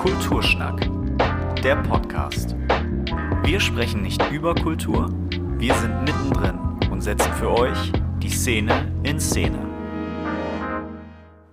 Kulturschnack, 0.00 0.80
der 1.62 1.76
Podcast. 1.82 2.56
Wir 3.42 3.60
sprechen 3.60 4.00
nicht 4.00 4.30
über 4.30 4.54
Kultur, 4.54 5.10
wir 5.58 5.74
sind 5.74 6.04
mittendrin 6.04 6.58
und 6.90 7.02
setzen 7.02 7.30
für 7.34 7.50
euch 7.50 7.92
die 8.22 8.30
Szene 8.30 8.90
in 9.02 9.20
Szene. 9.20 9.58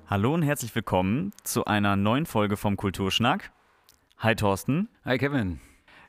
Hallo 0.09 0.33
und 0.33 0.43
herzlich 0.43 0.73
willkommen 0.73 1.33
zu 1.43 1.65
einer 1.65 1.97
neuen 1.97 2.25
Folge 2.25 2.55
vom 2.55 2.77
Kulturschnack. 2.77 3.51
Hi 4.19 4.33
Thorsten. 4.33 4.87
Hi 5.03 5.17
Kevin. 5.17 5.59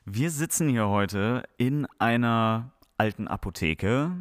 Wir 0.05 0.31
sitzen 0.31 0.69
hier 0.69 0.87
heute 0.87 1.43
in 1.57 1.87
einer 1.97 2.71
alten 2.97 3.27
Apotheke, 3.27 4.11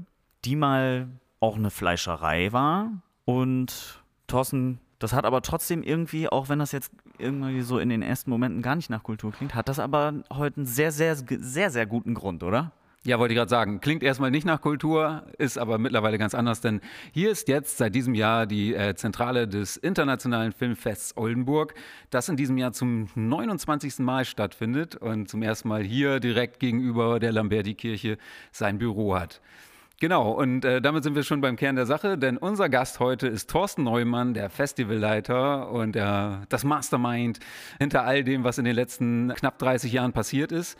die 0.44 0.56
mal 0.56 1.06
auch 1.38 1.54
eine 1.54 1.70
Fleischerei 1.70 2.52
war. 2.52 2.90
Und 3.26 4.02
Thorsten, 4.26 4.80
das 4.98 5.12
hat 5.12 5.24
aber 5.24 5.42
trotzdem 5.42 5.82
irgendwie, 5.82 6.28
auch 6.28 6.48
wenn 6.48 6.58
das 6.58 6.72
jetzt 6.72 6.92
irgendwie 7.18 7.60
so 7.60 7.78
in 7.78 7.88
den 7.88 8.02
ersten 8.02 8.30
Momenten 8.30 8.62
gar 8.62 8.76
nicht 8.76 8.90
nach 8.90 9.02
Kultur 9.02 9.32
klingt, 9.32 9.54
hat 9.54 9.68
das 9.68 9.78
aber 9.78 10.14
heute 10.32 10.58
einen 10.58 10.66
sehr, 10.66 10.92
sehr, 10.92 11.16
sehr, 11.16 11.70
sehr 11.70 11.86
guten 11.86 12.14
Grund, 12.14 12.42
oder? 12.42 12.72
Ja, 13.04 13.18
wollte 13.20 13.32
ich 13.32 13.38
gerade 13.38 13.48
sagen. 13.48 13.80
Klingt 13.80 14.02
erstmal 14.02 14.32
nicht 14.32 14.44
nach 14.44 14.60
Kultur, 14.60 15.22
ist 15.38 15.56
aber 15.56 15.78
mittlerweile 15.78 16.18
ganz 16.18 16.34
anders, 16.34 16.60
denn 16.60 16.80
hier 17.12 17.30
ist 17.30 17.46
jetzt 17.46 17.78
seit 17.78 17.94
diesem 17.94 18.14
Jahr 18.14 18.44
die 18.44 18.74
äh, 18.74 18.96
Zentrale 18.96 19.46
des 19.46 19.76
Internationalen 19.76 20.52
Filmfests 20.52 21.16
Oldenburg, 21.16 21.74
das 22.10 22.28
in 22.28 22.36
diesem 22.36 22.58
Jahr 22.58 22.72
zum 22.72 23.08
29. 23.14 24.00
Mal 24.00 24.24
stattfindet 24.24 24.96
und 24.96 25.28
zum 25.28 25.42
ersten 25.42 25.68
Mal 25.68 25.84
hier 25.84 26.18
direkt 26.18 26.58
gegenüber 26.58 27.20
der 27.20 27.30
Lamberti-Kirche 27.30 28.18
sein 28.50 28.78
Büro 28.78 29.14
hat. 29.14 29.40
Genau, 30.00 30.30
und 30.30 30.64
äh, 30.64 30.80
damit 30.80 31.02
sind 31.02 31.16
wir 31.16 31.24
schon 31.24 31.40
beim 31.40 31.56
Kern 31.56 31.74
der 31.74 31.84
Sache, 31.84 32.16
denn 32.16 32.36
unser 32.36 32.68
Gast 32.68 33.00
heute 33.00 33.26
ist 33.26 33.50
Thorsten 33.50 33.82
Neumann, 33.82 34.32
der 34.32 34.48
Festivalleiter 34.48 35.72
und 35.72 35.96
der, 35.96 36.42
das 36.48 36.62
Mastermind 36.62 37.40
hinter 37.80 38.04
all 38.04 38.22
dem, 38.22 38.44
was 38.44 38.58
in 38.58 38.64
den 38.64 38.76
letzten 38.76 39.34
knapp 39.34 39.58
30 39.58 39.92
Jahren 39.92 40.12
passiert 40.12 40.52
ist. 40.52 40.78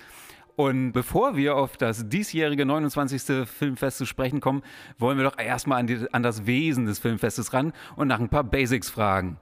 Und 0.54 0.92
bevor 0.92 1.34
wir 1.34 1.56
auf 1.56 1.76
das 1.76 2.08
diesjährige 2.08 2.64
29. 2.64 3.48
Filmfest 3.48 3.98
zu 3.98 4.06
sprechen 4.06 4.38
kommen, 4.40 4.62
wollen 4.98 5.18
wir 5.18 5.24
doch 5.24 5.38
erstmal 5.38 5.80
an, 5.80 6.06
an 6.12 6.22
das 6.22 6.46
Wesen 6.46 6.86
des 6.86 7.00
Filmfestes 7.00 7.52
ran 7.52 7.72
und 7.96 8.06
nach 8.06 8.20
ein 8.20 8.28
paar 8.28 8.44
Basics 8.44 8.88
fragen. 8.88 9.38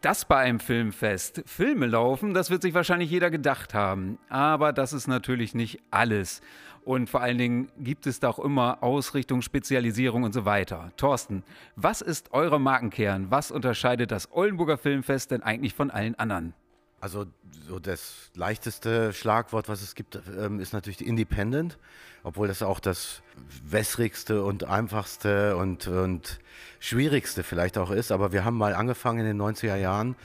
Dass 0.00 0.24
bei 0.24 0.36
einem 0.36 0.60
Filmfest 0.60 1.42
Filme 1.44 1.86
laufen, 1.86 2.32
das 2.32 2.50
wird 2.50 2.62
sich 2.62 2.72
wahrscheinlich 2.72 3.10
jeder 3.10 3.30
gedacht 3.30 3.74
haben. 3.74 4.18
Aber 4.28 4.72
das 4.72 4.94
ist 4.94 5.06
natürlich 5.06 5.54
nicht 5.54 5.80
alles. 5.90 6.40
Und 6.88 7.10
vor 7.10 7.20
allen 7.20 7.36
Dingen 7.36 7.68
gibt 7.76 8.06
es 8.06 8.18
da 8.18 8.30
auch 8.30 8.38
immer 8.38 8.82
Ausrichtung, 8.82 9.42
Spezialisierung 9.42 10.22
und 10.22 10.32
so 10.32 10.46
weiter. 10.46 10.90
Thorsten, 10.96 11.42
was 11.76 12.00
ist 12.00 12.32
euer 12.32 12.58
Markenkern? 12.58 13.30
Was 13.30 13.50
unterscheidet 13.50 14.10
das 14.10 14.32
Oldenburger 14.32 14.78
Filmfest 14.78 15.30
denn 15.30 15.42
eigentlich 15.42 15.74
von 15.74 15.90
allen 15.90 16.14
anderen? 16.14 16.54
Also 17.00 17.26
so 17.68 17.78
das 17.78 18.30
leichteste 18.34 19.12
Schlagwort, 19.12 19.68
was 19.68 19.82
es 19.82 19.94
gibt, 19.94 20.20
ähm, 20.38 20.58
ist 20.58 20.72
natürlich 20.72 21.06
Independent, 21.06 21.78
obwohl 22.24 22.48
das 22.48 22.62
auch 22.62 22.80
das 22.80 23.22
wässrigste 23.64 24.42
und 24.42 24.64
einfachste 24.64 25.56
und, 25.56 25.86
und 25.86 26.40
schwierigste 26.80 27.44
vielleicht 27.44 27.78
auch 27.78 27.90
ist. 27.90 28.10
Aber 28.10 28.32
wir 28.32 28.44
haben 28.44 28.56
mal 28.56 28.74
angefangen 28.74 29.20
in 29.20 29.26
den 29.26 29.40
90er 29.40 29.76
Jahren 29.76 30.16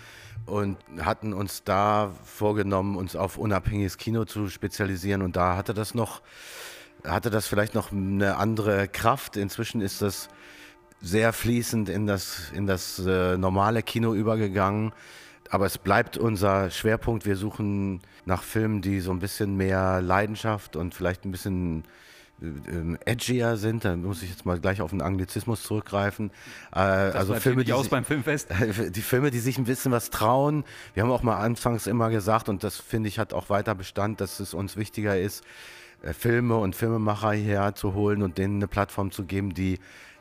und 0.47 0.77
hatten 0.99 1.33
uns 1.33 1.63
da 1.63 2.11
vorgenommen, 2.25 2.97
uns 2.97 3.15
auf 3.15 3.37
unabhängiges 3.37 3.97
Kino 3.97 4.25
zu 4.25 4.49
spezialisieren. 4.49 5.21
Und 5.21 5.35
da 5.35 5.55
hatte 5.55 5.75
das 5.75 5.93
noch, 5.93 6.21
hatte 7.05 7.29
das 7.29 7.47
vielleicht 7.47 7.75
noch 7.75 7.91
eine 7.91 8.37
andere 8.37 8.87
Kraft. 8.87 9.37
Inzwischen 9.37 9.79
ist 9.79 10.01
das 10.01 10.27
sehr 11.01 11.33
fließend 11.33 11.89
in 11.89 12.07
das, 12.07 12.51
in 12.53 12.65
das 12.65 12.99
äh, 12.99 13.37
normale 13.37 13.83
Kino 13.83 14.13
übergegangen. 14.13 14.91
Aber 15.49 15.65
es 15.65 15.77
bleibt 15.77 16.17
unser 16.17 16.69
Schwerpunkt. 16.71 17.25
Wir 17.25 17.35
suchen 17.35 18.01
nach 18.25 18.43
Filmen, 18.43 18.81
die 18.81 18.99
so 18.99 19.11
ein 19.11 19.19
bisschen 19.19 19.55
mehr 19.55 20.01
Leidenschaft 20.01 20.75
und 20.75 20.95
vielleicht 20.95 21.25
ein 21.25 21.31
bisschen 21.31 21.83
ähm, 22.43 22.97
edgier 23.05 23.57
sind, 23.57 23.85
da 23.85 23.95
muss 23.95 24.21
ich 24.21 24.29
jetzt 24.29 24.45
mal 24.45 24.59
gleich 24.59 24.81
auf 24.81 24.89
den 24.89 25.01
Anglizismus 25.01 25.63
zurückgreifen. 25.63 26.31
Äh, 26.73 26.79
also 26.79 27.35
Filme, 27.35 27.63
die 27.63 27.73
aus 27.73 27.87
beim 27.87 28.03
Filmfest. 28.03 28.49
Die 28.89 29.01
Filme, 29.01 29.31
die 29.31 29.39
sich 29.39 29.57
ein 29.57 29.63
bisschen 29.63 29.91
was 29.91 30.09
trauen. 30.09 30.65
Wir 30.93 31.03
haben 31.03 31.11
auch 31.11 31.23
mal 31.23 31.37
anfangs 31.37 31.87
immer 31.87 32.09
gesagt, 32.09 32.49
und 32.49 32.63
das 32.63 32.77
finde 32.77 33.07
ich 33.07 33.19
hat 33.19 33.33
auch 33.33 33.49
weiter 33.49 33.75
Bestand, 33.75 34.19
dass 34.19 34.39
es 34.39 34.53
uns 34.53 34.75
wichtiger 34.75 35.17
ist, 35.17 35.43
äh, 36.01 36.13
Filme 36.13 36.57
und 36.57 36.75
Filmemacher 36.75 37.31
hierher 37.31 37.75
zu 37.75 37.93
holen 37.93 38.21
und 38.21 38.37
denen 38.37 38.57
eine 38.57 38.67
Plattform 38.67 39.11
zu 39.11 39.23
geben, 39.23 39.53
die 39.53 39.79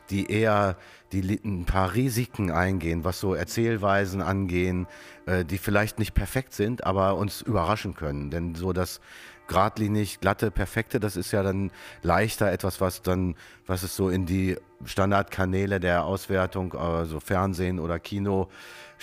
die 0.09 0.31
eher 0.31 0.77
die 1.11 1.39
ein 1.43 1.65
paar 1.65 1.93
Risiken 1.93 2.51
eingehen, 2.51 3.03
was 3.03 3.19
so 3.19 3.35
Erzählweisen 3.35 4.21
angehen, 4.21 4.87
äh, 5.25 5.45
die 5.45 5.57
vielleicht 5.57 5.99
nicht 5.99 6.13
perfekt 6.13 6.53
sind, 6.53 6.83
aber 6.85 7.15
uns 7.17 7.41
überraschen 7.41 7.93
können. 7.93 8.31
Denn 8.31 8.55
so 8.55 8.73
das 8.73 8.99
geradlinig, 9.47 10.19
glatte, 10.19 10.51
perfekte, 10.51 10.99
das 10.99 11.15
ist 11.15 11.31
ja 11.31 11.43
dann 11.43 11.71
leichter 12.01 12.51
etwas, 12.51 12.81
was 12.81 13.01
dann, 13.01 13.35
was 13.67 13.83
es 13.83 13.95
so 13.95 14.09
in 14.09 14.25
die 14.25 14.57
Standardkanäle 14.85 15.79
der 15.79 16.05
Auswertung, 16.05 16.73
also 16.73 17.19
Fernsehen 17.19 17.79
oder 17.79 17.99
Kino 17.99 18.49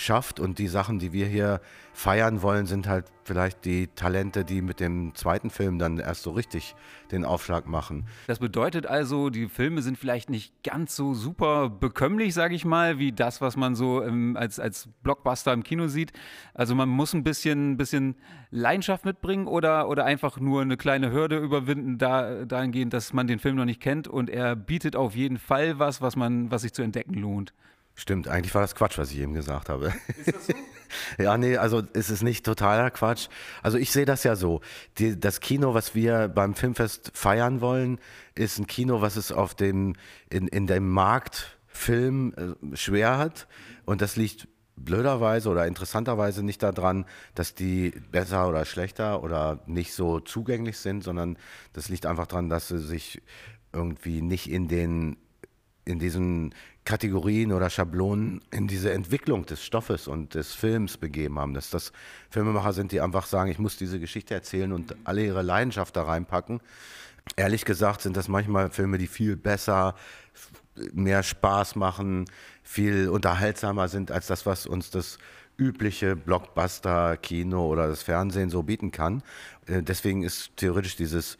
schafft. 0.00 0.40
Und 0.40 0.58
die 0.58 0.68
Sachen, 0.68 0.98
die 0.98 1.12
wir 1.12 1.26
hier 1.26 1.60
feiern 1.92 2.42
wollen, 2.42 2.66
sind 2.66 2.88
halt 2.88 3.06
vielleicht 3.24 3.64
die 3.64 3.88
Talente, 3.88 4.44
die 4.44 4.62
mit 4.62 4.80
dem 4.80 5.14
zweiten 5.14 5.50
Film 5.50 5.78
dann 5.78 5.98
erst 5.98 6.22
so 6.22 6.30
richtig 6.30 6.74
den 7.12 7.24
Aufschlag 7.24 7.66
machen. 7.66 8.06
Das 8.26 8.38
bedeutet 8.38 8.86
also, 8.86 9.30
die 9.30 9.48
Filme 9.48 9.82
sind 9.82 9.98
vielleicht 9.98 10.30
nicht 10.30 10.64
ganz 10.64 10.96
so 10.96 11.14
super 11.14 11.68
bekömmlich, 11.68 12.34
sage 12.34 12.54
ich 12.54 12.64
mal, 12.64 12.98
wie 12.98 13.12
das, 13.12 13.40
was 13.40 13.56
man 13.56 13.74
so 13.74 14.02
ähm, 14.02 14.36
als, 14.36 14.58
als 14.58 14.88
Blockbuster 15.02 15.52
im 15.52 15.62
Kino 15.62 15.88
sieht. 15.88 16.12
Also 16.54 16.74
man 16.74 16.88
muss 16.88 17.12
ein 17.12 17.22
bisschen, 17.22 17.76
bisschen 17.76 18.16
Leidenschaft 18.50 19.04
mitbringen 19.04 19.46
oder, 19.46 19.88
oder 19.88 20.04
einfach 20.04 20.40
nur 20.40 20.62
eine 20.62 20.76
kleine 20.76 21.12
Hürde 21.12 21.38
überwinden, 21.38 21.98
da, 21.98 22.44
dahingehend, 22.44 22.92
dass 22.92 23.12
man 23.12 23.26
den 23.26 23.38
Film 23.38 23.56
noch 23.56 23.64
nicht 23.64 23.80
kennt 23.80 24.08
und 24.08 24.30
er 24.30 24.56
bietet 24.56 24.96
auf 24.96 25.14
jeden 25.14 25.38
Fall 25.38 25.78
was, 25.78 26.00
was 26.00 26.16
man, 26.16 26.50
was 26.50 26.62
sich 26.62 26.72
zu 26.72 26.82
entdecken 26.82 27.14
lohnt. 27.14 27.52
Stimmt, 28.00 28.28
eigentlich 28.28 28.54
war 28.54 28.62
das 28.62 28.74
Quatsch, 28.74 28.96
was 28.96 29.10
ich 29.10 29.18
eben 29.18 29.34
gesagt 29.34 29.68
habe. 29.68 29.92
Ist 30.16 30.34
das 30.34 30.46
so? 30.46 30.54
ja, 31.22 31.36
nee, 31.36 31.58
also 31.58 31.82
es 31.92 32.08
ist 32.08 32.22
nicht 32.22 32.46
totaler 32.46 32.90
Quatsch. 32.90 33.28
Also 33.62 33.76
ich 33.76 33.90
sehe 33.90 34.06
das 34.06 34.24
ja 34.24 34.36
so. 34.36 34.62
Die, 34.96 35.20
das 35.20 35.40
Kino, 35.40 35.74
was 35.74 35.94
wir 35.94 36.28
beim 36.28 36.54
Filmfest 36.54 37.10
feiern 37.12 37.60
wollen, 37.60 38.00
ist 38.34 38.58
ein 38.58 38.66
Kino, 38.66 39.02
was 39.02 39.16
es 39.16 39.32
auf 39.32 39.54
dem, 39.54 39.96
in, 40.30 40.48
in 40.48 40.66
dem 40.66 40.88
Markt 40.88 41.58
Film 41.66 42.32
äh, 42.38 42.74
schwer 42.74 43.18
hat. 43.18 43.46
Und 43.84 44.00
das 44.00 44.16
liegt 44.16 44.48
blöderweise 44.76 45.50
oder 45.50 45.66
interessanterweise 45.66 46.42
nicht 46.42 46.62
daran, 46.62 47.04
dass 47.34 47.54
die 47.54 47.90
besser 48.10 48.48
oder 48.48 48.64
schlechter 48.64 49.22
oder 49.22 49.60
nicht 49.66 49.92
so 49.92 50.20
zugänglich 50.20 50.78
sind, 50.78 51.04
sondern 51.04 51.36
das 51.74 51.90
liegt 51.90 52.06
einfach 52.06 52.28
daran, 52.28 52.48
dass 52.48 52.68
sie 52.68 52.78
sich 52.78 53.20
irgendwie 53.74 54.22
nicht 54.22 54.50
in 54.50 54.68
den 54.68 55.18
in 55.84 55.98
diesen 55.98 56.54
Kategorien 56.84 57.52
oder 57.52 57.70
Schablonen 57.70 58.40
in 58.50 58.66
diese 58.66 58.92
Entwicklung 58.92 59.46
des 59.46 59.62
Stoffes 59.62 60.08
und 60.08 60.34
des 60.34 60.54
Films 60.54 60.96
begeben 60.96 61.38
haben. 61.38 61.54
Dass 61.54 61.70
das 61.70 61.92
Filmemacher 62.30 62.72
sind, 62.72 62.92
die 62.92 63.00
einfach 63.00 63.26
sagen, 63.26 63.50
ich 63.50 63.58
muss 63.58 63.76
diese 63.76 64.00
Geschichte 64.00 64.34
erzählen 64.34 64.72
und 64.72 64.96
alle 65.04 65.24
ihre 65.24 65.42
Leidenschaft 65.42 65.96
da 65.96 66.02
reinpacken. 66.02 66.60
Ehrlich 67.36 67.64
gesagt 67.64 68.00
sind 68.02 68.16
das 68.16 68.28
manchmal 68.28 68.70
Filme, 68.70 68.98
die 68.98 69.06
viel 69.06 69.36
besser, 69.36 69.94
mehr 70.92 71.22
Spaß 71.22 71.76
machen, 71.76 72.24
viel 72.62 73.08
unterhaltsamer 73.08 73.88
sind 73.88 74.10
als 74.10 74.26
das, 74.26 74.46
was 74.46 74.66
uns 74.66 74.90
das 74.90 75.18
übliche 75.58 76.16
Blockbuster-Kino 76.16 77.66
oder 77.66 77.86
das 77.86 78.02
Fernsehen 78.02 78.48
so 78.48 78.62
bieten 78.62 78.90
kann. 78.90 79.22
Äh, 79.66 79.82
deswegen 79.82 80.22
ist 80.22 80.56
theoretisch 80.56 80.96
dieses 80.96 81.36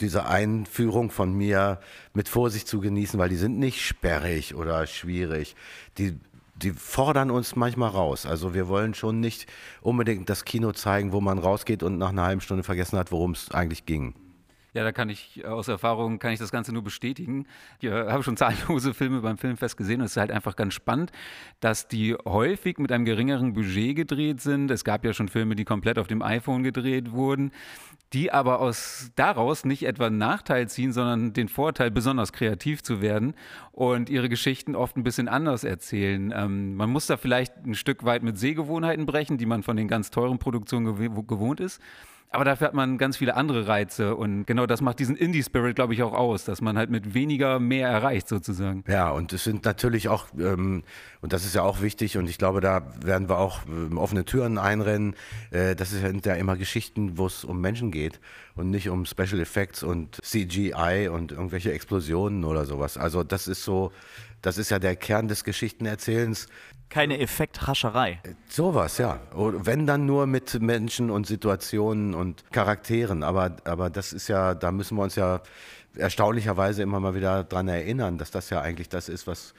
diese 0.00 0.26
Einführung 0.26 1.10
von 1.10 1.32
mir 1.32 1.80
mit 2.14 2.28
Vorsicht 2.28 2.68
zu 2.68 2.80
genießen, 2.80 3.18
weil 3.18 3.28
die 3.28 3.36
sind 3.36 3.58
nicht 3.58 3.80
sperrig 3.80 4.54
oder 4.54 4.86
schwierig. 4.86 5.54
Die, 5.98 6.18
die 6.54 6.72
fordern 6.72 7.30
uns 7.30 7.56
manchmal 7.56 7.90
raus. 7.90 8.26
Also 8.26 8.54
wir 8.54 8.68
wollen 8.68 8.94
schon 8.94 9.20
nicht 9.20 9.46
unbedingt 9.80 10.28
das 10.28 10.44
Kino 10.44 10.72
zeigen, 10.72 11.12
wo 11.12 11.20
man 11.20 11.38
rausgeht 11.38 11.82
und 11.82 11.98
nach 11.98 12.10
einer 12.10 12.24
halben 12.24 12.40
Stunde 12.40 12.62
vergessen 12.62 12.98
hat, 12.98 13.12
worum 13.12 13.32
es 13.32 13.50
eigentlich 13.50 13.86
ging. 13.86 14.14
Ja, 14.74 14.84
da 14.84 14.92
kann 14.92 15.10
ich 15.10 15.44
aus 15.44 15.68
Erfahrung 15.68 16.18
kann 16.18 16.32
ich 16.32 16.38
das 16.38 16.50
Ganze 16.50 16.72
nur 16.72 16.82
bestätigen. 16.82 17.46
Ich 17.80 17.88
äh, 17.88 18.10
habe 18.10 18.22
schon 18.22 18.36
zahllose 18.38 18.94
Filme 18.94 19.20
beim 19.20 19.36
Filmfest 19.36 19.76
gesehen 19.76 20.00
und 20.00 20.06
es 20.06 20.12
ist 20.12 20.16
halt 20.16 20.30
einfach 20.30 20.56
ganz 20.56 20.72
spannend, 20.72 21.12
dass 21.60 21.88
die 21.88 22.14
häufig 22.24 22.78
mit 22.78 22.90
einem 22.90 23.04
geringeren 23.04 23.52
Budget 23.52 23.94
gedreht 23.96 24.40
sind. 24.40 24.70
Es 24.70 24.84
gab 24.84 25.04
ja 25.04 25.12
schon 25.12 25.28
Filme, 25.28 25.56
die 25.56 25.64
komplett 25.64 25.98
auf 25.98 26.06
dem 26.06 26.22
iPhone 26.22 26.62
gedreht 26.62 27.12
wurden, 27.12 27.52
die 28.14 28.32
aber 28.32 28.60
aus 28.60 29.10
daraus 29.14 29.66
nicht 29.66 29.82
etwa 29.84 30.06
einen 30.06 30.18
Nachteil 30.18 30.68
ziehen, 30.68 30.92
sondern 30.92 31.34
den 31.34 31.48
Vorteil, 31.48 31.90
besonders 31.90 32.32
kreativ 32.32 32.82
zu 32.82 33.02
werden 33.02 33.34
und 33.72 34.08
ihre 34.08 34.30
Geschichten 34.30 34.74
oft 34.74 34.96
ein 34.96 35.02
bisschen 35.02 35.28
anders 35.28 35.64
erzählen. 35.64 36.32
Ähm, 36.34 36.76
man 36.76 36.88
muss 36.88 37.06
da 37.06 37.18
vielleicht 37.18 37.56
ein 37.66 37.74
Stück 37.74 38.04
weit 38.04 38.22
mit 38.22 38.38
Sehgewohnheiten 38.38 39.04
brechen, 39.04 39.36
die 39.36 39.46
man 39.46 39.62
von 39.62 39.76
den 39.76 39.88
ganz 39.88 40.10
teuren 40.10 40.38
Produktionen 40.38 40.96
gewohnt 41.26 41.60
ist. 41.60 41.80
Aber 42.32 42.44
dafür 42.44 42.68
hat 42.68 42.74
man 42.74 42.96
ganz 42.96 43.18
viele 43.18 43.34
andere 43.36 43.66
Reize 43.66 44.16
und 44.16 44.46
genau 44.46 44.64
das 44.64 44.80
macht 44.80 44.98
diesen 44.98 45.16
Indie-Spirit, 45.16 45.76
glaube 45.76 45.92
ich, 45.92 46.02
auch 46.02 46.14
aus, 46.14 46.44
dass 46.44 46.62
man 46.62 46.78
halt 46.78 46.88
mit 46.88 47.12
weniger 47.12 47.60
mehr 47.60 47.88
erreicht 47.88 48.26
sozusagen. 48.26 48.84
Ja, 48.88 49.10
und 49.10 49.34
es 49.34 49.44
sind 49.44 49.66
natürlich 49.66 50.08
auch, 50.08 50.28
ähm, 50.38 50.82
und 51.20 51.34
das 51.34 51.44
ist 51.44 51.54
ja 51.54 51.62
auch 51.62 51.82
wichtig 51.82 52.16
und 52.16 52.30
ich 52.30 52.38
glaube, 52.38 52.62
da 52.62 52.82
werden 53.04 53.28
wir 53.28 53.38
auch 53.38 53.60
ähm, 53.66 53.98
offene 53.98 54.24
Türen 54.24 54.56
einrennen. 54.56 55.14
Äh, 55.50 55.76
das 55.76 55.90
sind 55.90 56.24
ja 56.24 56.34
immer 56.34 56.56
Geschichten, 56.56 57.18
wo 57.18 57.26
es 57.26 57.44
um 57.44 57.60
Menschen 57.60 57.90
geht 57.90 58.18
und 58.54 58.70
nicht 58.70 58.88
um 58.88 59.04
Special 59.04 59.38
Effects 59.38 59.82
und 59.82 60.18
CGI 60.22 61.10
und 61.12 61.32
irgendwelche 61.32 61.72
Explosionen 61.72 62.44
oder 62.44 62.64
sowas. 62.64 62.96
Also 62.96 63.24
das 63.24 63.46
ist 63.46 63.62
so, 63.62 63.92
das 64.40 64.58
ist 64.58 64.70
ja 64.70 64.78
der 64.78 64.96
Kern 64.96 65.28
des 65.28 65.44
Geschichtenerzählens. 65.44 66.48
Keine 66.92 67.18
Effekthascherei. 67.20 68.20
Sowas, 68.50 68.98
ja. 68.98 69.18
Wenn 69.34 69.86
dann 69.86 70.04
nur 70.04 70.26
mit 70.26 70.60
Menschen 70.60 71.10
und 71.10 71.26
Situationen 71.26 72.12
und 72.12 72.44
Charakteren. 72.52 73.22
Aber, 73.22 73.56
aber 73.64 73.88
das 73.88 74.12
ist 74.12 74.28
ja, 74.28 74.54
da 74.54 74.70
müssen 74.70 74.98
wir 74.98 75.02
uns 75.04 75.14
ja 75.14 75.40
erstaunlicherweise 75.96 76.82
immer 76.82 77.00
mal 77.00 77.14
wieder 77.14 77.44
dran 77.44 77.66
erinnern, 77.68 78.18
dass 78.18 78.30
das 78.30 78.50
ja 78.50 78.60
eigentlich 78.60 78.90
das 78.90 79.08
ist, 79.08 79.26
was 79.26 79.54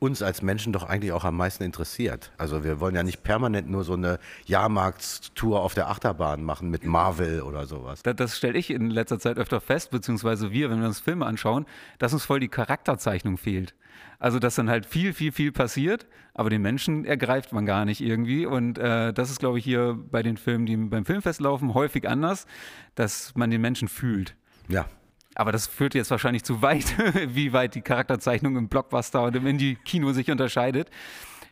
uns 0.00 0.22
als 0.22 0.42
Menschen 0.42 0.72
doch 0.72 0.82
eigentlich 0.82 1.12
auch 1.12 1.22
am 1.22 1.36
meisten 1.36 1.62
interessiert. 1.62 2.32
Also 2.36 2.64
wir 2.64 2.80
wollen 2.80 2.96
ja 2.96 3.04
nicht 3.04 3.22
permanent 3.22 3.70
nur 3.70 3.84
so 3.84 3.92
eine 3.92 4.18
Jahrmarktstour 4.46 5.60
auf 5.60 5.74
der 5.74 5.88
Achterbahn 5.88 6.42
machen 6.42 6.68
mit 6.68 6.84
Marvel 6.84 7.42
oder 7.42 7.66
sowas. 7.66 8.02
Das, 8.02 8.16
das 8.16 8.36
stelle 8.36 8.58
ich 8.58 8.70
in 8.70 8.90
letzter 8.90 9.20
Zeit 9.20 9.38
öfter 9.38 9.60
fest, 9.60 9.92
beziehungsweise 9.92 10.50
wir, 10.50 10.68
wenn 10.68 10.80
wir 10.80 10.88
uns 10.88 10.98
Filme 10.98 11.26
anschauen, 11.26 11.64
dass 12.00 12.12
uns 12.12 12.24
voll 12.24 12.40
die 12.40 12.48
Charakterzeichnung 12.48 13.38
fehlt. 13.38 13.74
Also, 14.22 14.38
dass 14.38 14.54
dann 14.54 14.70
halt 14.70 14.86
viel, 14.86 15.14
viel, 15.14 15.32
viel 15.32 15.50
passiert, 15.50 16.06
aber 16.32 16.48
den 16.48 16.62
Menschen 16.62 17.04
ergreift 17.04 17.52
man 17.52 17.66
gar 17.66 17.84
nicht 17.84 18.00
irgendwie. 18.00 18.46
Und 18.46 18.78
äh, 18.78 19.12
das 19.12 19.32
ist, 19.32 19.40
glaube 19.40 19.58
ich, 19.58 19.64
hier 19.64 19.98
bei 20.12 20.22
den 20.22 20.36
Filmen, 20.36 20.64
die 20.64 20.76
beim 20.76 21.04
Filmfest 21.04 21.40
laufen, 21.40 21.74
häufig 21.74 22.08
anders, 22.08 22.46
dass 22.94 23.34
man 23.34 23.50
den 23.50 23.60
Menschen 23.60 23.88
fühlt. 23.88 24.36
Ja, 24.68 24.86
aber 25.34 25.50
das 25.50 25.66
führt 25.66 25.96
jetzt 25.96 26.12
wahrscheinlich 26.12 26.44
zu 26.44 26.62
weit, 26.62 26.94
wie 27.34 27.52
weit 27.52 27.74
die 27.74 27.80
Charakterzeichnung 27.80 28.56
im 28.56 28.68
Blockbuster 28.68 29.24
und 29.24 29.34
im 29.34 29.44
Indie-Kino 29.44 30.12
sich 30.12 30.30
unterscheidet. 30.30 30.88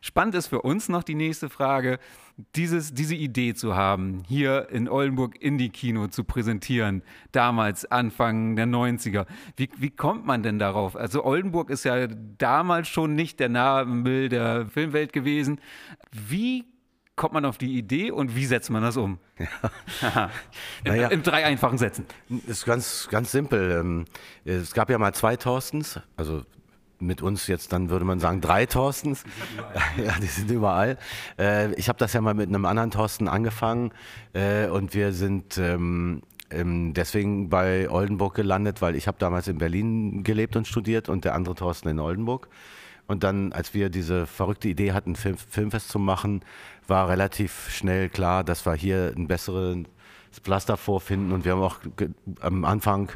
Spannend 0.01 0.37
ist 0.37 0.47
für 0.47 0.63
uns 0.63 0.89
noch 0.89 1.03
die 1.03 1.17
nächste 1.17 1.51
Frage, 1.51 1.99
dieses, 2.57 2.95
diese 2.95 3.15
Idee 3.15 3.55
zu 3.55 3.75
haben, 3.75 4.23
hier 4.27 4.69
in 4.71 4.89
Oldenburg 4.89 5.41
Indie-Kino 5.41 6.09
zu 6.09 6.25
präsentieren, 6.25 7.03
damals 7.33 7.85
Anfang 7.85 8.57
der 8.57 8.67
90er. 8.67 9.27
Wie, 9.57 9.71
wie 9.77 9.91
kommt 9.91 10.27
man 10.27 10.43
denn 10.43 10.59
darauf? 10.59 10.97
Also 10.97 11.25
Oldenburg 11.25 11.71
ist 11.71 11.85
ja 11.85 12.07
damals 12.07 12.89
schon 12.89 13.15
nicht 13.15 13.41
der 13.41 13.49
Nabel 13.49 14.29
der 14.29 14.67
Filmwelt 14.67 15.13
gewesen. 15.13 15.61
Wie 16.13 16.67
kommt 17.17 17.35
man 17.35 17.45
auf 17.45 17.59
die 17.59 17.77
Idee 17.77 18.11
und 18.11 18.35
wie 18.35 18.47
setzt 18.47 18.71
man 18.71 18.83
das 18.83 18.97
um? 18.97 19.19
Ja. 20.01 20.31
in, 20.85 20.93
naja, 20.93 21.09
in, 21.09 21.23
drei 21.23 21.45
einfachen 21.45 21.77
Sätzen. 21.77 22.07
Ist 22.47 22.65
ganz, 22.65 23.09
ganz 23.11 23.31
simpel. 23.31 23.79
Ähm, 23.79 24.05
es 24.45 24.73
gab 24.73 24.89
ja 24.89 24.97
mal 24.97 25.13
zwei 25.13 25.37
Thorstens, 25.37 26.01
also 26.17 26.45
mit 27.01 27.23
uns 27.23 27.47
jetzt 27.47 27.73
dann 27.73 27.91
würde 27.91 28.05
man 28.05 28.21
sagen 28.21 28.41
drei 28.41 28.67
Thorstens. 28.67 29.25
ja, 29.97 30.13
die 30.21 30.27
sind 30.27 30.51
überall. 30.51 30.99
Äh, 31.39 31.73
ich 31.75 31.89
habe 31.89 31.99
das 31.99 32.13
ja 32.13 32.21
mal 32.21 32.35
mit 32.35 32.49
einem 32.49 32.65
anderen 32.65 32.91
Thorsten 32.91 33.29
angefangen 33.29 33.93
äh, 34.33 34.67
und 34.69 34.95
wir 34.95 35.13
sind 35.13 35.59
ähm, 35.59 36.23
ähm, 36.51 36.95
deswegen 36.95 37.49
bei 37.49 37.89
Oldenburg 37.91 38.35
gelandet, 38.35 38.83
weil 38.83 38.97
ich 38.97 39.07
habe 39.07 39.19
damals 39.19 39.49
in 39.49 39.59
Berlin 39.59 40.25
gelebt 40.25 40.57
und 40.57 40.67
studiert 40.67 41.09
und 41.09 41.25
der 41.25 41.35
andere 41.35 41.55
Thorsten 41.55 41.89
in 41.89 41.99
Oldenburg. 41.99 42.49
Und 43.07 43.25
dann, 43.25 43.53
als 43.53 43.75
wir 43.75 43.89
diese 43.89 44.27
verrückte 44.27 44.69
Idee 44.69 44.93
hatten, 44.93 45.17
Film, 45.17 45.37
Filmfest 45.37 45.89
zu 45.89 45.99
machen, 45.99 46.43
war 46.87 47.09
relativ 47.09 47.69
schnell 47.71 48.09
klar, 48.09 48.45
dass 48.45 48.67
wir 48.67 48.75
hier 48.75 49.13
ein 49.17 49.27
besseres 49.27 49.79
Pflaster 50.43 50.77
vorfinden. 50.77 51.33
Und 51.33 51.45
wir 51.45 51.53
haben 51.53 51.63
auch 51.63 51.81
am 52.41 52.65
Anfang 52.65 53.11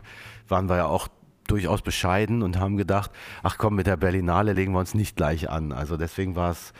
waren 0.48 0.68
wir 0.68 0.76
ja 0.76 0.86
auch 0.86 1.08
durchaus 1.46 1.82
bescheiden 1.82 2.42
und 2.42 2.58
haben 2.58 2.76
gedacht, 2.76 3.10
ach 3.42 3.58
komm, 3.58 3.76
mit 3.76 3.86
der 3.86 3.96
Berlinale 3.96 4.52
legen 4.52 4.72
wir 4.72 4.78
uns 4.80 4.94
nicht 4.94 5.16
gleich 5.16 5.50
an. 5.50 5.72
Also 5.72 5.96
deswegen 5.96 6.36
war 6.36 6.50
es 6.50 6.72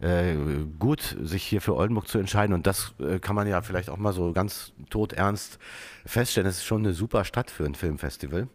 äh, 0.00 0.36
gut, 0.78 1.16
sich 1.20 1.44
hier 1.44 1.60
für 1.60 1.74
Oldenburg 1.74 2.08
zu 2.08 2.18
entscheiden. 2.18 2.54
Und 2.54 2.66
das 2.66 2.94
äh, 3.00 3.18
kann 3.18 3.34
man 3.34 3.46
ja 3.48 3.62
vielleicht 3.62 3.90
auch 3.90 3.96
mal 3.96 4.12
so 4.12 4.32
ganz 4.32 4.72
todernst 4.90 5.58
feststellen. 6.06 6.48
Es 6.48 6.58
ist 6.58 6.64
schon 6.64 6.84
eine 6.84 6.94
super 6.94 7.24
Stadt 7.24 7.50
für 7.50 7.64
ein 7.64 7.74
Filmfestival. 7.74 8.42
Mhm. 8.42 8.48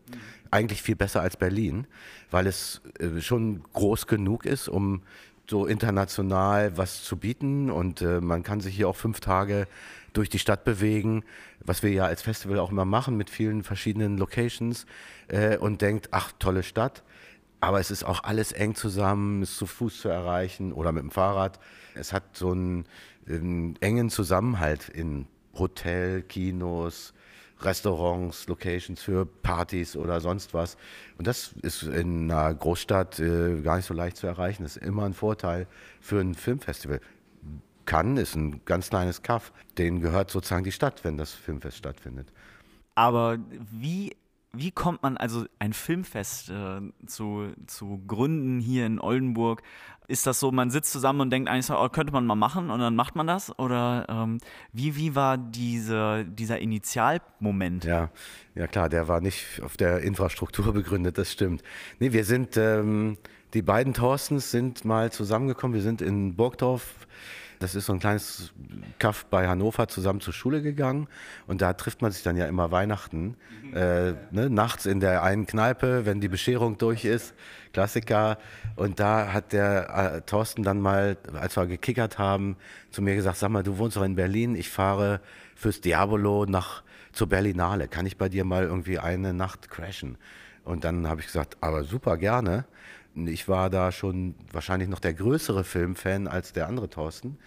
Eigentlich 0.52 0.82
viel 0.82 0.96
besser 0.96 1.22
als 1.22 1.36
Berlin, 1.36 1.88
weil 2.32 2.48
es 2.48 2.82
äh, 3.00 3.20
schon 3.20 3.64
groß 3.74 4.08
genug 4.08 4.46
ist, 4.46 4.70
um 4.70 5.02
so 5.50 5.66
international 5.66 6.78
was 6.78 7.04
zu 7.04 7.18
bieten. 7.18 7.70
Und 7.70 8.02
äh, 8.02 8.22
man 8.22 8.44
kann 8.44 8.62
sich 8.62 8.76
hier 8.76 8.88
auch 8.88 8.96
fünf 8.96 9.20
Tage 9.20 9.68
durch 10.14 10.30
die 10.30 10.40
Stadt 10.40 10.64
bewegen, 10.64 11.24
was 11.60 11.84
wir 11.84 11.92
ja 11.92 12.06
als 12.06 12.22
Festival 12.22 12.60
auch 12.60 12.72
immer 12.72 12.86
machen 12.86 13.18
mit 13.18 13.30
vielen 13.30 13.64
verschiedenen 13.64 14.18
Locations 14.18 14.86
äh, 15.28 15.58
und 15.58 15.82
denkt, 15.82 16.10
ach, 16.12 16.32
tolle 16.40 16.64
Stadt. 16.64 17.04
Aber 17.60 17.80
es 17.80 17.92
ist 17.92 18.04
auch 18.04 18.24
alles 18.24 18.52
eng 18.52 18.76
zusammen, 18.76 19.42
ist 19.42 19.58
zu 19.58 19.66
Fuß 19.66 20.02
zu 20.02 20.10
erreichen 20.10 20.74
oder 20.74 20.92
mit 20.92 21.04
dem 21.04 21.12
Fahrrad. 21.12 21.60
Es 21.96 22.12
hat 22.12 22.36
so 22.36 22.52
einen, 22.52 22.86
einen 23.28 23.78
engen 23.80 24.10
Zusammenhalt 24.10 24.90
in 24.90 25.28
Hotel, 25.58 26.24
Kinos, 26.24 27.14
Restaurants, 27.64 28.48
Locations 28.48 29.02
für 29.02 29.26
Partys 29.26 29.96
oder 29.96 30.22
sonst 30.22 30.54
was. 30.54 30.78
Und 31.18 31.28
das 31.28 31.54
ist 31.62 31.84
in 31.84 32.32
einer 32.32 32.54
Großstadt 32.54 33.20
äh, 33.20 33.62
gar 33.62 33.78
nicht 33.78 33.86
so 33.86 33.94
leicht 33.94 34.18
zu 34.18 34.28
erreichen. 34.28 34.64
Das 34.64 34.78
ist 34.78 34.86
immer 34.86 35.06
ein 35.06 35.14
Vorteil 35.14 35.68
für 36.02 36.20
ein 36.20 36.34
Filmfestival. 36.34 37.00
Cannes 37.86 38.30
ist 38.30 38.36
ein 38.36 38.62
ganz 38.66 38.90
kleines 38.90 39.22
Kaff. 39.22 39.52
Denen 39.78 40.02
gehört 40.02 40.32
sozusagen 40.32 40.64
die 40.64 40.72
Stadt, 40.72 41.04
wenn 41.04 41.18
das 41.18 41.34
Filmfest 41.34 41.78
stattfindet. 41.78 42.32
Aber 42.96 43.38
wie, 43.72 44.16
wie 44.56 44.72
kommt 44.72 45.02
man 45.02 45.18
also 45.18 45.46
ein 45.60 45.74
Filmfest 45.74 46.50
äh, 46.52 46.82
zu, 47.08 47.54
zu 47.66 48.02
gründen 48.08 48.60
hier 48.60 48.86
in 48.86 49.00
Oldenburg? 49.00 49.64
Ist 50.08 50.28
das 50.28 50.40
so, 50.40 50.52
man 50.52 50.70
sitzt 50.70 50.92
zusammen 50.92 51.22
und 51.22 51.30
denkt 51.32 51.50
eigentlich, 51.50 51.72
oh, 51.72 51.90
könnte 51.90 52.14
man 52.14 52.26
mal 52.26 52.36
machen 52.36 52.70
und 52.70 52.80
dann 52.80 52.96
macht 52.96 53.16
man 53.16 53.26
das? 53.26 53.58
Oder 53.58 54.06
ähm, 54.10 54.38
wie, 54.72 54.96
wie 54.96 55.16
war 55.16 55.38
diese, 55.38 56.26
dieser 56.26 56.60
Initialmoment? 56.60 57.86
Ja, 57.86 58.10
ja 58.54 58.68
klar, 58.68 58.90
der 58.90 59.08
war 59.08 59.22
nicht 59.22 59.62
auf 59.64 59.76
der 59.76 60.02
Infrastruktur 60.02 60.72
begründet, 60.74 61.18
das 61.18 61.32
stimmt. 61.32 61.64
Nee, 62.00 62.12
wir 62.12 62.26
sind, 62.26 62.56
ähm, 62.58 63.18
die 63.56 63.62
beiden 63.64 63.94
Thorstens 63.94 64.52
sind 64.52 64.86
mal 64.86 65.12
zusammengekommen, 65.12 65.74
wir 65.74 65.82
sind 65.82 66.02
in 66.02 66.36
Burgdorf 66.36 67.08
das 67.64 67.76
ist 67.76 67.86
so 67.86 67.94
ein 67.94 68.00
kleines 68.00 68.52
Kaff 69.00 69.26
bei 69.26 69.48
Hannover 69.48 69.88
zusammen 69.88 70.20
zur 70.20 70.34
Schule 70.34 70.62
gegangen 70.62 71.08
und 71.48 71.62
da 71.62 71.72
trifft 71.72 72.02
man 72.02 72.12
sich 72.12 72.22
dann 72.22 72.36
ja 72.36 72.46
immer 72.46 72.72
Weihnachten, 72.72 73.38
äh, 73.74 74.14
ne, 74.32 74.50
nachts 74.50 74.86
in 74.86 75.00
der 75.00 75.24
einen 75.24 75.48
Kneipe, 75.48 76.06
wenn 76.06 76.20
die 76.20 76.28
Bescherung 76.28 76.78
durch 76.78 77.06
ist, 77.06 77.34
Klassiker. 77.72 78.38
Und 78.76 79.00
da 79.00 79.32
hat 79.32 79.54
der 79.54 79.90
äh, 80.16 80.22
Thorsten 80.22 80.64
dann 80.64 80.82
mal, 80.82 81.16
als 81.40 81.56
wir 81.56 81.66
gekickert 81.66 82.18
haben, 82.18 82.58
zu 82.92 83.02
mir 83.02 83.16
gesagt, 83.16 83.38
sag 83.38 83.50
mal, 83.50 83.64
du 83.64 83.78
wohnst 83.78 83.96
doch 83.96 84.04
in 84.04 84.16
Berlin, 84.16 84.56
ich 84.56 84.70
fahre 84.70 85.22
fürs 85.56 85.80
Diabolo 85.80 86.46
nach 86.46 86.84
zur 87.14 87.30
Berlinale, 87.30 87.88
kann 87.88 88.06
ich 88.06 88.18
bei 88.18 88.28
dir 88.28 88.44
mal 88.44 88.64
irgendwie 88.64 89.00
eine 89.00 89.34
Nacht 89.34 89.70
crashen? 89.70 90.18
Und 90.66 90.84
dann 90.84 91.08
habe 91.08 91.22
ich 91.22 91.28
gesagt, 91.28 91.58
aber 91.62 91.84
super 91.84 92.18
gerne. 92.18 92.66
Ich 93.16 93.48
war 93.48 93.70
da 93.70 93.92
schon 93.92 94.36
wahrscheinlich 94.52 94.90
noch 94.90 95.00
der 95.00 95.14
größere 95.14 95.64
Filmfan 95.64 96.28
als 96.28 96.54
der 96.54 96.68
andere 96.68 96.90
Thorsten. 96.90 97.38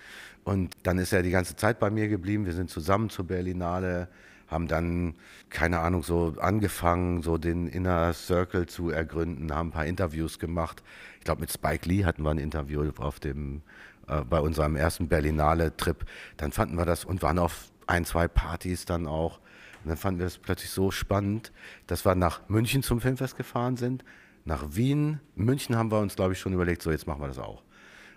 Und 0.44 0.76
dann 0.84 0.98
ist 0.98 1.12
er 1.12 1.22
die 1.22 1.30
ganze 1.30 1.56
Zeit 1.56 1.80
bei 1.80 1.90
mir 1.90 2.06
geblieben. 2.06 2.46
Wir 2.46 2.52
sind 2.52 2.70
zusammen 2.70 3.10
zur 3.10 3.26
Berlinale, 3.26 4.08
haben 4.46 4.68
dann, 4.68 5.16
keine 5.50 5.80
Ahnung, 5.80 6.04
so 6.04 6.36
angefangen, 6.38 7.22
so 7.22 7.36
den 7.36 7.66
Inner 7.66 8.12
Circle 8.12 8.66
zu 8.66 8.90
ergründen, 8.90 9.52
haben 9.52 9.70
ein 9.70 9.72
paar 9.72 9.86
Interviews 9.86 10.38
gemacht. 10.38 10.84
Ich 11.18 11.24
glaube, 11.24 11.40
mit 11.40 11.52
Spike 11.52 11.88
Lee 11.88 12.04
hatten 12.04 12.22
wir 12.22 12.30
ein 12.30 12.38
Interview 12.38 12.88
auf 12.98 13.18
dem, 13.18 13.62
äh, 14.06 14.20
bei 14.22 14.38
unserem 14.38 14.76
ersten 14.76 15.08
Berlinale-Trip. 15.08 16.04
Dann 16.36 16.52
fanden 16.52 16.76
wir 16.76 16.86
das 16.86 17.04
und 17.04 17.22
waren 17.22 17.40
auf 17.40 17.72
ein, 17.88 18.04
zwei 18.04 18.28
Partys 18.28 18.84
dann 18.84 19.08
auch. 19.08 19.40
Und 19.82 19.88
dann 19.88 19.96
fanden 19.96 20.20
wir 20.20 20.26
es 20.26 20.38
plötzlich 20.38 20.70
so 20.70 20.92
spannend, 20.92 21.50
dass 21.88 22.06
wir 22.06 22.14
nach 22.14 22.48
München 22.48 22.84
zum 22.84 23.00
Filmfest 23.00 23.36
gefahren 23.36 23.76
sind 23.76 24.04
nach 24.46 24.64
Wien. 24.70 25.20
München 25.34 25.76
haben 25.76 25.90
wir 25.90 25.98
uns, 25.98 26.16
glaube 26.16 26.32
ich, 26.32 26.38
schon 26.38 26.54
überlegt, 26.54 26.80
so 26.80 26.90
jetzt 26.90 27.06
machen 27.06 27.20
wir 27.20 27.28
das 27.28 27.38
auch. 27.38 27.62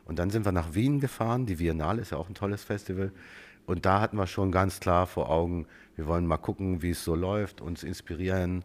Und 0.05 0.17
dann 0.17 0.29
sind 0.29 0.45
wir 0.45 0.51
nach 0.51 0.74
Wien 0.74 1.00
gefahren. 1.00 1.45
Die 1.45 1.55
Biennale 1.55 2.01
ist 2.01 2.12
ja 2.12 2.17
auch 2.17 2.29
ein 2.29 2.36
tolles 2.36 2.63
Festival. 2.63 3.12
Und 3.65 3.86
da 3.86 4.00
hatten 4.00 4.17
wir 4.17 4.25
schon 4.25 4.51
ganz 4.51 4.79
klar 4.79 5.05
vor 5.05 5.29
Augen, 5.29 5.67
wir 5.95 6.07
wollen 6.07 6.25
mal 6.25 6.38
gucken, 6.38 6.81
wie 6.81 6.91
es 6.91 7.03
so 7.03 7.13
läuft, 7.13 7.62
uns 7.62 7.83
inspirieren, 7.83 8.63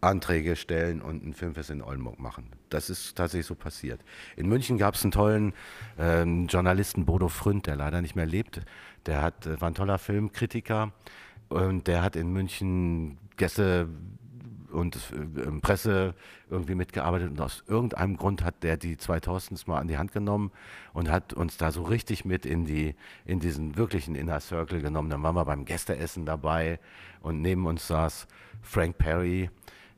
Anträge 0.00 0.54
stellen 0.54 1.02
und 1.02 1.24
ein 1.24 1.34
Filmfest 1.34 1.70
in 1.70 1.82
Oldenburg 1.82 2.20
machen. 2.20 2.50
Das 2.68 2.90
ist 2.90 3.16
tatsächlich 3.16 3.46
so 3.46 3.56
passiert. 3.56 4.00
In 4.36 4.48
München 4.48 4.78
gab 4.78 4.94
es 4.94 5.02
einen 5.02 5.10
tollen 5.10 5.54
ähm, 5.98 6.46
Journalisten, 6.46 7.04
Bodo 7.04 7.28
Fründ, 7.28 7.66
der 7.66 7.74
leider 7.74 8.00
nicht 8.00 8.14
mehr 8.14 8.26
lebt. 8.26 8.60
Der 9.06 9.22
hat, 9.22 9.46
äh, 9.46 9.60
war 9.60 9.70
ein 9.70 9.74
toller 9.74 9.98
Filmkritiker 9.98 10.92
und 11.48 11.88
der 11.88 12.02
hat 12.02 12.14
in 12.14 12.32
München 12.32 13.18
Gäste 13.36 13.88
und 14.72 14.96
äh, 14.96 15.60
Presse 15.60 16.14
irgendwie 16.50 16.74
mitgearbeitet 16.74 17.30
und 17.30 17.40
aus 17.40 17.64
irgendeinem 17.66 18.16
Grund 18.16 18.44
hat 18.44 18.62
der 18.62 18.76
die 18.76 18.96
2000s 18.96 19.64
mal 19.66 19.78
an 19.78 19.88
die 19.88 19.98
Hand 19.98 20.12
genommen 20.12 20.50
und 20.92 21.10
hat 21.10 21.32
uns 21.32 21.56
da 21.56 21.70
so 21.70 21.82
richtig 21.82 22.24
mit 22.24 22.46
in 22.46 22.64
die 22.64 22.94
in 23.24 23.40
diesen 23.40 23.76
wirklichen 23.76 24.14
Inner 24.14 24.40
Circle 24.40 24.80
genommen. 24.80 25.10
Dann 25.10 25.22
waren 25.22 25.34
wir 25.34 25.44
beim 25.44 25.64
Gästeessen 25.64 26.26
dabei 26.26 26.78
und 27.20 27.42
neben 27.42 27.66
uns 27.66 27.86
saß 27.86 28.26
Frank 28.62 28.98
Perry, 28.98 29.50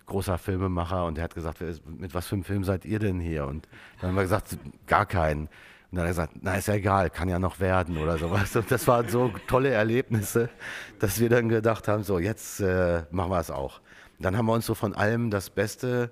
großer 0.06 0.38
Filmemacher 0.38 1.06
und 1.06 1.16
der 1.16 1.24
hat 1.24 1.34
gesagt, 1.34 1.60
mit 1.86 2.14
was 2.14 2.26
für 2.26 2.34
einem 2.34 2.44
Film 2.44 2.64
seid 2.64 2.84
ihr 2.84 2.98
denn 2.98 3.20
hier? 3.20 3.46
Und 3.46 3.68
dann 4.00 4.10
haben 4.10 4.16
wir 4.16 4.22
gesagt, 4.22 4.58
gar 4.86 5.06
keinen. 5.06 5.48
Und 5.90 5.96
dann 5.96 6.00
hat 6.00 6.06
er 6.06 6.10
gesagt, 6.10 6.32
na 6.42 6.54
ist 6.54 6.68
ja 6.68 6.74
egal, 6.74 7.10
kann 7.10 7.28
ja 7.28 7.38
noch 7.38 7.58
werden 7.58 7.96
oder 7.96 8.18
sowas. 8.18 8.54
Und 8.54 8.70
das 8.70 8.86
waren 8.86 9.08
so 9.08 9.32
tolle 9.48 9.70
Erlebnisse, 9.70 10.48
dass 10.98 11.18
wir 11.18 11.28
dann 11.28 11.48
gedacht 11.48 11.88
haben, 11.88 12.02
so 12.02 12.18
jetzt 12.18 12.60
äh, 12.60 13.02
machen 13.10 13.30
wir 13.30 13.40
es 13.40 13.50
auch. 13.50 13.80
Dann 14.20 14.36
haben 14.36 14.46
wir 14.46 14.52
uns 14.52 14.66
so 14.66 14.74
von 14.74 14.94
allem 14.94 15.30
das 15.30 15.50
Beste 15.50 16.10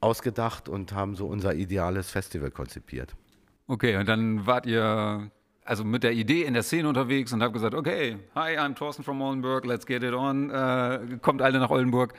ausgedacht 0.00 0.68
und 0.68 0.92
haben 0.92 1.16
so 1.16 1.26
unser 1.26 1.54
ideales 1.54 2.10
Festival 2.10 2.50
konzipiert. 2.50 3.14
Okay, 3.66 3.96
und 3.96 4.08
dann 4.08 4.46
wart 4.46 4.66
ihr 4.66 5.30
also 5.64 5.84
mit 5.84 6.04
der 6.04 6.12
Idee 6.12 6.44
in 6.44 6.54
der 6.54 6.62
Szene 6.62 6.88
unterwegs 6.88 7.32
und 7.32 7.42
habt 7.42 7.52
gesagt, 7.52 7.74
okay, 7.74 8.18
hi, 8.34 8.56
I'm 8.56 8.74
Thorsten 8.74 9.02
from 9.02 9.20
Oldenburg, 9.20 9.64
let's 9.64 9.84
get 9.84 10.02
it 10.02 10.12
on, 10.12 10.50
äh, 10.50 11.18
kommt 11.20 11.42
alle 11.42 11.58
nach 11.58 11.70
Oldenburg. 11.70 12.14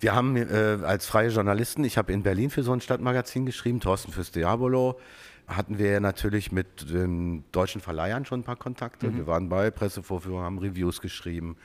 Wir 0.00 0.14
haben 0.14 0.36
äh, 0.36 0.78
als 0.82 1.06
freie 1.06 1.28
Journalisten, 1.28 1.84
ich 1.84 1.98
habe 1.98 2.12
in 2.12 2.22
Berlin 2.22 2.50
für 2.50 2.62
so 2.62 2.72
ein 2.72 2.80
Stadtmagazin 2.80 3.44
geschrieben, 3.44 3.80
Thorsten 3.80 4.12
fürs 4.12 4.30
Diabolo, 4.30 4.98
hatten 5.46 5.78
wir 5.78 6.00
natürlich 6.00 6.50
mit 6.50 6.90
den 6.90 7.44
deutschen 7.52 7.80
Verleihern 7.80 8.24
schon 8.24 8.40
ein 8.40 8.44
paar 8.44 8.56
Kontakte. 8.56 9.08
Mhm. 9.08 9.16
Wir 9.18 9.26
waren 9.26 9.48
bei 9.48 9.70
Pressevorführungen, 9.70 10.44
haben 10.44 10.58
Reviews 10.58 11.00
geschrieben 11.00 11.56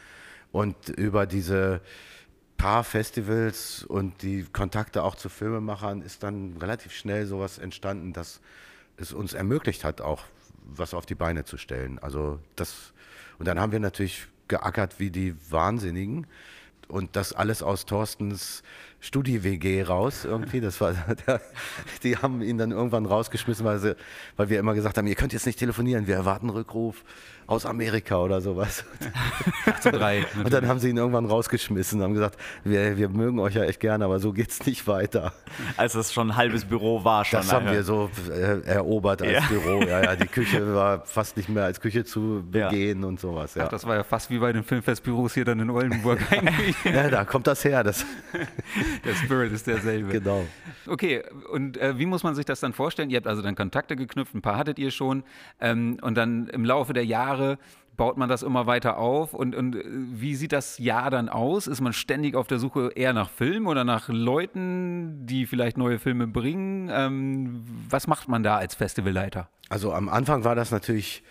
und 0.51 0.89
über 0.89 1.25
diese 1.25 1.82
paar 2.58 2.84
Festivals 2.84 3.84
und 3.84 4.22
die 4.22 4.44
Kontakte 4.44 5.04
auch 5.04 5.16
zu 5.16 5.30
Filmemachern 5.30 6.02
ist 6.02 6.24
dann 6.24 6.58
relativ 6.60 6.92
schnell 6.94 7.26
sowas 7.26 7.58
entstanden, 7.60 8.14
dass 8.14 8.42
es 8.98 9.14
uns 9.14 9.34
ermöglicht 9.34 9.84
hat, 9.84 10.02
auch 10.02 10.24
was 10.66 10.94
auf 10.94 11.06
die 11.06 11.16
Beine 11.16 11.46
zu 11.46 11.58
stellen. 11.58 12.00
Also 12.00 12.40
das 12.56 12.94
und 13.40 13.48
dann 13.48 13.60
haben 13.60 13.72
wir 13.72 13.80
natürlich 13.80 14.28
geackert 14.48 15.00
wie 15.00 15.12
die 15.12 15.36
Wahnsinnigen 15.52 16.26
und 16.88 17.16
das 17.16 17.34
alles 17.34 17.62
aus 17.62 17.86
Thorstens 17.86 18.64
Studi-WG 19.00 19.84
raus 19.84 20.25
irgendwie. 20.25 20.62
Das 20.62 20.82
war, 20.82 20.94
der, 21.27 21.42
die 22.04 22.18
haben 22.18 22.42
ihn 22.42 22.58
dann 22.58 22.72
irgendwann 22.72 23.06
rausgeschmissen, 23.06 23.66
weil, 23.66 23.80
sie, 23.80 23.96
weil 24.36 24.50
wir 24.50 24.60
immer 24.60 24.74
gesagt 24.74 24.98
haben, 24.98 25.08
ihr 25.08 25.16
könnt 25.16 25.34
jetzt 25.34 25.46
nicht 25.46 25.60
telefonieren, 25.60 26.08
wir 26.08 26.16
erwarten 26.16 26.50
Rückruf 26.50 27.04
aus 27.48 27.66
Amerika 27.66 28.18
oder 28.18 28.42
sowas. 28.42 28.84
1803, 29.66 30.25
und 30.44 30.54
dann 30.54 30.68
haben 30.68 30.80
sie 30.80 30.89
ihn 30.89 30.98
irgendwann 30.98 31.25
rausgeschmissen 31.25 32.00
und 32.00 32.04
haben 32.04 32.13
gesagt, 32.13 32.38
wir, 32.66 32.98
wir 32.98 33.08
mögen 33.08 33.39
euch 33.39 33.56
ja 33.56 33.63
echt 33.63 33.80
gerne, 33.80 34.04
aber 34.04 34.20
so 34.20 34.34
geht's 34.34 34.66
nicht 34.66 34.86
weiter. 34.86 35.32
Als 35.77 35.96
es 35.96 36.13
schon 36.13 36.32
ein 36.32 36.36
halbes 36.36 36.66
Büro 36.66 37.06
war 37.06 37.24
schon. 37.24 37.39
Das 37.39 37.54
haben 37.54 37.72
wir 37.72 37.84
so 37.84 38.10
äh, 38.30 38.60
erobert 38.66 39.22
als 39.22 39.32
ja. 39.32 39.39
Büro. 39.48 39.82
Ja, 39.82 40.04
ja, 40.04 40.16
die 40.18 40.27
Küche 40.27 40.75
war 40.75 41.06
fast 41.06 41.38
nicht 41.38 41.48
mehr 41.48 41.63
als 41.63 41.80
Küche 41.80 42.04
zu 42.04 42.44
begehen 42.51 43.01
ja. 43.01 43.08
und 43.08 43.20
sowas. 43.20 43.56
Ja. 43.56 43.66
Ach, 43.66 43.70
das 43.70 43.86
war 43.88 43.96
ja 43.96 44.04
fast 44.04 44.30
wie 44.30 44.39
bei 44.39 44.51
den 44.51 44.66
Filmfestbüros 44.66 45.34
hier 45.34 45.46
dann 45.46 45.62
in 45.62 45.70
Oldenburg 45.70 46.20
eigentlich. 46.30 46.75
ja, 46.84 47.10
da 47.10 47.24
kommt 47.24 47.48
das 47.48 47.63
her. 47.63 47.82
Das 47.82 48.06
Der 49.06 49.13
Spirit 49.13 49.51
ist 49.51 49.67
derselbe. 49.67 50.12
Genau. 50.12 50.46
Okay, 50.86 51.24
und 51.51 51.77
äh, 51.77 51.98
wie 51.98 52.06
muss 52.06 52.24
man 52.24 52.36
sich 52.36 52.46
das 52.46 52.60
dann 52.60 52.74
vorstellen? 52.74 53.10
Ihr 53.10 53.17
habt 53.17 53.27
also 53.27 53.41
dann 53.41 53.56
Kontakte 53.56 53.96
geknüpft, 53.96 54.34
ein 54.36 54.41
paar 54.41 54.58
hattet 54.58 54.79
ihr 54.79 54.91
schon. 54.91 55.24
Ähm, 55.60 55.98
und 56.01 56.15
dann 56.15 56.48
im 56.48 56.65
Laufe 56.65 56.94
der 56.94 57.06
Jahre 57.06 57.58
baut 57.98 58.15
man 58.15 58.29
das 58.29 58.44
immer 58.44 58.67
weiter 58.67 58.98
auf? 58.98 59.34
Und, 59.34 59.56
und 59.56 59.75
äh, 59.75 59.84
wie 59.86 60.36
sieht 60.36 60.53
das 60.53 60.77
Jahr 60.77 61.10
dann 61.10 61.27
aus? 61.27 61.67
Ist 61.67 61.82
man 61.82 61.94
ständig 61.94 62.36
auf 62.36 62.48
der 62.48 62.60
Suche 62.60 62.91
eher 62.96 63.12
nach 63.13 63.29
Filmen 63.29 63.67
oder 63.67 63.84
nach 63.84 64.08
Leuten, 64.08 65.25
die 65.25 65.46
vielleicht 65.46 65.77
neue 65.77 66.00
Filme 66.00 66.27
bringen? 66.27 66.89
Ähm, 66.91 67.65
was 67.89 68.08
macht 68.08 68.29
man 68.29 68.44
da 68.44 68.58
als 68.58 68.75
Festivalleiter? 68.75 69.50
Also 69.70 69.91
am 69.91 70.08
Anfang 70.08 70.44
war 70.44 70.56
das 70.56 70.72
natürlich 70.72 71.24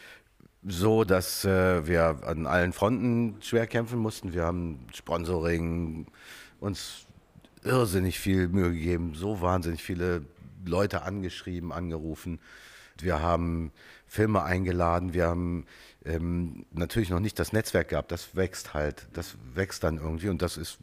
so, 0.66 1.04
dass 1.04 1.44
äh, 1.44 1.86
wir 1.86 2.18
an 2.26 2.46
allen 2.46 2.72
Fronten 2.72 3.36
schwer 3.40 3.66
kämpfen 3.66 4.00
mussten. 4.00 4.34
Wir 4.34 4.44
haben 4.44 4.80
Sponsoring, 4.92 6.06
uns 6.58 7.06
irrsinnig 7.66 8.18
viel 8.18 8.48
Mühe 8.48 8.72
gegeben, 8.72 9.14
so 9.14 9.40
wahnsinnig 9.40 9.82
viele 9.82 10.24
Leute 10.64 11.02
angeschrieben, 11.02 11.72
angerufen. 11.72 12.40
Wir 12.98 13.20
haben 13.20 13.72
Filme 14.06 14.42
eingeladen, 14.42 15.12
wir 15.12 15.26
haben 15.26 15.66
ähm, 16.04 16.64
natürlich 16.72 17.10
noch 17.10 17.20
nicht 17.20 17.38
das 17.38 17.52
Netzwerk 17.52 17.88
gehabt, 17.88 18.12
das 18.12 18.36
wächst 18.36 18.74
halt, 18.74 19.06
das 19.12 19.36
wächst 19.54 19.82
dann 19.84 19.98
irgendwie 19.98 20.28
und 20.28 20.40
das 20.40 20.56
ist, 20.56 20.78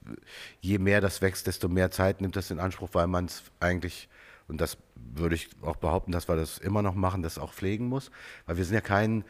je 0.62 0.78
mehr 0.78 1.02
das 1.02 1.22
wächst, 1.22 1.48
desto 1.48 1.70
mehr 1.70 1.92
Zeit 1.92 2.22
nimmt 2.22 2.36
das 2.36 2.52
in 2.52 2.60
Anspruch, 2.60 2.90
weil 2.94 3.08
man 3.08 3.26
es 3.26 3.44
eigentlich, 3.60 4.10
und 4.48 4.60
das 4.60 4.78
würde 4.96 5.36
ich 5.36 5.50
auch 5.62 5.78
behaupten, 5.78 6.12
dass 6.12 6.28
wir 6.28 6.36
das 6.36 6.58
immer 6.58 6.82
noch 6.82 6.96
machen, 6.96 7.24
das 7.24 7.38
auch 7.38 7.54
pflegen 7.54 7.88
muss, 7.88 8.12
weil 8.46 8.58
wir 8.58 8.66
sind 8.66 8.76
ja 8.76 8.82
kein 8.82 9.24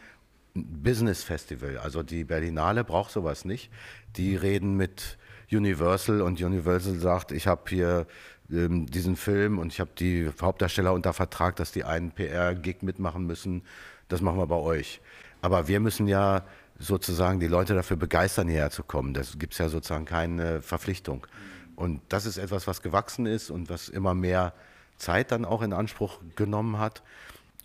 Business 0.56 1.24
Festival, 1.24 1.78
also 1.78 2.04
die 2.04 2.24
Berlinale 2.24 2.84
braucht 2.84 3.12
sowas 3.12 3.46
nicht, 3.46 3.72
die 4.18 4.36
reden 4.36 4.76
mit 4.76 5.18
Universal 5.54 6.22
und 6.22 6.42
Universal 6.42 6.96
sagt, 6.96 7.32
ich 7.32 7.48
habe 7.48 7.62
hier 7.68 8.08
ähm, 8.52 8.86
diesen 8.88 9.16
Film 9.16 9.60
und 9.60 9.72
ich 9.74 9.80
habe 9.80 9.92
die 9.98 10.30
Hauptdarsteller 10.42 10.94
unter 10.94 11.14
Vertrag, 11.14 11.56
dass 11.56 11.72
die 11.72 11.84
einen 11.84 12.12
PR-Gig 12.12 12.82
mitmachen 12.82 13.26
müssen. 13.26 13.64
Das 14.10 14.22
machen 14.22 14.38
wir 14.38 14.48
bei 14.48 14.56
euch. 14.56 15.02
Aber 15.42 15.68
wir 15.68 15.80
müssen 15.80 16.08
ja 16.08 16.44
sozusagen 16.80 17.40
die 17.40 17.48
Leute 17.48 17.74
dafür 17.74 17.98
begeistern, 17.98 18.48
hierher 18.48 18.72
zu 18.72 18.84
kommen. 18.84 19.14
Das 19.14 19.38
gibt 19.40 19.54
es 19.54 19.60
ja 19.60 19.70
sozusagen 19.70 20.06
keine 20.06 20.62
Verpflichtung. 20.62 21.26
Und 21.76 22.02
das 22.10 22.26
ist 22.26 22.38
etwas, 22.38 22.68
was 22.68 22.82
gewachsen 22.82 23.26
ist 23.26 23.50
und 23.50 23.70
was 23.70 23.90
immer 23.90 24.14
mehr 24.14 24.54
Zeit 24.98 25.32
dann 25.32 25.46
auch 25.46 25.62
in 25.62 25.74
Anspruch 25.74 26.20
genommen 26.36 26.80
hat. 26.80 27.04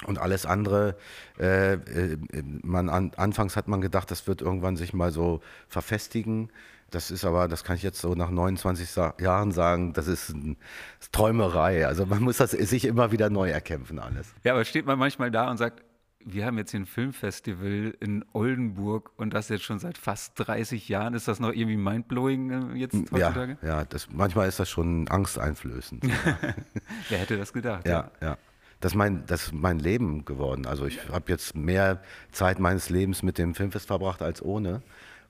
Und 0.06 0.18
alles 0.18 0.46
andere, 0.46 0.96
äh, 1.38 1.74
äh 1.74 2.16
man 2.62 2.88
an, 2.88 3.12
anfangs 3.16 3.56
hat 3.56 3.66
man 3.66 3.80
gedacht, 3.80 4.10
das 4.10 4.26
wird 4.28 4.42
irgendwann 4.42 4.76
sich 4.76 4.92
mal 4.92 5.10
so 5.10 5.40
verfestigen. 5.68 6.50
Das 6.90 7.10
ist 7.10 7.24
aber, 7.24 7.48
das 7.48 7.64
kann 7.64 7.76
ich 7.76 7.82
jetzt 7.82 8.00
so 8.00 8.14
nach 8.14 8.30
29 8.30 8.88
Jahren 9.20 9.52
sagen, 9.52 9.92
das 9.92 10.06
ist, 10.06 10.30
ein, 10.30 10.56
ist 11.00 11.12
Träumerei. 11.12 11.86
Also 11.86 12.06
man 12.06 12.22
muss 12.22 12.38
das 12.38 12.52
sich 12.52 12.84
immer 12.86 13.12
wieder 13.12 13.28
neu 13.28 13.50
erkämpfen 13.50 13.98
alles. 13.98 14.34
Ja, 14.42 14.52
aber 14.52 14.64
steht 14.64 14.86
man 14.86 14.98
manchmal 14.98 15.30
da 15.30 15.50
und 15.50 15.58
sagt, 15.58 15.82
wir 16.24 16.44
haben 16.44 16.58
jetzt 16.58 16.72
hier 16.72 16.80
ein 16.80 16.86
Filmfestival 16.86 17.94
in 18.00 18.24
Oldenburg 18.32 19.12
und 19.16 19.34
das 19.34 19.48
jetzt 19.48 19.64
schon 19.64 19.78
seit 19.78 19.98
fast 19.98 20.32
30 20.36 20.88
Jahren. 20.88 21.14
Ist 21.14 21.28
das 21.28 21.40
noch 21.40 21.52
irgendwie 21.52 21.76
mindblowing 21.76 22.74
äh, 22.74 22.78
jetzt 22.78 22.94
heutzutage? 23.12 23.58
Ja, 23.62 23.68
ja 23.68 23.84
das, 23.84 24.08
manchmal 24.10 24.48
ist 24.48 24.58
das 24.58 24.68
schon 24.68 25.08
angsteinflößend. 25.08 26.04
Wer 27.08 27.18
hätte 27.18 27.36
das 27.36 27.52
gedacht? 27.52 27.86
Ja, 27.86 28.10
ja. 28.20 28.28
ja. 28.28 28.38
Das, 28.80 28.92
ist 28.92 28.96
mein, 28.96 29.24
das 29.26 29.44
ist 29.44 29.52
mein 29.52 29.78
Leben 29.78 30.24
geworden. 30.24 30.66
Also 30.66 30.86
ich 30.86 31.08
habe 31.08 31.30
jetzt 31.30 31.54
mehr 31.54 32.00
Zeit 32.32 32.58
meines 32.58 32.90
Lebens 32.90 33.22
mit 33.22 33.38
dem 33.38 33.54
Filmfest 33.54 33.86
verbracht 33.86 34.22
als 34.22 34.42
ohne. 34.42 34.82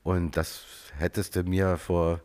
Und 0.09 0.39
das 0.39 0.65
hättest 0.97 1.37
du 1.37 1.43
mir 1.43 1.77
vor, 1.77 2.23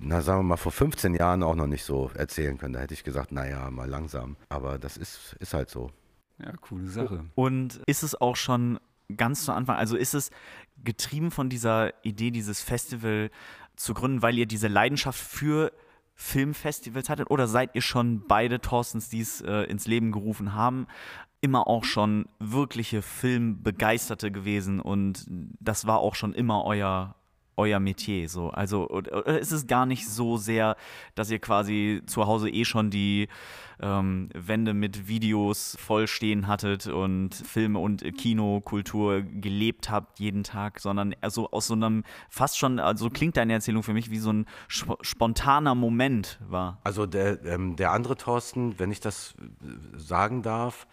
na 0.00 0.22
sagen 0.22 0.40
wir 0.40 0.42
mal, 0.42 0.56
vor 0.56 0.72
15 0.72 1.14
Jahren 1.14 1.44
auch 1.44 1.54
noch 1.54 1.68
nicht 1.68 1.84
so 1.84 2.10
erzählen 2.14 2.58
können. 2.58 2.74
Da 2.74 2.80
hätte 2.80 2.94
ich 2.94 3.04
gesagt, 3.04 3.30
naja, 3.30 3.70
mal 3.70 3.88
langsam. 3.88 4.34
Aber 4.48 4.76
das 4.76 4.96
ist, 4.96 5.36
ist 5.38 5.54
halt 5.54 5.70
so. 5.70 5.92
Ja, 6.40 6.50
coole 6.60 6.88
Sache. 6.88 7.26
Und 7.36 7.80
ist 7.86 8.02
es 8.02 8.20
auch 8.20 8.34
schon 8.34 8.80
ganz 9.16 9.44
zu 9.44 9.52
Anfang, 9.52 9.76
also 9.76 9.96
ist 9.96 10.14
es 10.14 10.32
getrieben 10.82 11.30
von 11.30 11.48
dieser 11.48 11.92
Idee, 12.04 12.32
dieses 12.32 12.60
Festival 12.60 13.30
zu 13.76 13.94
gründen, 13.94 14.22
weil 14.22 14.36
ihr 14.36 14.46
diese 14.46 14.66
Leidenschaft 14.66 15.20
für 15.20 15.70
Filmfestivals 16.16 17.08
hattet? 17.08 17.30
Oder 17.30 17.46
seid 17.46 17.76
ihr 17.76 17.82
schon 17.82 18.26
beide 18.26 18.60
Thorstens, 18.60 19.08
die 19.08 19.20
es 19.20 19.40
äh, 19.42 19.62
ins 19.70 19.86
Leben 19.86 20.10
gerufen 20.10 20.54
haben, 20.54 20.88
immer 21.44 21.66
auch 21.66 21.84
schon 21.84 22.26
wirkliche 22.38 23.02
Filmbegeisterte 23.02 24.30
gewesen 24.30 24.80
und 24.80 25.26
das 25.60 25.86
war 25.86 25.98
auch 25.98 26.14
schon 26.14 26.32
immer 26.32 26.64
euer, 26.64 27.16
euer 27.58 27.80
Metier 27.80 28.30
so. 28.30 28.48
Also 28.48 28.88
oder 28.88 29.26
ist 29.38 29.52
es 29.52 29.66
gar 29.66 29.84
nicht 29.84 30.08
so 30.08 30.38
sehr, 30.38 30.74
dass 31.14 31.30
ihr 31.30 31.40
quasi 31.40 32.00
zu 32.06 32.26
Hause 32.26 32.48
eh 32.48 32.64
schon 32.64 32.88
die 32.88 33.28
ähm, 33.78 34.30
Wände 34.32 34.72
mit 34.72 35.06
Videos 35.06 35.76
vollstehen 35.78 36.46
hattet 36.46 36.86
und 36.86 37.34
Filme 37.34 37.78
und 37.78 38.02
Kinokultur 38.16 39.20
gelebt 39.20 39.90
habt 39.90 40.18
jeden 40.20 40.44
Tag, 40.44 40.80
sondern 40.80 41.14
also 41.20 41.50
aus 41.50 41.66
so 41.66 41.74
einem 41.74 42.04
fast 42.30 42.56
schon, 42.56 42.78
also 42.78 43.10
klingt 43.10 43.36
deine 43.36 43.52
Erzählung 43.52 43.82
für 43.82 43.92
mich 43.92 44.10
wie 44.10 44.18
so 44.18 44.32
ein 44.32 44.46
spontaner 44.68 45.74
Moment 45.74 46.38
war. 46.48 46.80
Also 46.84 47.04
der, 47.04 47.44
ähm, 47.44 47.76
der 47.76 47.92
andere 47.92 48.16
Thorsten, 48.16 48.78
wenn 48.78 48.90
ich 48.90 49.00
das 49.00 49.34
äh, 49.38 49.98
sagen 49.98 50.40
darf, 50.40 50.86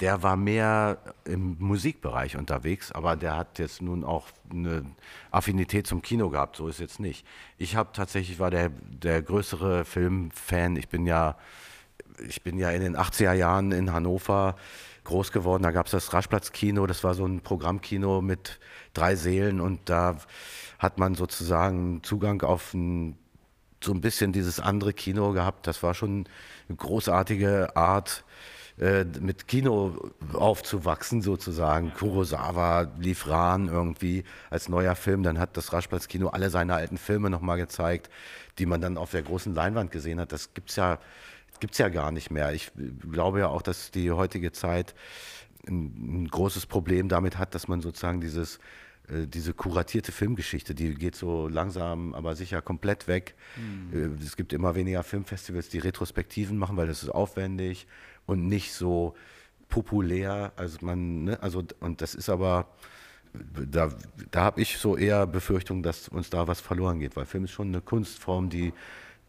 der 0.00 0.22
war 0.22 0.36
mehr 0.36 0.98
im 1.24 1.56
Musikbereich 1.58 2.36
unterwegs, 2.36 2.92
aber 2.92 3.16
der 3.16 3.36
hat 3.36 3.58
jetzt 3.58 3.82
nun 3.82 4.04
auch 4.04 4.26
eine 4.50 4.84
Affinität 5.30 5.86
zum 5.86 6.02
Kino 6.02 6.30
gehabt, 6.30 6.56
so 6.56 6.68
ist 6.68 6.80
jetzt 6.80 7.00
nicht. 7.00 7.26
Ich 7.56 7.76
habe 7.76 7.90
tatsächlich 7.92 8.38
war 8.38 8.50
der, 8.50 8.70
der 8.70 9.22
größere 9.22 9.84
Filmfan. 9.84 10.76
Ich 10.76 10.88
bin 10.88 11.06
ja, 11.06 11.36
ich 12.26 12.42
bin 12.42 12.58
ja 12.58 12.70
in 12.70 12.82
den 12.82 12.96
80er 12.96 13.32
Jahren 13.32 13.72
in 13.72 13.92
Hannover 13.92 14.56
groß 15.04 15.32
geworden. 15.32 15.62
Da 15.62 15.70
gab 15.72 15.86
es 15.86 15.92
das 15.92 16.12
Raschplatzkino, 16.12 16.86
das 16.86 17.02
war 17.02 17.14
so 17.14 17.26
ein 17.26 17.40
Programmkino 17.40 18.20
mit 18.20 18.60
drei 18.94 19.16
Seelen 19.16 19.60
und 19.60 19.88
da 19.88 20.18
hat 20.78 20.98
man 20.98 21.14
sozusagen 21.14 22.02
Zugang 22.04 22.42
auf 22.42 22.72
ein 22.74 23.18
so 23.82 23.92
ein 23.92 24.00
bisschen 24.00 24.32
dieses 24.32 24.60
andere 24.60 24.92
Kino 24.92 25.32
gehabt. 25.32 25.66
Das 25.66 25.82
war 25.82 25.94
schon 25.94 26.26
eine 26.68 26.76
großartige 26.76 27.76
Art, 27.76 28.24
äh, 28.80 29.04
mit 29.20 29.48
Kino 29.48 30.12
aufzuwachsen 30.32 31.20
sozusagen. 31.20 31.92
Kurosawa 31.94 32.92
lief 32.98 33.26
ran 33.26 33.68
irgendwie 33.68 34.22
als 34.50 34.68
neuer 34.68 34.94
Film. 34.94 35.24
Dann 35.24 35.40
hat 35.40 35.56
das 35.56 35.72
Raschplatz-Kino 35.72 36.28
alle 36.28 36.48
seine 36.48 36.74
alten 36.74 36.96
Filme 36.96 37.28
nochmal 37.28 37.58
gezeigt, 37.58 38.08
die 38.58 38.66
man 38.66 38.80
dann 38.80 38.96
auf 38.96 39.10
der 39.10 39.22
großen 39.22 39.52
Leinwand 39.52 39.90
gesehen 39.90 40.20
hat. 40.20 40.30
Das 40.30 40.54
gibt's 40.54 40.76
ja, 40.76 40.98
gibt's 41.58 41.78
ja 41.78 41.88
gar 41.88 42.12
nicht 42.12 42.30
mehr. 42.30 42.52
Ich 42.52 42.70
glaube 43.10 43.40
ja 43.40 43.48
auch, 43.48 43.62
dass 43.62 43.90
die 43.90 44.12
heutige 44.12 44.52
Zeit 44.52 44.94
ein, 45.66 46.22
ein 46.22 46.28
großes 46.28 46.66
Problem 46.66 47.08
damit 47.08 47.36
hat, 47.36 47.56
dass 47.56 47.66
man 47.66 47.80
sozusagen 47.80 48.20
dieses 48.20 48.60
äh, 49.08 49.26
diese 49.26 49.54
kuratierte 49.54 50.12
Filmgeschichte, 50.12 50.74
die 50.74 50.94
geht 50.94 51.16
so 51.16 51.48
langsam, 51.48 52.14
aber 52.14 52.36
sicher 52.36 52.62
komplett 52.62 53.08
weg. 53.08 53.34
Mhm. 53.56 54.18
Es 54.22 54.36
gibt 54.36 54.52
immer 54.52 54.74
weniger 54.74 55.02
Filmfestivals, 55.02 55.68
die 55.68 55.78
Retrospektiven 55.78 56.56
machen, 56.56 56.76
weil 56.76 56.86
das 56.86 57.02
ist 57.02 57.10
aufwendig 57.10 57.86
und 58.28 58.46
nicht 58.46 58.72
so 58.72 59.14
populär. 59.68 60.52
Also 60.54 60.78
man, 60.82 61.24
ne, 61.24 61.42
also 61.42 61.64
und 61.80 62.00
das 62.00 62.14
ist 62.14 62.28
aber 62.28 62.68
da, 63.32 63.90
da 64.30 64.40
habe 64.44 64.60
ich 64.60 64.78
so 64.78 64.96
eher 64.96 65.26
Befürchtung, 65.26 65.82
dass 65.82 66.08
uns 66.08 66.30
da 66.30 66.46
was 66.46 66.60
verloren 66.60 67.00
geht, 67.00 67.16
weil 67.16 67.24
Film 67.24 67.44
ist 67.44 67.50
schon 67.52 67.68
eine 67.68 67.80
Kunstform, 67.80 68.50
die, 68.50 68.72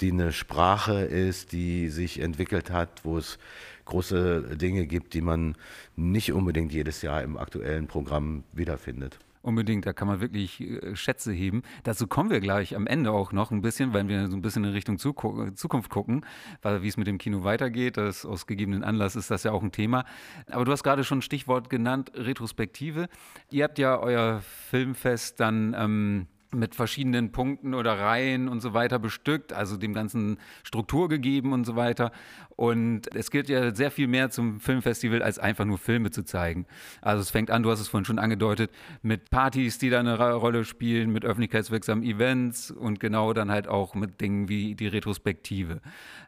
die 0.01 0.12
eine 0.12 0.32
Sprache 0.32 1.01
ist, 1.01 1.51
die 1.51 1.89
sich 1.89 2.20
entwickelt 2.20 2.72
hat, 2.72 3.03
wo 3.03 3.18
es 3.18 3.39
große 3.86 4.58
Dinge 4.58 4.86
gibt, 4.86 5.13
die 5.13 5.22
man 5.22 5.56
nicht 5.96 6.32
unbedingt 6.32 6.72
jedes 6.72 7.01
Jahr 7.01 7.24
im 7.24 7.38
aktuellen 7.38 7.88
Programm 7.88 8.44
wiederfindet. 8.53 9.20
Unbedingt, 9.41 9.86
da 9.86 9.93
kann 9.93 10.08
man 10.08 10.19
wirklich 10.19 10.60
äh, 10.60 10.96
Schätze 10.96 11.31
heben. 11.31 11.63
Dazu 11.84 12.08
kommen 12.08 12.29
wir 12.29 12.41
gleich 12.41 12.75
am 12.75 12.88
Ende 12.88 13.12
auch 13.12 13.31
noch 13.31 13.51
ein 13.51 13.62
bisschen, 13.62 13.93
weil 13.93 14.08
wir 14.08 14.27
so 14.27 14.36
ein 14.36 14.41
bisschen 14.41 14.65
in 14.65 14.72
Richtung 14.72 14.98
Zukunft 14.98 15.89
gucken, 15.89 16.25
wie 16.62 16.88
es 16.88 16.98
mit 16.98 17.08
dem 17.08 17.17
Kino 17.17 17.43
weitergeht, 17.43 17.98
das 17.98 18.25
aus 18.25 18.48
gegebenen 18.48 18.84
Anlass 18.84 19.15
ist 19.15 19.31
das 19.31 19.43
ja 19.43 19.51
auch 19.51 19.63
ein 19.63 19.72
Thema. 19.72 20.03
Aber 20.50 20.65
du 20.65 20.72
hast 20.72 20.84
gerade 20.84 21.03
schon 21.03 21.19
ein 21.19 21.22
Stichwort 21.22 21.69
genannt, 21.69 22.12
Retrospektive. 22.15 23.08
Ihr 23.50 23.63
habt 23.63 23.79
ja 23.79 23.98
euer 24.00 24.41
Filmfest 24.41 25.39
dann 25.39 25.74
ähm, 25.77 26.27
mit 26.51 26.75
verschiedenen 26.75 27.32
Punkten 27.32 27.74
oder 27.74 28.00
Reihen 28.00 28.48
und 28.48 28.62
so 28.62 28.74
weiter 28.74 29.00
bestückt, 29.00 29.53
also 29.53 29.77
dem 29.77 29.94
ganzen 29.94 30.38
Struktur 30.63 31.08
gegeben 31.08 31.53
und 31.53 31.65
so 31.65 31.75
weiter. 31.75 32.12
Und 32.56 33.13
es 33.15 33.32
gilt 33.32 33.50
ja 33.50 33.74
sehr 33.74 33.91
viel 33.91 34.08
mehr 34.08 34.29
zum 34.32 34.60
Filmfestival, 34.60 35.22
als 35.22 35.39
einfach 35.39 35.65
nur 35.65 35.77
Filme 35.77 36.12
zu 36.12 36.24
zeigen. 36.24 36.65
Also 37.01 37.22
es 37.22 37.29
fängt 37.29 37.51
an, 37.51 37.63
du 37.63 37.72
hast 37.72 37.79
es 37.79 37.88
vorhin 37.88 38.06
schon 38.06 38.20
angedeutet, 38.20 38.72
mit 39.01 39.29
Partys, 39.29 39.77
die 39.77 39.89
da 39.89 40.00
eine 40.00 40.18
Rolle 40.18 40.65
spielen, 40.65 41.12
mit 41.12 41.24
öffentlichkeitswirksamen 41.24 42.03
Events 42.03 42.72
und 42.72 43.00
genau 43.00 43.34
dann 43.34 43.51
halt 43.51 43.68
auch 43.68 43.94
mit 43.94 44.20
Dingen 44.20 44.50
wie 44.50 44.75
die 44.75 44.88
Retrospektive. 44.88 45.82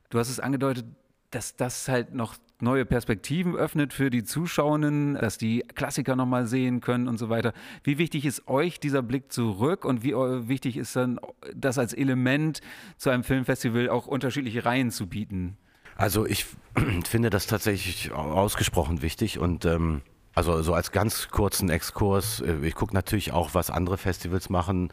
Du 0.09 0.19
hast 0.19 0.29
es 0.29 0.39
angedeutet, 0.39 0.85
dass 1.31 1.55
das 1.55 1.87
halt 1.87 2.13
noch 2.13 2.35
neue 2.61 2.85
Perspektiven 2.85 3.55
öffnet 3.55 3.93
für 3.93 4.09
die 4.09 4.23
Zuschauenden, 4.23 5.15
dass 5.15 5.37
die 5.37 5.63
Klassiker 5.75 6.15
nochmal 6.15 6.45
sehen 6.45 6.81
können 6.81 7.07
und 7.07 7.17
so 7.17 7.29
weiter. 7.29 7.53
Wie 7.83 7.97
wichtig 7.97 8.25
ist 8.25 8.47
euch 8.47 8.79
dieser 8.79 9.01
Blick 9.01 9.31
zurück 9.31 9.85
und 9.85 10.03
wie 10.03 10.13
wichtig 10.13 10.77
ist 10.77 10.95
dann 10.95 11.19
das 11.55 11.77
als 11.77 11.93
Element 11.93 12.61
zu 12.97 13.09
einem 13.09 13.23
Filmfestival 13.23 13.89
auch 13.89 14.07
unterschiedliche 14.07 14.65
Reihen 14.65 14.91
zu 14.91 15.07
bieten? 15.07 15.57
Also 15.95 16.25
ich 16.25 16.45
finde 17.05 17.29
das 17.29 17.47
tatsächlich 17.47 18.11
ausgesprochen 18.11 19.01
wichtig 19.01 19.39
und 19.39 19.65
ähm, 19.65 20.01
also 20.33 20.61
so 20.61 20.73
als 20.73 20.91
ganz 20.91 21.27
kurzen 21.27 21.69
Exkurs, 21.69 22.39
äh, 22.41 22.55
ich 22.63 22.75
gucke 22.75 22.93
natürlich 22.93 23.33
auch, 23.33 23.53
was 23.53 23.69
andere 23.69 23.97
Festivals 23.97 24.49
machen, 24.49 24.89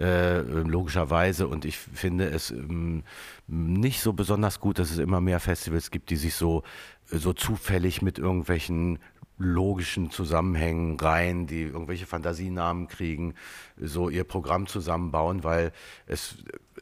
äh, 0.00 0.40
logischerweise. 0.40 1.46
Und 1.46 1.64
ich 1.64 1.76
finde 1.78 2.28
es 2.28 2.50
ähm, 2.50 3.04
nicht 3.46 4.00
so 4.00 4.12
besonders 4.12 4.58
gut, 4.60 4.78
dass 4.78 4.90
es 4.90 4.98
immer 4.98 5.20
mehr 5.20 5.40
Festivals 5.40 5.90
gibt, 5.90 6.10
die 6.10 6.16
sich 6.16 6.34
so 6.34 6.62
so 7.12 7.32
zufällig 7.32 8.02
mit 8.02 8.18
irgendwelchen 8.18 8.98
logischen 9.40 10.10
Zusammenhängen 10.10 11.00
rein, 11.00 11.46
die 11.46 11.62
irgendwelche 11.62 12.06
Fantasienamen 12.06 12.88
kriegen, 12.88 13.34
so 13.78 14.10
ihr 14.10 14.24
Programm 14.24 14.66
zusammenbauen, 14.66 15.44
weil 15.44 15.72
es, 16.06 16.36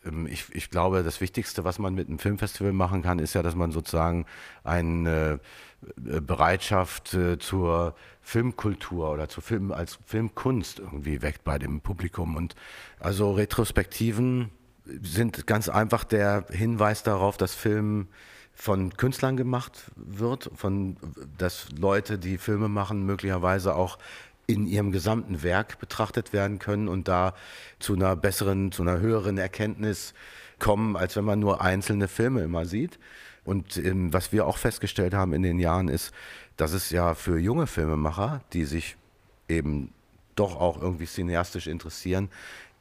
ähm, 0.05 0.27
ich, 0.27 0.47
ich 0.53 0.69
glaube, 0.69 1.05
das 1.05 1.21
Wichtigste, 1.21 1.63
was 1.63 1.79
man 1.79 1.95
mit 1.95 2.09
einem 2.09 2.19
Filmfestival 2.19 2.73
machen 2.73 3.03
kann, 3.03 3.21
ist 3.21 3.35
ja, 3.35 3.43
dass 3.43 3.55
man 3.55 3.71
sozusagen 3.71 4.27
eine 4.65 5.35
äh, 5.35 5.39
Bereitschaft 5.97 7.15
äh, 7.15 7.39
zur 7.39 7.95
Filmkultur 8.21 9.11
oder 9.13 9.29
zur 9.29 9.43
Film 9.43 9.73
als 9.73 9.99
Filmkunst 10.07 10.81
irgendwie 10.81 11.23
weckt 11.23 11.45
bei 11.45 11.59
dem 11.59 11.81
Publikum. 11.81 12.37
Und 12.37 12.55
also 12.99 13.33
Retrospektiven 13.33 14.51
sind 14.85 15.47
ganz 15.47 15.69
einfach 15.69 16.05
der 16.05 16.47
Hinweis 16.51 17.03
darauf, 17.03 17.37
dass 17.37 17.55
Film 17.55 18.09
von 18.55 18.97
Künstlern 18.97 19.37
gemacht 19.37 19.93
wird, 19.95 20.51
von 20.57 20.97
dass 21.39 21.69
Leute, 21.79 22.19
die 22.19 22.39
Filme 22.39 22.69
machen, 22.69 23.07
möglicherweise 23.07 23.77
auch 23.77 23.99
in 24.49 24.67
ihrem 24.67 24.91
gesamten 24.91 25.43
Werk 25.43 25.79
betrachtet 25.79 26.33
werden 26.33 26.59
können 26.59 26.89
und 26.89 27.07
da 27.07 27.35
zu 27.79 27.95
einer 27.95 28.17
besseren, 28.17 28.73
zu 28.73 28.83
einer 28.83 28.99
höheren 28.99 29.39
Erkenntnis 29.39 30.15
kommen, 30.59 30.97
als 30.97 31.15
wenn 31.17 31.25
man 31.25 31.39
nur 31.39 31.61
einzelne 31.61 32.09
Filme 32.09 32.43
immer 32.43 32.65
sieht. 32.65 32.99
Und 33.49 33.79
ähm, 33.79 34.13
was 34.13 34.31
wir 34.31 34.47
auch 34.47 34.59
festgestellt 34.59 35.15
haben 35.15 35.33
in 35.33 35.43
den 35.43 35.59
Jahren 35.59 35.89
ist, 35.89 36.13
dass 36.59 36.75
es 36.75 36.91
ja 36.91 37.15
für 37.15 37.39
junge 37.39 37.67
Filmemacher, 37.67 38.43
die 38.53 38.67
sich 38.67 38.99
eben 39.49 39.95
doch 40.35 40.61
auch 40.61 40.83
irgendwie 40.83 41.07
cineastisch 41.07 41.67
interessieren, 41.67 42.29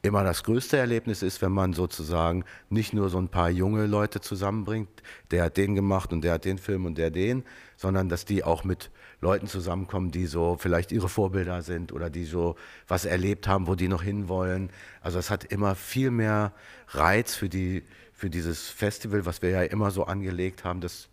immer 0.01 0.25
das 0.25 0.43
größte 0.43 0.75
Erlebnis 0.75 1.21
ist, 1.21 1.41
wenn 1.41 1.53
man 1.53 1.71
sozusagen 1.71 2.43
nicht 2.69 2.91
nur 2.91 3.07
so 3.07 3.17
ein 3.17 3.29
paar 3.29 3.49
junge 3.49 3.85
Leute 3.85 4.19
zusammenbringt, 4.19 4.89
der 5.31 5.45
hat 5.45 5.55
den 5.55 5.73
gemacht 5.73 6.11
und 6.11 6.21
der 6.21 6.33
hat 6.33 6.43
den 6.43 6.57
Film 6.57 6.85
und 6.85 6.97
der 6.97 7.11
den, 7.11 7.45
sondern 7.77 8.09
dass 8.09 8.25
die 8.25 8.43
auch 8.43 8.65
mit 8.65 8.91
Leuten 9.21 9.47
zusammenkommen, 9.47 10.11
die 10.11 10.25
so 10.25 10.57
vielleicht 10.59 10.91
ihre 10.91 11.07
Vorbilder 11.07 11.61
sind 11.61 11.93
oder 11.93 12.09
die 12.09 12.25
so 12.25 12.57
was 12.89 13.05
erlebt 13.05 13.47
haben, 13.47 13.67
wo 13.67 13.75
die 13.75 13.87
noch 13.87 14.03
hinwollen. 14.03 14.69
Also 14.99 15.17
es 15.17 15.29
hat 15.29 15.45
immer 15.45 15.75
viel 15.75 16.11
mehr 16.11 16.51
Reiz 16.89 17.35
für 17.35 17.47
die 17.47 17.83
für 18.17 18.29
dieses 18.29 18.67
Festival, 18.67 19.25
was 19.25 19.41
wir 19.41 19.51
ja 19.51 19.61
immer 19.61 19.91
so 19.91 20.03
angelegt 20.03 20.63
haben, 20.63 20.81
dass 20.81 21.07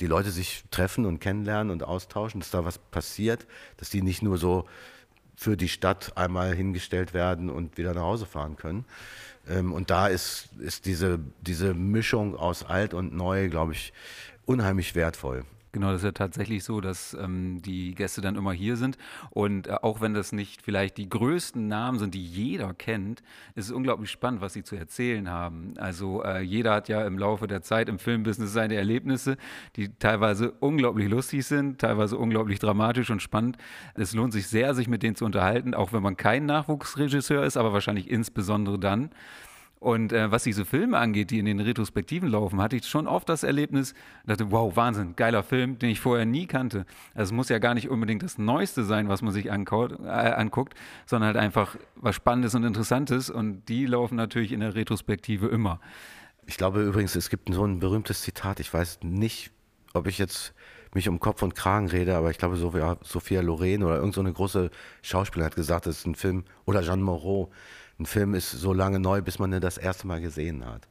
die 0.00 0.06
Leute 0.06 0.30
sich 0.30 0.64
treffen 0.70 1.06
und 1.06 1.20
kennenlernen 1.20 1.70
und 1.70 1.84
austauschen, 1.84 2.40
dass 2.40 2.50
da 2.50 2.64
was 2.64 2.78
passiert, 2.78 3.46
dass 3.76 3.88
die 3.88 4.02
nicht 4.02 4.20
nur 4.20 4.36
so 4.36 4.66
für 5.36 5.56
die 5.56 5.68
Stadt 5.68 6.16
einmal 6.16 6.54
hingestellt 6.54 7.14
werden 7.14 7.48
und 7.48 7.78
wieder 7.78 7.94
nach 7.94 8.02
Hause 8.02 8.26
fahren 8.26 8.56
können. 8.56 8.84
Ähm, 9.48 9.72
und 9.72 9.90
da 9.90 10.08
ist, 10.08 10.48
ist 10.58 10.86
diese, 10.86 11.20
diese 11.40 11.72
Mischung 11.72 12.36
aus 12.36 12.64
alt 12.64 12.94
und 12.94 13.14
neu, 13.14 13.48
glaube 13.48 13.72
ich, 13.72 13.92
unheimlich 14.44 14.94
wertvoll. 14.94 15.44
Genau, 15.72 15.92
das 15.92 16.00
ist 16.00 16.04
ja 16.04 16.12
tatsächlich 16.12 16.64
so, 16.64 16.80
dass 16.80 17.14
ähm, 17.14 17.62
die 17.62 17.94
Gäste 17.94 18.20
dann 18.20 18.34
immer 18.34 18.52
hier 18.52 18.76
sind. 18.76 18.98
Und 19.30 19.68
äh, 19.68 19.76
auch 19.82 20.00
wenn 20.00 20.14
das 20.14 20.32
nicht 20.32 20.62
vielleicht 20.62 20.96
die 20.96 21.08
größten 21.08 21.68
Namen 21.68 22.00
sind, 22.00 22.14
die 22.14 22.24
jeder 22.24 22.74
kennt, 22.74 23.22
ist 23.54 23.66
es 23.66 23.70
unglaublich 23.70 24.10
spannend, 24.10 24.40
was 24.40 24.52
sie 24.52 24.64
zu 24.64 24.74
erzählen 24.74 25.30
haben. 25.30 25.74
Also 25.76 26.24
äh, 26.24 26.40
jeder 26.40 26.72
hat 26.74 26.88
ja 26.88 27.06
im 27.06 27.18
Laufe 27.18 27.46
der 27.46 27.62
Zeit 27.62 27.88
im 27.88 28.00
Filmbusiness 28.00 28.52
seine 28.52 28.74
Erlebnisse, 28.74 29.36
die 29.76 29.96
teilweise 29.96 30.50
unglaublich 30.58 31.08
lustig 31.08 31.46
sind, 31.46 31.80
teilweise 31.80 32.18
unglaublich 32.18 32.58
dramatisch 32.58 33.10
und 33.10 33.22
spannend. 33.22 33.56
Es 33.94 34.12
lohnt 34.12 34.32
sich 34.32 34.48
sehr, 34.48 34.74
sich 34.74 34.88
mit 34.88 35.04
denen 35.04 35.14
zu 35.14 35.24
unterhalten, 35.24 35.74
auch 35.74 35.92
wenn 35.92 36.02
man 36.02 36.16
kein 36.16 36.46
Nachwuchsregisseur 36.46 37.44
ist, 37.44 37.56
aber 37.56 37.72
wahrscheinlich 37.72 38.10
insbesondere 38.10 38.76
dann. 38.76 39.10
Und 39.80 40.12
äh, 40.12 40.30
was 40.30 40.44
diese 40.44 40.66
Filme 40.66 40.98
angeht, 40.98 41.30
die 41.30 41.38
in 41.38 41.46
den 41.46 41.58
Retrospektiven 41.58 42.28
laufen, 42.28 42.60
hatte 42.60 42.76
ich 42.76 42.86
schon 42.86 43.06
oft 43.06 43.30
das 43.30 43.42
Erlebnis, 43.42 43.94
dachte, 44.26 44.50
wow, 44.52 44.76
Wahnsinn, 44.76 45.16
geiler 45.16 45.42
Film, 45.42 45.78
den 45.78 45.88
ich 45.88 46.00
vorher 46.00 46.26
nie 46.26 46.46
kannte. 46.46 46.84
Also 47.14 47.30
es 47.30 47.32
muss 47.32 47.48
ja 47.48 47.58
gar 47.58 47.72
nicht 47.72 47.88
unbedingt 47.88 48.22
das 48.22 48.36
Neueste 48.36 48.84
sein, 48.84 49.08
was 49.08 49.22
man 49.22 49.32
sich 49.32 49.50
anguckt, 49.50 49.98
äh, 49.98 50.06
anguckt, 50.06 50.74
sondern 51.06 51.28
halt 51.28 51.38
einfach 51.38 51.76
was 51.96 52.14
Spannendes 52.14 52.54
und 52.54 52.64
Interessantes. 52.64 53.30
Und 53.30 53.70
die 53.70 53.86
laufen 53.86 54.16
natürlich 54.16 54.52
in 54.52 54.60
der 54.60 54.74
Retrospektive 54.74 55.46
immer. 55.46 55.80
Ich 56.44 56.58
glaube 56.58 56.82
übrigens, 56.82 57.16
es 57.16 57.30
gibt 57.30 57.52
so 57.52 57.64
ein 57.64 57.80
berühmtes 57.80 58.20
Zitat, 58.20 58.60
ich 58.60 58.72
weiß 58.72 59.00
nicht, 59.02 59.50
ob 59.94 60.06
ich 60.06 60.18
jetzt 60.18 60.52
mich 60.94 61.08
um 61.08 61.20
Kopf 61.20 61.42
und 61.42 61.54
Kragen 61.54 61.88
rede, 61.88 62.16
aber 62.16 62.30
ich 62.30 62.36
glaube, 62.36 62.56
Sophia, 62.56 62.98
Sophia 63.02 63.40
Loren 63.40 63.82
oder 63.82 63.96
irgendeine 63.96 64.28
so 64.28 64.34
große 64.34 64.70
Schauspielerin 65.00 65.50
hat 65.50 65.56
gesagt, 65.56 65.86
das 65.86 65.98
ist 65.98 66.06
ein 66.06 66.16
Film, 66.16 66.44
oder 66.66 66.82
Jeanne 66.82 67.02
Moreau, 67.02 67.50
ein 68.00 68.06
Film 68.06 68.34
ist 68.34 68.50
so 68.50 68.72
lange 68.72 68.98
neu, 68.98 69.22
bis 69.22 69.38
man 69.38 69.52
ihn 69.52 69.60
das 69.60 69.78
erste 69.78 70.06
Mal 70.06 70.20
gesehen 70.20 70.64
hat. 70.66 70.88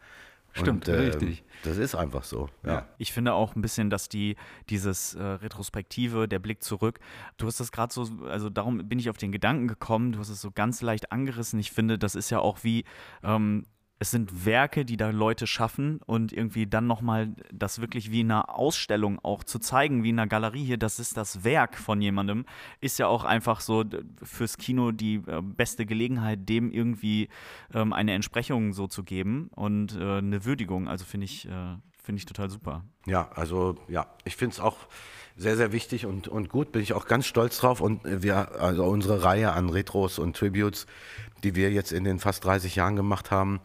Stimmt, 0.54 0.88
und, 0.88 0.96
äh, 0.96 1.00
richtig. 1.00 1.44
Das 1.64 1.78
ist 1.78 1.96
einfach 1.96 2.24
so. 2.24 2.50
Ja. 2.64 2.72
ja. 2.72 2.90
Ich 2.98 3.14
finde 3.14 3.34
auch 3.34 3.56
ein 3.56 3.62
bisschen, 3.62 3.90
dass 3.90 4.10
die 4.10 4.36
dieses 4.70 5.14
äh, 5.14 5.22
Retrospektive, 5.22 6.28
der 6.28 6.40
Blick 6.40 6.64
zurück, 6.64 7.00
du 7.38 7.48
hast 7.48 7.60
das 7.60 7.72
gerade 7.72 7.94
so, 7.94 8.08
also 8.26 8.50
darum 8.50 8.88
bin 8.88 9.00
ich 9.00 9.10
auf 9.10 9.18
den 9.18 9.32
Gedanken 9.32 9.68
gekommen, 9.68 10.14
du 10.14 10.20
hast 10.20 10.30
es 10.30 10.42
so 10.42 10.52
ganz 10.52 10.82
leicht 10.82 11.12
angerissen. 11.12 11.60
Ich 11.60 11.72
finde, 11.72 12.00
das 12.00 12.16
ist 12.16 12.30
ja 12.30 12.40
auch 12.40 12.64
wie 12.64 12.84
ähm, 13.24 13.66
es 14.00 14.12
sind 14.12 14.46
Werke, 14.46 14.86
die 14.86 14.96
da 14.96 15.10
Leute 15.10 15.46
schaffen 15.46 16.00
und 16.06 16.32
irgendwie 16.32 16.66
dann 16.66 16.88
nochmal 16.88 17.36
das 17.52 17.82
wirklich 17.82 18.12
wie 18.12 18.22
in 18.22 18.32
einer 18.32 18.58
Ausstellung 18.58 19.20
auch 19.24 19.44
zu 19.44 19.60
zeigen, 19.60 20.04
wie 20.04 20.10
in 20.10 20.20
einer 20.20 20.28
Galerie 20.28 20.64
hier, 20.64 20.78
das 20.78 21.00
ist 21.00 21.18
das 21.18 21.44
Werk 21.44 21.78
von 21.78 22.02
jemandem, 22.02 22.46
ist 22.80 22.98
ja 22.98 23.08
auch 23.08 23.26
einfach 23.26 23.60
so 23.60 23.84
fürs 24.24 24.58
Kino 24.58 24.92
die 24.92 25.16
äh, 25.28 25.42
beste 25.42 25.86
Gelegenheit, 25.86 26.48
dem 26.48 26.72
irgendwie 26.72 27.28
ähm, 27.74 27.92
eine 27.92 28.14
Entsprechung 28.14 28.72
so 28.72 28.88
zu 28.88 29.04
geben 29.04 29.50
und 29.54 29.96
äh, 29.98 30.20
eine 30.20 30.46
Würdigung. 30.46 30.88
Also 30.88 31.04
finde 31.04 31.26
ich, 31.26 31.46
äh, 31.46 31.76
finde 32.02 32.20
ich 32.20 32.26
total 32.26 32.50
super. 32.50 32.86
Ja, 33.06 33.30
also 33.36 33.76
ja, 33.90 34.08
ich 34.24 34.38
finde 34.38 34.54
es 34.54 34.60
auch 34.62 34.78
sehr, 35.40 35.56
sehr 35.56 35.72
wichtig 35.72 36.06
und, 36.06 36.28
und 36.28 36.50
gut, 36.50 36.74
bin 36.74 36.82
ich 36.82 36.94
auch 36.94 37.06
ganz 37.06 37.26
stolz 37.26 37.60
drauf. 37.60 37.80
Und 37.80 38.02
wir, 38.04 38.62
also 38.62 38.84
unsere 38.84 39.24
Reihe 39.24 39.54
an 39.54 39.70
Retros 39.70 40.20
und 40.20 40.36
Tributes, 40.36 40.86
die 41.44 41.56
wir 41.56 41.72
jetzt 41.72 41.92
in 41.92 42.04
den 42.04 42.20
fast 42.20 42.46
30 42.46 42.76
Jahren 42.76 42.96
gemacht 42.96 43.32
haben, 43.32 43.60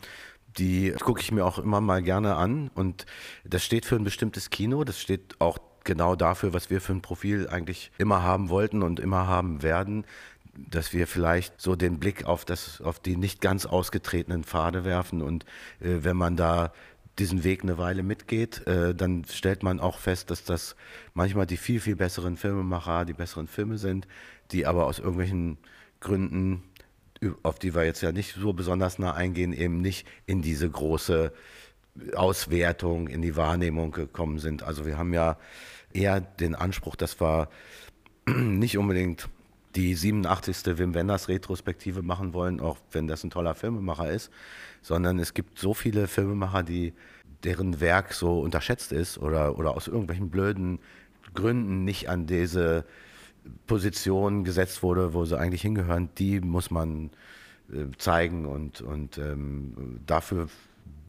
die 0.59 0.93
gucke 1.01 1.21
ich 1.21 1.33
mir 1.33 1.45
auch 1.45 1.59
immer 1.59 1.81
mal 1.81 2.03
gerne 2.03 2.37
an. 2.37 2.71
Und 2.75 3.07
das 3.45 3.65
steht 3.65 3.85
für 3.87 3.97
ein 3.97 4.05
bestimmtes 4.05 4.51
Kino, 4.51 4.85
das 4.85 5.01
steht 5.01 5.41
auch 5.41 5.59
genau 5.83 6.17
dafür, 6.17 6.53
was 6.53 6.71
wir 6.71 6.81
für 6.81 6.93
ein 6.93 7.03
Profil 7.03 7.49
eigentlich 7.49 7.91
immer 7.99 8.23
haben 8.23 8.49
wollten 8.49 8.83
und 8.83 9.01
immer 9.01 9.27
haben 9.27 9.63
werden 9.63 10.05
dass 10.57 10.93
wir 10.93 11.07
vielleicht 11.07 11.61
so 11.61 11.75
den 11.75 11.99
Blick 11.99 12.27
auf 12.27 12.45
das, 12.45 12.81
auf 12.81 13.01
die 13.01 13.17
nicht 13.17 13.41
ganz 13.41 13.67
ausgetretenen 13.67 14.45
Pfade 14.45 14.85
werfen 14.85 15.23
und 15.23 15.45
äh, 15.81 15.99
wenn 16.03 16.17
man 16.17 16.37
da 16.37 16.73
diesen 17.19 17.45
Weg 17.45 17.63
eine 17.63 17.79
Weile 17.79 18.03
mitgeht, 18.03 18.67
äh, 18.67 18.95
dann 18.95 19.25
stellt 19.25 19.63
man 19.63 19.79
auch 19.81 19.99
fest, 19.99 20.31
dass 20.31 20.45
das 20.45 20.75
manchmal 21.13 21.47
die 21.47 21.57
viel, 21.57 21.81
viel 21.81 21.97
besseren 21.97 22.37
Filmemacher, 22.37 23.05
die 23.05 23.13
besseren 23.13 23.47
Filme 23.47 23.79
sind, 23.79 24.09
die 24.51 24.67
aber 24.67 24.87
aus 24.87 24.99
irgendwelchen 24.99 25.59
Gründen, 26.01 26.63
auf 27.43 27.59
die 27.59 27.75
wir 27.75 27.85
jetzt 27.85 28.03
ja 28.03 28.13
nicht 28.13 28.35
so 28.35 28.53
besonders 28.53 28.99
nah 28.99 29.15
eingehen, 29.15 29.53
eben 29.53 29.81
nicht 29.81 30.07
in 30.27 30.43
diese 30.43 30.69
große 30.69 31.33
Auswertung, 32.15 33.09
in 33.09 33.23
die 33.23 33.37
Wahrnehmung 33.37 33.93
gekommen 33.93 34.39
sind. 34.39 34.63
Also 34.63 34.87
wir 34.87 34.99
haben 34.99 35.15
ja 35.15 35.37
eher 35.93 36.21
den 36.21 36.55
Anspruch, 36.55 36.97
dass 36.97 37.21
wir 37.21 37.49
nicht 38.27 38.79
unbedingt 38.79 39.29
die 39.77 39.95
87. 39.95 40.79
Wim 40.79 40.95
Wenders 40.95 41.29
Retrospektive 41.29 42.03
machen 42.03 42.33
wollen, 42.33 42.61
auch 42.61 42.79
wenn 42.93 43.09
das 43.09 43.25
ein 43.25 43.31
toller 43.31 43.55
Filmemacher 43.55 44.11
ist, 44.11 44.31
sondern 44.83 45.19
es 45.19 45.35
gibt 45.35 45.59
so 45.59 45.75
viele 45.75 46.07
Filmemacher, 46.07 46.63
die 46.63 46.93
deren 47.43 47.81
Werk 47.81 48.13
so 48.13 48.41
unterschätzt 48.41 48.93
ist 48.93 49.19
oder, 49.19 49.59
oder 49.59 49.77
aus 49.77 49.89
irgendwelchen 49.89 50.31
blöden 50.31 50.79
Gründen 51.35 51.85
nicht 51.85 52.09
an 52.09 52.27
diese 52.27 52.85
Position 53.67 54.45
gesetzt 54.45 54.83
wurde, 54.83 55.15
wo 55.15 55.25
sie 55.25 55.39
eigentlich 55.39 55.63
hingehören, 55.63 56.09
die 56.19 56.41
muss 56.41 56.71
man 56.71 57.11
äh, 57.73 57.87
zeigen 57.99 58.47
und, 58.47 58.81
und 58.81 59.19
ähm, 59.19 60.01
dafür, 60.07 60.49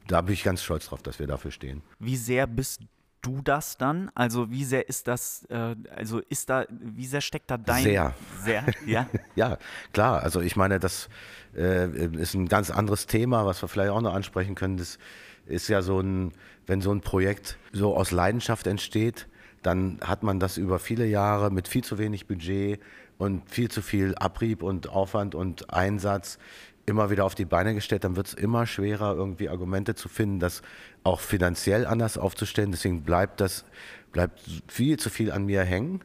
da 0.07 0.21
bin 0.21 0.33
ich 0.33 0.43
ganz 0.43 0.63
stolz 0.63 0.87
drauf, 0.87 1.01
dass 1.01 1.19
wir 1.19 1.27
dafür 1.27 1.51
stehen. 1.51 1.81
Wie 1.99 2.17
sehr 2.17 2.47
bist 2.47 2.81
du 3.21 3.41
das 3.41 3.77
dann? 3.77 4.11
Also 4.13 4.51
wie 4.51 4.63
sehr 4.63 4.87
ist 4.87 5.07
das, 5.07 5.45
äh, 5.49 5.75
also 5.95 6.19
ist 6.29 6.49
da, 6.49 6.65
wie 6.69 7.05
sehr 7.05 7.21
steckt 7.21 7.49
da 7.49 7.57
dein... 7.57 7.83
Sehr. 7.83 8.13
Sehr, 8.43 8.65
ja? 8.85 9.09
ja, 9.35 9.57
klar. 9.93 10.21
Also 10.21 10.41
ich 10.41 10.55
meine, 10.55 10.79
das 10.79 11.09
äh, 11.55 11.87
ist 12.17 12.35
ein 12.35 12.47
ganz 12.47 12.69
anderes 12.69 13.07
Thema, 13.07 13.45
was 13.45 13.61
wir 13.61 13.67
vielleicht 13.67 13.91
auch 13.91 14.01
noch 14.01 14.13
ansprechen 14.13 14.55
können. 14.55 14.77
Das 14.77 14.99
ist 15.45 15.67
ja 15.67 15.81
so 15.81 15.99
ein, 15.99 16.33
wenn 16.67 16.81
so 16.81 16.91
ein 16.91 17.01
Projekt 17.01 17.57
so 17.71 17.95
aus 17.95 18.11
Leidenschaft 18.11 18.67
entsteht, 18.67 19.27
dann 19.65 19.99
hat 20.01 20.23
man 20.23 20.39
das 20.39 20.57
über 20.57 20.79
viele 20.79 21.05
Jahre 21.05 21.51
mit 21.51 21.67
viel 21.67 21.83
zu 21.83 21.97
wenig 21.97 22.27
Budget 22.27 22.79
und 23.17 23.49
viel 23.49 23.69
zu 23.69 23.81
viel 23.81 24.15
Abrieb 24.15 24.63
und 24.63 24.89
Aufwand 24.89 25.35
und 25.35 25.73
Einsatz 25.73 26.37
immer 26.85 27.09
wieder 27.09 27.25
auf 27.25 27.35
die 27.35 27.45
Beine 27.45 27.73
gestellt, 27.73 28.03
dann 28.03 28.15
wird 28.15 28.27
es 28.27 28.33
immer 28.33 28.67
schwerer, 28.67 29.15
irgendwie 29.15 29.49
Argumente 29.49 29.95
zu 29.95 30.07
finden, 30.07 30.39
das 30.39 30.61
auch 31.03 31.19
finanziell 31.19 31.85
anders 31.85 32.17
aufzustellen. 32.17 32.71
Deswegen 32.71 33.01
bleibt 33.01 33.41
das, 33.41 33.65
bleibt 34.11 34.39
viel 34.67 34.97
zu 34.97 35.09
viel 35.09 35.31
an 35.31 35.45
mir 35.45 35.63
hängen. 35.63 36.01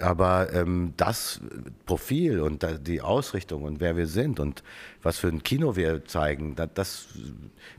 Aber 0.00 0.50
ähm, 0.54 0.94
das 0.96 1.42
Profil 1.84 2.40
und 2.40 2.66
die 2.86 3.02
Ausrichtung 3.02 3.62
und 3.62 3.78
wer 3.78 3.94
wir 3.94 4.06
sind 4.06 4.40
und 4.40 4.62
was 5.02 5.18
für 5.18 5.28
ein 5.28 5.42
Kino 5.42 5.76
wir 5.76 6.06
zeigen, 6.06 6.56
das, 6.56 6.70
das 6.72 7.08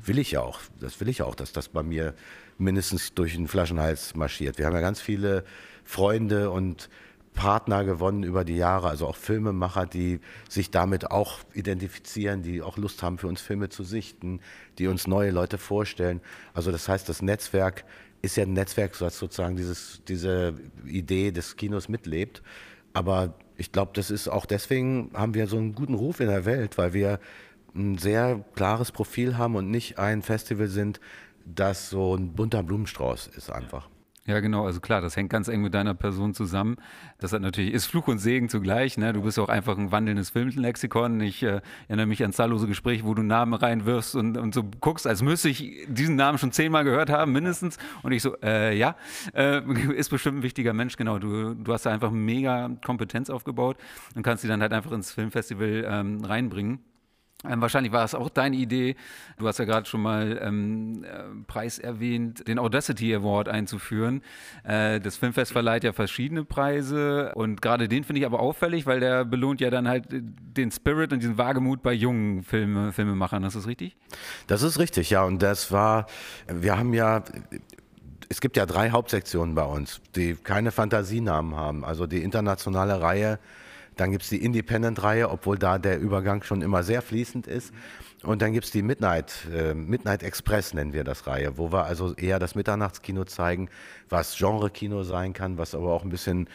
will 0.06 0.20
ich 0.20 0.38
auch. 0.38 0.60
Das 0.80 1.00
will 1.00 1.10
ich 1.10 1.24
auch, 1.24 1.34
dass 1.34 1.54
das 1.54 1.70
bei 1.70 1.82
mir 1.82 2.14
mindestens 2.58 3.14
durch 3.14 3.36
den 3.36 3.48
Flaschenhals 3.48 4.16
marschiert. 4.16 4.58
Wir 4.58 4.66
haben 4.66 4.74
ja 4.74 4.82
ganz 4.82 5.02
viele 5.02 5.44
Freunde 5.84 6.52
und 6.52 6.90
Partner 7.34 7.84
gewonnen 7.84 8.24
über 8.24 8.46
die 8.46 8.56
Jahre, 8.56 8.90
also 8.90 9.08
auch 9.08 9.16
Filmemacher, 9.16 9.86
die 9.86 10.20
sich 10.50 10.72
damit 10.72 11.12
auch 11.12 11.40
identifizieren, 11.54 12.44
die 12.44 12.62
auch 12.62 12.78
Lust 12.78 13.02
haben, 13.04 13.18
für 13.18 13.28
uns 13.28 13.42
Filme 13.42 13.70
zu 13.70 13.84
sichten, 13.84 14.40
die 14.78 14.88
uns 14.88 15.08
neue 15.08 15.32
Leute 15.32 15.58
vorstellen. 15.58 16.22
Also 16.54 16.72
das 16.72 16.88
heißt, 16.88 17.10
das 17.10 17.22
Netzwerk 17.22 17.86
ist 18.22 18.38
ja 18.38 18.44
ein 18.44 18.54
Netzwerk, 18.54 18.98
das 19.00 19.18
sozusagen 19.18 19.56
dieses, 19.56 20.02
diese 20.08 20.54
Idee 20.86 21.32
des 21.32 21.56
Kinos 21.58 21.90
mitlebt. 21.90 22.42
Aber 22.94 23.34
ich 23.58 23.72
glaube, 23.72 23.92
das 23.96 24.12
ist 24.12 24.28
auch 24.28 24.46
deswegen, 24.46 25.12
haben 25.14 25.34
wir 25.34 25.48
so 25.48 25.58
einen 25.58 25.74
guten 25.74 25.96
Ruf 25.96 26.20
in 26.20 26.28
der 26.28 26.46
Welt, 26.46 26.78
weil 26.78 26.94
wir 26.94 27.20
ein 27.76 27.98
sehr 27.98 28.46
klares 28.56 28.92
Profil 28.92 29.38
haben 29.38 29.56
und 29.56 29.72
nicht 29.72 29.98
ein 29.98 30.22
Festival 30.22 30.68
sind, 30.68 31.00
das 31.46 31.90
so 31.90 32.16
ein 32.16 32.34
bunter 32.34 32.64
Blumenstrauß 32.64 33.28
ist 33.28 33.52
einfach. 33.52 33.90
Ja, 34.26 34.40
genau. 34.40 34.66
Also 34.66 34.80
klar, 34.80 35.02
das 35.02 35.18
hängt 35.18 35.30
ganz 35.30 35.50
eng 35.50 35.62
mit 35.62 35.74
deiner 35.74 35.94
Person 35.94 36.34
zusammen. 36.34 36.78
Das 37.20 37.34
hat 37.34 37.42
natürlich, 37.42 37.74
ist 37.74 37.88
Fluch 37.88 38.08
und 38.08 38.20
Segen 38.20 38.48
zugleich. 38.48 38.98
Ne? 38.98 39.12
Du 39.12 39.24
bist 39.24 39.38
auch 39.38 39.50
einfach 39.50 39.78
ein 39.78 39.92
wandelndes 39.92 40.30
Filmlexikon. 40.30 41.20
Ich 41.20 41.44
äh, 41.44 41.60
erinnere 41.90 42.06
mich 42.06 42.24
an 42.24 42.32
zahllose 42.32 42.68
Gespräche, 42.68 43.04
wo 43.04 43.14
du 43.16 43.22
Namen 43.22 43.54
reinwirfst 43.54 44.16
und, 44.16 44.38
und 44.38 44.54
so 44.54 44.64
guckst, 44.80 45.08
als 45.08 45.22
müsste 45.22 45.50
ich 45.50 45.86
diesen 45.90 46.16
Namen 46.16 46.38
schon 46.38 46.54
zehnmal 46.54 46.86
gehört 46.86 47.10
haben, 47.10 47.34
mindestens. 47.34 47.78
Und 48.02 48.14
ich 48.14 48.22
so, 48.22 48.38
äh, 48.42 48.78
ja, 48.78 48.96
äh, 49.34 49.62
ist 49.94 50.10
bestimmt 50.10 50.40
ein 50.40 50.44
wichtiger 50.44 50.72
Mensch, 50.72 50.96
genau. 50.96 51.20
Du, 51.20 51.54
du 51.54 51.74
hast 51.74 51.86
da 51.86 51.92
einfach 51.92 52.12
mega 52.12 52.70
Kompetenz 52.86 53.30
aufgebaut 53.30 53.76
und 54.16 54.24
kannst 54.24 54.46
die 54.46 54.48
dann 54.48 54.62
halt 54.62 54.72
einfach 54.72 54.94
ins 54.94 55.12
Filmfestival 55.12 55.86
ähm, 55.86 56.24
reinbringen. 56.24 56.80
Ähm, 57.48 57.62
wahrscheinlich 57.62 57.92
war 57.92 58.06
es 58.06 58.16
auch 58.16 58.30
deine 58.30 58.56
Idee. 58.56 58.96
Du 59.38 59.48
hast 59.48 59.60
ja 59.60 59.66
gerade 59.66 59.86
schon 59.86 60.02
mal 60.02 60.40
ähm, 60.42 61.04
äh, 61.04 61.24
Preis 61.48 61.80
erwähnt, 61.80 62.48
den 62.48 62.60
Audacity 62.60 63.14
Award 63.14 63.50
einzuführen. 63.50 64.22
Äh, 64.64 65.00
das 65.00 65.18
Filmfest 65.18 65.52
verleiht 65.52 65.84
ja 65.84 65.94
verschiedene 65.94 66.46
Preise 66.46 67.34
und 67.36 67.62
gerade 67.62 67.88
den 67.88 68.04
finde 68.04 68.22
ich 68.22 68.26
aber 68.26 68.40
auffällig, 68.40 68.86
weil 68.86 69.00
der 69.00 69.26
belohnt 69.26 69.62
ja 69.62 69.70
dann 69.70 69.88
halt 69.88 70.06
den 70.10 70.72
Spirit 70.72 71.12
und 71.12 71.20
diesen 71.20 71.38
Wagemut 71.38 71.84
bei 71.84 71.94
jungen 71.94 72.44
Filme, 72.44 72.92
Filmemachern. 72.92 73.44
Ist 73.44 73.56
das 73.56 73.68
richtig? 73.68 73.98
Das 74.48 74.62
ist 74.64 74.80
richtig, 74.80 75.10
ja. 75.10 75.24
Und 75.24 75.42
das 75.42 75.72
war, 75.72 76.08
wir 76.48 76.78
haben 76.78 76.94
ja 76.94 77.24
es 78.30 78.42
gibt 78.42 78.58
ja 78.58 78.66
drei 78.66 78.90
Hauptsektionen 78.90 79.54
bei 79.54 79.64
uns, 79.64 80.02
die 80.16 80.36
keine 80.36 80.72
Fantasienamen 80.72 81.56
haben. 81.56 81.86
Also 81.86 82.08
die 82.08 82.24
internationale 82.24 83.00
Reihe 83.00 83.38
dann 83.96 84.12
gibt 84.12 84.24
es 84.24 84.30
die 84.30 84.44
Independent-Reihe, 84.44 85.30
obwohl 85.30 85.58
da 85.58 85.78
der 85.78 86.00
Übergang 86.00 86.44
schon 86.44 86.62
immer 86.62 86.84
sehr 86.84 87.02
fließend 87.02 87.48
ist. 87.48 87.74
Und 88.24 88.42
dann 88.42 88.54
gibt 88.54 88.66
es 88.66 88.72
die 88.72 88.82
Midnight, 88.82 89.48
äh, 89.54 89.74
Midnight 89.74 90.24
Express 90.24 90.74
nennen 90.74 90.94
wir 90.94 91.04
das 91.04 91.28
Reihe, 91.28 91.58
wo 91.58 91.72
wir 91.72 91.84
also 91.84 92.14
eher 92.16 92.40
das 92.40 92.56
Mitternachtskino 92.56 93.26
zeigen, 93.26 93.70
was 94.10 94.38
Genre-Kino 94.38 95.04
sein 95.04 95.34
kann, 95.34 95.58
was 95.58 95.76
aber 95.76 95.92
auch 95.92 96.04
ein 96.04 96.10
bisschen 96.10 96.48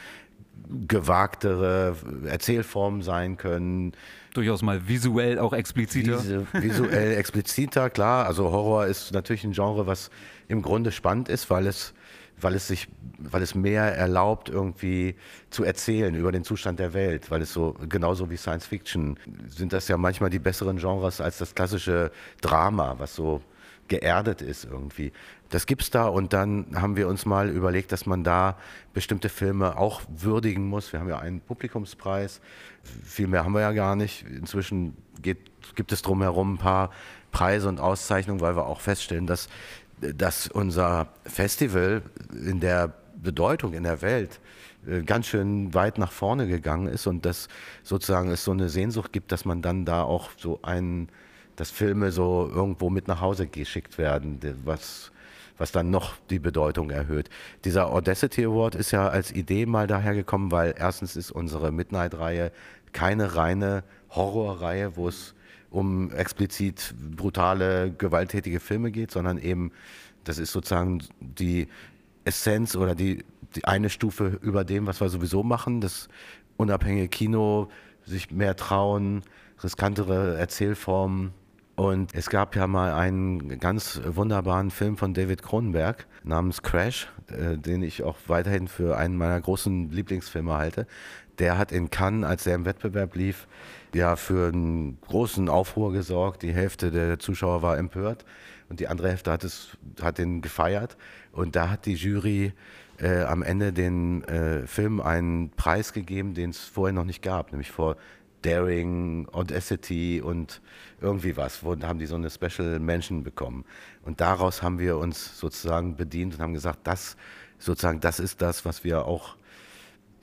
gewagtere 0.89 1.97
Erzählformen 2.27 3.03
sein 3.03 3.37
können. 3.37 3.93
Durchaus 4.35 4.63
mal 4.63 4.89
visuell 4.89 5.39
auch 5.39 5.53
expliziter. 5.53 6.23
Visu 6.23 6.47
visuell 6.53 7.17
expliziter, 7.17 7.91
klar. 7.91 8.27
Also 8.27 8.51
Horror 8.51 8.87
ist 8.87 9.13
natürlich 9.13 9.45
ein 9.45 9.53
Genre, 9.53 9.87
was 9.87 10.11
im 10.49 10.63
Grunde 10.63 10.91
spannend 10.91 11.29
ist, 11.29 11.51
weil 11.51 11.67
es 11.67 11.95
weil 12.41 12.55
es 12.55 12.69
sich, 12.69 12.89
weil 13.19 13.43
es 13.43 13.55
mehr 13.55 13.97
erlaubt, 13.97 14.49
irgendwie 14.49 15.17
zu 15.51 15.65
erzählen 15.65 16.15
über 16.15 16.33
den 16.33 16.45
Zustand 16.45 16.79
der 16.79 16.95
Welt, 16.95 17.31
weil 17.31 17.43
es 17.43 17.53
so, 17.53 17.75
genauso 17.89 18.31
wie 18.31 18.37
Science 18.37 18.67
Fiction, 18.67 19.19
sind 19.49 19.73
das 19.73 19.89
ja 19.89 19.97
manchmal 19.97 20.31
die 20.31 20.39
besseren 20.39 20.79
Genres 20.79 21.21
als 21.21 21.39
das 21.39 21.55
klassische 21.55 22.11
Drama, 22.41 22.97
was 22.99 23.15
so 23.15 23.43
geerdet 23.89 24.43
ist 24.43 24.65
irgendwie. 24.65 25.13
Das 25.49 25.67
gibt's 25.67 25.91
da 25.91 26.07
und 26.07 26.35
dann 26.35 26.67
haben 26.75 26.97
wir 26.97 27.09
uns 27.09 27.25
mal 27.25 27.49
überlegt, 27.49 27.91
dass 27.91 28.05
man 28.05 28.23
da 28.23 28.59
bestimmte 28.93 29.31
Filme 29.31 29.79
auch 29.79 30.03
würdigen 30.09 30.67
muss. 30.69 30.93
Wir 30.93 31.01
haben 31.01 31.09
ja 31.09 31.19
einen 31.19 31.41
Publikumspreis, 31.41 32.41
viel 32.83 33.27
mehr 33.27 33.45
haben 33.45 33.53
wir 33.53 33.63
ja 33.63 33.73
gar 33.73 33.97
nicht. 33.97 34.27
Inzwischen 34.27 34.97
geht, 35.23 35.39
gibt 35.75 35.91
es 35.93 36.03
drumherum 36.03 36.55
ein 36.55 36.59
paar 36.59 36.91
Preise 37.33 37.69
und 37.69 37.81
Auszeichnungen, 37.81 38.41
weil 38.41 38.57
wir 38.57 38.67
auch 38.67 38.81
feststellen, 38.81 39.27
dass 39.27 39.49
dass 40.01 40.49
unser 40.49 41.09
Festival 41.25 42.03
in 42.33 42.61
der 42.61 42.93
Bedeutung 43.23 43.75
in 43.75 43.83
der 43.83 44.01
Welt 44.03 44.41
äh, 44.87 45.03
ganz 45.03 45.27
schön 45.27 45.75
weit 45.75 45.99
nach 45.99 46.13
vorne 46.13 46.47
gegangen 46.47 46.87
ist 46.89 47.07
und 47.07 47.25
dass 47.25 47.49
sozusagen 47.83 48.31
es 48.31 48.45
so 48.45 48.53
eine 48.53 48.69
Sehnsucht 48.69 49.13
gibt, 49.13 49.33
dass 49.33 49.45
man 49.45 49.63
dann 49.63 49.85
da 49.85 50.03
auch 50.03 50.31
so 50.37 50.61
einen, 50.63 51.09
dass 51.57 51.71
Filme 51.71 52.13
so 52.13 52.49
irgendwo 52.53 52.91
mit 52.91 53.09
nach 53.09 53.21
Hause 53.21 53.47
geschickt 53.47 53.99
werden, 53.99 54.39
was, 54.65 55.11
was 55.57 55.73
dann 55.73 55.91
noch 55.91 56.15
die 56.31 56.39
Bedeutung 56.39 56.91
erhöht. 56.91 57.29
Dieser 57.65 57.91
Audacity 57.93 58.45
Award 58.45 58.77
ist 58.77 58.93
ja 58.93 59.09
als 59.09 59.33
Idee 59.33 59.67
mal 59.67 59.87
dahergekommen, 59.87 60.53
weil 60.53 60.75
erstens 60.79 61.17
ist 61.17 61.33
unsere 61.33 61.73
Midnight-Reihe 61.73 62.53
keine 62.93 63.35
reine 63.37 63.85
Horrorreihe, 64.11 64.97
wo 64.97 65.09
es 65.09 65.35
um 65.71 66.11
explizit 66.13 66.95
brutale, 67.17 67.93
gewalttätige 67.93 68.61
Filme 68.61 68.91
geht, 68.91 69.11
sondern 69.11 69.39
eben, 69.39 69.73
das 70.25 70.39
ist 70.39 70.53
sozusagen 70.53 71.03
die 71.21 71.69
Essenz 72.25 72.77
oder 72.77 72.95
die, 72.95 73.25
die 73.55 73.65
eine 73.65 73.91
Stufe 73.91 74.39
über 74.43 74.65
dem, 74.65 74.87
was 74.87 75.01
wir 75.01 75.09
sowieso 75.09 75.43
machen, 75.43 75.81
das 75.81 76.09
unabhängige 76.57 77.09
Kino, 77.09 77.69
sich 78.05 78.31
mehr 78.31 78.57
trauen, 78.57 79.23
riskantere 79.63 80.37
Erzählformen. 80.37 81.33
Und 81.77 82.13
es 82.15 82.29
gab 82.29 82.57
ja 82.57 82.67
mal 82.67 82.93
einen 82.93 83.61
ganz 83.61 84.01
wunderbaren 84.05 84.71
Film 84.71 84.97
von 84.97 85.15
David 85.15 85.43
Cronenberg 85.43 86.07
namens 86.25 86.63
Crash, 86.63 87.09
äh, 87.29 87.57
den 87.57 87.83
ich 87.83 88.03
auch 88.03 88.17
weiterhin 88.27 88.67
für 88.67 88.97
einen 88.97 89.17
meiner 89.17 89.41
großen 89.41 89.91
Lieblingsfilme 89.91 90.55
halte. 90.55 90.87
Der 91.39 91.57
hat 91.57 91.71
in 91.71 91.89
Cannes, 91.91 92.29
als 92.29 92.47
er 92.49 92.57
im 92.57 92.65
Wettbewerb 92.65 93.15
lief, 93.15 93.47
ja 93.95 94.17
für 94.17 94.49
einen 94.49 94.99
großen 95.03 95.49
Aufruhr 95.49 95.93
gesorgt. 95.93 96.43
Die 96.43 96.53
Hälfte 96.53 96.91
der 96.91 97.19
Zuschauer 97.19 97.63
war 97.63 97.79
empört 97.79 98.25
und 98.69 98.81
die 98.81 98.89
andere 98.89 99.09
Hälfte 99.09 99.31
hat, 99.31 99.45
es, 99.45 99.77
hat 100.01 100.19
den 100.19 100.41
gefeiert. 100.43 100.97
Und 101.33 101.57
da 101.57 101.71
hat 101.71 101.87
die 101.87 101.95
Jury 101.95 102.53
äh, 102.99 103.23
am 103.23 103.43
Ende 103.43 103.73
den 103.73 104.25
äh, 104.25 104.67
Film 104.67 105.01
einen 105.01 105.51
Preis 105.51 105.93
gegeben, 105.93 106.35
den 106.35 106.51
es 106.51 106.65
vorher 106.65 106.93
noch 106.93 107.05
nicht 107.05 107.23
gab, 107.23 107.53
nämlich 107.53 107.71
vor 107.71 107.97
Daring, 108.43 109.29
Audacity 109.33 110.21
und 110.21 110.61
irgendwie 111.01 111.37
was, 111.37 111.65
wo 111.65 111.77
haben 111.81 111.99
die 111.99 112.07
so 112.07 112.15
eine 112.15 112.31
Special 112.31 112.79
Mention 112.79 113.25
bekommen. 113.25 113.65
Und 114.05 114.21
daraus 114.21 114.63
haben 114.63 114.79
wir 114.79 114.97
uns 114.99 115.39
sozusagen 115.39 115.97
bedient 115.97 116.35
und 116.35 116.41
haben 116.41 116.55
gesagt, 116.55 116.81
das 116.85 117.17
sozusagen, 117.59 118.01
das 118.01 118.21
ist 118.21 118.41
das, 118.41 118.65
was 118.65 118.85
wir 118.85 119.07
auch 119.07 119.37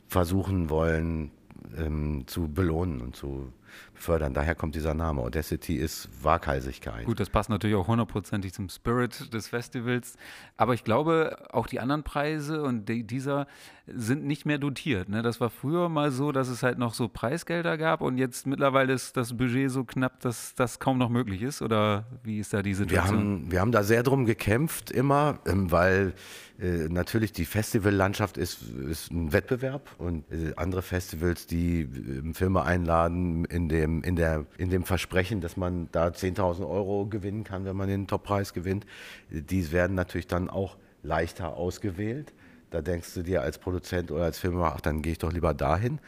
versuchen 0.08 0.69
wollen 0.69 1.32
ähm, 1.78 2.23
zu 2.28 2.47
belohnen 2.47 3.01
und 3.01 3.15
zu 3.15 3.51
fördern. 3.93 4.34
Daher 4.34 4.56
kommt 4.56 4.75
dieser 4.75 4.93
Name. 4.93 5.21
Audacity 5.21 5.75
ist 5.75 6.10
Waghalsigkeit. 6.23 7.06
Gut, 7.06 7.19
das 7.19 7.30
passt 7.30 7.49
natürlich 7.49 7.75
auch 7.75 7.88
hundertprozentig 7.88 8.54
zum 8.54 8.69
Spirit 8.69 9.34
des 9.34 9.47
Festivals. 9.47 10.15
Aber 10.58 10.73
ich 10.73 10.84
glaube, 10.84 11.47
auch 11.51 11.67
die 11.67 11.80
anderen 11.80 12.04
Preise 12.04 12.63
und 12.63 12.88
die, 12.88 13.04
dieser 13.04 13.47
sind 13.88 14.26
nicht 14.26 14.45
mehr 14.45 14.58
dotiert. 14.58 15.10
Ne? 15.10 15.21
Das 15.21 15.39
war 15.39 15.50
früher 15.50 15.89
mal 15.89 16.12
so, 16.12 16.32
dass 16.32 16.48
es 16.48 16.63
halt 16.63 16.80
noch 16.80 16.93
so 16.93 17.08
Preisgelder 17.08 17.78
gab 17.78 18.02
und 18.02 18.17
jetzt 18.17 18.48
mittlerweile 18.48 18.93
ist 18.93 19.15
das 19.15 19.38
Budget 19.38 19.69
so 19.69 19.84
knapp, 19.84 20.19
dass 20.21 20.56
das 20.56 20.80
kaum 20.80 20.98
noch 20.98 21.10
möglich 21.10 21.43
ist. 21.43 21.62
Oder 21.62 22.06
wie 22.24 22.39
ist 22.39 22.54
da 22.54 22.63
die 22.63 22.74
Situation? 22.74 23.12
Wir 23.12 23.19
haben, 23.19 23.52
wir 23.52 23.62
haben 23.62 23.71
da 23.71 23.84
sehr 23.84 24.02
drum 24.02 24.26
gekämpft 24.26 24.89
immer, 24.89 25.39
ähm, 25.45 25.71
weil 25.71 26.13
äh, 26.60 26.88
natürlich 26.89 27.32
die 27.32 27.45
Festivallandschaft 27.45 28.38
ist, 28.38 28.63
ist 28.89 29.12
ein 29.12 29.34
Wettbewerb 29.34 29.89
und 30.00 30.24
äh, 30.32 30.54
andere 30.56 30.82
Festivals, 30.82 31.45
die 31.45 31.82
äh, 31.82 32.34
Filme 32.34 32.63
einladen 32.63 33.45
in 33.45 33.69
dem, 33.69 34.02
in, 34.04 34.15
der, 34.15 34.45
in 34.58 34.69
dem 34.71 34.84
Versprechen, 34.84 35.41
dass 35.41 35.58
man 35.58 35.89
da 35.91 36.08
10.000 36.08 36.67
Euro 36.67 37.06
gewinnen 37.06 37.43
kann, 37.43 37.65
wenn 37.65 37.76
man 37.76 37.88
den 37.88 38.08
Toppreis 38.08 38.54
gewinnt, 38.54 38.86
die 39.30 39.71
werden 39.71 39.95
natürlich 39.95 40.28
dann 40.28 40.50
auch 40.50 40.78
leichter 41.04 41.56
ausgewählt. 41.56 42.34
Da 42.71 42.82
denkst 42.82 43.13
du 43.13 43.23
dir 43.23 43.41
als 43.41 43.58
Produzent 43.58 44.12
oder 44.12 44.23
als 44.23 44.39
Filmemacher, 44.39 44.75
ach, 44.78 44.82
dann 44.82 45.01
gehe 45.01 45.13
ich 45.13 45.19
doch 45.19 45.32
lieber 45.32 45.54
dahin. 45.54 45.99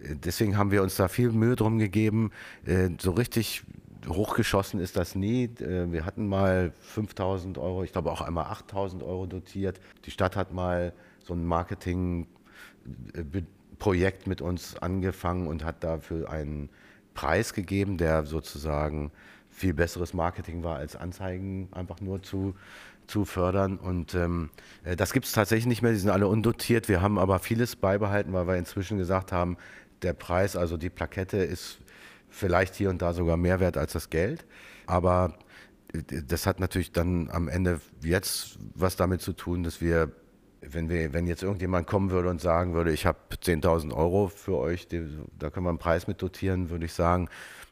Deswegen 0.00 0.56
haben 0.56 0.70
wir 0.70 0.82
uns 0.82 0.96
da 0.96 1.08
viel 1.08 1.30
Mühe 1.30 1.56
drum 1.56 1.78
gegeben, 1.78 2.30
so 2.98 3.12
richtig 3.12 3.64
hochgeschossen 4.08 4.80
ist 4.80 4.96
das 4.96 5.14
nie. 5.14 5.44
Äh, 5.44 5.92
wir 5.92 6.04
hatten 6.04 6.28
mal 6.28 6.72
5000 6.80 7.58
Euro, 7.58 7.84
ich 7.84 7.92
glaube 7.92 8.10
auch 8.10 8.20
einmal 8.20 8.46
8000 8.46 9.02
Euro 9.02 9.26
dotiert. 9.26 9.80
Die 10.04 10.10
Stadt 10.10 10.36
hat 10.36 10.52
mal 10.52 10.92
so 11.24 11.34
ein 11.34 11.46
Marketingprojekt 11.46 14.26
mit 14.26 14.40
uns 14.40 14.76
angefangen 14.78 15.46
und 15.46 15.64
hat 15.64 15.84
dafür 15.84 16.30
einen 16.30 16.68
Preis 17.14 17.54
gegeben, 17.54 17.98
der 17.98 18.24
sozusagen 18.24 19.12
viel 19.50 19.74
besseres 19.74 20.14
Marketing 20.14 20.64
war, 20.64 20.76
als 20.76 20.96
Anzeigen 20.96 21.68
einfach 21.72 22.00
nur 22.00 22.22
zu, 22.22 22.54
zu 23.06 23.24
fördern. 23.24 23.78
Und 23.78 24.14
ähm, 24.14 24.50
äh, 24.84 24.96
das 24.96 25.12
gibt 25.12 25.26
es 25.26 25.32
tatsächlich 25.32 25.66
nicht 25.66 25.82
mehr, 25.82 25.92
die 25.92 25.98
sind 25.98 26.10
alle 26.10 26.28
undotiert. 26.28 26.88
Wir 26.88 27.02
haben 27.02 27.18
aber 27.18 27.38
vieles 27.38 27.76
beibehalten, 27.76 28.32
weil 28.32 28.46
wir 28.46 28.56
inzwischen 28.56 28.98
gesagt 28.98 29.32
haben, 29.32 29.56
der 30.02 30.12
Preis, 30.12 30.56
also 30.56 30.76
die 30.76 30.90
Plakette 30.90 31.38
ist 31.38 31.78
vielleicht 32.28 32.74
hier 32.74 32.90
und 32.90 33.02
da 33.02 33.12
sogar 33.12 33.36
mehr 33.36 33.60
wert 33.60 33.76
als 33.76 33.92
das 33.92 34.10
Geld. 34.10 34.44
Aber 34.86 35.34
äh, 35.92 36.22
das 36.26 36.46
hat 36.46 36.60
natürlich 36.60 36.92
dann 36.92 37.30
am 37.30 37.48
Ende 37.48 37.80
jetzt 38.02 38.58
was 38.74 38.96
damit 38.96 39.20
zu 39.20 39.32
tun, 39.32 39.62
dass 39.62 39.80
wir, 39.80 40.10
wenn 40.60 40.88
wir, 40.88 41.12
wenn 41.12 41.26
jetzt 41.26 41.42
irgendjemand 41.42 41.86
kommen 41.86 42.10
würde 42.10 42.28
und 42.28 42.40
sagen 42.40 42.74
würde, 42.74 42.92
ich 42.92 43.06
habe 43.06 43.18
10.000 43.30 43.94
Euro 43.94 44.28
für 44.28 44.56
euch, 44.56 44.88
da 45.38 45.50
können 45.50 45.66
wir 45.66 45.70
einen 45.70 45.78
Preis 45.78 46.06
mit 46.06 46.22
dotieren, 46.22 46.70
würde 46.70 46.86
ich 46.86 46.92
sagen, 46.92 47.28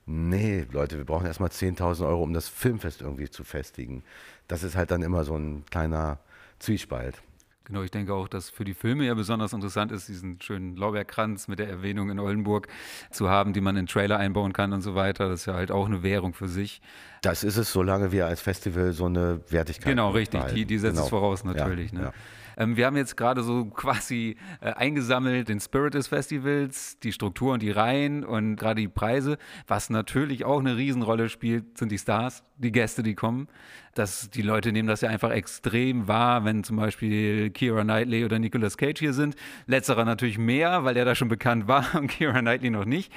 nee, 0.07 0.67
Leute, 0.73 0.99
wir 0.99 1.05
brauchen 1.05 1.27
erstmal 1.27 1.51
10.000 1.51 2.07
Euro, 2.07 2.23
um 2.23 2.33
das 2.33 2.49
Filmfest 2.49 3.01
irgendwie 3.01 3.31
zu 3.31 3.45
festigen. 3.45 4.03
Das 4.51 4.65
ist 4.65 4.77
halt 4.77 4.91
dann 4.91 5.03
immer 5.03 5.23
so 5.23 5.37
ein 5.37 5.65
kleiner 5.71 6.19
Zwiespalt. 6.59 7.23
Genau, 7.65 7.83
ich 7.83 7.93
denke 7.93 8.13
auch, 8.15 8.27
dass 8.27 8.51
für 8.51 8.65
die 8.65 8.75
Filme 8.75 9.05
ja 9.05 9.15
besonders 9.15 9.53
interessant 9.53 9.93
ist, 9.93 10.09
diesen 10.09 10.41
schönen 10.41 10.75
Lorbeerkranz 10.75 11.47
mit 11.47 11.61
der 11.61 11.69
Erwähnung 11.69 12.11
in 12.11 12.19
Oldenburg 12.19 12.67
zu 13.13 13.31
haben, 13.31 13.53
die 13.53 13.61
man 13.61 13.77
in 13.77 13.87
Trailer 13.87 14.19
einbauen 14.19 14.53
kann 14.53 14.73
und 14.73 14.83
so 14.83 14.97
weiter. 14.97 15.29
Das 15.29 15.43
ist 15.43 15.47
ja 15.47 15.55
halt 15.55 15.71
auch 15.71 15.87
eine 15.87 16.03
Währung 16.03 16.35
für 16.35 16.49
sich. 16.49 16.83
Das 17.23 17.45
ist 17.45 17.57
es, 17.57 17.71
solange 17.73 18.11
wir 18.11 18.27
als 18.27 18.41
Festival 18.41 18.93
so 18.93 19.07
eine 19.07 19.41
Wertigkeit 19.51 19.87
haben. 19.87 19.91
Genau, 19.93 20.11
richtig. 20.11 20.45
Die, 20.47 20.65
die 20.65 20.79
setzt 20.79 20.95
genau. 20.95 21.05
es 21.05 21.11
voraus 21.11 21.45
natürlich. 21.45 21.93
Ja, 21.93 21.99
ne? 21.99 22.05
ja. 22.07 22.13
Ähm, 22.57 22.77
wir 22.77 22.87
haben 22.87 22.97
jetzt 22.97 23.17
gerade 23.17 23.43
so 23.43 23.65
quasi 23.67 24.37
äh, 24.61 24.73
eingesammelt 24.73 25.49
den 25.49 25.61
Spirit 25.61 25.95
des 25.95 26.09
Festivals, 26.09 26.99
die 27.01 27.13
Struktur 27.13 27.55
und 27.55 27.63
die 27.63 27.71
Reihen 27.71 28.25
und 28.25 28.57
gerade 28.57 28.81
die 28.81 28.89
Preise. 28.89 29.39
Was 29.67 29.91
natürlich 29.91 30.45
auch 30.45 30.61
eine 30.61 30.77
Riesenrolle 30.77 31.29
spielt, 31.29 31.79
sind 31.79 31.91
die 31.91 31.99
Stars, 31.99 32.43
die 32.59 32.73
Gäste, 32.73 33.03
die 33.03 33.15
kommen. 33.15 33.49
Das, 33.95 34.31
die 34.31 34.43
Leute 34.43 34.71
nehmen 34.71 34.89
das 34.89 35.01
ja 35.01 35.09
einfach 35.09 35.31
extrem 35.31 36.07
wahr, 36.07 36.45
wenn 36.45 36.63
zum 36.63 36.77
Beispiel 36.77 37.51
Kira 37.51 37.83
Knightley 37.83 38.25
oder 38.25 38.39
Nicolas 38.39 38.77
Cage 38.77 39.01
hier 39.01 39.13
sind. 39.13 39.35
Letzterer 39.67 40.05
natürlich 40.05 40.39
mehr, 40.39 40.85
weil 40.85 40.95
der 40.95 41.05
da 41.05 41.15
schon 41.15 41.29
bekannt 41.29 41.67
war 41.67 41.85
und 41.95 42.07
Kira 42.07 42.41
Knightley 42.41 42.71
noch 42.71 42.85
nicht. 42.85 43.13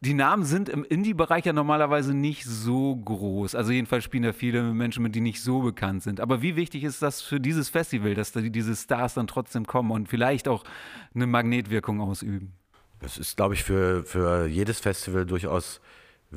Die 0.00 0.14
Namen 0.14 0.44
sind 0.44 0.68
im 0.68 0.82
Indie-Bereich 0.82 1.44
ja 1.44 1.52
normalerweise 1.52 2.14
nicht 2.14 2.44
so 2.44 2.96
groß. 2.96 3.54
Also 3.54 3.72
jedenfalls 3.72 4.04
spielen 4.04 4.22
da 4.22 4.32
viele 4.32 4.62
Menschen 4.62 5.02
mit, 5.02 5.14
die 5.14 5.20
nicht 5.20 5.42
so 5.42 5.60
bekannt 5.60 6.02
sind. 6.02 6.20
Aber 6.20 6.40
wie 6.40 6.56
wichtig 6.56 6.84
ist 6.84 7.02
das 7.02 7.20
für 7.20 7.38
dieses 7.38 7.68
Festival, 7.68 8.14
dass 8.14 8.32
da 8.32 8.40
diese 8.40 8.74
Stars 8.74 9.14
dann 9.14 9.26
trotzdem 9.26 9.66
kommen 9.66 9.90
und 9.90 10.08
vielleicht 10.08 10.48
auch 10.48 10.64
eine 11.14 11.26
Magnetwirkung 11.26 12.00
ausüben? 12.00 12.54
Das 13.00 13.18
ist, 13.18 13.36
glaube 13.36 13.52
ich, 13.52 13.62
für, 13.62 14.04
für 14.04 14.46
jedes 14.46 14.80
Festival 14.80 15.26
durchaus 15.26 15.82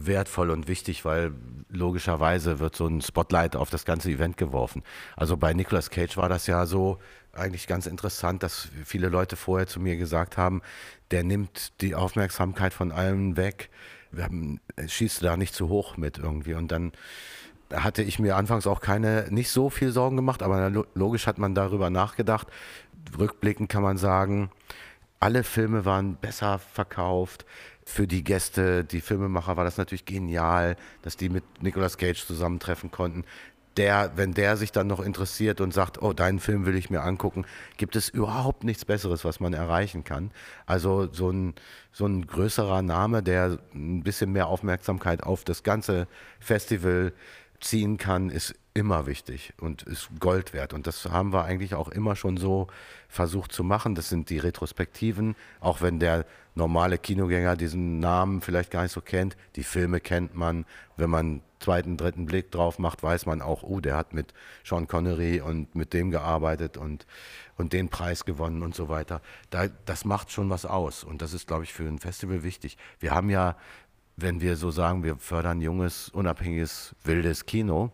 wertvoll 0.05 0.49
und 0.49 0.67
wichtig, 0.67 1.05
weil 1.05 1.33
logischerweise 1.69 2.59
wird 2.59 2.75
so 2.75 2.87
ein 2.87 3.01
Spotlight 3.01 3.55
auf 3.55 3.69
das 3.69 3.85
ganze 3.85 4.09
Event 4.09 4.37
geworfen. 4.37 4.83
Also 5.15 5.37
bei 5.37 5.53
Nicolas 5.53 5.89
Cage 5.89 6.17
war 6.17 6.29
das 6.29 6.47
ja 6.47 6.65
so 6.65 6.99
eigentlich 7.33 7.67
ganz 7.67 7.85
interessant, 7.85 8.43
dass 8.43 8.69
viele 8.83 9.09
Leute 9.09 9.35
vorher 9.35 9.67
zu 9.67 9.79
mir 9.79 9.97
gesagt 9.97 10.37
haben, 10.37 10.61
der 11.11 11.23
nimmt 11.23 11.81
die 11.81 11.95
Aufmerksamkeit 11.95 12.73
von 12.73 12.91
allen 12.91 13.37
weg. 13.37 13.69
Haben, 14.17 14.59
schießt 14.85 15.23
da 15.23 15.37
nicht 15.37 15.53
zu 15.53 15.69
hoch 15.69 15.97
mit 15.97 16.17
irgendwie. 16.17 16.53
Und 16.53 16.71
dann 16.71 16.93
hatte 17.73 18.01
ich 18.01 18.19
mir 18.19 18.35
anfangs 18.37 18.65
auch 18.65 18.79
keine, 18.79 19.27
nicht 19.29 19.49
so 19.49 19.69
viel 19.69 19.91
Sorgen 19.91 20.15
gemacht, 20.15 20.41
aber 20.41 20.71
logisch 20.93 21.27
hat 21.27 21.37
man 21.37 21.53
darüber 21.53 21.89
nachgedacht. 21.89 22.47
Rückblickend 23.17 23.69
kann 23.69 23.83
man 23.83 23.97
sagen, 23.97 24.49
alle 25.19 25.43
Filme 25.43 25.85
waren 25.85 26.15
besser 26.15 26.59
verkauft 26.59 27.45
für 27.87 28.05
die 28.05 28.21
Gäste, 28.21 28.83
die 28.83 28.99
Filmemacher 28.99 29.55
war 29.55 29.63
das 29.63 29.77
natürlich 29.77 30.03
genial, 30.03 30.75
dass 31.03 31.15
die 31.15 31.29
mit 31.29 31.45
Nicolas 31.63 31.97
Cage 31.97 32.25
zusammentreffen 32.25 32.91
konnten. 32.91 33.23
Der, 33.77 34.11
wenn 34.17 34.33
der 34.33 34.57
sich 34.57 34.73
dann 34.73 34.87
noch 34.87 34.99
interessiert 34.99 35.61
und 35.61 35.73
sagt, 35.73 36.01
oh, 36.01 36.11
deinen 36.11 36.39
Film 36.39 36.65
will 36.65 36.75
ich 36.75 36.89
mir 36.89 37.01
angucken, 37.01 37.45
gibt 37.77 37.95
es 37.95 38.09
überhaupt 38.09 38.65
nichts 38.65 38.83
Besseres, 38.83 39.23
was 39.23 39.39
man 39.39 39.53
erreichen 39.53 40.03
kann. 40.03 40.31
Also 40.65 41.07
so 41.13 41.29
ein, 41.29 41.53
so 41.93 42.05
ein 42.05 42.27
größerer 42.27 42.81
Name, 42.81 43.23
der 43.23 43.57
ein 43.73 44.03
bisschen 44.03 44.33
mehr 44.33 44.47
Aufmerksamkeit 44.47 45.23
auf 45.23 45.45
das 45.45 45.63
ganze 45.63 46.07
Festival 46.41 47.13
ziehen 47.59 47.97
kann, 47.97 48.29
ist 48.29 48.55
immer 48.73 49.07
wichtig 49.07 49.53
und 49.59 49.81
ist 49.83 50.09
Gold 50.19 50.53
wert. 50.53 50.73
Und 50.73 50.85
das 50.85 51.05
haben 51.05 51.33
wir 51.33 51.43
eigentlich 51.43 51.73
auch 51.73 51.87
immer 51.89 52.15
schon 52.15 52.37
so 52.37 52.67
versucht 53.09 53.51
zu 53.51 53.63
machen. 53.63 53.95
Das 53.95 54.09
sind 54.09 54.29
die 54.29 54.37
Retrospektiven, 54.37 55.35
auch 55.59 55.81
wenn 55.81 55.99
der 55.99 56.25
normale 56.53 56.97
Kinogänger 56.97 57.55
diesen 57.55 57.99
Namen 57.99 58.41
vielleicht 58.41 58.69
gar 58.69 58.83
nicht 58.83 58.91
so 58.91 59.01
kennt. 59.01 59.35
Die 59.55 59.63
Filme 59.63 59.99
kennt 59.99 60.35
man. 60.35 60.65
Wenn 60.95 61.09
man 61.09 61.25
einen 61.25 61.41
zweiten, 61.59 61.97
dritten 61.97 62.25
Blick 62.25 62.51
drauf 62.51 62.77
macht, 62.77 63.01
weiß 63.01 63.25
man 63.25 63.41
auch, 63.41 63.63
oh, 63.63 63.79
der 63.79 63.95
hat 63.95 64.13
mit 64.13 64.33
Sean 64.63 64.87
Connery 64.87 65.41
und 65.41 65.73
mit 65.75 65.93
dem 65.93 66.11
gearbeitet 66.11 66.77
und, 66.77 67.07
und 67.55 67.73
den 67.73 67.89
Preis 67.89 68.25
gewonnen 68.25 68.61
und 68.61 68.75
so 68.75 68.89
weiter. 68.89 69.21
Da, 69.49 69.67
das 69.85 70.05
macht 70.05 70.31
schon 70.31 70.49
was 70.49 70.65
aus. 70.65 71.03
Und 71.03 71.21
das 71.21 71.33
ist, 71.33 71.47
glaube 71.47 71.63
ich, 71.63 71.73
für 71.73 71.83
ein 71.83 71.99
Festival 71.99 72.43
wichtig. 72.43 72.77
Wir 72.99 73.11
haben 73.11 73.29
ja, 73.29 73.55
wenn 74.17 74.41
wir 74.41 74.57
so 74.57 74.71
sagen, 74.71 75.03
wir 75.03 75.15
fördern 75.17 75.61
junges, 75.61 76.09
unabhängiges, 76.09 76.95
wildes 77.03 77.45
Kino, 77.45 77.91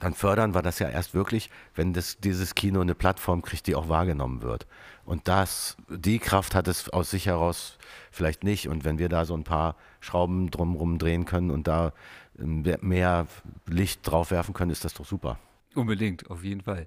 dann 0.00 0.14
fördern 0.14 0.54
wir 0.54 0.62
das 0.62 0.78
ja 0.78 0.88
erst 0.88 1.14
wirklich, 1.14 1.50
wenn 1.74 1.92
das, 1.92 2.18
dieses 2.18 2.54
Kino 2.54 2.80
eine 2.80 2.94
Plattform 2.94 3.42
kriegt, 3.42 3.66
die 3.66 3.74
auch 3.74 3.88
wahrgenommen 3.88 4.42
wird. 4.42 4.66
Und 5.04 5.28
das, 5.28 5.76
die 5.88 6.18
Kraft 6.18 6.54
hat 6.54 6.68
es 6.68 6.88
aus 6.90 7.10
sich 7.10 7.26
heraus 7.26 7.78
vielleicht 8.10 8.44
nicht. 8.44 8.68
Und 8.68 8.84
wenn 8.84 8.98
wir 8.98 9.08
da 9.08 9.24
so 9.24 9.34
ein 9.34 9.44
paar 9.44 9.76
Schrauben 10.00 10.50
drumherum 10.50 10.98
drehen 10.98 11.24
können 11.24 11.50
und 11.50 11.66
da 11.66 11.92
ähm, 12.38 12.64
mehr 12.80 13.26
Licht 13.66 14.00
drauf 14.08 14.30
werfen 14.30 14.54
können, 14.54 14.70
ist 14.70 14.84
das 14.84 14.94
doch 14.94 15.06
super. 15.06 15.38
Unbedingt, 15.74 16.30
auf 16.30 16.44
jeden 16.44 16.60
Fall. 16.60 16.86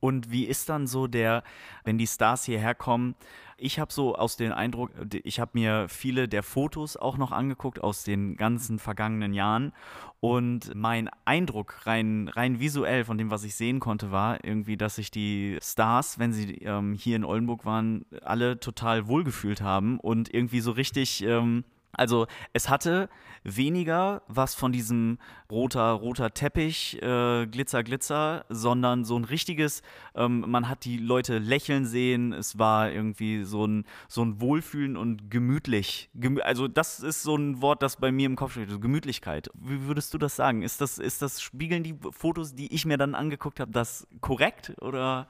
Und 0.00 0.30
wie 0.30 0.44
ist 0.44 0.68
dann 0.68 0.86
so 0.86 1.06
der, 1.06 1.42
wenn 1.84 1.98
die 1.98 2.06
Stars 2.06 2.44
hierher 2.44 2.74
kommen? 2.74 3.14
Ich 3.62 3.78
habe 3.78 3.92
so 3.92 4.16
aus 4.16 4.38
dem 4.38 4.52
Eindruck, 4.52 4.90
ich 5.22 5.38
habe 5.38 5.50
mir 5.52 5.86
viele 5.88 6.28
der 6.28 6.42
Fotos 6.42 6.96
auch 6.96 7.18
noch 7.18 7.30
angeguckt 7.30 7.82
aus 7.82 8.04
den 8.04 8.36
ganzen 8.36 8.78
vergangenen 8.78 9.34
Jahren. 9.34 9.72
Und 10.20 10.74
mein 10.74 11.10
Eindruck 11.26 11.86
rein, 11.86 12.28
rein 12.28 12.58
visuell 12.58 13.04
von 13.04 13.18
dem, 13.18 13.30
was 13.30 13.44
ich 13.44 13.54
sehen 13.54 13.78
konnte, 13.80 14.10
war 14.10 14.42
irgendwie, 14.44 14.78
dass 14.78 14.96
sich 14.96 15.10
die 15.10 15.58
Stars, 15.62 16.18
wenn 16.18 16.32
sie 16.32 16.54
ähm, 16.62 16.94
hier 16.94 17.16
in 17.16 17.24
Oldenburg 17.24 17.66
waren, 17.66 18.06
alle 18.22 18.58
total 18.60 19.06
wohlgefühlt 19.08 19.60
haben 19.60 20.00
und 20.00 20.32
irgendwie 20.32 20.60
so 20.60 20.72
richtig. 20.72 21.22
Ähm, 21.22 21.64
also 21.92 22.26
es 22.52 22.68
hatte 22.68 23.08
weniger 23.42 24.22
was 24.28 24.54
von 24.54 24.72
diesem 24.72 25.18
roter, 25.50 25.92
roter 25.92 26.32
Teppich, 26.32 27.00
äh, 27.02 27.46
Glitzer, 27.46 27.82
Glitzer, 27.82 28.44
sondern 28.48 29.04
so 29.04 29.16
ein 29.16 29.24
richtiges, 29.24 29.82
ähm, 30.14 30.44
man 30.46 30.68
hat 30.68 30.84
die 30.84 30.98
Leute 30.98 31.38
lächeln 31.38 31.86
sehen, 31.86 32.32
es 32.32 32.58
war 32.58 32.90
irgendwie 32.90 33.44
so 33.44 33.66
ein, 33.66 33.84
so 34.08 34.22
ein 34.22 34.40
Wohlfühlen 34.40 34.96
und 34.96 35.30
gemütlich. 35.30 36.10
Gemü 36.14 36.40
also 36.40 36.68
das 36.68 37.00
ist 37.00 37.22
so 37.22 37.36
ein 37.36 37.62
Wort, 37.62 37.82
das 37.82 37.96
bei 37.96 38.12
mir 38.12 38.26
im 38.26 38.36
Kopf 38.36 38.52
steht, 38.52 38.68
also 38.68 38.80
Gemütlichkeit. 38.80 39.48
Wie 39.54 39.86
würdest 39.86 40.12
du 40.14 40.18
das 40.18 40.36
sagen? 40.36 40.62
Ist 40.62 40.80
das, 40.80 40.98
ist 40.98 41.22
das, 41.22 41.40
spiegeln 41.40 41.82
die 41.82 41.98
Fotos, 42.10 42.54
die 42.54 42.72
ich 42.74 42.84
mir 42.84 42.98
dann 42.98 43.14
angeguckt 43.14 43.60
habe, 43.60 43.72
das 43.72 44.06
korrekt 44.20 44.74
oder? 44.80 45.26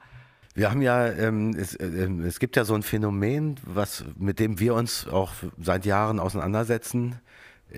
Wir 0.53 0.69
haben 0.69 0.81
ja, 0.81 1.07
ähm, 1.07 1.55
es, 1.57 1.75
äh, 1.75 2.09
es, 2.25 2.39
gibt 2.39 2.57
ja 2.57 2.65
so 2.65 2.75
ein 2.75 2.83
Phänomen, 2.83 3.55
was, 3.63 4.03
mit 4.17 4.39
dem 4.39 4.59
wir 4.59 4.75
uns 4.75 5.07
auch 5.07 5.31
seit 5.61 5.85
Jahren 5.85 6.19
auseinandersetzen, 6.19 7.19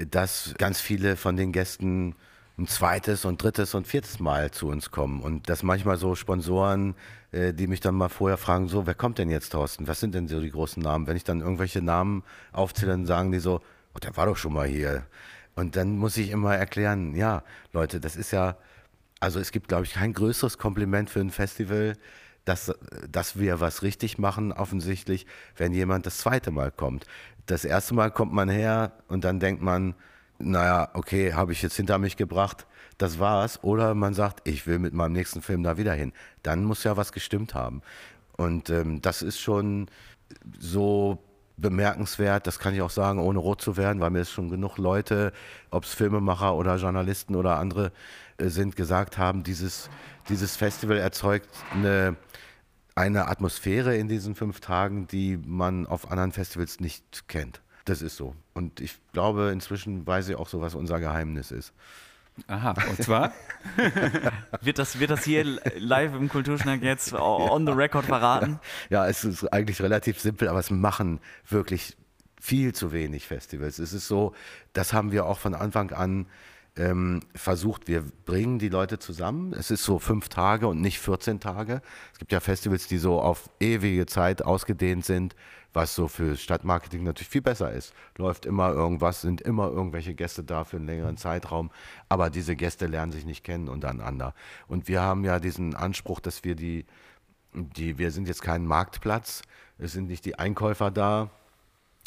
dass 0.10 0.56
ganz 0.58 0.82
viele 0.82 1.16
von 1.16 1.38
den 1.38 1.52
Gästen 1.52 2.16
ein 2.58 2.68
zweites 2.68 3.26
und 3.26 3.42
drittes 3.42 3.74
und 3.74 3.88
viertes 3.88 4.20
Mal 4.20 4.52
zu 4.52 4.68
uns 4.68 4.92
kommen. 4.92 5.22
Und 5.22 5.50
dass 5.50 5.64
manchmal 5.64 5.98
so 5.98 6.16
Sponsoren, 6.16 6.96
äh, 7.32 7.54
die 7.54 7.68
mich 7.68 7.80
dann 7.80 7.96
mal 7.96 8.10
vorher 8.10 8.38
fragen, 8.38 8.68
so, 8.68 8.86
wer 8.86 8.96
kommt 8.96 9.18
denn 9.18 9.30
jetzt, 9.30 9.52
Thorsten? 9.52 9.88
Was 9.88 10.00
sind 10.00 10.14
denn 10.16 10.28
so 10.28 10.40
die 10.40 10.52
großen 10.52 10.82
Namen? 10.82 11.08
Wenn 11.08 11.18
ich 11.18 11.24
dann 11.24 11.42
irgendwelche 11.42 11.82
Namen 11.82 12.24
aufzähle, 12.52 12.92
dann 12.92 13.06
sagen 13.06 13.32
die 13.32 13.40
so, 13.40 13.62
oh, 13.96 14.00
der 14.00 14.16
war 14.18 14.28
doch 14.28 14.38
schon 14.38 14.54
mal 14.54 14.68
hier. 14.68 15.06
Und 15.56 15.76
dann 15.76 15.98
muss 15.98 16.18
ich 16.18 16.30
immer 16.30 16.56
erklären, 16.56 17.16
ja, 17.16 17.44
Leute, 17.72 18.00
das 18.00 18.16
ist 18.16 18.32
ja, 18.32 18.58
also 19.20 19.40
es 19.40 19.52
gibt, 19.52 19.68
glaube 19.68 19.86
ich, 19.86 19.94
kein 19.94 20.14
größeres 20.14 20.58
Kompliment 20.58 21.10
für 21.10 21.22
ein 21.22 21.32
Festival, 21.32 21.96
dass, 22.46 22.74
dass 23.10 23.40
wir 23.40 23.60
was 23.60 23.84
richtig 23.84 24.18
machen, 24.18 24.52
offensichtlich, 24.52 25.26
wenn 25.56 25.74
jemand 25.74 26.06
das 26.06 26.18
zweite 26.18 26.52
Mal 26.52 26.72
kommt. 26.72 27.06
Das 27.46 27.66
erste 27.66 27.94
Mal 27.94 28.12
kommt 28.12 28.34
man 28.34 28.50
her 28.50 28.92
und 29.08 29.24
dann 29.24 29.40
denkt 29.40 29.62
man, 29.62 29.96
naja, 30.40 30.90
okay, 30.94 31.34
habe 31.34 31.52
ich 31.52 31.62
jetzt 31.62 31.76
hinter 31.76 31.98
mich 31.98 32.18
gebracht, 32.18 32.66
das 32.98 33.20
war's. 33.20 33.64
Oder 33.64 33.96
man 33.96 34.14
sagt, 34.14 34.48
ich 34.48 34.68
will 34.68 34.80
mit 34.80 34.94
meinem 34.94 35.14
nächsten 35.14 35.42
Film 35.42 35.64
da 35.64 35.78
wieder 35.78 35.94
hin. 35.94 36.14
Dann 36.42 36.64
muss 36.64 36.84
ja 36.84 36.98
was 36.98 37.12
gestimmt 37.12 37.54
haben. 37.54 37.82
Und 38.38 38.70
ähm, 38.70 39.02
das 39.02 39.22
ist 39.22 39.40
schon 39.40 39.88
so 40.60 41.20
bemerkenswert, 41.58 42.48
das 42.48 42.60
kann 42.60 42.74
ich 42.74 42.82
auch 42.82 42.90
sagen, 42.90 43.20
ohne 43.20 43.40
rot 43.40 43.62
zu 43.62 43.78
werden, 43.78 44.02
weil 44.02 44.10
mir 44.10 44.22
es 44.22 44.32
schon 44.32 44.50
genug 44.50 44.78
Leute, 44.78 45.32
ob 45.70 45.84
es 45.84 45.94
Filmemacher 45.94 46.56
oder 46.56 46.78
Journalisten 46.78 47.36
oder 47.36 47.58
andere 47.60 47.92
äh, 48.38 48.48
sind, 48.48 48.76
gesagt 48.76 49.18
haben, 49.18 49.44
dieses, 49.44 49.90
dieses 50.30 50.56
Festival 50.56 50.98
erzeugt 50.98 51.50
eine, 51.74 52.16
eine 52.96 53.28
Atmosphäre 53.28 53.96
in 53.96 54.08
diesen 54.08 54.36
fünf 54.36 54.60
Tagen, 54.60 55.08
die 55.08 55.38
man 55.38 55.86
auf 55.86 56.10
anderen 56.12 56.32
Festivals 56.32 56.80
nicht 56.80 57.28
kennt. 57.28 57.62
Das 57.86 58.02
ist 58.02 58.16
so. 58.16 58.36
Und 58.54 58.80
ich 58.80 58.96
glaube, 59.12 59.50
inzwischen 59.52 60.08
weiß 60.08 60.30
ich 60.30 60.36
auch 60.36 60.48
so, 60.48 60.62
was 60.62 60.74
unser 60.74 61.00
Geheimnis 61.00 61.52
ist. 61.52 61.74
Aha, 62.48 62.74
und 62.90 63.04
zwar? 63.04 63.32
wird, 64.62 64.80
das, 64.80 65.00
wird 65.00 65.12
das 65.12 65.24
hier 65.24 65.44
live 65.78 66.14
im 66.16 66.30
Kulturschnack 66.30 66.82
jetzt 66.82 67.14
on 67.14 67.66
the 67.66 67.74
record 67.74 68.06
verraten? 68.06 68.60
Ja, 68.90 69.08
es 69.08 69.24
ist 69.24 69.46
eigentlich 69.54 69.82
relativ 69.82 70.20
simpel, 70.20 70.48
aber 70.48 70.60
es 70.60 70.72
machen 70.72 71.20
wirklich 71.48 71.96
viel 72.42 72.74
zu 72.74 72.92
wenig 72.92 73.28
Festivals. 73.28 73.80
Es 73.80 73.94
ist 73.94 74.08
so, 74.08 74.34
das 74.74 74.94
haben 74.94 75.12
wir 75.12 75.26
auch 75.26 75.40
von 75.40 75.54
Anfang 75.54 75.92
an 75.92 76.26
ähm, 76.76 77.20
versucht, 77.36 77.88
wir 77.88 78.04
bringen 78.26 78.58
die 78.58 78.70
Leute 78.70 78.98
zusammen. 78.98 79.54
Es 79.54 79.70
ist 79.70 79.84
so 79.84 80.00
fünf 80.00 80.30
Tage 80.30 80.68
und 80.68 80.82
nicht 80.82 81.00
14 81.00 81.40
Tage. 81.40 81.82
Es 82.14 82.20
gibt 82.20 82.32
ja 82.32 82.40
Festivals, 82.40 82.88
die 82.88 82.98
so 82.98 83.22
auf 83.22 83.50
ewige 83.60 84.06
Zeit 84.06 84.44
ausgedehnt 84.44 85.06
sind, 85.06 85.36
was 85.74 85.94
so 85.94 86.08
für 86.08 86.36
Stadtmarketing 86.36 87.04
natürlich 87.04 87.30
viel 87.30 87.42
besser 87.42 87.72
ist. 87.72 87.94
Läuft 88.18 88.46
immer 88.46 88.72
irgendwas, 88.72 89.22
sind 89.22 89.42
immer 89.42 89.70
irgendwelche 89.70 90.16
Gäste 90.16 90.44
da 90.44 90.64
für 90.64 90.78
einen 90.78 90.88
längeren 90.88 91.18
Zeitraum, 91.18 91.72
aber 92.10 92.30
diese 92.30 92.56
Gäste 92.56 92.88
lernen 92.88 93.12
sich 93.12 93.26
nicht 93.26 93.44
kennen 93.44 93.70
untereinander. 93.70 94.34
Und 94.68 94.88
wir 94.88 95.02
haben 95.02 95.24
ja 95.24 95.40
diesen 95.40 95.76
Anspruch, 95.76 96.20
dass 96.20 96.44
wir 96.44 96.56
die, 96.56 96.86
die 97.54 97.98
wir 97.98 98.12
sind 98.12 98.28
jetzt 98.28 98.42
kein 98.42 98.66
Marktplatz, 98.66 99.42
es 99.78 99.94
sind 99.94 100.08
nicht 100.08 100.26
die 100.26 100.38
Einkäufer 100.40 100.92
da, 100.92 101.30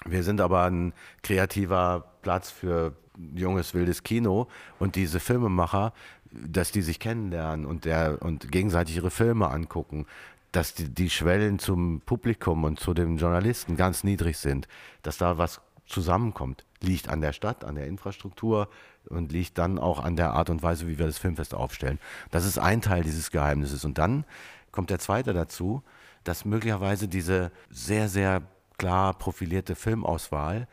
wir 0.05 0.23
sind 0.23 0.41
aber 0.41 0.65
ein 0.65 0.93
kreativer 1.23 2.05
Platz 2.23 2.51
für 2.51 2.95
junges, 3.35 3.75
wildes 3.75 4.03
Kino 4.03 4.49
und 4.79 4.97
diese 4.97 5.21
Filmemacher, 5.21 5.93
dass 6.31 6.73
die 6.73 6.83
sich 6.83 6.99
kennenlernen 6.99 7.67
und, 7.67 7.85
der, 7.85 8.19
und 8.21 8.51
gegenseitig 8.51 8.97
ihre 8.97 9.11
Filme 9.11 9.49
angucken, 9.49 10.07
dass 10.53 10.75
die, 10.75 10.89
die 10.89 11.11
Schwellen 11.11 11.59
zum 11.59 12.01
Publikum 12.01 12.65
und 12.65 12.81
zu 12.81 12.95
den 12.95 13.17
Journalisten 13.17 13.77
ganz 13.77 14.05
niedrig 14.05 14.39
sind, 14.39 14.69
dass 15.03 15.19
da 15.19 15.39
was 15.39 15.61
zusammenkommt. 15.87 16.65
Liegt 16.81 17.09
an 17.09 17.21
der 17.21 17.33
Stadt, 17.33 17.65
an 17.65 17.75
der 17.75 17.87
Infrastruktur 17.87 18.69
und 19.09 19.33
liegt 19.33 19.59
dann 19.59 19.79
auch 19.79 20.03
an 20.03 20.17
der 20.17 20.33
Art 20.33 20.51
und 20.51 20.63
Weise, 20.63 20.87
wie 20.87 20.99
wir 20.99 21.07
das 21.07 21.19
Filmfest 21.19 21.55
aufstellen. 21.55 21.99
Das 22.31 22.45
ist 22.45 22.59
ein 22.59 22.83
Teil 22.83 23.03
dieses 23.03 23.31
Geheimnisses. 23.31 23.85
Und 23.85 23.99
dann 23.99 24.25
kommt 24.73 24.91
der 24.91 24.99
zweite 24.99 25.33
dazu, 25.33 25.83
dass 26.25 26.45
möglicherweise 26.45 27.09
diese 27.09 27.53
sehr, 27.71 28.09
sehr 28.09 28.43
klar 28.79 29.15
profilierte 29.15 29.75
Filmauswahl 29.75 30.69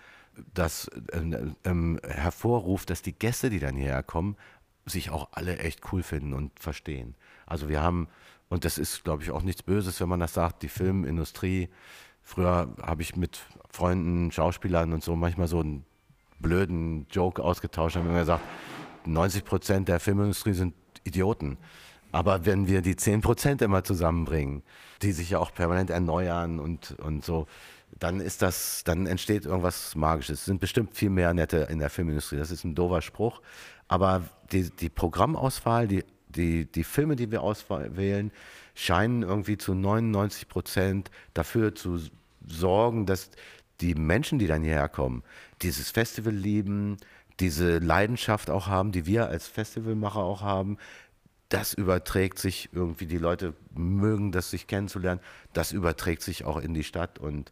das 0.53 0.89
ähm, 1.11 1.55
ähm, 1.63 1.99
hervorruft, 2.05 2.89
dass 2.89 3.01
die 3.01 3.13
Gäste, 3.13 3.49
die 3.49 3.59
dann 3.59 3.75
hierher 3.75 4.03
kommen, 4.03 4.35
sich 4.85 5.09
auch 5.09 5.29
alle 5.31 5.57
echt 5.59 5.81
cool 5.91 6.03
finden 6.03 6.33
und 6.33 6.59
verstehen. 6.59 7.15
Also 7.45 7.69
wir 7.69 7.81
haben, 7.81 8.07
und 8.49 8.65
das 8.65 8.77
ist, 8.77 9.03
glaube 9.03 9.23
ich, 9.23 9.31
auch 9.31 9.41
nichts 9.41 9.63
Böses, 9.63 9.99
wenn 10.01 10.09
man 10.09 10.19
das 10.19 10.33
sagt, 10.33 10.63
die 10.63 10.69
Filmindustrie, 10.69 11.69
früher 12.21 12.73
habe 12.81 13.01
ich 13.01 13.15
mit 13.15 13.41
Freunden, 13.69 14.31
Schauspielern 14.31 14.93
und 14.93 15.03
so 15.03 15.15
manchmal 15.15 15.47
so 15.47 15.59
einen 15.59 15.85
blöden 16.39 17.07
Joke 17.09 17.43
ausgetauscht, 17.43 17.95
haben 17.95 18.09
immer 18.09 18.19
gesagt, 18.19 18.43
90 19.05 19.45
Prozent 19.45 19.87
der 19.87 19.99
Filmindustrie 19.99 20.53
sind 20.53 20.73
Idioten. 21.03 21.57
Aber 22.11 22.45
wenn 22.45 22.67
wir 22.67 22.81
die 22.81 22.95
10 22.95 23.21
Prozent 23.21 23.61
immer 23.61 23.83
zusammenbringen, 23.83 24.61
die 25.01 25.11
sich 25.11 25.31
ja 25.31 25.39
auch 25.39 25.53
permanent 25.53 25.89
erneuern 25.89 26.59
und, 26.59 26.91
und 26.99 27.25
so, 27.25 27.47
dann 27.99 28.19
ist 28.19 28.41
das, 28.41 28.84
dann 28.84 29.06
entsteht 29.06 29.45
irgendwas 29.45 29.95
Magisches. 29.95 30.39
Es 30.39 30.45
sind 30.45 30.60
bestimmt 30.60 30.95
viel 30.95 31.10
mehr 31.10 31.34
Nette 31.34 31.67
in 31.69 31.79
der 31.79 31.89
Filmindustrie. 31.89 32.38
Das 32.38 32.51
ist 32.51 32.63
ein 32.63 32.75
doofer 32.75 33.01
Spruch. 33.01 33.41
Aber 33.88 34.23
die, 34.51 34.69
die 34.69 34.89
Programmauswahl, 34.89 35.88
die, 35.88 36.03
die, 36.27 36.65
die 36.65 36.84
Filme, 36.84 37.15
die 37.15 37.32
wir 37.32 37.41
auswählen, 37.41 38.32
scheinen 38.75 39.21
irgendwie 39.21 39.58
zu 39.58 39.73
99 39.73 40.47
Prozent 40.47 41.12
dafür 41.34 41.75
zu 41.75 41.99
sorgen, 42.47 43.06
dass 43.06 43.29
die 43.82 43.95
Menschen, 43.95 44.39
die 44.39 44.47
dann 44.47 44.63
hierher 44.63 44.89
kommen, 44.89 45.23
dieses 45.62 45.91
Festival 45.91 46.34
lieben, 46.34 46.97
diese 47.39 47.79
Leidenschaft 47.79 48.49
auch 48.49 48.67
haben, 48.67 48.91
die 48.91 49.06
wir 49.06 49.27
als 49.27 49.47
Festivalmacher 49.47 50.19
auch 50.19 50.41
haben, 50.41 50.77
das 51.49 51.73
überträgt 51.73 52.39
sich 52.39 52.69
irgendwie, 52.71 53.06
die 53.06 53.17
Leute 53.17 53.53
mögen 53.75 54.32
das, 54.32 54.49
sich 54.49 54.65
kennenzulernen, 54.65 55.21
das 55.53 55.71
überträgt 55.71 56.23
sich 56.23 56.45
auch 56.45 56.58
in 56.58 56.73
die 56.73 56.84
Stadt 56.84 57.19
und 57.19 57.51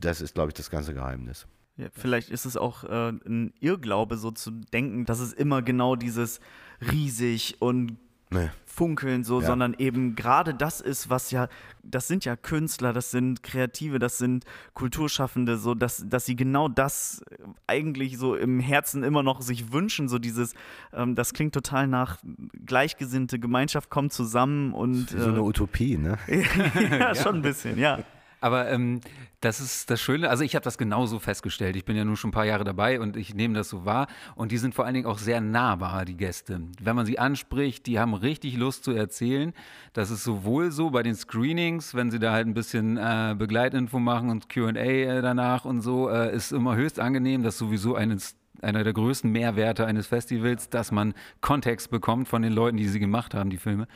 das 0.00 0.20
ist, 0.20 0.34
glaube 0.34 0.50
ich, 0.50 0.54
das 0.54 0.70
ganze 0.70 0.94
Geheimnis. 0.94 1.46
Ja, 1.76 1.88
vielleicht 1.92 2.30
ist 2.30 2.46
es 2.46 2.56
auch 2.56 2.84
äh, 2.84 3.10
ein 3.10 3.52
Irrglaube, 3.60 4.16
so 4.16 4.30
zu 4.30 4.50
denken, 4.50 5.04
dass 5.04 5.20
es 5.20 5.32
immer 5.32 5.60
genau 5.60 5.94
dieses 5.94 6.40
riesig 6.80 7.56
und 7.60 7.98
nee. 8.30 8.48
funkeln 8.64 9.24
so, 9.24 9.40
ja. 9.40 9.46
sondern 9.46 9.74
eben 9.78 10.16
gerade 10.16 10.54
das 10.54 10.80
ist, 10.80 11.10
was 11.10 11.30
ja, 11.30 11.48
das 11.82 12.08
sind 12.08 12.24
ja 12.24 12.34
Künstler, 12.34 12.94
das 12.94 13.10
sind 13.10 13.42
Kreative, 13.42 13.98
das 13.98 14.16
sind 14.16 14.46
Kulturschaffende, 14.72 15.58
so 15.58 15.74
dass, 15.74 16.02
dass 16.08 16.24
sie 16.24 16.34
genau 16.34 16.68
das 16.68 17.22
eigentlich 17.66 18.16
so 18.16 18.34
im 18.36 18.58
Herzen 18.58 19.02
immer 19.02 19.22
noch 19.22 19.42
sich 19.42 19.70
wünschen, 19.70 20.08
so 20.08 20.18
dieses, 20.18 20.54
ähm, 20.94 21.14
das 21.14 21.34
klingt 21.34 21.52
total 21.52 21.88
nach 21.88 22.18
gleichgesinnte 22.64 23.38
Gemeinschaft 23.38 23.90
kommt 23.90 24.14
zusammen 24.14 24.72
und 24.72 25.10
so 25.10 25.28
eine 25.28 25.38
äh, 25.38 25.40
Utopie, 25.40 25.98
ne? 25.98 26.18
ja, 26.90 27.14
schon 27.14 27.36
ein 27.36 27.42
bisschen, 27.42 27.78
ja. 27.78 27.98
Aber 28.40 28.70
ähm, 28.70 29.00
das 29.40 29.60
ist 29.60 29.90
das 29.90 30.00
Schöne, 30.00 30.28
also 30.28 30.44
ich 30.44 30.54
habe 30.54 30.64
das 30.64 30.78
genauso 30.78 31.18
festgestellt. 31.18 31.76
Ich 31.76 31.84
bin 31.84 31.96
ja 31.96 32.04
nun 32.04 32.16
schon 32.16 32.28
ein 32.28 32.32
paar 32.32 32.44
Jahre 32.44 32.64
dabei 32.64 33.00
und 33.00 33.16
ich 33.16 33.34
nehme 33.34 33.54
das 33.54 33.68
so 33.68 33.84
wahr. 33.84 34.06
Und 34.34 34.52
die 34.52 34.58
sind 34.58 34.74
vor 34.74 34.84
allen 34.84 34.94
Dingen 34.94 35.06
auch 35.06 35.18
sehr 35.18 35.40
nahbar, 35.40 36.04
die 36.04 36.16
Gäste. 36.16 36.60
Wenn 36.80 36.96
man 36.96 37.06
sie 37.06 37.18
anspricht, 37.18 37.86
die 37.86 37.98
haben 37.98 38.14
richtig 38.14 38.56
Lust 38.56 38.84
zu 38.84 38.92
erzählen. 38.92 39.52
Das 39.92 40.10
ist 40.10 40.24
sowohl 40.24 40.70
so 40.70 40.90
bei 40.90 41.02
den 41.02 41.14
Screenings, 41.14 41.94
wenn 41.94 42.10
sie 42.10 42.18
da 42.18 42.32
halt 42.32 42.46
ein 42.46 42.54
bisschen 42.54 42.96
äh, 42.96 43.34
Begleitinfo 43.36 43.98
machen 43.98 44.30
und 44.30 44.48
QA 44.48 44.74
äh, 44.74 45.22
danach 45.22 45.64
und 45.64 45.80
so, 45.80 46.08
äh, 46.08 46.34
ist 46.34 46.52
immer 46.52 46.76
höchst 46.76 47.00
angenehm. 47.00 47.42
Das 47.42 47.54
ist 47.54 47.58
sowieso 47.58 47.94
eines 47.94 48.36
einer 48.62 48.84
der 48.84 48.92
größten 48.92 49.30
Mehrwerte 49.30 49.86
eines 49.86 50.06
Festivals, 50.06 50.70
dass 50.70 50.90
man 50.90 51.14
Kontext 51.40 51.90
bekommt 51.90 52.28
von 52.28 52.42
den 52.42 52.52
Leuten, 52.52 52.76
die 52.76 52.88
sie 52.88 53.00
gemacht 53.00 53.34
haben, 53.34 53.50
die 53.50 53.58
Filme. 53.58 53.86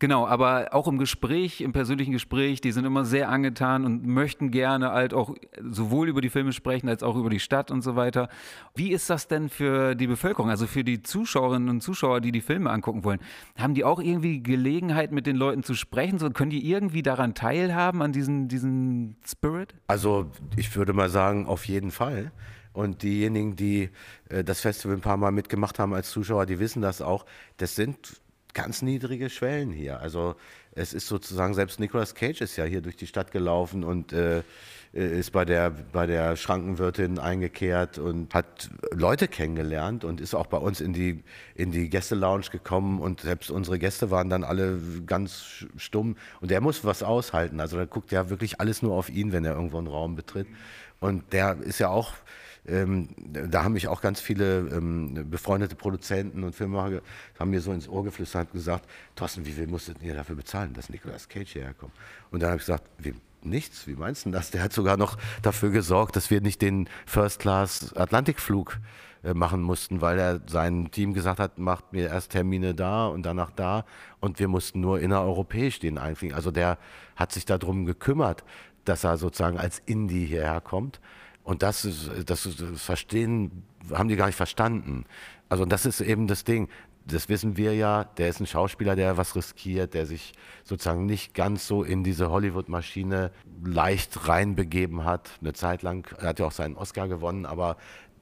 Genau, 0.00 0.26
aber 0.26 0.68
auch 0.72 0.88
im 0.88 0.96
Gespräch, 0.96 1.60
im 1.60 1.72
persönlichen 1.74 2.12
Gespräch, 2.12 2.62
die 2.62 2.72
sind 2.72 2.86
immer 2.86 3.04
sehr 3.04 3.28
angetan 3.28 3.84
und 3.84 4.06
möchten 4.06 4.50
gerne 4.50 4.92
halt 4.92 5.12
auch 5.12 5.34
sowohl 5.62 6.08
über 6.08 6.22
die 6.22 6.30
Filme 6.30 6.54
sprechen 6.54 6.88
als 6.88 7.02
auch 7.02 7.16
über 7.16 7.28
die 7.28 7.38
Stadt 7.38 7.70
und 7.70 7.82
so 7.82 7.96
weiter. 7.96 8.30
Wie 8.74 8.92
ist 8.92 9.10
das 9.10 9.28
denn 9.28 9.50
für 9.50 9.94
die 9.94 10.06
Bevölkerung, 10.06 10.48
also 10.48 10.66
für 10.66 10.84
die 10.84 11.02
Zuschauerinnen 11.02 11.68
und 11.68 11.82
Zuschauer, 11.82 12.22
die 12.22 12.32
die 12.32 12.40
Filme 12.40 12.70
angucken 12.70 13.04
wollen? 13.04 13.20
Haben 13.58 13.74
die 13.74 13.84
auch 13.84 14.00
irgendwie 14.00 14.42
Gelegenheit, 14.42 15.12
mit 15.12 15.26
den 15.26 15.36
Leuten 15.36 15.64
zu 15.64 15.74
sprechen? 15.74 16.18
So, 16.18 16.30
können 16.30 16.50
die 16.50 16.66
irgendwie 16.66 17.02
daran 17.02 17.34
teilhaben, 17.34 18.00
an 18.00 18.12
diesem 18.12 18.48
diesen 18.48 19.16
Spirit? 19.26 19.74
Also 19.86 20.30
ich 20.56 20.74
würde 20.76 20.94
mal 20.94 21.10
sagen, 21.10 21.44
auf 21.44 21.66
jeden 21.66 21.90
Fall. 21.90 22.32
Und 22.72 23.02
diejenigen, 23.02 23.54
die 23.54 23.90
äh, 24.30 24.44
das 24.44 24.62
Festival 24.62 24.96
ein 24.96 25.02
paar 25.02 25.18
Mal 25.18 25.30
mitgemacht 25.30 25.78
haben 25.78 25.92
als 25.92 26.10
Zuschauer, 26.10 26.46
die 26.46 26.58
wissen 26.58 26.80
das 26.80 27.02
auch. 27.02 27.26
Das 27.58 27.76
sind 27.76 28.22
ganz 28.54 28.82
niedrige 28.82 29.30
Schwellen 29.30 29.70
hier. 29.70 30.00
Also 30.00 30.36
es 30.72 30.92
ist 30.92 31.08
sozusagen, 31.08 31.54
selbst 31.54 31.80
Nicolas 31.80 32.14
Cage 32.14 32.40
ist 32.40 32.56
ja 32.56 32.64
hier 32.64 32.80
durch 32.80 32.96
die 32.96 33.06
Stadt 33.06 33.32
gelaufen 33.32 33.84
und 33.84 34.12
äh, 34.12 34.42
ist 34.92 35.30
bei 35.30 35.44
der, 35.44 35.70
bei 35.70 36.06
der 36.06 36.36
Schrankenwirtin 36.36 37.18
eingekehrt 37.18 37.98
und 37.98 38.34
hat 38.34 38.70
Leute 38.92 39.28
kennengelernt 39.28 40.04
und 40.04 40.20
ist 40.20 40.34
auch 40.34 40.46
bei 40.46 40.56
uns 40.56 40.80
in 40.80 40.92
die, 40.92 41.22
in 41.54 41.70
die 41.70 41.88
Gästelounge 41.88 42.46
gekommen 42.50 43.00
und 43.00 43.20
selbst 43.20 43.50
unsere 43.50 43.78
Gäste 43.78 44.10
waren 44.10 44.28
dann 44.30 44.42
alle 44.42 44.80
ganz 45.06 45.64
stumm 45.76 46.16
und 46.40 46.50
der 46.50 46.60
muss 46.60 46.84
was 46.84 47.02
aushalten. 47.02 47.60
Also 47.60 47.76
da 47.76 47.84
guckt 47.84 48.10
ja 48.10 48.30
wirklich 48.30 48.60
alles 48.60 48.82
nur 48.82 48.94
auf 48.94 49.10
ihn, 49.10 49.32
wenn 49.32 49.44
er 49.44 49.54
irgendwo 49.54 49.78
einen 49.78 49.86
Raum 49.86 50.16
betritt. 50.16 50.48
Und 50.98 51.32
der 51.32 51.58
ist 51.60 51.78
ja 51.78 51.88
auch 51.88 52.12
ähm, 52.66 53.08
da 53.18 53.64
haben 53.64 53.72
mich 53.72 53.88
auch 53.88 54.00
ganz 54.00 54.20
viele 54.20 54.58
ähm, 54.68 55.30
befreundete 55.30 55.76
Produzenten 55.76 56.44
und 56.44 56.54
Filmemacher 56.54 57.00
haben 57.38 57.50
mir 57.50 57.60
so 57.60 57.72
ins 57.72 57.88
Ohr 57.88 58.04
geflüstert 58.04 58.48
und 58.48 58.58
gesagt, 58.58 58.88
Thorsten, 59.16 59.46
wie 59.46 59.52
viel 59.52 59.66
musstet 59.66 60.02
ihr 60.02 60.14
dafür 60.14 60.36
bezahlen, 60.36 60.74
dass 60.74 60.90
Nicolas 60.90 61.28
Cage 61.28 61.52
hierher 61.52 61.74
kommt? 61.74 61.92
Und 62.30 62.42
dann 62.42 62.50
habe 62.50 62.60
ich 62.60 62.66
gesagt, 62.66 62.84
wie, 62.98 63.14
nichts, 63.42 63.86
wie 63.86 63.94
meinst 63.94 64.26
du 64.26 64.30
das? 64.30 64.50
Der 64.50 64.62
hat 64.62 64.72
sogar 64.72 64.96
noch 64.96 65.16
dafür 65.42 65.70
gesorgt, 65.70 66.16
dass 66.16 66.30
wir 66.30 66.40
nicht 66.40 66.60
den 66.62 66.88
First-Class-Atlantikflug 67.06 68.78
äh, 69.22 69.34
machen 69.34 69.62
mussten, 69.62 70.00
weil 70.00 70.18
er 70.18 70.40
sein 70.46 70.90
Team 70.90 71.14
gesagt 71.14 71.40
hat, 71.40 71.58
macht 71.58 71.92
mir 71.92 72.08
erst 72.08 72.32
Termine 72.32 72.74
da 72.74 73.06
und 73.06 73.24
danach 73.24 73.50
da 73.50 73.84
und 74.20 74.38
wir 74.38 74.48
mussten 74.48 74.80
nur 74.80 75.00
innereuropäisch 75.00 75.78
den 75.78 75.98
einfliegen. 75.98 76.34
Also 76.34 76.50
der 76.50 76.78
hat 77.16 77.32
sich 77.32 77.44
darum 77.44 77.84
gekümmert, 77.84 78.44
dass 78.84 79.04
er 79.04 79.18
sozusagen 79.18 79.58
als 79.58 79.82
Indie 79.84 80.24
hierher 80.24 80.60
kommt. 80.60 81.00
Und 81.50 81.64
das, 81.64 81.84
ist, 81.84 82.08
das, 82.26 82.46
ist, 82.46 82.60
das 82.60 82.80
Verstehen 82.80 83.64
haben 83.90 84.08
die 84.08 84.14
gar 84.14 84.26
nicht 84.26 84.36
verstanden. 84.36 85.04
Also 85.48 85.64
das 85.64 85.84
ist 85.84 86.00
eben 86.00 86.28
das 86.28 86.44
Ding. 86.44 86.68
Das 87.06 87.28
wissen 87.28 87.56
wir 87.56 87.74
ja, 87.74 88.04
der 88.04 88.28
ist 88.28 88.38
ein 88.38 88.46
Schauspieler, 88.46 88.94
der 88.94 89.16
was 89.16 89.34
riskiert, 89.34 89.94
der 89.94 90.06
sich 90.06 90.32
sozusagen 90.62 91.06
nicht 91.06 91.34
ganz 91.34 91.66
so 91.66 91.82
in 91.82 92.04
diese 92.04 92.30
Hollywood-Maschine 92.30 93.32
leicht 93.64 94.28
reinbegeben 94.28 95.02
hat. 95.04 95.28
Eine 95.40 95.52
Zeit 95.52 95.82
lang, 95.82 96.06
er 96.18 96.28
hat 96.28 96.38
ja 96.38 96.46
auch 96.46 96.52
seinen 96.52 96.76
Oscar 96.76 97.08
gewonnen, 97.08 97.46
aber 97.46 97.78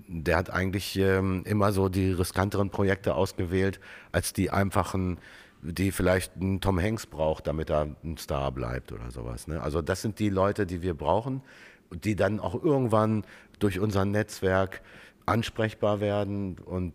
der 0.07 0.39
hat 0.39 0.49
eigentlich 0.49 0.97
ähm, 0.97 1.43
immer 1.45 1.73
so 1.73 1.91
die 1.91 2.13
riskanteren 2.13 2.71
Projekte 2.71 3.15
ausgewählt, 3.15 3.79
als 4.11 4.33
die 4.33 4.49
einfachen, 4.49 5.19
die 5.61 5.93
vielleicht 5.93 6.35
ein 6.37 6.63
Tom 6.63 6.81
Hanks 6.81 7.05
braucht, 7.05 7.47
damit 7.47 7.69
er 7.69 7.95
ein 8.03 8.17
Star 8.17 8.51
bleibt 8.53 8.91
oder 8.91 9.11
sowas. 9.11 9.49
Ne? 9.49 9.61
Also 9.61 9.83
das 9.83 10.01
sind 10.01 10.19
die 10.19 10.31
Leute, 10.31 10.65
die 10.65 10.81
wir 10.81 10.95
brauchen 10.95 11.43
die 11.91 12.17
dann 12.17 12.41
auch 12.41 12.63
irgendwann 12.63 13.25
durch 13.59 13.81
unser 13.81 14.05
Netzwerk 14.05 14.83
ansprechbar 15.27 16.01
werden 16.01 16.57
und 16.65 16.95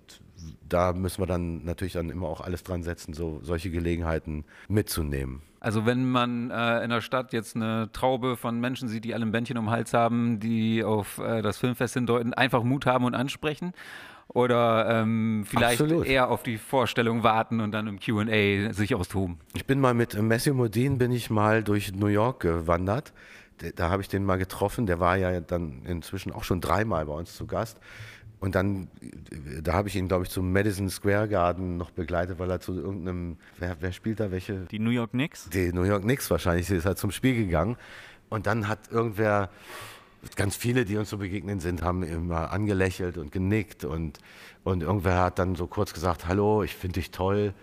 da 0.67 0.93
müssen 0.93 1.21
wir 1.21 1.27
dann 1.27 1.63
natürlich 1.63 1.93
dann 1.93 2.09
immer 2.09 2.27
auch 2.27 2.41
alles 2.41 2.63
dran 2.63 2.83
setzen, 2.83 3.13
so 3.13 3.39
solche 3.43 3.69
Gelegenheiten 3.69 4.43
mitzunehmen. 4.67 5.41
Also 5.59 5.85
wenn 5.85 6.09
man 6.09 6.51
äh, 6.51 6.83
in 6.83 6.89
der 6.89 6.99
Stadt 6.99 7.31
jetzt 7.31 7.55
eine 7.55 7.89
Traube 7.93 8.35
von 8.35 8.59
Menschen 8.59 8.89
sieht, 8.89 9.05
die 9.05 9.13
alle 9.13 9.25
ein 9.25 9.31
Bändchen 9.31 9.57
um 9.57 9.65
den 9.65 9.71
Hals 9.71 9.93
haben, 9.93 10.39
die 10.39 10.83
auf 10.83 11.19
äh, 11.19 11.41
das 11.41 11.57
Filmfest 11.57 11.93
hindeuten, 11.93 12.33
einfach 12.33 12.63
Mut 12.63 12.85
haben 12.85 13.05
und 13.05 13.15
ansprechen 13.15 13.71
oder 14.27 14.89
ähm, 14.89 15.45
vielleicht 15.47 15.81
Absolut. 15.81 16.05
eher 16.05 16.29
auf 16.29 16.43
die 16.43 16.57
Vorstellung 16.57 17.23
warten 17.23 17.61
und 17.61 17.71
dann 17.71 17.87
im 17.87 17.99
Q&A 17.99 18.73
sich 18.73 18.95
austoben. 18.95 19.37
Ich 19.53 19.65
bin 19.65 19.79
mal 19.79 19.93
mit 19.93 20.21
Matthew 20.21 20.53
Modine 20.53 20.97
bin 20.97 21.11
ich 21.11 21.29
mal 21.29 21.63
durch 21.63 21.93
New 21.93 22.07
York 22.07 22.41
gewandert 22.41 23.13
da 23.75 23.89
habe 23.89 24.01
ich 24.01 24.09
den 24.09 24.25
mal 24.25 24.37
getroffen, 24.37 24.85
der 24.85 24.99
war 24.99 25.17
ja 25.17 25.39
dann 25.39 25.83
inzwischen 25.85 26.31
auch 26.31 26.43
schon 26.43 26.61
dreimal 26.61 27.05
bei 27.05 27.13
uns 27.13 27.35
zu 27.35 27.45
Gast. 27.47 27.79
Und 28.39 28.55
dann, 28.55 28.89
da 29.61 29.71
habe 29.71 29.87
ich 29.87 29.95
ihn, 29.95 30.09
glaube 30.09 30.25
ich, 30.25 30.29
zum 30.29 30.51
Madison 30.51 30.89
Square 30.89 31.29
Garden 31.29 31.77
noch 31.77 31.91
begleitet, 31.91 32.39
weil 32.39 32.51
er 32.51 32.59
zu 32.59 32.73
irgendeinem, 32.73 33.37
wer, 33.57 33.77
wer 33.79 33.93
spielt 33.93 34.19
da 34.19 34.31
welche? 34.31 34.65
Die 34.69 34.79
New 34.79 34.89
York 34.89 35.11
Knicks? 35.11 35.49
Die 35.49 35.71
New 35.71 35.83
York 35.83 36.01
Knicks 36.03 36.29
wahrscheinlich, 36.29 36.69
ist 36.69 36.85
halt 36.85 36.97
zum 36.97 37.11
Spiel 37.11 37.35
gegangen. 37.35 37.77
Und 38.27 38.45
dann 38.45 38.67
hat 38.67 38.91
irgendwer, 38.91 39.49
ganz 40.35 40.57
viele, 40.57 40.83
die 40.83 40.97
uns 40.97 41.09
so 41.09 41.19
begegnet 41.19 41.61
sind, 41.61 41.83
haben 41.83 42.03
immer 42.03 42.51
angelächelt 42.51 43.17
und 43.17 43.31
genickt. 43.31 43.85
Und, 43.85 44.19
und 44.65 44.83
irgendwer 44.83 45.21
hat 45.21 45.39
dann 45.39 45.55
so 45.55 45.67
kurz 45.67 45.93
gesagt, 45.93 46.27
hallo, 46.27 46.63
ich 46.63 46.75
finde 46.75 46.95
dich 46.95 47.11
toll 47.11 47.53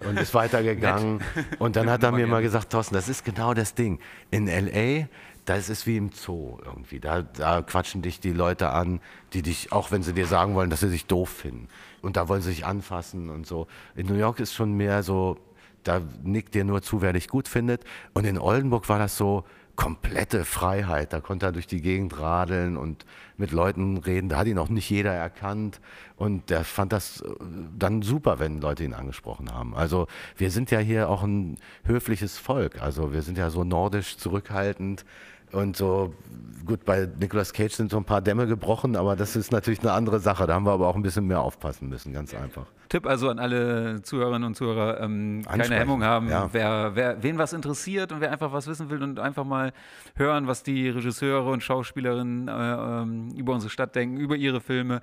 und 0.00 0.18
ist 0.18 0.34
weitergegangen. 0.34 1.20
und 1.58 1.76
dann 1.76 1.90
hat 1.90 2.02
er 2.02 2.12
mir 2.12 2.26
mal 2.26 2.42
gesagt, 2.42 2.70
Thorsten, 2.70 2.94
das 2.94 3.08
ist 3.08 3.24
genau 3.24 3.54
das 3.54 3.74
Ding. 3.74 3.98
In 4.30 4.48
L.A., 4.48 5.08
das 5.48 5.70
ist 5.70 5.86
wie 5.86 5.96
im 5.96 6.10
Zoo 6.12 6.58
irgendwie. 6.64 7.00
Da, 7.00 7.22
da, 7.22 7.62
quatschen 7.62 8.02
dich 8.02 8.20
die 8.20 8.32
Leute 8.32 8.68
an, 8.68 9.00
die 9.32 9.42
dich, 9.42 9.72
auch 9.72 9.90
wenn 9.90 10.02
sie 10.02 10.12
dir 10.12 10.26
sagen 10.26 10.54
wollen, 10.54 10.68
dass 10.68 10.80
sie 10.80 10.90
dich 10.90 11.06
doof 11.06 11.30
finden. 11.30 11.68
Und 12.02 12.16
da 12.16 12.28
wollen 12.28 12.42
sie 12.42 12.50
sich 12.50 12.66
anfassen 12.66 13.30
und 13.30 13.46
so. 13.46 13.66
In 13.96 14.06
New 14.06 14.14
York 14.14 14.40
ist 14.40 14.52
schon 14.52 14.74
mehr 14.74 15.02
so, 15.02 15.38
da 15.84 16.02
nickt 16.22 16.54
dir 16.54 16.64
nur 16.64 16.82
zu, 16.82 17.00
wer 17.00 17.14
dich 17.14 17.28
gut 17.28 17.48
findet. 17.48 17.84
Und 18.12 18.26
in 18.26 18.38
Oldenburg 18.38 18.88
war 18.90 18.98
das 18.98 19.16
so 19.16 19.44
komplette 19.78 20.44
Freiheit. 20.44 21.12
Da 21.12 21.20
konnte 21.20 21.46
er 21.46 21.52
durch 21.52 21.68
die 21.68 21.80
Gegend 21.80 22.18
radeln 22.18 22.76
und 22.76 23.06
mit 23.36 23.52
Leuten 23.52 23.96
reden. 23.96 24.28
Da 24.28 24.38
hat 24.38 24.48
ihn 24.48 24.58
auch 24.58 24.68
nicht 24.68 24.90
jeder 24.90 25.12
erkannt. 25.12 25.80
Und 26.16 26.50
der 26.50 26.64
fand 26.64 26.92
das 26.92 27.20
äh, 27.20 27.28
dann 27.78 28.02
super, 28.02 28.40
wenn 28.40 28.60
Leute 28.60 28.82
ihn 28.82 28.92
angesprochen 28.92 29.54
haben. 29.54 29.76
Also 29.76 30.08
wir 30.36 30.50
sind 30.50 30.72
ja 30.72 30.80
hier 30.80 31.08
auch 31.08 31.22
ein 31.22 31.58
höfliches 31.84 32.38
Volk. 32.38 32.82
Also 32.82 33.12
wir 33.12 33.22
sind 33.22 33.38
ja 33.38 33.50
so 33.50 33.62
nordisch 33.62 34.16
zurückhaltend. 34.18 35.04
Und 35.52 35.76
so, 35.76 36.14
gut, 36.66 36.84
bei 36.84 37.08
Nicolas 37.18 37.52
Cage 37.52 37.72
sind 37.72 37.90
so 37.90 37.96
ein 37.96 38.04
paar 38.04 38.20
Dämme 38.20 38.46
gebrochen, 38.46 38.96
aber 38.96 39.16
das 39.16 39.34
ist 39.36 39.50
natürlich 39.50 39.80
eine 39.80 39.92
andere 39.92 40.20
Sache. 40.20 40.46
Da 40.46 40.54
haben 40.54 40.64
wir 40.64 40.72
aber 40.72 40.88
auch 40.88 40.96
ein 40.96 41.02
bisschen 41.02 41.26
mehr 41.26 41.40
aufpassen 41.40 41.88
müssen, 41.88 42.12
ganz 42.12 42.34
einfach. 42.34 42.66
Tipp 42.88 43.06
also 43.06 43.28
an 43.28 43.38
alle 43.38 44.02
Zuhörerinnen 44.02 44.44
und 44.44 44.54
Zuhörer, 44.54 45.00
ähm, 45.00 45.42
keine 45.46 45.76
Hemmung 45.76 46.02
haben, 46.02 46.28
ja. 46.28 46.48
wer, 46.52 46.92
wer, 46.94 47.22
wen 47.22 47.38
was 47.38 47.52
interessiert 47.52 48.12
und 48.12 48.20
wer 48.20 48.32
einfach 48.32 48.52
was 48.52 48.66
wissen 48.66 48.88
will 48.88 49.02
und 49.02 49.18
einfach 49.18 49.44
mal 49.44 49.72
hören, 50.16 50.46
was 50.46 50.62
die 50.62 50.88
Regisseure 50.88 51.50
und 51.50 51.62
Schauspielerinnen 51.62 52.48
äh, 52.48 52.52
ähm, 52.52 53.30
über 53.36 53.52
unsere 53.52 53.70
Stadt 53.70 53.94
denken, 53.94 54.16
über 54.16 54.36
ihre 54.36 54.60
Filme 54.60 55.02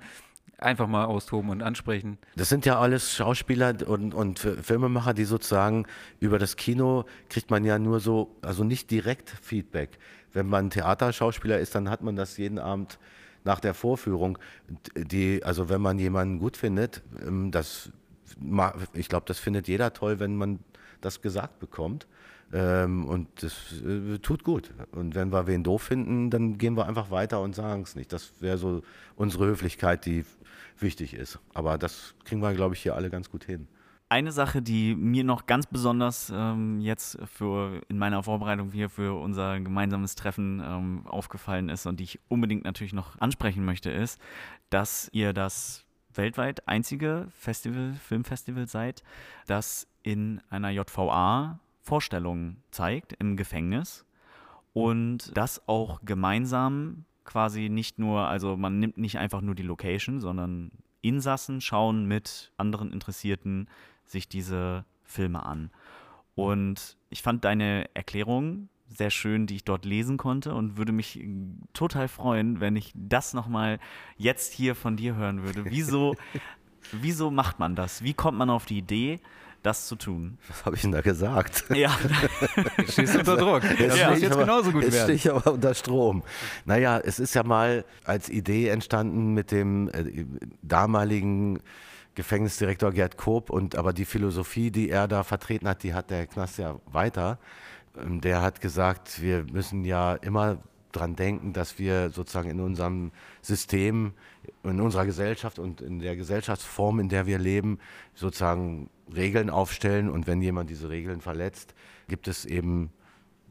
einfach 0.58 0.86
mal 0.86 1.04
austoben 1.04 1.50
und 1.50 1.62
ansprechen. 1.62 2.18
Das 2.36 2.48
sind 2.48 2.64
ja 2.64 2.78
alles 2.78 3.14
Schauspieler 3.14 3.74
und, 3.86 4.14
und 4.14 4.38
Filmemacher, 4.38 5.14
die 5.14 5.24
sozusagen 5.24 5.86
über 6.18 6.38
das 6.38 6.56
Kino 6.56 7.04
kriegt 7.28 7.50
man 7.50 7.64
ja 7.64 7.78
nur 7.78 8.00
so, 8.00 8.36
also 8.42 8.64
nicht 8.64 8.90
direkt 8.90 9.30
Feedback 9.42 9.98
wenn 10.36 10.46
man 10.46 10.68
Theaterschauspieler 10.68 11.58
ist, 11.58 11.74
dann 11.74 11.88
hat 11.88 12.02
man 12.02 12.14
das 12.14 12.36
jeden 12.36 12.58
Abend 12.58 12.98
nach 13.44 13.58
der 13.58 13.72
Vorführung. 13.72 14.38
Die, 14.94 15.42
also 15.42 15.70
wenn 15.70 15.80
man 15.80 15.98
jemanden 15.98 16.38
gut 16.38 16.58
findet, 16.58 17.02
ähm, 17.26 17.50
das, 17.50 17.90
ich 18.92 19.08
glaube, 19.08 19.24
das 19.26 19.38
findet 19.38 19.66
jeder 19.66 19.94
toll, 19.94 20.20
wenn 20.20 20.36
man 20.36 20.58
das 21.00 21.22
gesagt 21.22 21.58
bekommt. 21.58 22.06
Ähm, 22.52 23.06
und 23.06 23.28
das 23.42 23.54
äh, 23.82 24.18
tut 24.18 24.44
gut. 24.44 24.72
Und 24.92 25.14
wenn 25.14 25.32
wir 25.32 25.46
wen 25.46 25.64
doof 25.64 25.82
finden, 25.82 26.30
dann 26.30 26.58
gehen 26.58 26.76
wir 26.76 26.86
einfach 26.86 27.10
weiter 27.10 27.40
und 27.40 27.54
sagen 27.54 27.82
es 27.82 27.96
nicht. 27.96 28.12
Das 28.12 28.34
wäre 28.40 28.58
so 28.58 28.82
unsere 29.16 29.46
Höflichkeit, 29.46 30.04
die 30.04 30.24
wichtig 30.82 31.14
ist. 31.14 31.38
Aber 31.54 31.78
das 31.78 32.14
kriegen 32.24 32.40
wir, 32.40 32.52
glaube 32.54 32.74
ich, 32.74 32.82
hier 32.82 32.94
alle 32.94 33.10
ganz 33.10 33.30
gut 33.30 33.44
hin. 33.44 33.68
Eine 34.08 34.30
Sache, 34.30 34.62
die 34.62 34.94
mir 34.94 35.24
noch 35.24 35.46
ganz 35.46 35.66
besonders 35.66 36.32
ähm, 36.32 36.80
jetzt 36.80 37.18
für 37.26 37.80
in 37.88 37.98
meiner 37.98 38.22
Vorbereitung 38.22 38.70
hier 38.70 38.88
für 38.88 39.20
unser 39.20 39.58
gemeinsames 39.58 40.14
Treffen 40.14 40.62
ähm, 40.64 41.06
aufgefallen 41.08 41.68
ist 41.68 41.86
und 41.86 41.98
die 41.98 42.04
ich 42.04 42.20
unbedingt 42.28 42.64
natürlich 42.64 42.92
noch 42.92 43.18
ansprechen 43.20 43.64
möchte, 43.64 43.90
ist, 43.90 44.20
dass 44.70 45.08
ihr 45.12 45.32
das 45.32 45.84
weltweit 46.14 46.68
einzige 46.68 47.26
Festival, 47.36 47.94
Filmfestival 47.94 48.68
seid, 48.68 49.02
das 49.48 49.88
in 50.04 50.40
einer 50.50 50.70
JVA 50.70 51.58
Vorstellungen 51.82 52.62
zeigt 52.70 53.12
im 53.18 53.36
Gefängnis 53.36 54.04
und 54.72 55.36
das 55.36 55.66
auch 55.68 56.00
gemeinsam 56.04 57.04
quasi 57.26 57.68
nicht 57.68 57.98
nur, 57.98 58.28
also 58.28 58.56
man 58.56 58.78
nimmt 58.78 58.96
nicht 58.96 59.18
einfach 59.18 59.42
nur 59.42 59.54
die 59.54 59.62
Location, 59.62 60.20
sondern 60.20 60.70
Insassen 61.02 61.60
schauen 61.60 62.06
mit 62.06 62.52
anderen 62.56 62.92
Interessierten 62.92 63.68
sich 64.04 64.28
diese 64.28 64.84
Filme 65.04 65.44
an. 65.44 65.70
Und 66.34 66.96
ich 67.10 67.22
fand 67.22 67.44
deine 67.44 67.88
Erklärung 67.94 68.68
sehr 68.88 69.10
schön, 69.10 69.46
die 69.46 69.56
ich 69.56 69.64
dort 69.64 69.84
lesen 69.84 70.16
konnte 70.16 70.54
und 70.54 70.76
würde 70.76 70.92
mich 70.92 71.24
total 71.72 72.08
freuen, 72.08 72.60
wenn 72.60 72.76
ich 72.76 72.92
das 72.94 73.34
nochmal 73.34 73.78
jetzt 74.16 74.52
hier 74.52 74.74
von 74.74 74.96
dir 74.96 75.16
hören 75.16 75.42
würde. 75.42 75.64
Wieso, 75.64 76.14
wieso 76.92 77.30
macht 77.30 77.58
man 77.58 77.74
das? 77.74 78.02
Wie 78.02 78.14
kommt 78.14 78.38
man 78.38 78.50
auf 78.50 78.66
die 78.66 78.78
Idee, 78.78 79.20
das 79.66 79.86
zu 79.86 79.96
tun? 79.96 80.38
Was 80.48 80.64
habe 80.64 80.76
ich 80.76 80.82
denn 80.82 80.92
da 80.92 81.00
gesagt? 81.02 81.64
Ja. 81.74 81.90
Stehst 82.88 83.16
unter 83.16 83.36
Druck. 83.36 83.62
Das 83.62 83.98
ja. 83.98 84.10
muss 84.10 84.20
jetzt 84.20 84.32
aber, 84.32 84.42
genauso 84.44 84.72
gut 84.72 84.84
jetzt 84.84 84.94
werden. 84.94 85.04
stehe 85.04 85.16
ich 85.16 85.30
aber 85.30 85.52
unter 85.52 85.74
Strom. 85.74 86.22
Naja, 86.64 86.98
es 86.98 87.18
ist 87.18 87.34
ja 87.34 87.42
mal 87.42 87.84
als 88.04 88.28
Idee 88.28 88.68
entstanden 88.68 89.34
mit 89.34 89.50
dem 89.50 89.88
äh, 89.88 90.24
damaligen 90.62 91.60
Gefängnisdirektor 92.14 92.92
Gerd 92.92 93.16
Koop 93.18 93.50
und 93.50 93.76
aber 93.76 93.92
die 93.92 94.06
Philosophie, 94.06 94.70
die 94.70 94.88
er 94.88 95.06
da 95.08 95.22
vertreten 95.22 95.68
hat, 95.68 95.82
die 95.82 95.92
hat 95.94 96.10
der 96.10 96.26
Knast 96.26 96.58
ja 96.58 96.76
weiter. 96.86 97.38
Ähm, 97.96 98.20
Der 98.20 98.42
hat 98.42 98.60
gesagt, 98.60 99.20
wir 99.20 99.44
müssen 99.44 99.84
ja 99.84 100.14
immer 100.14 100.58
dran 100.92 101.16
denken, 101.16 101.52
dass 101.52 101.78
wir 101.78 102.10
sozusagen 102.10 102.50
in 102.50 102.60
unserem 102.60 103.12
System, 103.42 104.12
in 104.62 104.80
unserer 104.80 105.06
Gesellschaft 105.06 105.58
und 105.58 105.80
in 105.80 105.98
der 105.98 106.16
Gesellschaftsform, 106.16 107.00
in 107.00 107.08
der 107.08 107.26
wir 107.26 107.38
leben, 107.38 107.78
sozusagen 108.14 108.88
Regeln 109.14 109.50
aufstellen 109.50 110.10
und 110.10 110.26
wenn 110.26 110.42
jemand 110.42 110.70
diese 110.70 110.88
Regeln 110.88 111.20
verletzt, 111.20 111.74
gibt 112.08 112.28
es 112.28 112.44
eben 112.44 112.90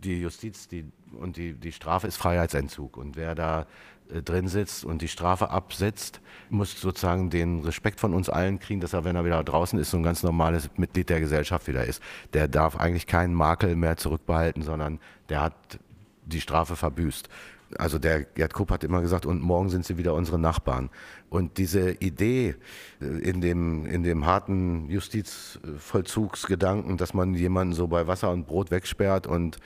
die 0.03 0.21
Justiz 0.21 0.67
die, 0.67 0.85
und 1.13 1.37
die, 1.37 1.53
die 1.53 1.71
Strafe 1.71 2.07
ist 2.07 2.17
Freiheitsentzug. 2.17 2.97
Und 2.97 3.15
wer 3.15 3.35
da 3.35 3.65
äh, 4.13 4.21
drin 4.21 4.47
sitzt 4.47 4.85
und 4.85 5.01
die 5.01 5.07
Strafe 5.07 5.49
absitzt, 5.49 6.21
muss 6.49 6.79
sozusagen 6.79 7.29
den 7.29 7.61
Respekt 7.61 7.99
von 7.99 8.13
uns 8.13 8.29
allen 8.29 8.59
kriegen, 8.59 8.81
dass 8.81 8.93
er, 8.93 9.03
wenn 9.03 9.15
er 9.15 9.25
wieder 9.25 9.43
draußen 9.43 9.79
ist, 9.79 9.91
so 9.91 9.97
ein 9.97 10.03
ganz 10.03 10.23
normales 10.23 10.69
Mitglied 10.77 11.09
der 11.09 11.19
Gesellschaft 11.19 11.67
wieder 11.67 11.85
ist. 11.85 12.01
Der 12.33 12.47
darf 12.47 12.75
eigentlich 12.75 13.07
keinen 13.07 13.33
Makel 13.33 13.75
mehr 13.75 13.97
zurückbehalten, 13.97 14.63
sondern 14.63 14.99
der 15.29 15.41
hat 15.41 15.79
die 16.25 16.41
Strafe 16.41 16.75
verbüßt. 16.75 17.29
Also 17.77 17.97
der 17.97 18.23
Gerd 18.23 18.53
Kupp 18.53 18.69
hat 18.69 18.83
immer 18.83 19.01
gesagt, 19.01 19.25
und 19.25 19.41
morgen 19.41 19.69
sind 19.69 19.85
sie 19.85 19.97
wieder 19.97 20.13
unsere 20.13 20.37
Nachbarn. 20.37 20.91
Und 21.29 21.57
diese 21.57 21.93
Idee 21.93 22.53
äh, 23.01 23.05
in 23.05 23.41
dem, 23.41 23.87
in 23.87 24.03
dem 24.03 24.25
harten 24.25 24.89
Justizvollzugsgedanken, 24.89 26.97
dass 26.97 27.13
man 27.13 27.33
jemanden 27.33 27.73
so 27.73 27.87
bei 27.87 28.07
Wasser 28.07 28.31
und 28.31 28.45
Brot 28.45 28.71
wegsperrt 28.71 29.25
und 29.27 29.59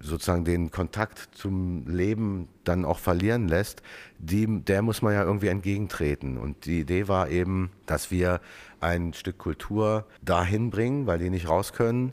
sozusagen 0.00 0.44
den 0.44 0.70
Kontakt 0.70 1.30
zum 1.32 1.86
Leben 1.88 2.48
dann 2.64 2.84
auch 2.84 2.98
verlieren 2.98 3.48
lässt, 3.48 3.82
die, 4.18 4.46
der 4.62 4.82
muss 4.82 5.00
man 5.02 5.14
ja 5.14 5.24
irgendwie 5.24 5.48
entgegentreten. 5.48 6.38
Und 6.38 6.66
die 6.66 6.80
Idee 6.80 7.08
war 7.08 7.28
eben, 7.28 7.70
dass 7.86 8.12
wir 8.12 8.40
ein 8.80 9.12
Stück 9.12 9.38
Kultur 9.38 10.06
dahin 10.22 10.70
bringen, 10.70 11.06
weil 11.06 11.18
die 11.18 11.30
nicht 11.30 11.48
raus 11.48 11.72
können 11.72 12.12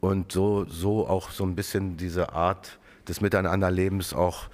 und 0.00 0.32
so, 0.32 0.64
so 0.66 1.08
auch 1.08 1.30
so 1.30 1.44
ein 1.44 1.56
bisschen 1.56 1.96
diese 1.96 2.32
Art 2.32 2.78
des 3.08 3.20
Miteinanderlebens 3.20 4.14
auch 4.14 4.48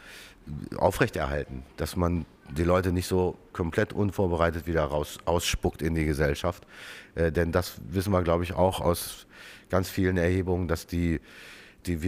aufrechterhalten, 0.77 1.63
dass 1.77 1.97
man 1.97 2.27
die 2.51 2.65
Leute 2.65 2.93
nicht 2.93 3.07
so 3.07 3.37
komplett 3.53 3.93
unvorbereitet 3.93 4.67
wieder 4.67 4.85
raus 4.85 5.19
ausspuckt 5.25 5.83
in 5.83 5.95
die 5.95 6.05
Gesellschaft. 6.05 6.67
Äh, 7.15 7.33
denn 7.33 7.53
das 7.53 7.81
wissen 7.89 8.13
wir, 8.13 8.23
glaube 8.23 8.45
ich, 8.45 8.55
auch 8.55 8.81
aus 8.81 9.27
ganz 9.71 9.89
vielen 9.89 10.17
Erhebungen, 10.17 10.69
dass 10.69 10.87
die, 10.87 11.21
die 11.87 12.03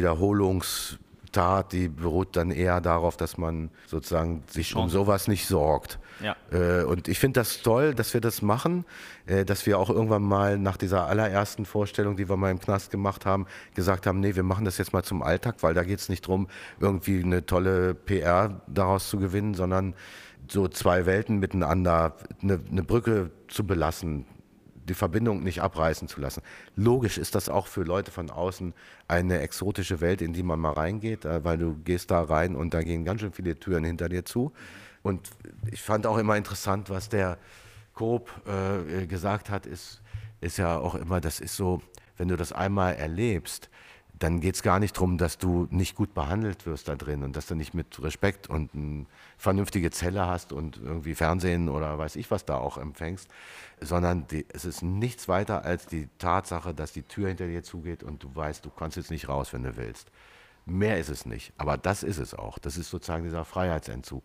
Wiederholungstat, 1.35 1.73
die 1.73 1.89
beruht 1.89 2.37
dann 2.37 2.51
eher 2.51 2.81
darauf, 2.81 3.17
dass 3.17 3.37
man 3.39 3.71
sozusagen 3.87 4.43
sich 4.49 4.75
um 4.77 4.89
sowas 4.89 5.29
nicht 5.29 5.47
sorgt. 5.47 5.99
Ja. 6.21 6.37
Äh, 6.53 6.85
und 6.85 7.09
ich 7.09 7.19
finde 7.19 7.41
das 7.41 7.63
toll, 7.63 7.95
dass 7.95 8.15
wir 8.15 8.21
das 8.21 8.41
machen, 8.41 8.85
äh, 9.27 9.45
dass 9.45 9.67
wir 9.67 9.79
auch 9.79 9.91
irgendwann 9.91 10.23
mal 10.23 10.59
nach 10.59 10.77
dieser 10.77 11.09
allerersten 11.09 11.65
Vorstellung, 11.65 12.17
die 12.17 12.29
wir 12.29 12.37
mal 12.37 12.51
im 12.51 12.61
Knast 12.61 12.91
gemacht 12.91 13.27
haben, 13.27 13.47
gesagt 13.75 14.07
haben, 14.07 14.21
nee, 14.21 14.37
wir 14.37 14.45
machen 14.45 14.65
das 14.65 14.79
jetzt 14.79 14.93
mal 14.93 15.03
zum 15.03 15.23
Alltag, 15.23 15.57
weil 15.61 15.75
da 15.75 15.83
geht 15.83 15.99
es 15.99 16.09
nicht 16.09 16.27
darum, 16.27 16.49
irgendwie 16.79 17.23
eine 17.23 17.45
tolle 17.45 17.95
PR 17.95 18.61
daraus 18.69 19.09
zu 19.09 19.19
gewinnen, 19.19 19.55
sondern 19.55 19.95
so 20.49 20.69
zwei 20.69 21.07
Welten 21.07 21.39
miteinander, 21.39 22.17
eine, 22.43 22.61
eine 22.71 22.83
Brücke 22.83 23.31
zu 23.49 23.67
belassen, 23.67 24.27
die 24.85 24.95
Verbindung 24.95 25.43
nicht 25.43 25.63
abreißen 25.63 26.09
zu 26.09 26.21
lassen. 26.21 26.43
Logisch 26.77 27.19
ist 27.19 27.35
das 27.35 27.49
auch 27.49 27.67
für 27.67 27.83
Leute 27.83 28.11
von 28.11 28.31
außen 28.31 28.75
eine 29.09 29.41
exotische 29.41 30.01
Welt, 30.01 30.23
in 30.23 30.33
die 30.33 30.43
man 30.43 30.61
mal 30.61 30.73
reingeht, 30.73 31.25
äh, 31.25 31.45
weil 31.45 31.59
du 31.59 31.75
gehst 31.85 32.11
da 32.11 32.23
rein 32.23 32.57
und 32.57 32.75
da 32.75 32.83
gehen 32.83 33.05
ganz 33.05 33.21
schön 33.21 33.33
viele 33.33 33.59
Türen 33.59 33.85
hinter 33.85 34.09
dir 34.09 34.25
zu. 34.25 34.53
Und 35.03 35.29
ich 35.71 35.83
fand 35.83 36.07
auch 36.07 36.19
immer 36.19 36.37
interessant, 36.37 36.91
was 36.91 37.09
der 37.09 37.39
Coop 37.95 38.31
äh, 38.47 39.07
gesagt 39.07 39.51
hat, 39.51 39.67
ist, 39.67 40.03
ist 40.41 40.57
ja 40.57 40.79
auch 40.79 40.95
immer, 40.95 41.21
das 41.21 41.41
ist 41.41 41.57
so, 41.57 41.83
wenn 42.17 42.29
du 42.29 42.37
das 42.37 42.53
einmal 42.53 42.95
erlebst, 42.95 43.71
dann 44.19 44.41
geht 44.41 44.55
es 44.55 44.63
gar 44.63 44.79
nicht 44.79 44.97
darum, 44.97 45.19
dass 45.19 45.39
du 45.39 45.67
nicht 45.71 45.97
gut 45.97 46.15
behandelt 46.15 46.67
wirst 46.67 46.89
da 46.89 46.95
drin 46.95 47.23
und 47.25 47.37
dass 47.37 47.47
du 47.47 47.55
nicht 47.55 47.75
mit 47.75 48.01
Respekt 48.03 48.49
und 48.49 48.73
eine 48.75 49.07
vernünftige 49.39 49.91
Zelle 49.91 50.27
hast 50.27 50.53
und 50.53 50.77
irgendwie 50.77 51.15
Fernsehen 51.15 51.69
oder 51.69 51.99
weiß 51.99 52.17
ich 52.17 52.31
was 52.31 52.45
da 52.45 52.57
auch 52.57 52.79
empfängst, 52.79 53.29
sondern 53.81 54.27
die, 54.29 54.47
es 54.53 54.65
ist 54.65 54.83
nichts 54.83 55.29
weiter 55.29 55.65
als 55.65 55.87
die 55.87 56.09
Tatsache, 56.19 56.75
dass 56.75 56.93
die 56.93 57.03
Tür 57.03 57.29
hinter 57.29 57.47
dir 57.47 57.63
zugeht 57.65 58.03
und 58.03 58.23
du 58.23 58.35
weißt, 58.35 58.65
du 58.65 58.71
kannst 58.71 58.97
jetzt 58.97 59.11
nicht 59.11 59.29
raus, 59.29 59.53
wenn 59.53 59.65
du 59.65 59.77
willst. 59.77 60.11
Mehr 60.67 60.99
ist 60.99 61.11
es 61.11 61.27
nicht, 61.27 61.53
aber 61.59 61.77
das 61.77 62.03
ist 62.03 62.17
es 62.17 62.33
auch. 62.33 62.59
Das 62.59 62.79
ist 62.79 62.89
sozusagen 62.89 63.25
dieser 63.25 63.45
Freiheitsentzug. 63.45 64.25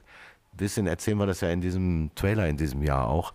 Bisschen 0.53 0.87
erzählen 0.87 1.17
wir 1.17 1.25
das 1.25 1.41
ja 1.41 1.49
in 1.49 1.61
diesem 1.61 2.11
Trailer 2.15 2.47
in 2.47 2.57
diesem 2.57 2.83
Jahr 2.83 3.07
auch. 3.07 3.33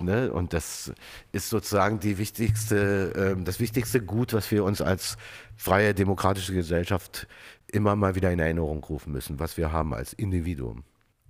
Ne? 0.00 0.32
Und 0.32 0.52
das 0.52 0.92
ist 1.32 1.48
sozusagen 1.48 2.00
die 2.00 2.18
wichtigste, 2.18 3.12
ähm, 3.16 3.44
das 3.44 3.60
wichtigste 3.60 4.00
Gut, 4.00 4.32
was 4.32 4.50
wir 4.50 4.64
uns 4.64 4.80
als 4.80 5.16
freie 5.56 5.94
demokratische 5.94 6.54
Gesellschaft 6.54 7.26
immer 7.68 7.96
mal 7.96 8.14
wieder 8.14 8.30
in 8.30 8.38
Erinnerung 8.38 8.84
rufen 8.84 9.12
müssen, 9.12 9.38
was 9.38 9.56
wir 9.56 9.72
haben 9.72 9.94
als 9.94 10.12
Individuum. 10.12 10.84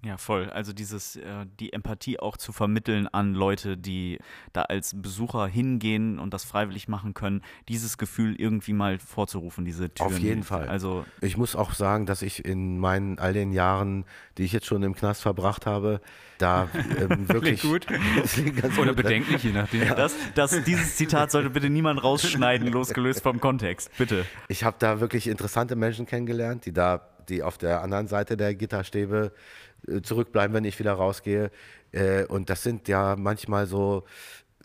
Ja, 0.07 0.19
voll. 0.19 0.49
Also 0.51 0.73
dieses, 0.73 1.17
äh, 1.17 1.47
die 1.59 1.73
Empathie 1.73 2.21
auch 2.21 2.37
zu 2.37 2.53
vermitteln 2.53 3.09
an 3.09 3.35
Leute, 3.35 3.77
die 3.77 4.21
da 4.53 4.63
als 4.63 4.95
Besucher 4.95 5.49
hingehen 5.49 6.21
und 6.21 6.33
das 6.33 6.45
freiwillig 6.45 6.87
machen 6.87 7.13
können, 7.13 7.43
dieses 7.69 7.99
Gefühl 7.99 8.37
irgendwie 8.37 8.73
mal 8.73 9.01
vorzurufen, 9.01 9.65
diese 9.65 9.93
Türen. 9.93 10.13
Auf 10.13 10.19
jeden 10.21 10.43
Fall. 10.45 10.69
Also 10.69 11.05
Ich 11.23 11.37
muss 11.37 11.57
auch 11.57 11.73
sagen, 11.73 12.07
dass 12.07 12.23
ich 12.23 12.45
in 12.45 12.79
meinen 12.79 13.19
all 13.19 13.33
den 13.33 13.51
Jahren, 13.53 14.05
die 14.39 14.45
ich 14.45 14.53
jetzt 14.53 14.67
schon 14.67 14.85
im 14.85 14.95
Knast 14.95 15.23
verbracht 15.23 15.67
habe, 15.67 16.01
da 16.39 16.69
ähm, 17.01 17.29
wirklich 17.29 17.63
gut. 17.63 17.89
Oder 18.79 18.95
gut. 18.95 18.97
bedenklich, 18.97 19.43
je 19.43 19.51
nachdem. 19.51 19.89
das, 19.89 20.15
das, 20.37 20.63
dieses 20.63 20.95
Zitat 20.95 21.33
sollte 21.33 21.51
bitte 21.51 21.69
niemand 21.69 22.05
rausschneiden, 22.05 22.69
losgelöst 22.69 23.25
vom 23.25 23.41
Kontext. 23.41 23.91
Bitte. 23.99 24.25
Ich 24.47 24.63
habe 24.63 24.77
da 24.79 25.01
wirklich 25.01 25.27
interessante 25.27 25.75
Menschen 25.75 26.07
kennengelernt, 26.07 26.65
die 26.65 26.73
da, 26.73 27.09
die 27.29 27.43
auf 27.43 27.59
der 27.59 27.83
anderen 27.83 28.09
Seite 28.09 28.37
der 28.37 28.55
Gitterstäbe 28.55 29.33
äh, 29.87 30.01
zurückbleiben, 30.03 30.55
wenn 30.55 30.65
ich 30.65 30.79
wieder 30.79 30.93
rausgehe. 30.93 31.51
Äh, 31.93 32.25
und 32.25 32.51
das 32.51 32.63
sind 32.63 32.89
ja 32.89 33.17
manchmal 33.17 33.67
so 33.67 34.05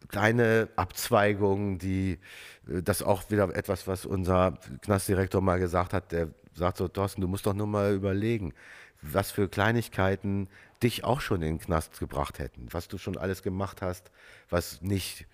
kleine 0.09 0.70
Abzweigungen, 0.76 1.78
die 1.78 2.20
äh, 2.68 2.82
das 2.82 3.03
auch 3.03 3.30
wieder 3.30 3.55
etwas, 3.55 3.88
was 3.88 4.05
unser 4.05 4.57
Knastdirektor 4.82 5.41
mal 5.41 5.59
gesagt 5.59 5.93
hat, 5.93 6.12
der 6.12 6.30
sagt 6.53 6.78
so, 6.78 6.88
Thorsten, 6.88 7.22
du 7.22 7.28
musst 7.28 7.45
doch 7.45 7.53
nur 7.53 7.68
mal 7.68 7.93
überlegen, 7.93 8.53
was 9.01 9.32
für 9.32 9.47
Kleinigkeiten 9.47 10.49
dich 10.84 11.03
auch 11.03 11.22
schon 11.22 11.41
in 11.41 11.57
den 11.57 11.59
Knast 11.59 11.99
gebracht 11.99 12.39
hätten, 12.39 12.68
was 12.72 12.88
du 12.88 12.97
schon 12.97 13.18
alles 13.18 13.41
gemacht 13.43 13.82
hast, 13.82 14.12
was 14.49 14.82
nicht 14.82 15.28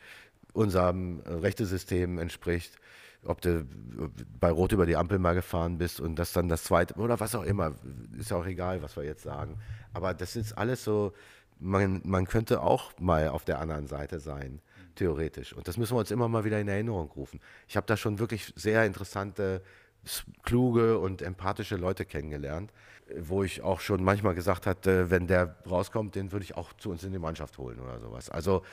unserem 0.54 1.22
Rechtesystem 1.26 2.18
entspricht, 2.18 2.78
ob 3.26 3.42
du 3.42 3.66
bei 4.40 4.52
Rot 4.52 4.72
über 4.72 4.86
die 4.86 4.96
Ampel 4.96 5.20
mal 5.20 5.34
gefahren 5.34 5.78
bist 5.78 6.00
und 6.00 6.18
das 6.18 6.34
dann 6.34 6.48
das 6.50 6.64
zweite 6.64 6.96
oder 6.96 7.20
was 7.20 7.36
auch 7.36 7.44
immer, 7.44 7.74
ist 8.18 8.32
ja 8.32 8.38
auch 8.38 8.46
egal, 8.46 8.82
was 8.82 8.96
wir 8.96 9.04
jetzt 9.04 9.24
sagen. 9.24 9.58
Aber 9.94 10.14
das 10.14 10.36
ist 10.36 10.54
alles 10.54 10.84
so, 10.84 11.14
man, 11.60 12.02
man 12.06 12.26
könnte 12.26 12.62
auch 12.62 12.92
mal 13.00 13.30
auf 13.30 13.46
der 13.46 13.60
anderen 13.60 13.88
Seite 13.88 14.20
sein, 14.20 14.62
theoretisch. 14.96 15.54
Und 15.54 15.68
das 15.68 15.78
müssen 15.78 15.96
wir 15.96 16.00
uns 16.00 16.12
immer 16.12 16.28
mal 16.28 16.46
wieder 16.46 16.60
in 16.60 16.68
Erinnerung 16.68 17.10
rufen. 17.12 17.40
Ich 17.68 17.76
habe 17.76 17.88
da 17.88 17.98
schon 17.98 18.20
wirklich 18.20 18.54
sehr 18.56 18.86
interessante, 18.86 19.62
kluge 20.44 21.00
und 21.00 21.22
empathische 21.22 21.76
Leute 21.76 22.06
kennengelernt, 22.06 22.72
wo 23.20 23.44
ich 23.44 23.62
auch 23.62 23.80
schon 23.80 24.04
manchmal 24.04 24.36
gesagt 24.36 24.66
hatte, 24.66 25.10
wenn 25.10 25.28
der 25.28 25.56
rauskommt, 25.70 26.16
den 26.16 26.32
würde 26.32 26.44
ich 26.44 26.56
auch 26.56 26.74
zu 26.74 26.92
uns 26.92 27.04
in 27.04 27.12
die 27.12 27.20
Mannschaft 27.20 27.58
holen 27.58 27.80
oder 27.80 28.00
sowas. 28.00 28.30
Also 28.30 28.64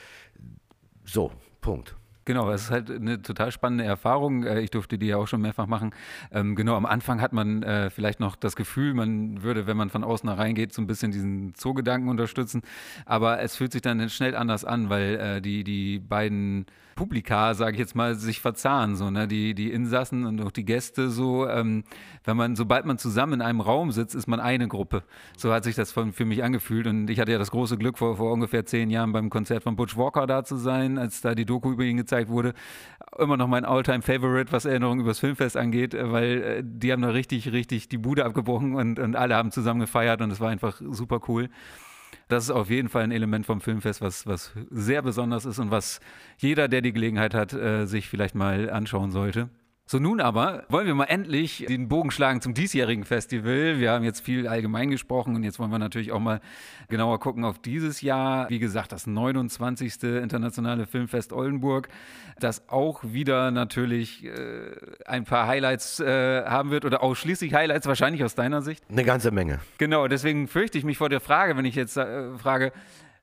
so, 1.05 1.33
Punkt. 1.61 1.97
Genau, 2.27 2.51
es 2.51 2.65
ist 2.65 2.71
halt 2.71 2.91
eine 2.91 3.21
total 3.21 3.53
spannende 3.53 3.85
Erfahrung. 3.85 4.45
Äh, 4.45 4.61
ich 4.61 4.71
durfte 4.71 4.99
die 4.99 5.07
ja 5.07 5.17
auch 5.17 5.27
schon 5.27 5.43
mehrfach 5.43 5.67
machen. 5.67 5.95
Ähm, 6.33 6.55
genau, 6.55 6.75
am 6.77 6.87
Anfang 6.87 7.21
hat 7.21 7.33
man 7.33 7.63
äh, 7.63 7.91
vielleicht 7.91 8.21
noch 8.21 8.37
das 8.37 8.57
Gefühl, 8.57 8.95
man 8.95 9.43
würde, 9.43 9.67
wenn 9.67 9.77
man 9.77 9.91
von 9.91 10.05
außen 10.05 10.29
reingeht, 10.29 10.73
so 10.73 10.81
ein 10.81 10.87
bisschen 10.87 11.13
diesen 11.13 11.55
Zoogedanken 11.55 12.09
unterstützen. 12.09 12.63
Aber 13.05 13.41
es 13.41 13.57
fühlt 13.57 13.73
sich 13.73 13.83
dann 13.83 14.09
schnell 14.09 14.35
anders 14.35 14.65
an, 14.65 14.89
weil 14.89 15.17
äh, 15.17 15.41
die, 15.43 15.65
die 15.65 15.99
beiden 15.99 16.67
Publika, 16.95 17.55
sage 17.55 17.73
ich 17.73 17.79
jetzt 17.79 17.95
mal, 17.95 18.15
sich 18.15 18.41
verzahnen. 18.41 18.97
So, 18.97 19.11
ne? 19.11 19.29
die, 19.29 19.55
die 19.55 19.71
Insassen 19.73 20.27
und 20.27 20.41
auch 20.41 20.51
die 20.51 20.65
Gäste 20.65 21.11
so, 21.11 21.49
ähm, 21.49 21.85
wenn 22.25 22.37
man, 22.37 22.57
sobald 22.57 22.87
man 22.87 22.99
zusammen 22.99 23.35
in 23.35 23.43
einem 23.43 23.61
Raum 23.61 23.93
sitzt, 23.93 24.15
ist 24.15 24.27
man 24.27 24.41
eine 24.41 24.69
Gruppe. 24.69 25.03
So 25.37 25.53
hat 25.53 25.65
sich 25.65 25.75
das 25.75 25.93
von, 25.93 26.13
für 26.13 26.25
mich 26.25 26.43
angefühlt. 26.43 26.87
Und 26.87 27.11
ich 27.11 27.21
hatte 27.21 27.33
ja 27.33 27.39
das 27.39 27.51
große 27.51 27.77
Glück, 27.77 27.99
vor, 27.99 28.17
vor 28.17 28.33
ungefähr 28.33 28.65
zehn 28.67 28.91
Jahren 28.91 29.13
beim 29.13 29.31
Konzert 29.31 29.63
von 29.63 29.77
Butch 29.77 29.97
Walker 29.97 30.27
da 30.27 30.45
zu 30.45 30.57
sein, 30.57 30.99
als 30.99 31.21
da 31.21 31.35
die 31.35 31.45
Doku 31.45 31.73
über 31.73 31.85
ihn 31.85 31.97
gezeigt 31.97 32.29
wurde. 32.29 32.55
Immer 33.19 33.37
noch 33.37 33.49
mein 33.49 33.65
Alltime-Favorite, 33.65 34.53
was 34.53 34.65
Erinnerungen 34.65 35.01
übers 35.01 35.21
Filmfest 35.21 35.57
angeht, 35.57 35.95
äh, 35.95 36.11
weil 36.13 36.43
äh, 36.43 36.63
die 36.65 36.93
haben 36.93 37.03
da 37.03 37.11
richtig, 37.11 37.53
richtig 37.53 37.89
die 37.89 37.99
Bude 37.99 38.25
abgebrochen 38.25 38.75
und, 38.75 38.99
und 38.99 39.17
alle 39.17 39.37
haben 39.37 39.51
zusammen 39.51 39.81
gefeiert 39.81 40.21
und 40.21 40.31
es 40.31 40.41
war 40.41 40.51
einfach 40.51 40.81
super 40.81 41.21
cool. 41.29 41.49
Das 42.35 42.47
ist 42.47 42.51
auf 42.51 42.69
jeden 42.69 42.89
Fall 42.89 43.05
ein 43.05 43.13
Element 43.13 43.47
vom 43.47 43.61
Filmfest, 43.61 44.01
was, 44.01 44.27
was 44.27 44.51
sehr 44.69 45.03
besonders 45.03 45.45
ist 45.45 45.61
und 45.61 45.71
was 45.71 46.01
jeder, 46.39 46.67
der 46.67 46.81
die 46.81 46.93
Gelegenheit 46.93 47.33
hat, 47.33 47.53
äh, 47.53 47.87
sich 47.87 48.09
vielleicht 48.09 48.35
mal 48.35 48.71
anschauen 48.71 49.13
sollte. 49.13 49.51
So, 49.87 49.99
nun 49.99 50.23
aber 50.23 50.65
wollen 50.71 50.87
wir 50.87 50.95
mal 50.95 51.05
endlich 51.05 51.67
den 51.69 51.89
Bogen 51.89 52.11
schlagen 52.11 52.41
zum 52.41 52.55
diesjährigen 52.55 53.05
Festival. 53.05 53.79
Wir 53.79 53.93
haben 53.93 54.03
jetzt 54.03 54.21
viel 54.21 54.49
allgemein 54.49 54.89
gesprochen 54.89 55.37
und 55.37 55.43
jetzt 55.43 55.59
wollen 55.59 55.71
wir 55.71 55.79
natürlich 55.79 56.11
auch 56.11 56.21
mal 56.21 56.41
genauer 56.89 57.21
gucken 57.21 57.45
auf 57.45 57.59
dieses 57.59 58.01
Jahr. 58.01 58.49
Wie 58.49 58.59
gesagt, 58.59 58.93
das 58.93 59.07
29. 59.07 60.03
Internationale 60.03 60.87
Filmfest 60.87 61.35
Oldenburg, 61.35 61.89
das 62.41 62.67
auch 62.71 63.05
wieder 63.05 63.51
natürlich 63.51 64.25
äh, 64.25 64.75
ein 65.05 65.25
paar 65.25 65.47
Highlights 65.49 66.01
äh, 66.01 66.47
haben 66.47 66.71
wird 66.71 66.87
oder 66.87 67.03
ausschließlich 67.03 67.53
Highlights, 67.53 67.87
wahrscheinlich 67.87 68.25
aus 68.25 68.35
deiner 68.35 68.63
Sicht. 68.63 68.83
Eine 68.89 69.05
ganze 69.05 69.33
Menge. 69.33 69.61
Genau, 69.77 70.09
deswegen 70.09 70.49
fürchte 70.49 70.79
ich 70.79 70.85
mich 70.85 70.97
vor 70.97 71.11
der 71.11 71.21
Frage, 71.21 71.59
wenn 71.59 71.67
ich 71.67 71.75
jetzt 71.75 71.99
äh, 71.99 72.39
frage, 72.39 72.73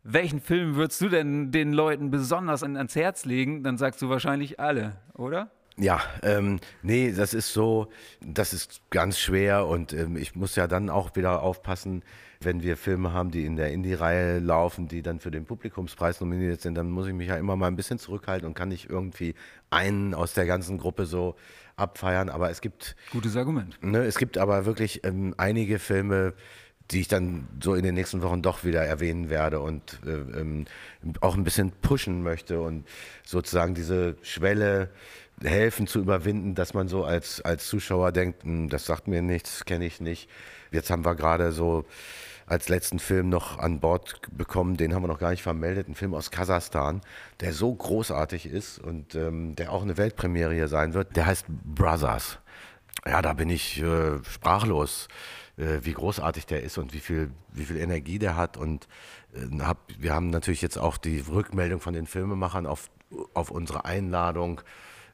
welchen 0.04 0.40
Film 0.40 0.76
würdest 0.76 1.02
du 1.02 1.10
denn 1.10 1.52
den 1.52 1.74
Leuten 1.74 2.12
besonders 2.12 2.62
ans 2.62 2.96
Herz 2.96 3.26
legen? 3.26 3.64
Dann 3.64 3.80
sagst 3.80 4.00
du 4.04 4.10
wahrscheinlich 4.10 4.60
alle, 4.60 4.98
oder? 5.16 5.50
Ja, 5.82 6.00
ähm, 6.22 6.60
nee, 6.84 7.12
das 7.12 7.34
ist 7.34 7.54
so, 7.54 7.88
das 8.22 8.54
ist 8.54 8.82
ganz 8.92 9.18
schwer 9.18 9.66
und 9.66 9.94
ähm, 9.94 10.16
ich 10.16 10.36
muss 10.36 10.56
ja 10.56 10.68
dann 10.68 10.92
auch 10.92 11.16
wieder 11.16 11.42
aufpassen, 11.42 12.04
wenn 12.40 12.62
wir 12.62 12.78
Filme 12.78 13.14
haben, 13.14 13.32
die 13.32 13.46
in 13.46 13.56
der 13.56 13.72
Indie-Reihe 13.72 14.38
laufen, 14.38 14.88
die 14.88 15.02
dann 15.02 15.20
für 15.20 15.32
den 15.32 15.46
Publikumspreis 15.46 16.22
nominiert 16.22 16.62
sind, 16.62 16.76
dann 16.76 16.92
muss 16.92 17.08
ich 17.08 17.14
mich 17.14 17.30
ja 17.30 17.36
immer 17.36 17.56
mal 17.56 17.66
ein 17.66 17.76
bisschen 17.76 17.98
zurückhalten 17.98 18.48
und 18.48 18.54
kann 18.54 18.70
nicht 18.70 18.92
irgendwie 18.92 19.34
einen 19.72 20.14
aus 20.14 20.34
der 20.34 20.46
ganzen 20.46 20.78
Gruppe 20.78 21.08
so 21.08 21.36
abfeiern. 21.78 22.30
Aber 22.30 22.52
es 22.52 22.62
gibt. 22.62 22.96
Gutes 23.12 23.36
Argument. 23.36 23.82
Ne, 23.82 24.04
es 24.04 24.20
gibt 24.20 24.38
aber 24.38 24.68
wirklich 24.68 25.04
ähm, 25.04 25.34
einige 25.38 25.80
Filme, 25.80 26.34
die 26.92 27.02
ich 27.02 27.08
dann 27.08 27.48
so 27.60 27.74
in 27.74 27.84
den 27.84 27.96
nächsten 27.96 28.22
Wochen 28.22 28.44
doch 28.44 28.64
wieder 28.64 28.84
erwähnen 28.84 29.30
werde 29.30 29.62
und 29.62 30.00
äh, 30.06 30.10
ähm, 30.40 30.66
auch 31.22 31.36
ein 31.36 31.44
bisschen 31.44 31.72
pushen 31.82 32.22
möchte 32.22 32.62
und 32.62 32.86
sozusagen 33.24 33.74
diese 33.74 34.18
Schwelle 34.22 34.90
helfen 35.44 35.88
zu 35.88 36.00
überwinden, 36.00 36.56
dass 36.56 36.74
man 36.74 36.88
so 36.88 37.04
als, 37.04 37.42
als 37.42 37.68
Zuschauer 37.68 38.12
denkt, 38.12 38.44
hm, 38.44 38.70
das 38.70 38.86
sagt 38.86 39.08
mir 39.08 39.22
nichts, 39.22 39.66
kenne 39.66 39.86
ich 39.86 40.00
nicht. 40.02 40.30
Jetzt 40.72 40.90
haben 40.90 41.06
wir 41.06 41.16
gerade 41.16 41.52
so 41.52 41.86
als 42.46 42.68
letzten 42.68 43.00
Film 43.00 43.30
noch 43.30 43.60
an 43.60 43.80
Bord 43.80 44.20
bekommen, 44.36 44.76
den 44.76 44.94
haben 44.94 45.04
wir 45.04 45.08
noch 45.08 45.20
gar 45.20 45.32
nicht 45.32 45.42
vermeldet, 45.42 45.88
ein 45.88 45.96
Film 45.96 46.14
aus 46.14 46.32
Kasachstan, 46.32 47.02
der 47.40 47.54
so 47.54 47.74
großartig 47.74 48.46
ist 48.46 48.80
und 48.80 49.16
ähm, 49.16 49.56
der 49.56 49.72
auch 49.72 49.84
eine 49.84 49.96
Weltpremiere 49.96 50.54
hier 50.54 50.68
sein 50.68 50.94
wird. 50.94 51.16
Der 51.16 51.28
heißt 51.28 51.46
Brothers. 51.48 52.40
Ja, 53.06 53.22
da 53.22 53.34
bin 53.34 53.50
ich 53.50 53.82
äh, 53.82 54.22
sprachlos, 54.30 55.08
äh, 55.58 55.80
wie 55.84 55.94
großartig 55.94 56.46
der 56.46 56.62
ist 56.62 56.78
und 56.78 56.94
wie 56.94 57.00
viel, 57.00 57.32
wie 57.54 57.64
viel 57.64 57.78
Energie 57.78 58.20
der 58.20 58.36
hat. 58.36 58.58
Und 58.58 58.88
äh, 59.34 59.62
hab, 59.62 59.78
wir 59.98 60.14
haben 60.14 60.30
natürlich 60.30 60.62
jetzt 60.62 60.78
auch 60.78 60.98
die 60.98 61.20
Rückmeldung 61.20 61.80
von 61.80 61.94
den 61.94 62.06
Filmemachern 62.06 62.66
auf, 62.66 62.90
auf 63.34 63.50
unsere 63.50 63.86
Einladung 63.86 64.62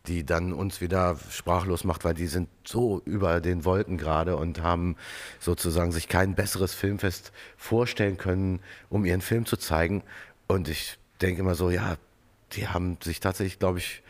die 0.08 0.26
dann 0.26 0.54
uns 0.54 0.82
wieder 0.82 1.18
sprachlos 1.30 1.84
macht, 1.84 2.06
weil 2.06 2.14
die 2.14 2.28
sind 2.28 2.50
so 2.64 3.02
über 3.06 3.42
den 3.42 3.66
Wolken 3.66 3.98
gerade 3.98 4.38
und 4.38 4.62
haben 4.62 4.96
sozusagen 5.40 5.92
sich 5.92 6.08
kein 6.08 6.36
besseres 6.36 6.74
Filmfest 6.74 7.32
vorstellen 7.58 8.18
können, 8.18 8.60
um 8.90 9.06
ihren 9.06 9.22
Film 9.22 9.46
zu 9.46 9.58
zeigen. 9.58 10.04
Und 10.48 10.70
ich 10.70 10.98
denke 11.22 11.42
immer 11.42 11.56
so, 11.56 11.70
ja, 11.70 11.98
die 12.54 12.68
haben 12.68 12.98
sich 13.04 13.20
tatsächlich, 13.20 13.60
glaube 13.60 13.80
ich, 13.80 14.02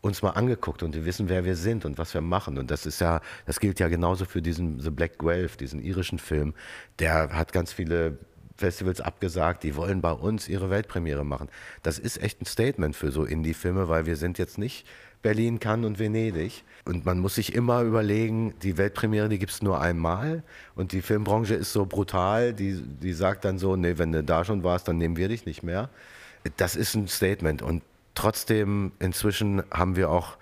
uns 0.00 0.22
mal 0.22 0.30
angeguckt 0.30 0.82
und 0.82 0.94
die 0.94 1.04
wissen, 1.04 1.28
wer 1.28 1.44
wir 1.44 1.56
sind 1.56 1.84
und 1.84 1.98
was 1.98 2.14
wir 2.14 2.20
machen. 2.20 2.58
Und 2.58 2.70
das 2.70 2.86
ist 2.86 3.00
ja, 3.00 3.20
das 3.46 3.58
gilt 3.58 3.80
ja 3.80 3.88
genauso 3.88 4.26
für 4.26 4.42
diesen 4.42 4.80
The 4.80 4.90
Black 4.90 5.18
Guelph, 5.18 5.56
diesen 5.56 5.82
irischen 5.82 6.18
Film. 6.18 6.54
Der 6.98 7.32
hat 7.32 7.52
ganz 7.52 7.72
viele 7.72 8.18
Festivals 8.56 9.00
abgesagt, 9.00 9.62
die 9.62 9.76
wollen 9.76 10.00
bei 10.00 10.12
uns 10.12 10.48
ihre 10.48 10.68
Weltpremiere 10.68 11.24
machen. 11.24 11.48
Das 11.82 11.98
ist 11.98 12.20
echt 12.22 12.42
ein 12.42 12.46
Statement 12.46 12.94
für 12.94 13.10
so 13.10 13.24
Indie-Filme, 13.24 13.88
weil 13.88 14.06
wir 14.06 14.16
sind 14.16 14.38
jetzt 14.38 14.58
nicht 14.58 14.86
Berlin, 15.22 15.60
Cannes 15.60 15.86
und 15.86 15.98
Venedig. 15.98 16.64
Und 16.84 17.04
man 17.04 17.18
muss 17.18 17.34
sich 17.34 17.54
immer 17.54 17.82
überlegen, 17.82 18.54
die 18.62 18.78
Weltpremiere, 18.78 19.28
die 19.28 19.38
gibt 19.38 19.52
es 19.52 19.62
nur 19.62 19.80
einmal. 19.80 20.42
Und 20.74 20.92
die 20.92 21.02
Filmbranche 21.02 21.54
ist 21.54 21.72
so 21.72 21.86
brutal, 21.86 22.54
die, 22.54 22.82
die 22.82 23.12
sagt 23.12 23.44
dann 23.44 23.58
so, 23.58 23.76
nee, 23.76 23.98
wenn 23.98 24.12
du 24.12 24.24
da 24.24 24.44
schon 24.44 24.64
warst, 24.64 24.88
dann 24.88 24.98
nehmen 24.98 25.16
wir 25.16 25.28
dich 25.28 25.44
nicht 25.44 25.62
mehr. 25.62 25.90
Das 26.56 26.76
ist 26.76 26.94
ein 26.94 27.08
Statement. 27.08 27.62
Und 27.62 27.82
trotzdem, 28.14 28.92
inzwischen 29.00 29.62
haben 29.70 29.96
wir 29.96 30.10
auch, 30.10 30.38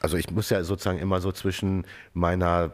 also 0.00 0.16
ich 0.16 0.30
muss 0.30 0.50
ja 0.50 0.62
sozusagen 0.62 0.98
immer 0.98 1.20
so 1.20 1.32
zwischen 1.32 1.84
meiner 2.14 2.70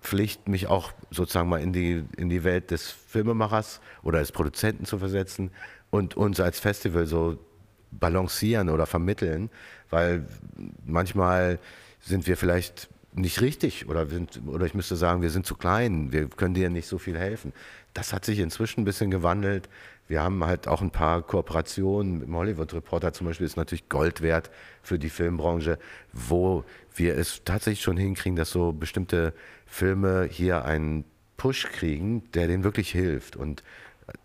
Pflicht, 0.00 0.48
mich 0.48 0.68
auch 0.68 0.92
sozusagen 1.10 1.48
mal 1.48 1.60
in 1.60 1.72
die, 1.72 2.04
in 2.16 2.30
die 2.30 2.44
Welt 2.44 2.70
des 2.70 2.90
Filmemachers 2.90 3.80
oder 4.02 4.20
des 4.20 4.32
Produzenten 4.32 4.84
zu 4.84 4.98
versetzen 4.98 5.50
und 5.90 6.16
uns 6.16 6.40
als 6.40 6.60
Festival 6.60 7.06
so 7.06 7.38
balancieren 7.90 8.68
oder 8.68 8.86
vermitteln, 8.86 9.50
weil 9.90 10.26
manchmal 10.84 11.58
sind 12.00 12.26
wir 12.26 12.36
vielleicht 12.36 12.88
nicht 13.12 13.40
richtig 13.40 13.88
oder, 13.88 14.06
sind, 14.06 14.42
oder 14.46 14.66
ich 14.66 14.74
müsste 14.74 14.96
sagen, 14.96 15.22
wir 15.22 15.30
sind 15.30 15.46
zu 15.46 15.54
klein, 15.54 16.12
wir 16.12 16.28
können 16.28 16.54
dir 16.54 16.68
nicht 16.68 16.86
so 16.86 16.98
viel 16.98 17.18
helfen. 17.18 17.52
Das 17.94 18.12
hat 18.12 18.24
sich 18.24 18.38
inzwischen 18.38 18.82
ein 18.82 18.84
bisschen 18.84 19.10
gewandelt. 19.10 19.68
Wir 20.06 20.22
haben 20.22 20.44
halt 20.44 20.68
auch 20.68 20.82
ein 20.82 20.90
paar 20.90 21.22
Kooperationen 21.22 22.18
mit 22.18 22.28
dem 22.28 22.36
Hollywood 22.36 22.74
Reporter 22.74 23.12
zum 23.12 23.26
Beispiel, 23.26 23.46
ist 23.46 23.56
natürlich 23.56 23.88
Gold 23.88 24.20
wert 24.20 24.50
für 24.82 24.98
die 24.98 25.08
Filmbranche, 25.08 25.78
wo 26.12 26.64
wir 26.94 27.16
es 27.16 27.42
tatsächlich 27.44 27.82
schon 27.82 27.96
hinkriegen, 27.96 28.36
dass 28.36 28.50
so 28.50 28.72
bestimmte 28.72 29.32
Filme 29.66 30.28
hier 30.30 30.64
einen 30.64 31.04
Push 31.38 31.68
kriegen, 31.72 32.30
der 32.32 32.46
denen 32.46 32.64
wirklich 32.64 32.90
hilft. 32.90 33.34
Und 33.34 33.62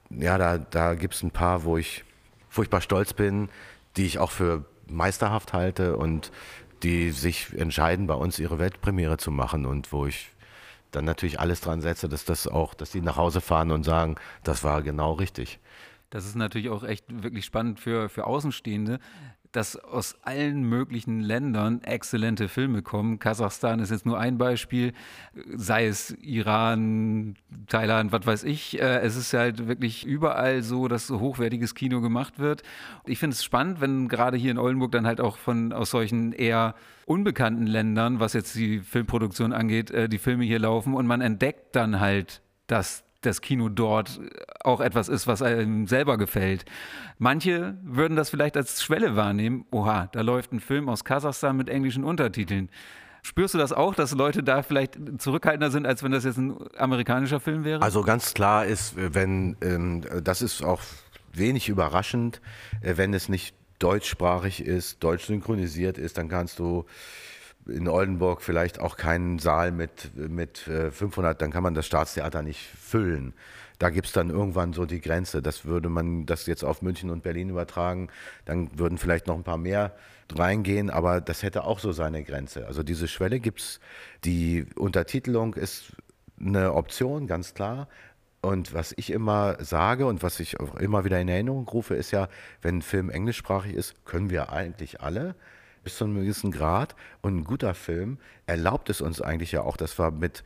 ja, 0.09 0.37
da, 0.37 0.57
da 0.57 0.93
gibt 0.95 1.15
es 1.15 1.23
ein 1.23 1.31
paar, 1.31 1.63
wo 1.63 1.77
ich 1.77 2.03
furchtbar 2.51 2.81
stolz 2.81 3.13
bin, 3.13 3.49
die 3.95 4.05
ich 4.05 4.19
auch 4.19 4.29
für 4.29 4.65
meisterhaft 4.87 5.53
halte 5.53 5.95
und 5.95 6.31
die 6.83 7.11
sich 7.11 7.53
entscheiden, 7.53 8.07
bei 8.07 8.13
uns 8.13 8.39
ihre 8.39 8.59
Weltpremiere 8.59 9.17
zu 9.17 9.31
machen 9.31 9.65
und 9.65 9.91
wo 9.93 10.05
ich 10.05 10.31
dann 10.91 11.05
natürlich 11.05 11.39
alles 11.39 11.61
dran 11.61 11.79
setze, 11.79 12.09
dass 12.09 12.25
das 12.25 12.47
auch, 12.47 12.73
dass 12.73 12.91
die 12.91 12.99
nach 12.99 13.15
Hause 13.15 13.39
fahren 13.39 13.71
und 13.71 13.83
sagen, 13.83 14.15
das 14.43 14.65
war 14.65 14.81
genau 14.81 15.13
richtig. 15.13 15.59
Das 16.09 16.25
ist 16.25 16.35
natürlich 16.35 16.69
auch 16.69 16.83
echt 16.83 17.05
wirklich 17.23 17.45
spannend 17.45 17.79
für, 17.79 18.09
für 18.09 18.27
Außenstehende, 18.27 18.99
dass 19.51 19.75
aus 19.75 20.15
allen 20.23 20.63
möglichen 20.63 21.19
Ländern 21.19 21.81
exzellente 21.83 22.47
Filme 22.47 22.81
kommen. 22.81 23.19
Kasachstan 23.19 23.79
ist 23.79 23.91
jetzt 23.91 24.05
nur 24.05 24.19
ein 24.19 24.37
Beispiel, 24.37 24.93
sei 25.55 25.87
es 25.87 26.11
Iran, 26.21 27.35
Thailand, 27.67 28.11
was 28.11 28.25
weiß 28.25 28.43
ich. 28.45 28.81
Äh, 28.81 28.99
es 28.99 29.15
ist 29.15 29.33
halt 29.33 29.67
wirklich 29.67 30.05
überall 30.05 30.63
so, 30.63 30.87
dass 30.87 31.07
so 31.07 31.19
hochwertiges 31.19 31.75
Kino 31.75 32.01
gemacht 32.01 32.39
wird. 32.39 32.63
Ich 33.05 33.19
finde 33.19 33.33
es 33.33 33.43
spannend, 33.43 33.81
wenn 33.81 34.07
gerade 34.07 34.37
hier 34.37 34.51
in 34.51 34.57
Oldenburg 34.57 34.91
dann 34.91 35.05
halt 35.05 35.19
auch 35.21 35.37
von 35.37 35.73
aus 35.73 35.91
solchen 35.91 36.31
eher 36.33 36.75
unbekannten 37.05 37.67
Ländern, 37.67 38.19
was 38.19 38.33
jetzt 38.33 38.55
die 38.55 38.79
Filmproduktion 38.79 39.53
angeht, 39.53 39.91
äh, 39.91 40.07
die 40.07 40.17
Filme 40.17 40.45
hier 40.45 40.59
laufen 40.59 40.93
und 40.93 41.07
man 41.07 41.21
entdeckt 41.21 41.75
dann 41.75 41.99
halt, 41.99 42.41
dass 42.67 43.03
das 43.21 43.41
Kino 43.41 43.69
dort 43.69 44.19
auch 44.63 44.81
etwas 44.81 45.09
ist, 45.09 45.27
was 45.27 45.41
einem 45.41 45.87
selber 45.87 46.17
gefällt. 46.17 46.65
Manche 47.17 47.77
würden 47.83 48.17
das 48.17 48.29
vielleicht 48.29 48.57
als 48.57 48.83
Schwelle 48.83 49.15
wahrnehmen. 49.15 49.65
Oha, 49.71 50.09
da 50.11 50.21
läuft 50.21 50.51
ein 50.51 50.59
Film 50.59 50.89
aus 50.89 51.03
Kasachstan 51.03 51.55
mit 51.55 51.69
englischen 51.69 52.03
Untertiteln. 52.03 52.69
Spürst 53.23 53.53
du 53.53 53.59
das 53.59 53.71
auch, 53.71 53.93
dass 53.93 54.13
Leute 54.13 54.41
da 54.41 54.63
vielleicht 54.63 54.97
zurückhaltender 55.19 55.69
sind, 55.69 55.85
als 55.85 56.01
wenn 56.01 56.11
das 56.11 56.23
jetzt 56.23 56.37
ein 56.37 56.55
amerikanischer 56.75 57.39
Film 57.39 57.63
wäre? 57.63 57.81
Also 57.81 58.01
ganz 58.01 58.33
klar 58.33 58.65
ist, 58.65 58.95
wenn, 58.97 59.55
ähm, 59.61 60.01
das 60.23 60.41
ist 60.41 60.63
auch 60.63 60.81
wenig 61.31 61.69
überraschend, 61.69 62.41
äh, 62.81 62.97
wenn 62.97 63.13
es 63.13 63.29
nicht 63.29 63.55
deutschsprachig 63.77 64.65
ist, 64.65 65.03
deutsch 65.03 65.25
synchronisiert 65.25 65.97
ist, 65.97 66.17
dann 66.17 66.29
kannst 66.29 66.59
du 66.59 66.85
in 67.71 67.87
Oldenburg 67.87 68.41
vielleicht 68.41 68.79
auch 68.79 68.97
keinen 68.97 69.39
Saal 69.39 69.71
mit, 69.71 70.11
mit 70.15 70.57
500, 70.57 71.35
äh, 71.35 71.39
dann 71.39 71.51
kann 71.51 71.63
man 71.63 71.73
das 71.73 71.85
Staatstheater 71.85 72.41
nicht 72.41 72.59
füllen. 72.59 73.33
Da 73.79 73.89
gibt 73.89 74.07
es 74.07 74.13
dann 74.13 74.29
irgendwann 74.29 74.73
so 74.73 74.85
die 74.85 75.01
Grenze. 75.01 75.41
Das 75.41 75.65
würde 75.65 75.89
man 75.89 76.27
das 76.27 76.45
jetzt 76.45 76.63
auf 76.63 76.83
München 76.83 77.09
und 77.09 77.23
Berlin 77.23 77.49
übertragen, 77.49 78.09
dann 78.45 78.77
würden 78.77 78.99
vielleicht 78.99 79.25
noch 79.25 79.35
ein 79.35 79.43
paar 79.43 79.57
mehr 79.57 79.95
reingehen, 80.33 80.89
aber 80.89 81.19
das 81.19 81.43
hätte 81.43 81.63
auch 81.63 81.79
so 81.79 81.91
seine 81.91 82.23
Grenze. 82.23 82.67
Also 82.67 82.83
diese 82.83 83.07
Schwelle 83.07 83.39
gibt 83.39 83.59
es. 83.59 83.79
Die 84.23 84.67
Untertitelung 84.75 85.55
ist 85.55 85.93
eine 86.39 86.73
Option, 86.73 87.27
ganz 87.27 87.53
klar. 87.53 87.87
Und 88.41 88.73
was 88.73 88.93
ich 88.97 89.11
immer 89.11 89.63
sage 89.63 90.05
und 90.05 90.23
was 90.23 90.39
ich 90.39 90.59
auch 90.59 90.75
immer 90.75 91.03
wieder 91.05 91.19
in 91.19 91.27
Erinnerung 91.27 91.67
rufe, 91.67 91.95
ist 91.95 92.11
ja, 92.11 92.27
wenn 92.61 92.77
ein 92.77 92.81
Film 92.81 93.09
englischsprachig 93.09 93.73
ist, 93.73 94.05
können 94.05 94.29
wir 94.29 94.51
eigentlich 94.51 95.01
alle 95.01 95.35
bis 95.83 95.97
zu 95.97 96.05
einem 96.05 96.15
gewissen 96.15 96.51
Grad. 96.51 96.95
Und 97.21 97.37
ein 97.37 97.43
guter 97.43 97.73
Film 97.73 98.17
erlaubt 98.45 98.89
es 98.89 99.01
uns 99.01 99.21
eigentlich 99.21 99.51
ja 99.51 99.61
auch, 99.61 99.77
dass 99.77 99.97
wir 99.99 100.11
mit 100.11 100.43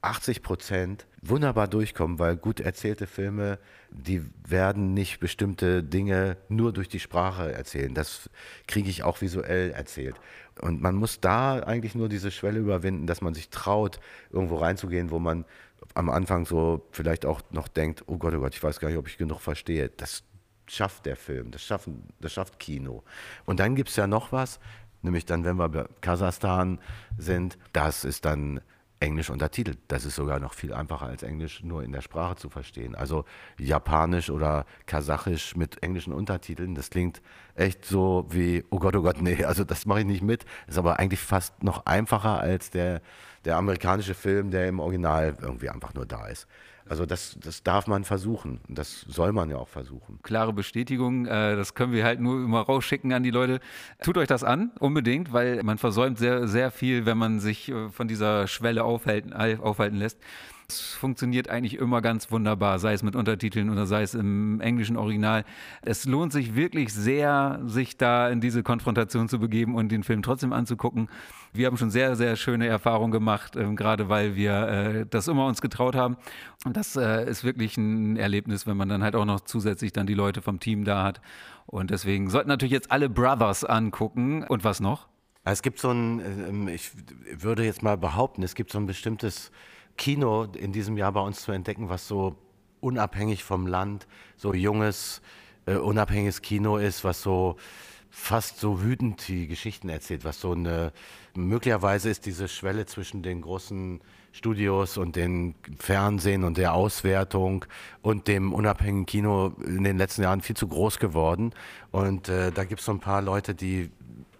80 0.00 0.42
Prozent 0.42 1.06
wunderbar 1.22 1.66
durchkommen, 1.66 2.18
weil 2.18 2.36
gut 2.36 2.60
erzählte 2.60 3.06
Filme, 3.06 3.58
die 3.90 4.22
werden 4.46 4.94
nicht 4.94 5.18
bestimmte 5.18 5.82
Dinge 5.82 6.36
nur 6.48 6.72
durch 6.72 6.88
die 6.88 7.00
Sprache 7.00 7.52
erzählen. 7.52 7.94
Das 7.94 8.30
kriege 8.68 8.88
ich 8.88 9.02
auch 9.02 9.20
visuell 9.20 9.72
erzählt. 9.72 10.14
Und 10.60 10.80
man 10.80 10.94
muss 10.94 11.20
da 11.20 11.60
eigentlich 11.60 11.94
nur 11.94 12.08
diese 12.08 12.30
Schwelle 12.30 12.60
überwinden, 12.60 13.06
dass 13.06 13.20
man 13.20 13.34
sich 13.34 13.48
traut, 13.50 13.98
irgendwo 14.30 14.56
reinzugehen, 14.56 15.10
wo 15.10 15.18
man 15.18 15.44
am 15.94 16.10
Anfang 16.10 16.46
so 16.46 16.86
vielleicht 16.92 17.26
auch 17.26 17.40
noch 17.50 17.68
denkt, 17.68 18.04
oh 18.06 18.18
Gott, 18.18 18.34
oh 18.34 18.40
Gott, 18.40 18.54
ich 18.54 18.62
weiß 18.62 18.78
gar 18.78 18.88
nicht, 18.88 18.98
ob 18.98 19.08
ich 19.08 19.18
genug 19.18 19.40
verstehe. 19.40 19.88
Das 19.88 20.22
schafft 20.70 21.06
der 21.06 21.16
Film, 21.16 21.50
das, 21.50 21.62
schaffen, 21.62 22.08
das 22.20 22.32
schafft 22.32 22.58
Kino. 22.58 23.02
Und 23.44 23.60
dann 23.60 23.74
gibt 23.74 23.90
es 23.90 23.96
ja 23.96 24.06
noch 24.06 24.32
was, 24.32 24.60
nämlich 25.02 25.26
dann, 25.26 25.44
wenn 25.44 25.56
wir 25.56 25.68
bei 25.68 25.86
Kasachstan 26.00 26.78
sind, 27.16 27.58
das 27.72 28.04
ist 28.04 28.24
dann 28.24 28.60
Englisch 29.00 29.30
untertitelt. 29.30 29.78
Das 29.88 30.04
ist 30.04 30.16
sogar 30.16 30.40
noch 30.40 30.54
viel 30.54 30.72
einfacher 30.72 31.06
als 31.06 31.22
Englisch 31.22 31.62
nur 31.62 31.82
in 31.82 31.92
der 31.92 32.00
Sprache 32.00 32.36
zu 32.36 32.50
verstehen. 32.50 32.94
Also 32.94 33.24
Japanisch 33.58 34.30
oder 34.30 34.66
Kasachisch 34.86 35.56
mit 35.56 35.82
englischen 35.82 36.12
Untertiteln, 36.12 36.74
das 36.74 36.90
klingt 36.90 37.22
echt 37.54 37.84
so 37.84 38.26
wie, 38.28 38.64
oh 38.70 38.78
Gott, 38.78 38.96
oh 38.96 39.02
Gott, 39.02 39.20
nee, 39.20 39.44
also 39.44 39.64
das 39.64 39.86
mache 39.86 40.00
ich 40.00 40.06
nicht 40.06 40.22
mit. 40.22 40.44
Ist 40.66 40.78
aber 40.78 40.98
eigentlich 40.98 41.20
fast 41.20 41.62
noch 41.62 41.86
einfacher 41.86 42.40
als 42.40 42.70
der, 42.70 43.00
der 43.44 43.56
amerikanische 43.56 44.14
Film, 44.14 44.50
der 44.50 44.68
im 44.68 44.80
Original 44.80 45.36
irgendwie 45.40 45.70
einfach 45.70 45.94
nur 45.94 46.06
da 46.06 46.26
ist. 46.26 46.46
Also 46.88 47.06
das, 47.06 47.36
das 47.42 47.62
darf 47.62 47.86
man 47.86 48.04
versuchen. 48.04 48.60
Das 48.68 49.02
soll 49.02 49.32
man 49.32 49.50
ja 49.50 49.56
auch 49.56 49.68
versuchen. 49.68 50.20
Klare 50.22 50.52
Bestätigung, 50.52 51.26
äh, 51.26 51.56
das 51.56 51.74
können 51.74 51.92
wir 51.92 52.04
halt 52.04 52.20
nur 52.20 52.36
immer 52.44 52.60
rausschicken 52.60 53.12
an 53.12 53.22
die 53.22 53.30
Leute. 53.30 53.60
Tut 54.02 54.16
euch 54.16 54.28
das 54.28 54.44
an, 54.44 54.72
unbedingt, 54.78 55.32
weil 55.32 55.62
man 55.62 55.78
versäumt 55.78 56.18
sehr, 56.18 56.48
sehr 56.48 56.70
viel, 56.70 57.06
wenn 57.06 57.18
man 57.18 57.40
sich 57.40 57.68
äh, 57.68 57.90
von 57.90 58.08
dieser 58.08 58.46
Schwelle 58.46 58.84
aufhalten, 58.84 59.32
aufhalten 59.32 59.96
lässt. 59.96 60.18
Es 60.70 60.92
funktioniert 60.92 61.48
eigentlich 61.48 61.78
immer 61.78 62.02
ganz 62.02 62.30
wunderbar, 62.30 62.78
sei 62.78 62.92
es 62.92 63.02
mit 63.02 63.16
Untertiteln 63.16 63.70
oder 63.70 63.86
sei 63.86 64.02
es 64.02 64.12
im 64.12 64.60
englischen 64.60 64.98
Original. 64.98 65.46
Es 65.80 66.04
lohnt 66.04 66.30
sich 66.30 66.56
wirklich 66.56 66.92
sehr, 66.92 67.62
sich 67.64 67.96
da 67.96 68.28
in 68.28 68.42
diese 68.42 68.62
Konfrontation 68.62 69.30
zu 69.30 69.38
begeben 69.38 69.74
und 69.76 69.88
den 69.88 70.04
Film 70.04 70.20
trotzdem 70.20 70.52
anzugucken. 70.52 71.08
Wir 71.54 71.68
haben 71.68 71.78
schon 71.78 71.88
sehr, 71.88 72.16
sehr 72.16 72.36
schöne 72.36 72.66
Erfahrungen 72.66 73.12
gemacht, 73.12 73.56
äh, 73.56 73.64
gerade 73.72 74.10
weil 74.10 74.36
wir 74.36 74.68
äh, 74.68 75.06
das 75.08 75.26
immer 75.26 75.46
uns 75.46 75.62
getraut 75.62 75.94
haben. 75.94 76.18
Und 76.66 76.76
das 76.76 76.96
äh, 76.96 77.26
ist 77.26 77.44
wirklich 77.44 77.78
ein 77.78 78.18
Erlebnis, 78.18 78.66
wenn 78.66 78.76
man 78.76 78.90
dann 78.90 79.02
halt 79.02 79.16
auch 79.16 79.24
noch 79.24 79.40
zusätzlich 79.40 79.94
dann 79.94 80.06
die 80.06 80.12
Leute 80.12 80.42
vom 80.42 80.60
Team 80.60 80.84
da 80.84 81.02
hat. 81.02 81.22
Und 81.64 81.90
deswegen 81.90 82.28
sollten 82.28 82.50
natürlich 82.50 82.72
jetzt 82.72 82.90
alle 82.90 83.08
Brothers 83.08 83.64
angucken. 83.64 84.44
Und 84.44 84.64
was 84.64 84.80
noch? 84.80 85.08
Es 85.44 85.62
gibt 85.62 85.78
so 85.78 85.90
ein, 85.92 86.20
ähm, 86.20 86.68
ich 86.68 86.90
würde 87.42 87.64
jetzt 87.64 87.82
mal 87.82 87.96
behaupten, 87.96 88.42
es 88.42 88.54
gibt 88.54 88.70
so 88.70 88.78
ein 88.78 88.84
bestimmtes 88.84 89.50
Kino 89.98 90.44
in 90.44 90.72
diesem 90.72 90.96
Jahr 90.96 91.12
bei 91.12 91.20
uns 91.20 91.42
zu 91.42 91.52
entdecken, 91.52 91.90
was 91.90 92.08
so 92.08 92.36
unabhängig 92.80 93.44
vom 93.44 93.66
Land, 93.66 94.06
so 94.36 94.54
junges, 94.54 95.20
äh, 95.66 95.74
unabhängiges 95.74 96.40
Kino 96.40 96.78
ist, 96.78 97.04
was 97.04 97.20
so 97.20 97.56
fast 98.10 98.58
so 98.58 98.82
wütend 98.82 99.28
die 99.28 99.46
Geschichten 99.46 99.88
erzählt, 99.90 100.24
was 100.24 100.40
so 100.40 100.52
eine, 100.52 100.92
möglicherweise 101.34 102.08
ist 102.08 102.24
diese 102.24 102.48
Schwelle 102.48 102.86
zwischen 102.86 103.22
den 103.22 103.42
großen 103.42 104.00
Studios 104.32 104.96
und 104.96 105.16
den 105.16 105.54
Fernsehen 105.78 106.44
und 106.44 106.56
der 106.58 106.74
Auswertung 106.74 107.64
und 108.02 108.28
dem 108.28 108.52
unabhängigen 108.52 109.06
Kino 109.06 109.52
in 109.64 109.84
den 109.84 109.98
letzten 109.98 110.22
Jahren 110.22 110.40
viel 110.40 110.56
zu 110.56 110.68
groß 110.68 110.98
geworden. 110.98 111.52
Und 111.90 112.28
äh, 112.28 112.52
da 112.52 112.64
gibt 112.64 112.80
es 112.80 112.86
so 112.86 112.92
ein 112.92 113.00
paar 113.00 113.20
Leute, 113.20 113.54
die 113.54 113.90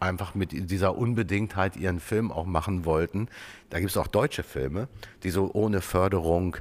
einfach 0.01 0.35
mit 0.35 0.71
dieser 0.71 0.97
Unbedingtheit 0.97 1.77
ihren 1.77 2.01
Film 2.01 2.31
auch 2.31 2.47
machen 2.47 2.85
wollten. 2.85 3.29
Da 3.71 3.79
gibt 3.79 3.91
es 3.91 3.97
auch 3.97 4.07
deutsche 4.07 4.43
Filme, 4.43 4.89
die 5.23 5.31
so 5.31 5.51
ohne 5.53 5.81
Förderung 5.81 6.57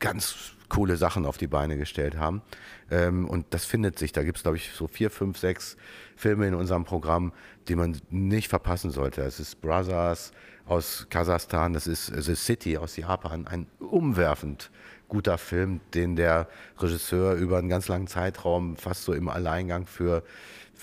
ganz 0.00 0.54
coole 0.68 0.96
Sachen 0.96 1.24
auf 1.24 1.38
die 1.38 1.46
Beine 1.46 1.76
gestellt 1.76 2.16
haben. 2.16 2.42
Ähm, 2.90 3.28
und 3.28 3.46
das 3.50 3.64
findet 3.64 3.98
sich. 3.98 4.12
Da 4.12 4.22
gibt 4.22 4.38
es, 4.38 4.42
glaube 4.42 4.56
ich, 4.56 4.70
so 4.72 4.88
vier, 4.88 5.10
fünf, 5.10 5.38
sechs 5.38 5.76
Filme 6.16 6.48
in 6.48 6.54
unserem 6.54 6.84
Programm, 6.84 7.32
die 7.68 7.76
man 7.76 7.96
nicht 8.10 8.48
verpassen 8.48 8.90
sollte. 8.90 9.22
Es 9.22 9.40
ist 9.40 9.60
Brothers 9.60 10.32
aus 10.66 11.06
Kasachstan, 11.10 11.74
das 11.74 11.86
ist 11.86 12.06
The 12.06 12.34
City 12.34 12.78
aus 12.78 12.96
Japan, 12.96 13.46
ein 13.46 13.66
umwerfend 13.78 14.70
guter 15.08 15.36
Film, 15.36 15.80
den 15.92 16.16
der 16.16 16.48
Regisseur 16.78 17.34
über 17.34 17.58
einen 17.58 17.68
ganz 17.68 17.88
langen 17.88 18.06
Zeitraum 18.06 18.76
fast 18.76 19.04
so 19.04 19.12
im 19.12 19.28
Alleingang 19.28 19.86
für 19.86 20.22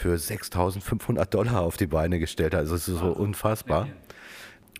für 0.01 0.15
6.500 0.15 1.25
Dollar 1.25 1.61
auf 1.61 1.77
die 1.77 1.85
Beine 1.85 2.17
gestellt 2.17 2.55
hat. 2.55 2.61
Also 2.61 2.73
es 2.73 2.87
ist 2.87 2.97
so 2.97 3.11
unfassbar. 3.11 3.87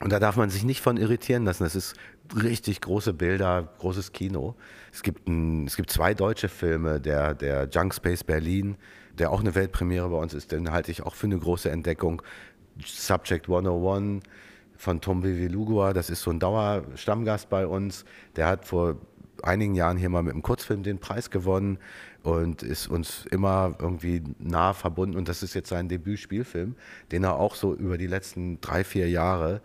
Und 0.02 0.12
da 0.12 0.20
darf 0.20 0.36
man 0.36 0.50
sich 0.50 0.64
nicht 0.64 0.82
von 0.82 0.98
irritieren 0.98 1.46
lassen. 1.46 1.64
Das 1.64 1.76
ist 1.76 1.96
richtig 2.36 2.82
große 2.82 3.14
Bilder, 3.14 3.70
großes 3.78 4.14
Kino. 4.14 4.56
Es 4.92 5.04
gibt, 5.04 5.28
ein, 5.28 5.68
es 5.68 5.76
gibt 5.76 5.92
zwei 5.92 6.16
deutsche 6.16 6.50
Filme, 6.50 7.00
der, 7.00 7.36
der 7.36 7.70
Junk 7.70 7.94
Space 7.94 8.24
Berlin, 8.24 8.78
der 9.20 9.32
auch 9.32 9.42
eine 9.42 9.54
Weltpremiere 9.54 10.10
bei 10.10 10.18
uns 10.18 10.34
ist, 10.34 10.52
den 10.52 10.72
halte 10.72 10.90
ich 10.90 11.04
auch 11.04 11.14
für 11.14 11.28
eine 11.28 11.38
große 11.38 11.70
Entdeckung. 11.70 12.24
Subject 12.84 13.48
101 13.48 14.24
von 14.76 15.02
Tom 15.02 15.24
Vivilugua, 15.24 15.94
das 15.94 16.10
ist 16.10 16.24
so 16.24 16.32
ein 16.32 16.40
Dauerstammgast 16.40 17.48
bei 17.50 17.68
uns. 17.68 18.06
Der 18.38 18.48
hat 18.48 18.66
vor 18.66 18.96
einigen 19.44 19.76
Jahren 19.76 19.98
hier 19.98 20.10
mal 20.10 20.24
mit 20.24 20.34
einem 20.34 20.42
Kurzfilm 20.42 20.82
den 20.82 21.00
Preis 21.00 21.30
gewonnen 21.30 21.78
und 22.24 22.62
ist 22.64 22.88
uns 22.88 23.26
immer 23.32 23.76
irgendwie 23.80 24.22
nah 24.40 24.74
verbunden. 24.74 25.18
Und 25.18 25.28
das 25.28 25.44
ist 25.44 25.54
jetzt 25.54 25.70
sein 25.70 25.90
Debütspielfilm, 25.90 26.76
den 27.12 27.24
er 27.24 27.40
auch 27.40 27.56
so 27.56 27.74
über 27.74 27.98
die 27.98 28.08
letzten 28.08 28.62
drei, 28.62 28.84
vier 28.84 29.10
Jahre 29.10 29.62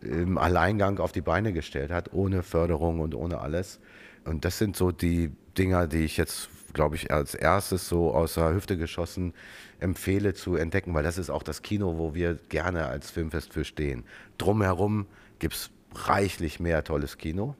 im 0.00 0.38
Alleingang 0.38 0.98
auf 0.98 1.12
die 1.12 1.20
Beine 1.20 1.52
gestellt 1.52 1.90
hat, 1.90 2.12
ohne 2.12 2.42
Förderung 2.42 3.00
und 3.00 3.14
ohne 3.14 3.40
alles. 3.40 3.80
Und 4.24 4.44
das 4.44 4.58
sind 4.58 4.76
so 4.76 4.90
die 4.90 5.32
Dinger, 5.56 5.86
die 5.86 6.04
ich 6.04 6.16
jetzt, 6.16 6.48
glaube 6.72 6.96
ich, 6.96 7.10
als 7.10 7.34
erstes 7.34 7.88
so 7.88 8.14
aus 8.14 8.34
der 8.34 8.54
Hüfte 8.54 8.76
geschossen 8.76 9.34
empfehle 9.80 10.34
zu 10.34 10.56
entdecken, 10.56 10.94
weil 10.94 11.02
das 11.02 11.18
ist 11.18 11.30
auch 11.30 11.42
das 11.42 11.62
Kino, 11.62 11.98
wo 11.98 12.14
wir 12.14 12.34
gerne 12.48 12.86
als 12.86 13.10
Filmfest 13.10 13.52
für 13.52 13.64
stehen. 13.64 14.04
Drumherum 14.38 15.06
gibt 15.38 15.54
es 15.54 15.70
reichlich 15.94 16.60
mehr 16.60 16.84
tolles 16.84 17.18
Kino, 17.18 17.54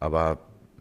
aber 0.00 0.38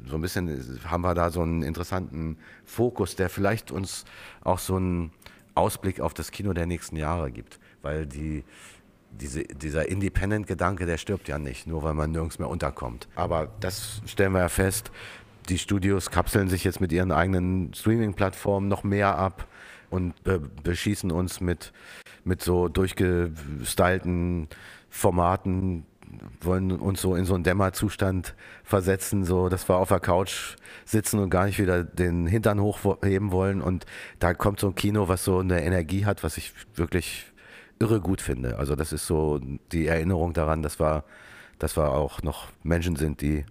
so 0.08 0.16
ein 0.16 0.22
bisschen 0.22 0.80
haben 0.86 1.02
wir 1.02 1.14
da 1.14 1.30
so 1.30 1.42
einen 1.42 1.64
interessanten 1.64 2.38
Fokus, 2.66 3.16
der 3.16 3.30
vielleicht 3.30 3.72
uns 3.72 4.06
auch 4.44 4.60
so 4.60 4.76
einen 4.76 5.12
Ausblick 5.56 6.00
auf 6.00 6.14
das 6.14 6.32
Kino 6.32 6.54
der 6.54 6.66
nächsten 6.66 6.96
Jahre 6.96 7.32
gibt. 7.32 7.60
Weil 7.82 8.06
die, 8.06 8.44
diese, 9.12 9.44
dieser 9.44 9.90
Independent-Gedanke, 9.90 10.86
der 10.86 10.98
stirbt 10.98 11.28
ja 11.28 11.38
nicht, 11.38 11.68
nur 11.68 11.84
weil 11.84 11.94
man 11.94 12.12
nirgends 12.12 12.40
mehr 12.40 12.50
unterkommt. 12.50 13.08
Aber 13.16 13.50
das 13.60 14.02
stellen 14.06 14.34
wir 14.34 14.40
ja 14.40 14.50
fest, 14.50 14.92
die 15.50 15.58
Studios 15.58 16.12
kapseln 16.12 16.50
sich 16.50 16.64
jetzt 16.64 16.82
mit 16.82 16.92
ihren 16.92 17.12
eigenen 17.12 17.74
Streaming-Plattformen 17.74 18.68
noch 18.68 18.84
mehr 18.84 19.18
ab 19.18 19.48
und 19.90 20.24
be 20.24 20.40
beschießen 20.40 21.12
uns 21.12 21.42
mit, 21.42 21.74
mit 22.24 22.42
so 22.42 22.68
durchgestylten 22.68 24.48
Formaten, 24.90 25.86
wollen 26.42 26.72
uns 26.72 27.02
so 27.02 27.16
in 27.16 27.26
so 27.26 27.34
einen 27.36 27.44
Dämmerzustand 27.44 28.36
versetzen, 28.64 29.24
so 29.26 29.50
dass 29.50 29.68
wir 29.70 29.78
auf 29.78 29.90
der 29.90 30.00
Couch 30.00 30.56
sitzen 30.86 31.20
und 31.20 31.30
gar 31.30 31.46
nicht 31.46 31.60
wieder 31.60 31.84
den 31.84 32.28
Hintern 32.28 32.60
hochheben 32.60 33.32
wollen. 33.32 33.62
Und 33.62 33.86
da 34.20 34.34
kommt 34.34 34.60
so 34.60 34.68
ein 34.68 34.76
Kino, 34.76 35.08
was 35.08 35.24
so 35.24 35.40
eine 35.40 35.64
Energie 35.64 36.06
hat, 36.06 36.24
was 36.24 36.38
ich 36.38 36.54
wirklich 36.76 37.26
irre 37.80 38.00
gut 38.00 38.22
finde. 38.22 38.58
Also 38.58 38.76
das 38.76 38.94
ist 38.94 39.08
so 39.08 39.40
die 39.72 39.88
Erinnerung 39.88 40.34
daran, 40.34 40.62
dass 40.62 40.80
wir, 40.80 41.04
dass 41.60 41.78
wir 41.78 41.92
auch 41.92 42.22
noch 42.22 42.50
Menschen 42.64 42.96
sind, 42.96 43.22
die 43.22 43.46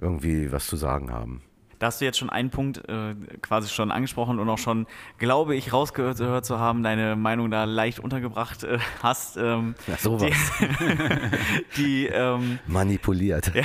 irgendwie 0.00 0.52
was 0.52 0.66
zu 0.66 0.76
sagen 0.76 1.10
haben. 1.10 1.42
Da 1.82 1.88
hast 1.88 2.00
du 2.00 2.04
jetzt 2.04 2.18
schon 2.18 2.30
einen 2.30 2.50
Punkt 2.50 2.88
äh, 2.88 3.16
quasi 3.40 3.68
schon 3.68 3.90
angesprochen 3.90 4.38
und 4.38 4.48
auch 4.48 4.58
schon, 4.58 4.86
glaube 5.18 5.56
ich, 5.56 5.72
rausgehört 5.72 6.46
zu 6.46 6.60
haben, 6.60 6.84
deine 6.84 7.16
Meinung 7.16 7.50
da 7.50 7.64
leicht 7.64 7.98
untergebracht 7.98 8.62
äh, 8.62 8.78
hast. 9.02 9.36
Ähm, 9.36 9.74
ja, 9.88 9.96
sowas. 9.96 10.30
Die, 10.60 11.76
die 11.76 12.06
ähm, 12.06 12.60
Manipuliert. 12.68 13.52
Ja, 13.52 13.64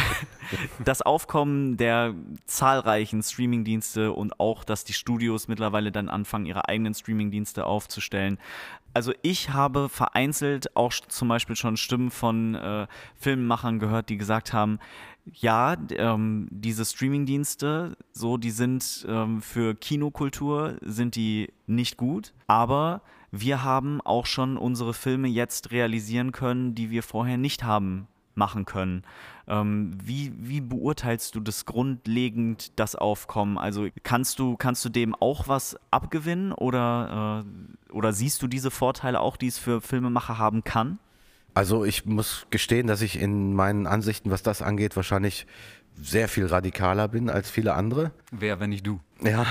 das 0.83 1.03
Aufkommen 1.03 1.77
der 1.77 2.15
zahlreichen 2.47 3.21
Streamingdienste 3.21 4.11
und 4.11 4.39
auch, 4.39 4.63
dass 4.63 4.83
die 4.83 4.93
Studios 4.93 5.47
mittlerweile 5.47 5.91
dann 5.91 6.09
anfangen, 6.09 6.47
ihre 6.47 6.67
eigenen 6.67 6.95
Streamingdienste 6.95 7.67
aufzustellen. 7.67 8.39
Also 8.95 9.13
ich 9.21 9.51
habe 9.51 9.89
vereinzelt 9.89 10.75
auch 10.75 10.91
zum 10.91 11.27
Beispiel 11.27 11.55
schon 11.55 11.77
Stimmen 11.77 12.09
von 12.09 12.55
äh, 12.55 12.87
Filmemachern 13.13 13.77
gehört, 13.77 14.09
die 14.09 14.17
gesagt 14.17 14.53
haben, 14.53 14.79
ja, 15.33 15.75
ähm, 15.91 16.47
diese 16.51 16.85
Streamingdienste, 16.85 17.97
so, 18.11 18.37
die 18.37 18.51
sind 18.51 19.05
ähm, 19.07 19.41
für 19.41 19.75
Kinokultur, 19.75 20.77
sind 20.81 21.15
die 21.15 21.51
nicht 21.65 21.97
gut, 21.97 22.33
aber 22.47 23.01
wir 23.31 23.63
haben 23.63 24.01
auch 24.01 24.25
schon 24.25 24.57
unsere 24.57 24.93
Filme 24.93 25.27
jetzt 25.27 25.71
realisieren 25.71 26.31
können, 26.31 26.75
die 26.75 26.89
wir 26.89 27.03
vorher 27.03 27.37
nicht 27.37 27.63
haben 27.63 28.07
machen 28.35 28.65
können. 28.65 29.03
Ähm, 29.47 29.97
wie, 30.01 30.31
wie 30.37 30.61
beurteilst 30.61 31.35
du 31.35 31.39
das 31.39 31.65
grundlegend, 31.65 32.79
das 32.79 32.95
Aufkommen? 32.95 33.57
Also 33.57 33.87
kannst 34.03 34.39
du, 34.39 34.55
kannst 34.55 34.85
du 34.85 34.89
dem 34.89 35.15
auch 35.15 35.47
was 35.47 35.77
abgewinnen 35.91 36.51
oder, 36.51 37.43
äh, 37.89 37.91
oder 37.93 38.13
siehst 38.13 38.41
du 38.41 38.47
diese 38.47 38.71
Vorteile 38.71 39.19
auch, 39.19 39.37
die 39.37 39.47
es 39.47 39.57
für 39.57 39.81
Filmemacher 39.81 40.37
haben 40.37 40.63
kann? 40.63 40.99
Also 41.57 41.85
ich 41.85 42.05
muss 42.05 42.45
gestehen, 42.51 42.85
dass 42.85 43.01
ich 43.01 43.19
in 43.19 43.55
meinen 43.55 43.87
Ansichten, 43.87 44.29
was 44.29 44.43
das 44.43 44.61
angeht, 44.61 44.95
wahrscheinlich 44.95 45.47
sehr 45.99 46.27
viel 46.27 46.45
radikaler 46.45 47.07
bin 47.07 47.31
als 47.31 47.49
viele 47.49 47.73
andere. 47.73 48.11
Wer, 48.29 48.59
wenn 48.59 48.69
nicht 48.69 48.85
du? 48.85 48.99
Ja, 49.23 49.43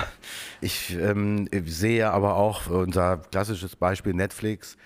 ich 0.60 0.96
ähm, 0.96 1.48
sehe 1.64 2.08
aber 2.12 2.36
auch 2.36 2.68
unser 2.68 3.16
klassisches 3.16 3.74
Beispiel 3.74 4.14
Netflix. 4.14 4.76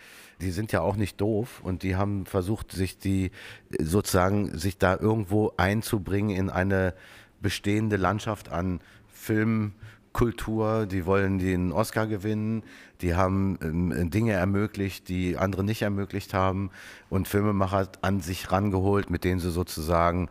Die 0.41 0.51
sind 0.51 0.73
ja 0.73 0.81
auch 0.81 0.97
nicht 0.97 1.21
doof 1.21 1.61
und 1.63 1.83
die 1.83 1.95
haben 1.95 2.25
versucht, 2.25 2.73
sich 2.73 2.97
die 2.97 3.33
sozusagen 3.79 4.57
sich 4.57 4.79
da 4.79 4.97
irgendwo 4.97 5.53
einzubringen 5.59 6.35
in 6.35 6.49
eine 6.49 6.95
bestehende 7.43 7.97
Landschaft 7.97 8.49
an 8.49 8.81
Filmen, 9.13 9.75
Kultur, 10.13 10.87
die 10.87 11.07
wollen 11.07 11.39
den 11.39 11.73
Oscar 11.73 12.07
gewinnen, 12.07 12.65
die 13.01 13.15
haben 13.15 13.59
ähm, 13.63 14.11
Dinge 14.11 14.33
ermöglicht, 14.33 15.09
die 15.09 15.37
andere 15.37 15.63
nicht 15.63 15.83
ermöglicht 15.83 16.35
haben 16.35 16.71
und 17.09 17.29
Filmemacher 17.29 17.89
an 18.03 18.21
sich 18.21 18.51
rangeholt, 18.51 19.09
mit 19.09 19.25
denen 19.25 19.41
sie 19.41 19.51
sozusagen 19.51 20.29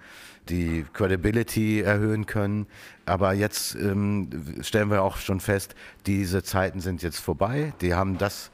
die 0.50 0.86
Credibility 0.94 1.82
erhöhen 1.82 2.26
können. 2.26 2.68
Aber 3.06 3.34
jetzt 3.34 3.76
ähm, 3.76 4.30
stellen 4.62 4.90
wir 4.92 5.02
auch 5.02 5.18
schon 5.18 5.40
fest, 5.40 5.76
diese 6.06 6.44
Zeiten 6.44 6.82
sind 6.82 7.02
jetzt 7.02 7.20
vorbei. 7.20 7.74
Die 7.82 7.94
haben 7.94 8.18
das, 8.18 8.52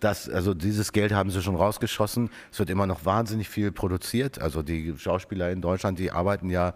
das, 0.00 0.28
also 0.28 0.54
dieses 0.54 0.92
Geld 0.92 1.12
haben 1.12 1.30
sie 1.30 1.42
schon 1.42 1.56
rausgeschossen. 1.56 2.30
Es 2.52 2.58
wird 2.58 2.70
immer 2.70 2.86
noch 2.86 3.04
wahnsinnig 3.04 3.48
viel 3.48 3.72
produziert. 3.72 4.40
Also 4.40 4.62
die 4.62 4.94
Schauspieler 4.96 5.50
in 5.50 5.60
Deutschland, 5.60 5.98
die 5.98 6.10
arbeiten 6.10 6.50
ja 6.50 6.74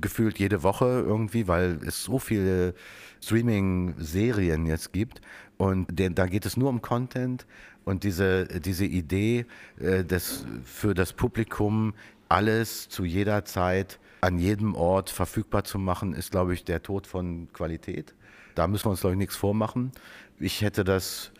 gefühlt 0.00 0.38
jede 0.38 0.62
Woche 0.62 1.04
irgendwie, 1.06 1.48
weil 1.48 1.78
es 1.86 2.04
so 2.04 2.18
viele 2.18 2.74
Streaming-Serien 3.22 4.66
jetzt 4.66 4.92
gibt. 4.92 5.20
Und 5.56 5.88
da 5.94 6.26
geht 6.26 6.46
es 6.46 6.56
nur 6.56 6.68
um 6.68 6.82
Content 6.82 7.46
und 7.84 8.02
diese, 8.02 8.46
diese 8.46 8.84
Idee, 8.84 9.46
äh, 9.78 10.04
das 10.04 10.44
für 10.64 10.92
das 10.92 11.12
Publikum 11.12 11.94
alles 12.28 12.88
zu 12.88 13.04
jeder 13.04 13.44
Zeit 13.44 14.00
an 14.20 14.38
jedem 14.38 14.74
Ort 14.74 15.08
verfügbar 15.08 15.62
zu 15.62 15.78
machen, 15.78 16.12
ist, 16.12 16.32
glaube 16.32 16.52
ich, 16.52 16.64
der 16.64 16.82
Tod 16.82 17.06
von 17.06 17.48
Qualität. 17.52 18.14
Da 18.56 18.66
müssen 18.66 18.86
wir 18.86 18.90
uns, 18.90 19.00
glaube 19.00 19.14
ich, 19.14 19.18
nichts 19.18 19.36
vormachen. 19.36 19.92
Ich 20.40 20.62
hätte 20.62 20.82
das, 20.82 21.30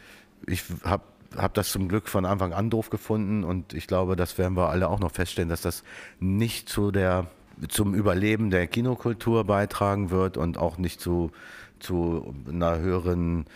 ich 0.46 0.64
habe 0.84 1.02
habe 1.36 1.52
das 1.54 1.70
zum 1.70 1.88
Glück 1.88 2.08
von 2.08 2.24
Anfang 2.24 2.54
an 2.54 2.70
doof 2.70 2.88
gefunden 2.88 3.44
und 3.44 3.74
ich 3.74 3.86
glaube, 3.86 4.16
das 4.16 4.38
werden 4.38 4.56
wir 4.56 4.70
alle 4.70 4.88
auch 4.88 5.00
noch 5.00 5.10
feststellen, 5.10 5.50
dass 5.50 5.60
das 5.60 5.82
nicht 6.18 6.68
zu 6.68 6.90
der 6.90 7.26
zum 7.68 7.94
Überleben 7.94 8.50
der 8.50 8.66
Kinokultur 8.66 9.44
beitragen 9.44 10.10
wird 10.10 10.36
und 10.36 10.58
auch 10.58 10.78
nicht 10.78 11.00
zu, 11.00 11.30
zu 11.78 12.34
einer 12.48 12.78
höheren 12.78 13.46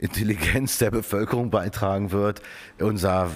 Intelligenz 0.00 0.78
der 0.78 0.90
Bevölkerung 0.90 1.50
beitragen 1.50 2.12
wird. 2.12 2.42
Unser 2.78 3.30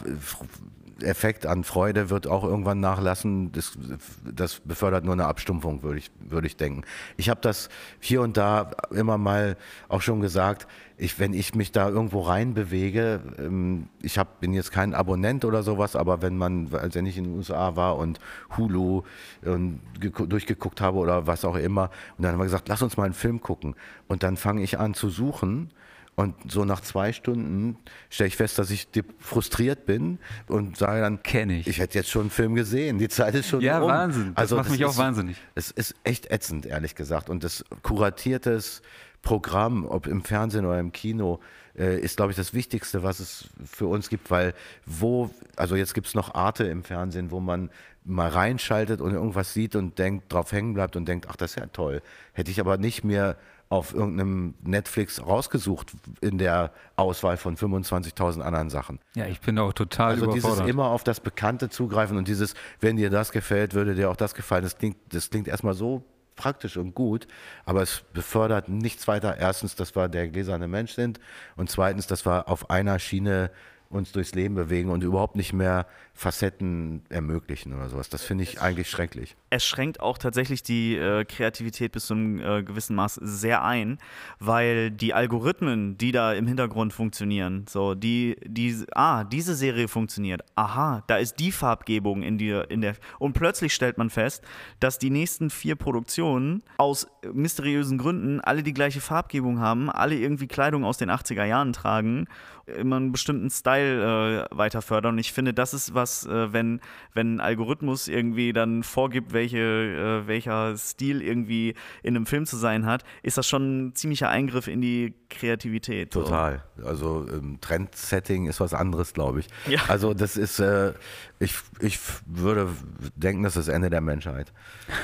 Effekt 1.03 1.47
an 1.47 1.65
Freude 1.65 2.11
wird 2.11 2.27
auch 2.27 2.45
irgendwann 2.45 2.81
nachlassen. 2.81 3.53
Das, 3.53 3.77
das 4.25 4.61
befördert 4.61 5.05
nur 5.05 5.13
eine 5.13 5.27
Abstumpfung, 5.27 5.83
würde 5.83 5.99
ich, 5.99 6.11
würde 6.21 6.47
ich 6.47 6.57
denken. 6.57 6.83
Ich 7.17 7.29
habe 7.29 7.41
das 7.41 7.69
hier 8.01 8.23
und 8.23 8.37
da 8.37 8.71
immer 8.91 9.19
mal 9.19 9.57
auch 9.89 10.01
schon 10.01 10.21
gesagt, 10.21 10.67
ich, 10.99 11.19
wenn 11.19 11.35
ich 11.35 11.55
mich 11.55 11.73
da 11.73 11.89
irgendwo 11.89 12.21
reinbewege, 12.23 13.21
ähm, 13.39 13.89
ich 14.01 14.19
hab, 14.19 14.41
bin 14.41 14.55
jetzt 14.55 14.73
kein 14.73 14.95
Abonnent 14.95 15.45
oder 15.45 15.63
sowas, 15.63 15.95
aber 15.95 16.23
wenn 16.23 16.39
man, 16.39 16.69
als 16.73 16.97
ich 16.97 17.19
in 17.19 17.25
den 17.25 17.37
USA 17.37 17.77
war 17.77 17.97
und 17.99 18.19
Hulu 18.57 19.03
und 19.45 19.81
durchgeguckt 20.01 20.81
habe 20.81 20.99
oder 20.99 21.27
was 21.27 21.45
auch 21.45 21.57
immer, 21.57 21.91
und 22.17 22.25
dann 22.25 22.33
haben 22.33 22.39
wir 22.39 22.45
gesagt, 22.45 22.69
lass 22.69 22.81
uns 22.81 22.97
mal 22.97 23.05
einen 23.05 23.15
Film 23.15 23.41
gucken. 23.41 23.75
Und 24.09 24.23
dann 24.23 24.37
fange 24.37 24.63
ich 24.63 24.79
an 24.79 24.95
zu 24.95 25.11
suchen 25.11 25.71
und 26.17 26.35
so 26.51 26.65
nach 26.65 26.81
zwei 26.81 27.13
Stunden 27.13 27.77
stelle 28.09 28.29
ich 28.29 28.37
fest, 28.37 28.59
dass 28.59 28.71
ich 28.71 28.89
frustriert 29.19 29.85
bin 29.85 30.19
und 30.49 30.79
sage 30.79 31.03
dann, 31.03 31.23
kenne 31.23 31.59
ich. 31.59 31.67
Ich 31.67 31.79
hätte 31.79 31.99
jetzt 31.99 32.09
schon 32.09 32.23
einen 32.23 32.31
Film 32.31 32.55
gesehen. 32.55 32.99
Die 32.99 33.09
Zeit 33.09 33.35
ist 33.35 33.49
schon 33.49 33.61
Ja, 33.61 33.81
um. 33.81 33.89
Wahnsinn. 33.89 34.33
Das 34.35 34.43
also 34.45 34.57
macht 34.57 34.67
das 34.67 34.73
mich 34.73 34.81
ist, 34.81 34.87
auch 34.87 34.97
wahnsinnig. 34.97 35.37
Es 35.55 35.71
ist 35.71 35.95
echt 36.05 36.31
ätzend, 36.31 36.65
ehrlich 36.65 36.95
gesagt. 36.95 37.29
Und 37.29 37.45
das 37.45 37.67
kuratiertes 37.83 38.81
Programm, 39.21 39.85
ob 39.85 40.07
im 40.07 40.25
Fernsehen 40.25 40.65
oder 40.65 40.81
im 40.81 40.91
Kino, 40.91 41.39
äh, 41.77 42.01
ist, 42.01 42.17
glaube 42.17 42.31
ich, 42.31 42.37
das 42.39 42.55
Wichtigste, 42.55 43.03
was 43.03 43.21
es 43.21 43.49
für 43.65 43.87
uns 43.87 44.09
gibt, 44.09 44.31
weil 44.31 44.55
wo, 44.87 45.29
also 45.57 45.77
jetzt 45.77 45.93
gibt 45.93 46.07
es 46.07 46.15
noch 46.15 46.35
Arte 46.35 46.65
im 46.65 46.83
Fernsehen, 46.83 47.31
wo 47.31 47.41
man 47.41 47.69
mal 48.05 48.29
reinschaltet 48.29 49.03
und 49.03 49.13
irgendwas 49.13 49.53
sieht 49.53 49.77
und 49.77 49.99
denkt, 49.99 50.33
drauf 50.33 50.53
hängen 50.53 50.73
bleibt 50.73 50.97
und 50.97 51.07
denkt, 51.07 51.27
ach, 51.29 51.37
das 51.37 51.51
ist 51.51 51.57
ja 51.59 51.67
toll. 51.67 52.01
Hätte 52.33 52.51
ich 52.51 52.61
aber 52.61 52.79
nicht 52.79 53.05
mehr 53.05 53.37
auf 53.69 53.95
irgendeinem 53.95 54.55
Netflix 54.63 55.21
rausgesucht 55.25 55.93
in 56.21 56.39
der 56.39 56.73
Auswahl 56.95 57.37
von 57.37 57.57
25.000 57.57 58.41
anderen 58.41 58.71
Sachen. 58.71 59.01
Ja, 59.15 59.27
ich 59.27 59.41
bin 59.41 59.59
auch 59.59 59.73
total 59.73 60.13
also 60.13 60.25
überfordert. 60.25 60.59
dieses 60.61 60.71
immer 60.71 60.87
auf 60.87 61.03
das 61.03 61.21
Bekannte 61.21 61.69
zugreifen 61.69 62.17
und 62.17 62.29
dieses, 62.29 62.55
wenn 62.81 62.97
dir 62.97 63.11
das 63.11 63.33
gefällt, 63.33 63.75
würde 63.75 63.95
dir 63.95 64.11
auch 64.11 64.17
das 64.17 64.35
gefallen. 64.35 64.63
Das 64.63 64.79
klingt, 64.79 64.97
das 65.09 65.31
klingt 65.31 65.49
erstmal 65.49 65.75
so 65.75 66.05
praktisch 66.37 66.77
und 66.77 66.95
gut, 66.95 67.27
aber 67.65 67.83
es 67.83 68.05
befördert 68.13 68.69
nichts 68.69 69.09
weiter. 69.09 69.37
Erstens, 69.39 69.75
dass 69.75 69.97
wir 69.97 70.09
der 70.09 70.29
gläserne 70.29 70.69
Mensch 70.69 70.93
sind 70.93 71.19
und 71.57 71.69
zweitens, 71.71 72.07
dass 72.07 72.25
wir 72.25 72.49
auf 72.49 72.71
einer 72.71 72.99
Schiene 72.99 73.51
uns 73.89 74.13
durchs 74.13 74.35
Leben 74.35 74.55
bewegen 74.55 74.91
und 74.91 75.03
überhaupt 75.03 75.37
nicht 75.37 75.53
mehr 75.53 75.87
Facetten 76.17 77.03
ermöglichen 77.11 77.75
oder 77.75 77.91
sowas. 77.91 78.09
Das 78.09 78.23
finde 78.23 78.45
ich 78.45 78.61
eigentlich 78.63 78.89
schrecklich. 78.89 79.37
Es 79.51 79.67
schränkt 79.67 80.01
auch 80.01 80.17
tatsächlich 80.17 80.63
die 80.63 80.97
äh, 80.97 81.27
Kreativität 81.27 81.93
bis 81.93 82.07
zu 82.07 82.15
einem 82.15 82.41
äh, 82.41 82.63
gewissen 82.63 82.97
Maß 82.97 83.21
sehr 83.23 83.63
ein, 83.63 83.99
weil 84.39 84.91
die 84.91 85.13
Algorithmen, 85.13 85.99
die 85.99 86.13
da 86.13 86.33
im 86.33 86.47
Hintergrund 86.47 86.95
funktionieren, 86.95 87.67
so 87.69 87.95
die, 87.95 88.37
die, 88.47 88.85
ah, 88.95 89.25
diese 89.25 89.55
Serie 89.55 89.89
funktioniert, 89.89 90.41
aha, 90.55 91.05
da 91.07 91.19
ist 91.19 91.39
die 91.39 91.53
Farbgebung 91.53 92.23
in, 92.23 92.39
die, 92.39 92.51
in 92.71 92.81
der, 92.81 92.95
und 93.19 93.35
plötzlich 93.35 93.75
stellt 93.75 93.99
man 93.99 94.09
fest, 94.09 94.43
dass 94.81 94.99
die 94.99 95.11
nächsten 95.11 95.51
vier 95.51 95.77
Produktionen 95.77 96.63
aus 96.79 97.07
mysteriösen 97.31 97.99
Gründen 97.99 98.41
alle 98.41 98.63
die 98.63 98.73
gleiche 98.73 99.03
Farbgebung 99.03 99.61
haben, 99.61 99.91
alle 99.91 100.17
irgendwie 100.17 100.47
Kleidung 100.47 100.85
aus 100.85 100.97
den 100.97 101.11
80er 101.11 101.45
Jahren 101.45 101.75
tragen 101.75 102.27
immer 102.67 102.97
einen 102.97 103.13
bestimmten 103.13 103.51
Style 103.51 104.49
äh, 104.51 104.57
weiter 104.57 104.83
fördern. 104.83 105.15
Und 105.15 105.19
ich 105.19 105.33
finde, 105.33 105.55
das 105.55 105.73
ist 105.75 105.95
was, 105.95 106.06
äh, 106.27 106.53
wenn, 106.53 106.81
wenn 107.15 107.37
ein 107.37 107.41
Algorithmus 107.41 108.09
irgendwie 108.09 108.53
dann 108.53 108.83
vorgibt, 108.83 109.33
welche, 109.33 109.59
äh, 109.59 110.27
welcher 110.27 110.77
Stil 110.77 111.23
irgendwie 111.23 111.75
in 112.03 112.17
einem 112.17 112.27
Film 112.27 112.47
zu 112.47 112.57
sein 112.57 112.87
hat, 112.87 113.05
ist 113.23 113.39
das 113.39 113.47
schon 113.47 113.89
ein 113.89 113.95
ziemlicher 113.95 114.29
Eingriff 114.29 114.69
in 114.69 114.81
die 114.81 115.15
Kreativität. 115.29 116.13
Total. 116.13 116.63
So. 116.77 116.87
Also 116.87 117.27
ähm, 117.33 117.59
Trendsetting 117.61 118.47
ist 118.47 118.61
was 118.61 118.75
anderes, 118.75 119.13
glaube 119.13 119.41
ich. 119.41 119.49
Ja. 119.67 119.81
Also 119.89 120.15
das 120.15 120.37
ist, 120.37 120.61
äh, 120.61 120.93
ich, 121.39 121.55
ich 121.81 121.99
würde 122.27 122.69
denken, 123.17 123.43
das 123.43 123.57
ist 123.57 123.69
das 123.69 123.75
Ende 123.75 123.91
der 123.91 124.01
Menschheit. 124.01 124.53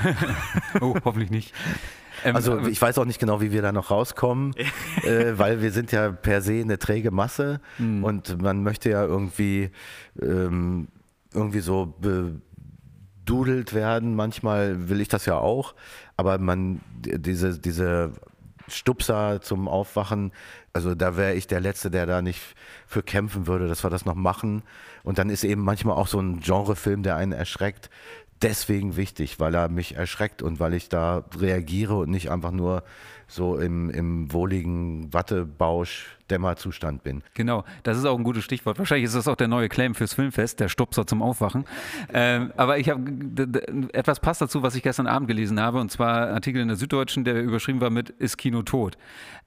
oh, 0.81 0.95
hoffentlich 1.03 1.29
nicht. 1.29 1.53
Ähm, 2.23 2.35
also 2.35 2.59
ich 2.67 2.81
weiß 2.81 2.97
auch 2.97 3.05
nicht 3.05 3.19
genau, 3.19 3.41
wie 3.41 3.51
wir 3.51 3.61
da 3.61 3.71
noch 3.71 3.91
rauskommen, 3.91 4.53
äh, 5.03 5.37
weil 5.37 5.61
wir 5.61 5.71
sind 5.71 5.91
ja 5.91 6.11
per 6.11 6.41
se 6.41 6.61
eine 6.61 6.79
träge 6.79 7.11
Masse 7.11 7.59
mhm. 7.77 8.03
und 8.03 8.41
man 8.41 8.63
möchte 8.63 8.89
ja 8.89 9.03
irgendwie, 9.03 9.71
ähm, 10.21 10.87
irgendwie 11.33 11.59
so 11.59 11.93
bedudelt 11.99 13.73
werden. 13.73 14.15
Manchmal 14.15 14.89
will 14.89 15.01
ich 15.01 15.07
das 15.07 15.25
ja 15.25 15.37
auch, 15.37 15.75
aber 16.17 16.37
man 16.37 16.81
diese, 16.95 17.59
diese 17.59 18.11
Stupser 18.67 19.41
zum 19.41 19.67
Aufwachen, 19.67 20.31
also 20.71 20.95
da 20.95 21.17
wäre 21.17 21.33
ich 21.33 21.47
der 21.47 21.59
Letzte, 21.59 21.91
der 21.91 22.05
da 22.05 22.21
nicht 22.21 22.55
für 22.87 23.03
kämpfen 23.03 23.47
würde, 23.47 23.67
dass 23.67 23.83
wir 23.83 23.89
das 23.89 24.05
noch 24.05 24.15
machen. 24.15 24.63
Und 25.03 25.17
dann 25.17 25.29
ist 25.29 25.43
eben 25.43 25.61
manchmal 25.61 25.95
auch 25.95 26.07
so 26.07 26.19
ein 26.19 26.39
Genrefilm, 26.39 27.03
der 27.03 27.15
einen 27.15 27.33
erschreckt, 27.33 27.89
deswegen 28.41 28.95
wichtig, 28.95 29.39
weil 29.39 29.55
er 29.55 29.69
mich 29.69 29.95
erschreckt 29.95 30.41
und 30.41 30.59
weil 30.59 30.73
ich 30.73 30.89
da 30.89 31.23
reagiere 31.37 31.95
und 31.95 32.09
nicht 32.09 32.29
einfach 32.29 32.51
nur 32.51 32.83
so 33.27 33.57
im, 33.57 33.89
im 33.89 34.31
wohligen 34.33 35.13
Wattebausch 35.13 36.17
Dämmerzustand 36.33 37.03
bin. 37.03 37.21
Genau, 37.35 37.63
das 37.83 37.97
ist 37.97 38.05
auch 38.05 38.17
ein 38.17 38.23
gutes 38.23 38.43
Stichwort. 38.43 38.79
Wahrscheinlich 38.79 39.05
ist 39.05 39.15
das 39.15 39.27
auch 39.27 39.35
der 39.35 39.47
neue 39.47 39.69
Claim 39.69 39.93
fürs 39.93 40.15
Filmfest, 40.15 40.59
der 40.59 40.67
Stupser 40.67 41.05
zum 41.05 41.21
Aufwachen. 41.21 41.65
Ähm, 42.11 42.51
aber 42.57 42.79
ich 42.79 42.89
habe 42.89 43.03
etwas 43.93 44.19
passt 44.19 44.41
dazu, 44.41 44.63
was 44.63 44.73
ich 44.73 44.81
gestern 44.81 45.05
Abend 45.05 45.27
gelesen 45.27 45.59
habe, 45.59 45.79
und 45.79 45.91
zwar 45.91 46.29
Artikel 46.29 46.59
in 46.59 46.69
der 46.69 46.77
Süddeutschen, 46.77 47.23
der 47.23 47.43
überschrieben 47.43 47.81
war 47.81 47.91
mit 47.91 48.09
Ist 48.09 48.37
Kino 48.37 48.63
tot? 48.63 48.97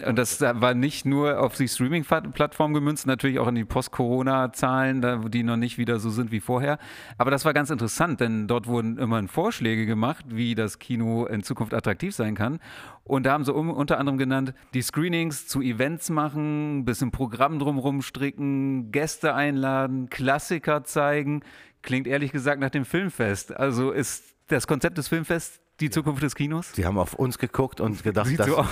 Und 0.04 0.16
das 0.16 0.40
war 0.40 0.74
nicht 0.74 1.06
nur 1.06 1.40
auf 1.40 1.56
die 1.56 1.66
Streaming-Plattform 1.66 2.72
gemünzt, 2.72 3.06
natürlich 3.06 3.40
auch 3.40 3.48
an 3.48 3.56
die 3.56 3.64
Post-Corona-Zahlen, 3.64 5.30
die 5.30 5.42
noch 5.42 5.56
nicht 5.56 5.78
wieder 5.78 5.98
so 5.98 6.10
sind 6.10 6.30
wie 6.30 6.40
vorher. 6.40 6.78
Aber 7.18 7.32
das 7.32 7.44
war 7.44 7.52
ganz 7.52 7.70
interessant, 7.70 8.20
denn 8.20 8.46
dort 8.46 8.68
wurden 8.68 8.98
immerhin 8.98 9.26
Vorschläge 9.26 9.86
gemacht, 9.86 10.24
wie 10.28 10.54
das 10.54 10.78
Kino 10.78 11.26
in 11.26 11.42
Zukunft 11.42 11.74
attraktiv 11.74 12.14
sein 12.14 12.36
kann. 12.36 12.60
Und 13.06 13.24
da 13.24 13.32
haben 13.32 13.44
sie 13.44 13.54
unter 13.54 13.98
anderem 13.98 14.18
genannt, 14.18 14.52
die 14.74 14.82
Screenings 14.82 15.46
zu 15.46 15.62
Events 15.62 16.10
machen, 16.10 16.84
bisschen 16.84 17.12
Programm 17.12 17.60
drumherum 17.60 18.02
stricken, 18.02 18.90
Gäste 18.90 19.32
einladen, 19.32 20.10
Klassiker 20.10 20.82
zeigen. 20.82 21.42
Klingt 21.82 22.08
ehrlich 22.08 22.32
gesagt 22.32 22.60
nach 22.60 22.70
dem 22.70 22.84
Filmfest. 22.84 23.56
Also 23.56 23.92
ist 23.92 24.34
das 24.48 24.66
Konzept 24.66 24.98
des 24.98 25.06
Filmfests 25.06 25.60
die 25.80 25.90
Zukunft 25.90 26.22
des 26.22 26.34
Kinos? 26.34 26.72
Sie 26.72 26.84
haben 26.84 26.98
auf 26.98 27.14
uns 27.14 27.38
geguckt 27.38 27.80
und 27.80 28.02
gedacht, 28.02 28.28
Sieht 28.28 28.40
dass 28.40 28.48
so 28.48 28.64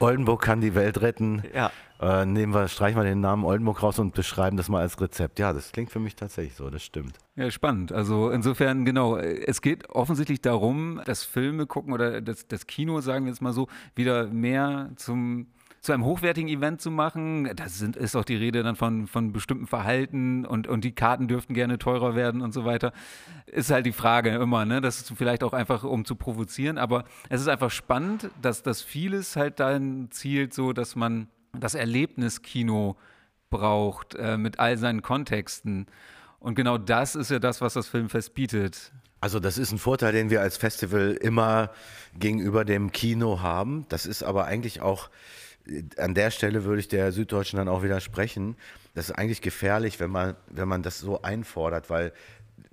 Oldenburg 0.00 0.42
kann 0.42 0.60
die 0.60 0.74
Welt 0.74 1.00
retten. 1.00 1.42
Ja. 1.54 1.70
Äh, 2.00 2.26
nehmen 2.26 2.52
wir, 2.52 2.68
streichen 2.68 2.98
wir 3.00 3.04
den 3.04 3.20
Namen 3.20 3.44
Oldenburg 3.44 3.82
raus 3.82 3.98
und 3.98 4.14
beschreiben 4.14 4.56
das 4.56 4.68
mal 4.68 4.80
als 4.80 5.00
Rezept. 5.00 5.38
Ja, 5.38 5.52
das 5.52 5.72
klingt 5.72 5.90
für 5.90 6.00
mich 6.00 6.16
tatsächlich 6.16 6.54
so, 6.54 6.68
das 6.70 6.82
stimmt. 6.82 7.18
Ja, 7.36 7.50
spannend. 7.50 7.92
Also 7.92 8.30
insofern, 8.30 8.84
genau, 8.84 9.16
es 9.16 9.62
geht 9.62 9.88
offensichtlich 9.90 10.40
darum, 10.40 11.00
dass 11.04 11.24
Filme 11.24 11.66
gucken 11.66 11.92
oder 11.92 12.20
das, 12.20 12.46
das 12.46 12.66
Kino, 12.66 13.00
sagen 13.00 13.24
wir 13.24 13.32
jetzt 13.32 13.40
mal 13.40 13.52
so, 13.52 13.68
wieder 13.94 14.26
mehr 14.26 14.90
zum 14.96 15.46
zu 15.84 15.92
einem 15.92 16.04
hochwertigen 16.04 16.48
Event 16.48 16.80
zu 16.80 16.90
machen. 16.90 17.54
Da 17.54 17.68
sind, 17.68 17.94
ist 17.96 18.16
auch 18.16 18.24
die 18.24 18.36
Rede 18.36 18.62
dann 18.62 18.74
von, 18.74 19.06
von 19.06 19.32
bestimmten 19.32 19.66
Verhalten 19.66 20.46
und, 20.46 20.66
und 20.66 20.82
die 20.82 20.92
Karten 20.92 21.28
dürften 21.28 21.52
gerne 21.52 21.78
teurer 21.78 22.14
werden 22.14 22.40
und 22.40 22.54
so 22.54 22.64
weiter. 22.64 22.92
Ist 23.46 23.70
halt 23.70 23.84
die 23.84 23.92
Frage 23.92 24.30
immer, 24.30 24.64
ne? 24.64 24.80
Das 24.80 24.98
ist 24.98 25.12
vielleicht 25.14 25.44
auch 25.44 25.52
einfach, 25.52 25.84
um 25.84 26.06
zu 26.06 26.16
provozieren. 26.16 26.78
Aber 26.78 27.04
es 27.28 27.42
ist 27.42 27.48
einfach 27.48 27.70
spannend, 27.70 28.30
dass 28.40 28.62
das 28.62 28.80
vieles 28.80 29.36
halt 29.36 29.60
dann 29.60 30.08
zielt, 30.10 30.54
so 30.54 30.72
dass 30.72 30.96
man 30.96 31.28
das 31.52 31.74
Erlebniskino 31.74 32.96
braucht 33.50 34.14
äh, 34.14 34.38
mit 34.38 34.58
all 34.58 34.78
seinen 34.78 35.02
Kontexten. 35.02 35.86
Und 36.40 36.54
genau 36.54 36.78
das 36.78 37.14
ist 37.14 37.30
ja 37.30 37.38
das, 37.38 37.60
was 37.60 37.74
das 37.74 37.88
Filmfest 37.88 38.34
bietet. 38.34 38.90
Also 39.20 39.38
das 39.38 39.58
ist 39.58 39.70
ein 39.70 39.78
Vorteil, 39.78 40.12
den 40.12 40.30
wir 40.30 40.40
als 40.40 40.56
Festival 40.56 41.12
immer 41.20 41.70
gegenüber 42.18 42.64
dem 42.64 42.90
Kino 42.90 43.40
haben. 43.42 43.84
Das 43.90 44.06
ist 44.06 44.22
aber 44.22 44.46
eigentlich 44.46 44.80
auch 44.80 45.10
an 45.96 46.14
der 46.14 46.30
Stelle 46.30 46.64
würde 46.64 46.80
ich 46.80 46.88
der 46.88 47.12
Süddeutschen 47.12 47.56
dann 47.56 47.68
auch 47.68 47.82
widersprechen. 47.82 48.56
Das 48.94 49.08
ist 49.08 49.14
eigentlich 49.14 49.40
gefährlich, 49.40 49.98
wenn 50.00 50.10
man, 50.10 50.36
wenn 50.48 50.68
man 50.68 50.82
das 50.82 50.98
so 50.98 51.22
einfordert, 51.22 51.90
weil 51.90 52.12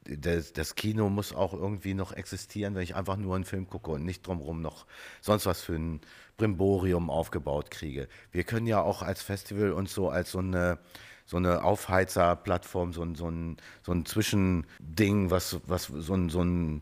das, 0.04 0.54
das, 0.54 0.76
Kino 0.76 1.10
muss 1.10 1.34
auch 1.34 1.54
irgendwie 1.54 1.94
noch 1.94 2.12
existieren, 2.12 2.76
wenn 2.76 2.82
ich 2.82 2.96
einfach 2.96 3.18
nur 3.18 3.36
einen 3.36 3.46
Film 3.46 3.68
gucke 3.68 3.92
und 3.92 4.04
nicht 4.04 4.26
drumherum 4.26 4.62
noch 4.62 4.86
sonst 5.22 5.46
was 5.46 5.62
für 5.62 5.76
ein 5.76 6.02
Brimborium 6.38 7.10
aufgebaut 7.10 7.72
kriege. 7.72 8.08
Wir 8.32 8.44
können 8.44 8.68
ja 8.68 8.82
auch 8.82 9.04
als 9.04 9.22
Festival 9.22 9.72
uns 9.72 9.94
so 9.94 10.10
als 10.10 10.32
so 10.32 10.40
eine, 10.40 10.80
so 11.26 11.38
eine 11.38 11.64
Aufheizerplattform, 11.64 12.94
so 12.94 13.04
ein, 13.04 13.16
so 13.16 13.30
ein, 13.30 13.58
so 13.84 13.92
ein 13.92 14.06
Zwischending, 14.06 15.30
was, 15.30 15.60
was 15.68 15.86
so 15.86 16.14
ein, 16.16 16.30
so 16.30 16.42
ein 16.42 16.82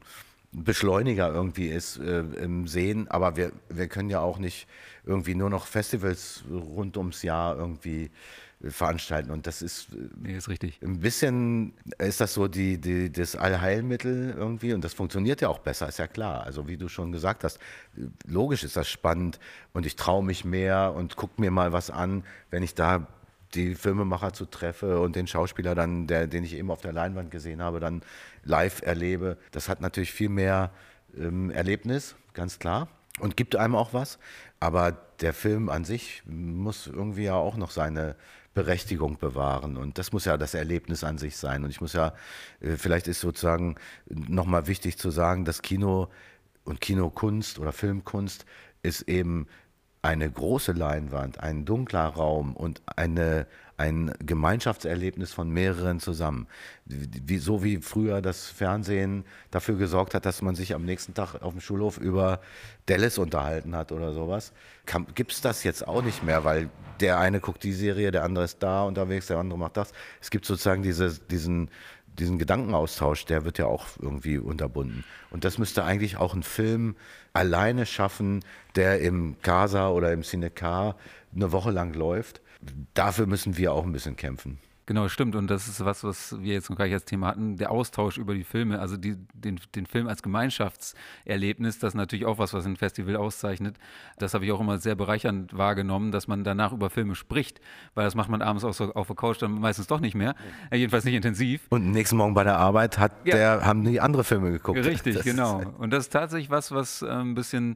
Beschleuniger 0.51 1.31
irgendwie 1.31 1.67
ist, 1.67 1.97
äh, 1.97 2.19
im 2.19 2.67
Sehen. 2.67 3.07
Aber 3.09 3.35
wir, 3.35 3.51
wir 3.69 3.87
können 3.87 4.09
ja 4.09 4.19
auch 4.19 4.39
nicht 4.39 4.67
irgendwie 5.05 5.35
nur 5.35 5.49
noch 5.49 5.67
Festivals 5.67 6.43
rund 6.49 6.97
ums 6.97 7.21
Jahr 7.21 7.57
irgendwie 7.57 8.09
äh, 8.63 8.69
veranstalten. 8.71 9.31
Und 9.31 9.45
das 9.47 9.61
ist, 9.61 9.93
äh, 9.93 10.09
nee, 10.17 10.35
ist 10.35 10.49
richtig. 10.49 10.79
Ein 10.81 10.99
bisschen 10.99 11.73
ist 11.99 12.19
das 12.19 12.33
so 12.33 12.47
die, 12.47 12.79
die, 12.79 13.11
das 13.11 13.35
Allheilmittel 13.35 14.33
irgendwie 14.35 14.73
und 14.73 14.83
das 14.83 14.93
funktioniert 14.93 15.41
ja 15.41 15.49
auch 15.49 15.59
besser, 15.59 15.87
ist 15.87 15.99
ja 15.99 16.07
klar. 16.07 16.43
Also 16.43 16.67
wie 16.67 16.77
du 16.77 16.87
schon 16.87 17.11
gesagt 17.11 17.43
hast, 17.43 17.59
logisch 18.25 18.63
ist 18.63 18.75
das 18.75 18.89
spannend 18.89 19.39
und 19.73 19.85
ich 19.85 19.95
traue 19.95 20.23
mich 20.23 20.45
mehr 20.45 20.93
und 20.95 21.15
gucke 21.15 21.39
mir 21.39 21.51
mal 21.51 21.73
was 21.73 21.91
an, 21.91 22.23
wenn 22.49 22.63
ich 22.63 22.73
da 22.73 23.07
die 23.55 23.75
Filmemacher 23.75 24.33
zu 24.33 24.45
treffe 24.45 24.99
und 24.99 25.15
den 25.15 25.27
Schauspieler 25.27 25.75
dann, 25.75 26.07
der, 26.07 26.27
den 26.27 26.43
ich 26.43 26.53
eben 26.55 26.71
auf 26.71 26.81
der 26.81 26.93
Leinwand 26.93 27.31
gesehen 27.31 27.61
habe, 27.61 27.79
dann 27.79 28.01
live 28.43 28.81
erlebe. 28.81 29.37
Das 29.51 29.69
hat 29.69 29.81
natürlich 29.81 30.11
viel 30.11 30.29
mehr 30.29 30.71
ähm, 31.17 31.49
Erlebnis, 31.49 32.15
ganz 32.33 32.59
klar. 32.59 32.87
Und 33.19 33.35
gibt 33.35 33.55
einem 33.55 33.75
auch 33.75 33.93
was. 33.93 34.19
Aber 34.59 34.91
der 35.21 35.33
Film 35.33 35.69
an 35.69 35.83
sich 35.85 36.23
muss 36.25 36.87
irgendwie 36.87 37.23
ja 37.23 37.35
auch 37.35 37.57
noch 37.57 37.71
seine 37.71 38.15
Berechtigung 38.53 39.17
bewahren. 39.17 39.77
Und 39.77 39.97
das 39.97 40.11
muss 40.11 40.25
ja 40.25 40.37
das 40.37 40.53
Erlebnis 40.53 41.03
an 41.03 41.17
sich 41.17 41.37
sein. 41.37 41.63
Und 41.63 41.69
ich 41.69 41.81
muss 41.81 41.93
ja, 41.93 42.13
äh, 42.61 42.77
vielleicht 42.77 43.07
ist 43.07 43.21
sozusagen 43.21 43.75
nochmal 44.07 44.67
wichtig 44.67 44.97
zu 44.97 45.11
sagen, 45.11 45.45
dass 45.45 45.61
Kino 45.61 46.09
und 46.65 46.81
Kinokunst 46.81 47.59
oder 47.59 47.71
Filmkunst 47.71 48.45
ist 48.83 49.03
eben 49.03 49.47
eine 50.01 50.29
große 50.31 50.71
Leinwand, 50.71 51.41
ein 51.41 51.65
dunkler 51.65 52.05
Raum 52.05 52.55
und 52.55 52.81
eine, 52.95 53.47
ein 53.75 54.13
Gemeinschaftserlebnis 54.25 55.33
von 55.33 55.49
mehreren 55.49 55.99
zusammen. 55.99 56.47
Wie, 56.85 57.37
so 57.37 57.63
wie 57.63 57.77
früher 57.77 58.21
das 58.21 58.47
Fernsehen 58.47 59.25
dafür 59.51 59.75
gesorgt 59.75 60.13
hat, 60.13 60.25
dass 60.25 60.41
man 60.41 60.55
sich 60.55 60.73
am 60.73 60.85
nächsten 60.85 61.13
Tag 61.13 61.41
auf 61.41 61.51
dem 61.51 61.59
Schulhof 61.59 61.97
über 61.97 62.39
Dallas 62.85 63.17
unterhalten 63.17 63.75
hat 63.75 63.91
oder 63.91 64.13
sowas, 64.13 64.53
gibt 65.15 65.33
es 65.33 65.41
das 65.41 65.63
jetzt 65.63 65.85
auch 65.85 66.01
nicht 66.01 66.23
mehr, 66.23 66.45
weil 66.45 66.69
der 67.01 67.19
eine 67.19 67.39
guckt 67.39 67.63
die 67.63 67.73
Serie, 67.73 68.11
der 68.11 68.23
andere 68.23 68.45
ist 68.45 68.63
da 68.63 68.83
unterwegs, 68.83 69.27
der 69.27 69.37
andere 69.37 69.59
macht 69.59 69.77
das. 69.77 69.91
Es 70.21 70.29
gibt 70.29 70.45
sozusagen 70.45 70.81
diese, 70.81 71.19
diesen, 71.29 71.69
diesen 72.17 72.39
Gedankenaustausch, 72.39 73.25
der 73.25 73.45
wird 73.45 73.57
ja 73.57 73.65
auch 73.65 73.85
irgendwie 73.99 74.37
unterbunden. 74.37 75.03
Und 75.29 75.43
das 75.45 75.57
müsste 75.57 75.83
eigentlich 75.83 76.17
auch 76.17 76.33
ein 76.33 76.43
Film 76.43 76.95
alleine 77.33 77.85
schaffen, 77.85 78.43
der 78.75 79.01
im 79.01 79.35
Casa 79.41 79.89
oder 79.89 80.11
im 80.11 80.23
Cinecar 80.23 80.95
eine 81.35 81.51
Woche 81.51 81.71
lang 81.71 81.93
läuft. 81.93 82.41
Dafür 82.93 83.25
müssen 83.27 83.57
wir 83.57 83.73
auch 83.73 83.85
ein 83.85 83.91
bisschen 83.91 84.15
kämpfen. 84.15 84.59
Genau, 84.89 85.07
stimmt. 85.07 85.35
Und 85.35 85.51
das 85.51 85.67
ist 85.67 85.85
was, 85.85 86.03
was 86.03 86.41
wir 86.41 86.53
jetzt 86.53 86.71
noch 86.71 86.75
gar 86.75 86.85
nicht 86.85 86.95
als 86.95 87.05
Thema 87.05 87.27
hatten, 87.27 87.57
der 87.57 87.69
Austausch 87.69 88.17
über 88.17 88.33
die 88.33 88.43
Filme, 88.43 88.79
also 88.79 88.97
die, 88.97 89.17
den, 89.35 89.59
den 89.75 89.85
Film 89.85 90.07
als 90.07 90.23
Gemeinschaftserlebnis, 90.23 91.77
das 91.77 91.89
ist 91.89 91.93
natürlich 91.93 92.25
auch 92.25 92.39
was, 92.39 92.55
was 92.55 92.65
ein 92.65 92.75
Festival 92.75 93.15
auszeichnet. 93.15 93.77
Das 94.17 94.33
habe 94.33 94.45
ich 94.45 94.51
auch 94.51 94.59
immer 94.59 94.79
sehr 94.79 94.95
bereichernd 94.95 95.55
wahrgenommen, 95.55 96.11
dass 96.11 96.27
man 96.27 96.43
danach 96.43 96.73
über 96.73 96.89
Filme 96.89 97.13
spricht, 97.13 97.61
weil 97.93 98.03
das 98.03 98.15
macht 98.15 98.29
man 98.29 98.41
abends 98.41 98.63
auch 98.63 98.73
so 98.73 98.91
auf 98.95 99.05
der 99.05 99.15
Couch 99.15 99.39
dann 99.39 99.59
meistens 99.59 99.85
doch 99.85 99.99
nicht 99.99 100.15
mehr, 100.15 100.33
äh, 100.71 100.77
jedenfalls 100.77 101.05
nicht 101.05 101.13
intensiv. 101.13 101.67
Und 101.69 101.91
nächsten 101.91 102.17
Morgen 102.17 102.33
bei 102.33 102.43
der 102.43 102.57
Arbeit 102.57 102.97
hat 102.97 103.11
ja. 103.25 103.35
der, 103.35 103.65
haben 103.67 103.83
die 103.83 104.01
andere 104.01 104.23
Filme 104.23 104.49
geguckt. 104.49 104.83
Richtig, 104.83 105.17
das 105.17 105.23
genau. 105.23 105.61
Und 105.77 105.93
das 105.93 106.05
ist 106.05 106.13
tatsächlich 106.13 106.49
was, 106.49 106.71
was 106.71 107.03
äh, 107.03 107.09
ein 107.11 107.35
bisschen 107.35 107.75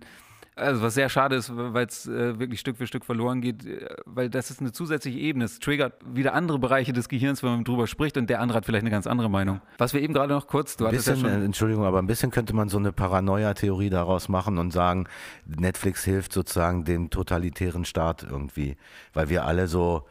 also 0.56 0.82
was 0.82 0.94
sehr 0.94 1.10
schade 1.10 1.36
ist, 1.36 1.52
weil 1.56 1.88
es 1.88 2.08
äh, 2.08 2.40
wirklich 2.40 2.60
Stück 2.60 2.78
für 2.78 2.86
Stück 2.86 3.06
verloren 3.06 3.42
geht, 3.42 3.66
äh, 3.66 3.88
weil 4.06 4.30
das 4.30 4.52
ist 4.52 4.62
eine 4.62 4.72
zusätzliche 4.72 5.18
Ebene. 5.18 5.46
Es 5.46 5.60
triggert 5.60 5.94
wieder 6.06 6.34
andere 6.34 6.60
Bereiche 6.60 6.94
des 6.94 7.10
Gehirns, 7.10 7.42
wenn 7.44 7.52
man 7.52 7.64
drüber 7.64 7.88
spricht 7.88 8.18
und 8.18 8.30
der 8.30 8.40
andere 8.40 8.58
hat 8.58 8.66
vielleicht 8.66 8.84
eine 8.84 8.92
ganz 8.92 9.08
andere 9.08 9.30
Meinung. 9.30 9.62
Was 9.78 9.94
wir 9.94 10.02
eben 10.02 10.14
gerade 10.14 10.34
noch 10.34 10.48
kurz, 10.48 10.78
du 10.78 10.86
ein 10.86 10.92
bisschen, 10.92 11.16
ja 11.16 11.22
schon 11.22 11.42
äh, 11.42 11.46
Entschuldigung, 11.46 11.86
aber 11.86 12.00
ein 12.00 12.08
bisschen 12.08 12.32
könnte 12.32 12.54
man 12.56 12.70
so 12.70 12.78
eine 12.78 12.92
Paranoia-Theorie 12.92 13.90
daraus 13.90 14.30
machen 14.30 14.58
und 14.58 14.72
sagen, 14.72 15.08
Netflix 15.46 16.04
hilft 16.04 16.34
sozusagen 16.34 16.86
dem 16.86 17.10
totalitären 17.10 17.86
Staat 17.86 18.24
irgendwie, 18.24 18.78
weil 19.14 19.30
wir 19.30 19.46
alle 19.46 19.68
so 19.68 20.06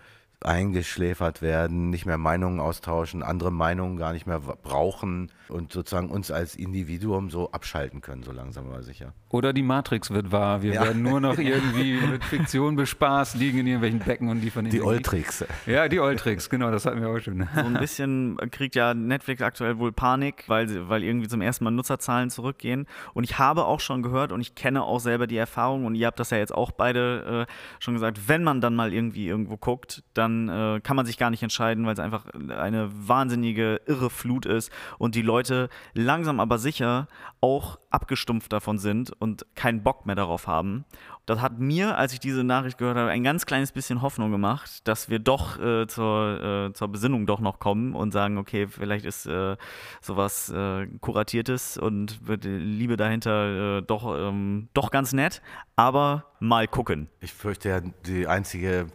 eingeschläfert 0.45 1.43
werden, 1.43 1.90
nicht 1.90 2.07
mehr 2.07 2.18
Meinungen 2.18 2.61
austauschen, 2.61 3.22
andere 3.22 3.53
Meinungen 3.53 3.97
gar 3.97 4.12
nicht 4.12 4.26
mehr 4.26 4.40
brauchen 4.40 5.30
und 5.49 5.72
sozusagen 5.72 6.11
uns 6.11 6.30
als 6.30 6.57
Individuum 6.57 7.30
so 7.30 7.51
abschalten 7.53 8.01
können, 8.01 8.22
so 8.22 8.32
langsam 8.32 8.68
aber 8.68 8.82
sicher. 8.82 9.12
Oder 9.28 9.53
die 9.53 9.62
Matrix 9.62 10.11
wird 10.11 10.32
wahr. 10.32 10.62
Wir 10.62 10.74
ja. 10.74 10.82
werden 10.82 11.03
nur 11.03 11.20
noch 11.20 11.38
irgendwie 11.38 12.01
mit 12.01 12.24
Fiktion 12.24 12.76
bespaßt, 12.76 13.36
liegen 13.36 13.59
in 13.59 13.66
irgendwelchen 13.66 14.01
Becken 14.01 14.28
und 14.28 14.40
liefern 14.40 14.66
Die 14.66 14.80
Oltrix. 14.80 15.45
Ja, 15.66 15.88
die 15.88 16.01
Oltrix, 16.01 16.49
genau, 16.49 16.70
das 16.70 16.86
hatten 16.86 17.01
wir 17.01 17.09
auch 17.09 17.20
schon. 17.20 17.47
So 17.55 17.61
ein 17.61 17.74
bisschen 17.74 18.36
kriegt 18.51 18.74
ja 18.74 18.95
Netflix 18.95 19.43
aktuell 19.43 19.78
wohl 19.78 19.93
Panik, 19.93 20.45
weil, 20.49 20.88
weil 20.88 21.03
irgendwie 21.03 21.28
zum 21.28 21.40
ersten 21.40 21.64
Mal 21.64 21.70
Nutzerzahlen 21.70 22.30
zurückgehen. 22.30 22.86
Und 23.14 23.24
ich 23.24 23.38
habe 23.38 23.66
auch 23.66 23.80
schon 23.80 24.03
gehört 24.03 24.32
und 24.32 24.40
ich 24.40 24.55
kenne 24.55 24.82
auch 24.82 25.01
selber 25.01 25.26
die 25.26 25.36
Erfahrung 25.36 25.84
und 25.84 25.95
ihr 25.95 26.07
habt 26.07 26.18
das 26.18 26.30
ja 26.30 26.38
jetzt 26.38 26.55
auch 26.55 26.70
beide 26.70 27.47
äh, 27.49 27.53
schon 27.78 27.95
gesagt, 27.95 28.28
wenn 28.28 28.43
man 28.43 28.61
dann 28.61 28.74
mal 28.74 28.93
irgendwie 28.93 29.28
irgendwo 29.28 29.57
guckt, 29.57 30.03
dann 30.14 30.32
dann 30.33 30.76
äh, 30.76 30.80
kann 30.80 30.97
man 30.97 31.07
sich 31.07 31.18
gar 31.18 31.30
nicht 31.30 31.43
entscheiden, 31.43 31.87
weil 31.87 31.95
es 31.95 31.99
einfach 31.99 32.26
eine 32.35 32.91
wahnsinnige, 32.93 33.80
irre 33.87 34.11
Flut 34.11 34.47
ist 34.47 34.70
und 34.99 35.14
die 35.14 35.22
Leute 35.22 35.68
langsam 35.95 36.41
aber 36.41 36.59
sicher 36.59 37.09
auch 37.41 37.78
abgestumpft 37.91 38.53
davon 38.53 38.78
sind 38.78 39.12
und 39.20 39.47
keinen 39.55 39.83
Bock 39.83 40.07
mehr 40.07 40.16
darauf 40.16 40.47
haben. 40.47 40.85
Das 41.26 41.41
hat 41.41 41.61
mir, 41.61 41.97
als 41.97 42.12
ich 42.12 42.20
diese 42.20 42.43
Nachricht 42.43 42.78
gehört 42.78 42.97
habe, 42.97 43.11
ein 43.11 43.22
ganz 43.22 43.47
kleines 43.47 43.70
bisschen 43.70 44.03
Hoffnung 44.03 44.33
gemacht, 44.33 44.87
dass 44.89 45.09
wir 45.09 45.20
doch 45.20 45.59
äh, 45.61 45.87
zur, 45.87 46.68
äh, 46.70 46.72
zur 46.72 46.89
Besinnung 46.89 47.26
doch 47.26 47.39
noch 47.39 47.61
kommen 47.61 47.95
und 47.95 48.12
sagen, 48.12 48.39
okay, 48.39 48.66
vielleicht 48.66 49.05
ist 49.05 49.26
äh, 49.26 49.57
sowas 50.01 50.51
äh, 50.51 50.89
Kuratiertes 51.01 51.78
und 51.78 52.26
wird 52.26 52.45
Liebe 52.45 52.97
dahinter 52.97 53.78
äh, 53.78 53.83
doch, 53.83 54.16
ähm, 54.18 54.68
doch 54.74 54.91
ganz 54.91 55.12
nett, 55.12 55.43
aber 55.76 56.24
mal 56.41 56.66
gucken. 56.66 57.09
Ich 57.20 57.33
fürchte 57.33 57.68
ja, 57.68 57.80
die 57.80 58.26
einzige 58.26 58.89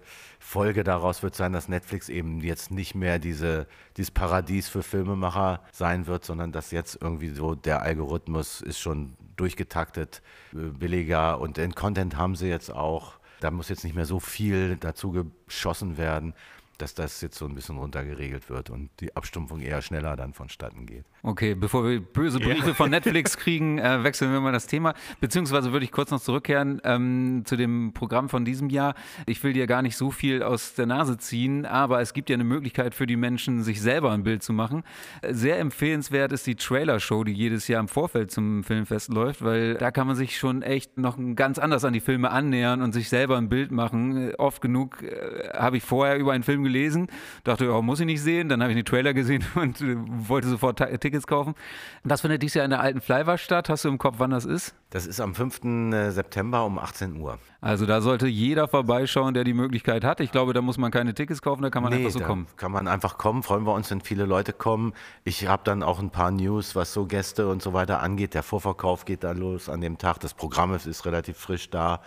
Folge 0.47 0.85
daraus 0.85 1.23
wird 1.23 1.35
sein, 1.35 1.51
dass 1.51 1.67
Netflix 1.67 2.07
eben 2.07 2.39
jetzt 2.39 2.71
nicht 2.71 2.95
mehr 2.95 3.19
diese, 3.19 3.67
dieses 3.97 4.11
Paradies 4.11 4.69
für 4.69 4.81
Filmemacher 4.81 5.61
sein 5.73 6.07
wird, 6.07 6.23
sondern 6.23 6.53
dass 6.53 6.71
jetzt 6.71 6.97
irgendwie 7.01 7.31
so 7.31 7.53
der 7.53 7.81
Algorithmus 7.81 8.61
ist 8.61 8.79
schon 8.79 9.17
durchgetaktet, 9.35 10.21
äh, 10.53 10.69
billiger 10.69 11.41
und 11.41 11.57
den 11.57 11.75
Content 11.75 12.15
haben 12.15 12.37
sie 12.37 12.47
jetzt 12.47 12.71
auch. 12.71 13.19
Da 13.41 13.51
muss 13.51 13.67
jetzt 13.67 13.83
nicht 13.83 13.93
mehr 13.93 14.05
so 14.05 14.21
viel 14.21 14.77
dazu 14.77 15.11
geschossen 15.11 15.97
werden 15.97 16.33
dass 16.77 16.93
das 16.93 17.21
jetzt 17.21 17.37
so 17.37 17.45
ein 17.45 17.55
bisschen 17.55 17.77
runtergeregelt 17.77 18.49
wird 18.49 18.69
und 18.69 18.89
die 18.99 19.15
Abstumpfung 19.15 19.61
eher 19.61 19.81
schneller 19.81 20.15
dann 20.15 20.33
vonstatten 20.33 20.85
geht. 20.85 21.05
Okay, 21.27 21.55
bevor 21.55 21.83
wir 21.83 21.99
böse 21.99 22.39
Briefe 22.39 22.69
ja. 22.69 22.73
von 22.73 22.89
Netflix 22.89 23.35
kriegen, 23.35 23.79
äh, 23.79 24.01
wechseln 24.01 24.31
wir 24.31 24.39
mal 24.39 24.53
das 24.53 24.65
Thema. 24.65 24.93
Beziehungsweise 25.19 25.73
würde 25.73 25.83
ich 25.83 25.91
kurz 25.91 26.09
noch 26.09 26.21
zurückkehren 26.21 26.79
ähm, 26.85 27.41
zu 27.43 27.57
dem 27.57 27.91
Programm 27.93 28.29
von 28.29 28.45
diesem 28.45 28.69
Jahr. 28.69 28.95
Ich 29.25 29.43
will 29.43 29.51
dir 29.51 29.67
gar 29.67 29.81
nicht 29.81 29.97
so 29.97 30.09
viel 30.09 30.41
aus 30.41 30.75
der 30.75 30.85
Nase 30.85 31.17
ziehen, 31.17 31.65
aber 31.65 31.99
es 31.99 32.13
gibt 32.13 32.29
ja 32.29 32.35
eine 32.35 32.45
Möglichkeit 32.45 32.95
für 32.95 33.05
die 33.05 33.17
Menschen, 33.17 33.61
sich 33.61 33.81
selber 33.81 34.13
ein 34.13 34.23
Bild 34.23 34.41
zu 34.41 34.53
machen. 34.53 34.83
Sehr 35.29 35.59
empfehlenswert 35.59 36.31
ist 36.31 36.47
die 36.47 36.55
Trailer-Show, 36.55 37.25
die 37.25 37.33
jedes 37.33 37.67
Jahr 37.67 37.81
im 37.81 37.89
Vorfeld 37.89 38.31
zum 38.31 38.63
Filmfest 38.63 39.09
läuft, 39.09 39.43
weil 39.43 39.73
da 39.73 39.91
kann 39.91 40.07
man 40.07 40.15
sich 40.15 40.37
schon 40.37 40.61
echt 40.61 40.97
noch 40.97 41.17
ganz 41.35 41.59
anders 41.59 41.83
an 41.83 41.91
die 41.91 41.99
Filme 41.99 42.31
annähern 42.31 42.81
und 42.81 42.93
sich 42.93 43.09
selber 43.09 43.35
ein 43.37 43.49
Bild 43.49 43.71
machen. 43.71 44.33
Oft 44.35 44.61
genug 44.61 45.03
äh, 45.03 45.49
habe 45.57 45.75
ich 45.75 45.83
vorher 45.83 46.17
über 46.19 46.31
einen 46.31 46.43
Film 46.43 46.63
gelesen, 46.63 47.07
dachte, 47.43 47.69
oh, 47.73 47.81
muss 47.81 47.99
ich 47.99 48.05
nicht 48.05 48.21
sehen. 48.21 48.47
Dann 48.47 48.61
habe 48.61 48.71
ich 48.71 48.77
den 48.77 48.85
Trailer 48.85 49.13
gesehen 49.13 49.43
und 49.55 49.81
äh, 49.81 49.97
wollte 49.97 50.47
sofort 50.47 50.77
Tickets 51.01 51.16
kaufen. 51.25 51.55
Das 52.03 52.21
findet 52.21 52.43
dieses 52.43 52.55
Jahr 52.55 52.65
in 52.65 52.71
der 52.71 52.81
alten 52.81 53.01
Fleiwer 53.01 53.37
statt. 53.39 53.69
Hast 53.69 53.85
du 53.85 53.89
im 53.89 53.97
Kopf, 53.97 54.15
wann 54.19 54.31
das 54.31 54.45
ist? 54.45 54.75
Das 54.91 55.07
ist 55.07 55.19
am 55.19 55.33
5. 55.33 55.63
Äh, 55.93 56.11
September 56.11 56.65
um 56.65 56.77
18 56.77 57.19
Uhr. 57.19 57.39
Also 57.59 57.87
da 57.87 58.01
sollte 58.01 58.27
jeder 58.27 58.67
vorbeischauen, 58.67 59.33
der 59.33 59.43
die 59.43 59.53
Möglichkeit 59.53 60.03
hat. 60.03 60.19
Ich 60.19 60.31
glaube, 60.31 60.53
da 60.53 60.61
muss 60.61 60.77
man 60.77 60.91
keine 60.91 61.15
Tickets 61.15 61.41
kaufen, 61.41 61.63
da 61.63 61.71
kann 61.71 61.81
man 61.81 61.91
nee, 61.91 62.05
einfach 62.05 62.11
so 62.11 62.19
kommen. 62.19 62.47
Kann 62.55 62.71
man 62.71 62.87
einfach 62.87 63.17
kommen. 63.17 63.41
Freuen 63.41 63.65
wir 63.65 63.73
uns, 63.73 63.89
wenn 63.89 64.01
viele 64.01 64.25
Leute 64.25 64.53
kommen. 64.53 64.93
Ich 65.23 65.47
habe 65.47 65.63
dann 65.65 65.81
auch 65.81 65.99
ein 65.99 66.11
paar 66.11 66.29
News, 66.29 66.75
was 66.75 66.93
so 66.93 67.05
Gäste 67.05 67.47
und 67.47 67.63
so 67.63 67.73
weiter 67.73 68.01
angeht. 68.01 68.35
Der 68.35 68.43
Vorverkauf 68.43 69.05
geht 69.05 69.23
dann 69.23 69.37
los 69.37 69.69
an 69.69 69.81
dem 69.81 69.97
Tag. 69.97 70.19
Das 70.19 70.35
Programm 70.35 70.73
ist 70.75 71.05
relativ 71.05 71.37
frisch 71.37 71.69
da. 71.71 72.01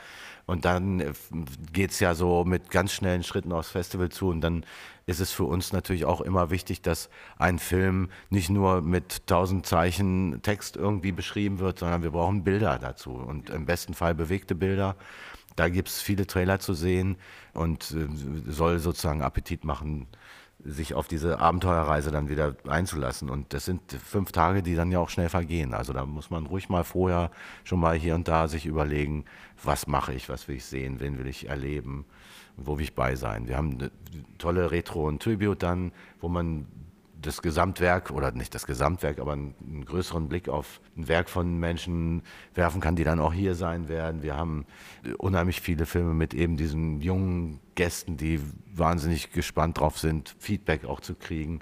Und 0.47 0.65
dann 0.65 1.01
äh, 1.01 1.13
geht 1.73 1.93
es 1.93 2.01
ja 2.01 2.15
so 2.15 2.45
mit 2.45 2.71
ganz 2.71 2.93
schnellen 2.93 3.23
Schritten 3.23 3.53
aufs 3.53 3.71
Festival 3.71 4.09
zu. 4.09 4.29
Und 4.29 4.41
dann 4.41 4.65
ist 5.07 5.21
es 5.21 5.33
für 5.33 5.45
uns 5.45 5.73
natürlich 5.73 6.05
auch 6.05 6.21
immer 6.21 6.51
wichtig, 6.51 6.83
dass 6.83 7.09
ein 7.39 7.59
Film 7.59 8.11
nicht 8.31 8.51
nur 8.51 8.83
mit 8.83 9.27
tausend 9.27 9.67
Zeichen 9.67 10.43
Text 10.43 10.77
irgendwie 10.77 11.13
beschrieben 11.13 11.59
wird, 11.59 11.81
sondern 11.81 12.03
wir 12.03 12.11
brauchen 12.11 12.45
Bilder 12.45 12.79
dazu. 12.79 13.13
Und 13.13 13.51
im 13.51 13.67
besten 13.67 13.95
Fall 13.95 14.15
bewegte 14.15 14.55
Bilder. 14.55 14.97
Da 15.61 15.69
gibt 15.69 15.89
es 15.89 16.01
viele 16.01 16.27
Trailer 16.27 16.59
zu 16.59 16.73
sehen 16.73 17.17
und 17.53 17.91
äh, 17.91 18.09
soll 18.51 18.79
sozusagen 18.79 19.21
Appetit 19.21 19.63
machen 19.63 20.07
sich 20.65 20.95
auf 20.95 21.07
diese 21.07 21.39
Abenteuerreise 21.39 22.11
dann 22.11 22.31
wieder 22.31 22.57
einzulassen. 22.67 23.29
Und 23.29 23.53
das 23.53 23.67
sind 23.67 23.93
fünf 23.93 24.33
Tage, 24.33 24.63
die 24.63 24.75
dann 24.75 24.91
ja 24.91 25.01
auch 25.01 25.11
schnell 25.11 25.29
vergehen. 25.29 25.75
Also 25.75 25.93
da 25.93 26.07
muss 26.07 26.31
man 26.31 26.47
ruhig 26.47 26.71
mal 26.71 26.83
vorher 26.83 27.31
schon 27.65 27.79
mal 27.79 27.95
hier 27.95 28.15
und 28.15 28.27
da 28.27 28.49
sich 28.49 28.65
überlegen, 28.65 29.27
was 29.63 29.87
mache 29.87 30.15
ich, 30.15 30.31
was 30.31 30.49
will 30.49 30.57
ich 30.57 30.65
sehen, 30.65 30.99
wen 30.99 31.19
will 31.19 31.27
ich 31.27 31.51
erleben, 31.51 32.07
wo 32.57 32.79
will 32.79 32.85
ich 32.85 32.95
bei 32.95 33.15
sein. 33.15 33.47
Wir 33.47 33.59
haben 33.59 33.73
eine 33.73 33.91
tolle 34.39 34.71
Retro 34.71 35.09
und 35.09 35.23
Tribute 35.23 35.63
dann, 35.63 35.93
wo 36.23 36.29
man 36.31 36.67
das 37.23 37.43
Gesamtwerk 37.43 38.11
oder 38.11 38.33
nicht 38.33 38.55
das 38.55 38.67
Gesamtwerk, 38.67 39.19
aber 39.19 39.33
einen, 39.33 39.85
größeren 39.85 40.29
Blick 40.29 40.49
auf 40.49 40.81
ein 40.97 41.09
Werk 41.09 41.29
von 41.29 41.59
Menschen 41.59 42.23
werfen 42.55 42.81
kann, 42.81 42.97
die 42.97 43.05
dann 43.05 43.21
auch 43.21 43.33
hier 43.33 43.55
sein 43.55 43.89
werden. 43.89 44.23
Wir 44.23 44.37
haben 44.37 44.67
unheimlich 45.19 45.61
viele 45.61 45.87
Filme 45.87 46.15
mit 46.15 46.35
eben 46.35 46.57
diesen 46.57 47.01
jungen 47.01 47.61
Gästen, 47.75 48.17
die 48.17 48.41
wahnsinnig 48.75 49.33
gespannt 49.33 49.79
drauf 49.79 49.99
sind, 49.99 50.35
Feedback 50.39 50.85
auch 50.85 51.01
zu 51.01 51.15
kriegen 51.15 51.61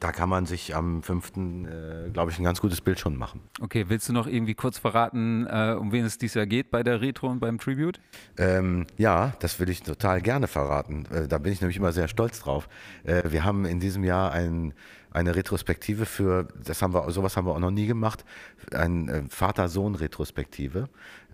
da 0.00 0.10
kann 0.10 0.28
man 0.28 0.46
sich 0.46 0.74
am 0.74 1.02
5., 1.02 1.32
äh, 1.36 2.10
glaube 2.10 2.30
ich, 2.30 2.38
ein 2.38 2.44
ganz 2.44 2.60
gutes 2.60 2.80
Bild 2.80 2.98
schon 2.98 3.16
machen. 3.16 3.40
Okay, 3.60 3.84
willst 3.88 4.08
du 4.08 4.12
noch 4.12 4.26
irgendwie 4.26 4.54
kurz 4.54 4.78
verraten, 4.78 5.46
äh, 5.46 5.76
um 5.78 5.92
wen 5.92 6.04
es 6.04 6.18
dieses 6.18 6.34
Jahr 6.34 6.46
geht 6.46 6.70
bei 6.70 6.82
der 6.82 7.00
Retro 7.00 7.28
und 7.28 7.40
beim 7.40 7.58
Tribute? 7.58 8.00
Ähm, 8.38 8.86
ja, 8.96 9.32
das 9.40 9.60
will 9.60 9.68
ich 9.68 9.82
total 9.82 10.20
gerne 10.20 10.48
verraten. 10.48 11.06
Äh, 11.12 11.28
da 11.28 11.38
bin 11.38 11.52
ich 11.52 11.60
nämlich 11.60 11.76
immer 11.76 11.92
sehr 11.92 12.08
stolz 12.08 12.40
drauf. 12.40 12.68
Äh, 13.04 13.30
wir 13.30 13.44
haben 13.44 13.64
in 13.64 13.80
diesem 13.80 14.02
Jahr 14.02 14.32
ein, 14.32 14.74
eine 15.10 15.36
Retrospektive 15.36 16.06
für, 16.06 16.48
das 16.64 16.82
haben 16.82 16.94
wir, 16.94 17.10
sowas 17.10 17.36
haben 17.36 17.46
wir 17.46 17.52
auch 17.52 17.60
noch 17.60 17.70
nie 17.70 17.86
gemacht, 17.86 18.24
eine 18.72 19.12
äh, 19.12 19.22
Vater-Sohn-Retrospektive. 19.28 20.88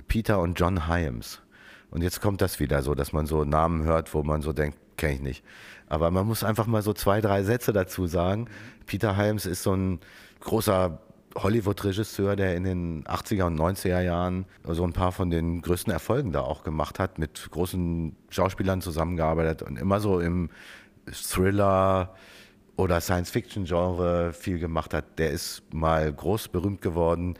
Peter 0.08 0.40
und 0.40 0.58
John 0.58 0.88
Hyams. 0.88 1.40
Und 1.90 2.02
jetzt 2.02 2.20
kommt 2.20 2.42
das 2.42 2.60
wieder 2.60 2.82
so, 2.82 2.94
dass 2.94 3.12
man 3.12 3.26
so 3.26 3.44
Namen 3.44 3.84
hört, 3.84 4.12
wo 4.12 4.22
man 4.22 4.42
so 4.42 4.52
denkt, 4.52 4.78
kenne 4.96 5.14
ich 5.14 5.20
nicht. 5.20 5.44
Aber 5.88 6.10
man 6.10 6.26
muss 6.26 6.44
einfach 6.44 6.66
mal 6.66 6.82
so 6.82 6.92
zwei, 6.92 7.20
drei 7.20 7.42
Sätze 7.42 7.72
dazu 7.72 8.06
sagen. 8.06 8.48
Peter 8.86 9.16
Hyams 9.16 9.46
ist 9.46 9.62
so 9.62 9.74
ein 9.74 10.00
großer 10.40 11.00
Hollywood-Regisseur, 11.34 12.36
der 12.36 12.56
in 12.56 12.64
den 12.64 13.04
80er 13.04 13.44
und 13.44 13.58
90er 13.58 14.00
Jahren 14.00 14.46
so 14.64 14.84
ein 14.84 14.92
paar 14.92 15.12
von 15.12 15.30
den 15.30 15.62
größten 15.62 15.92
Erfolgen 15.92 16.32
da 16.32 16.40
auch 16.40 16.64
gemacht 16.64 16.98
hat, 16.98 17.18
mit 17.18 17.48
großen 17.50 18.16
Schauspielern 18.28 18.80
zusammengearbeitet 18.80 19.62
und 19.62 19.78
immer 19.78 20.00
so 20.00 20.20
im 20.20 20.50
Thriller 21.10 22.14
oder 22.76 23.00
Science-Fiction-Genre 23.00 24.32
viel 24.32 24.58
gemacht 24.58 24.94
hat. 24.94 25.18
Der 25.18 25.30
ist 25.30 25.62
mal 25.72 26.12
groß 26.12 26.48
berühmt 26.48 26.82
geworden. 26.82 27.34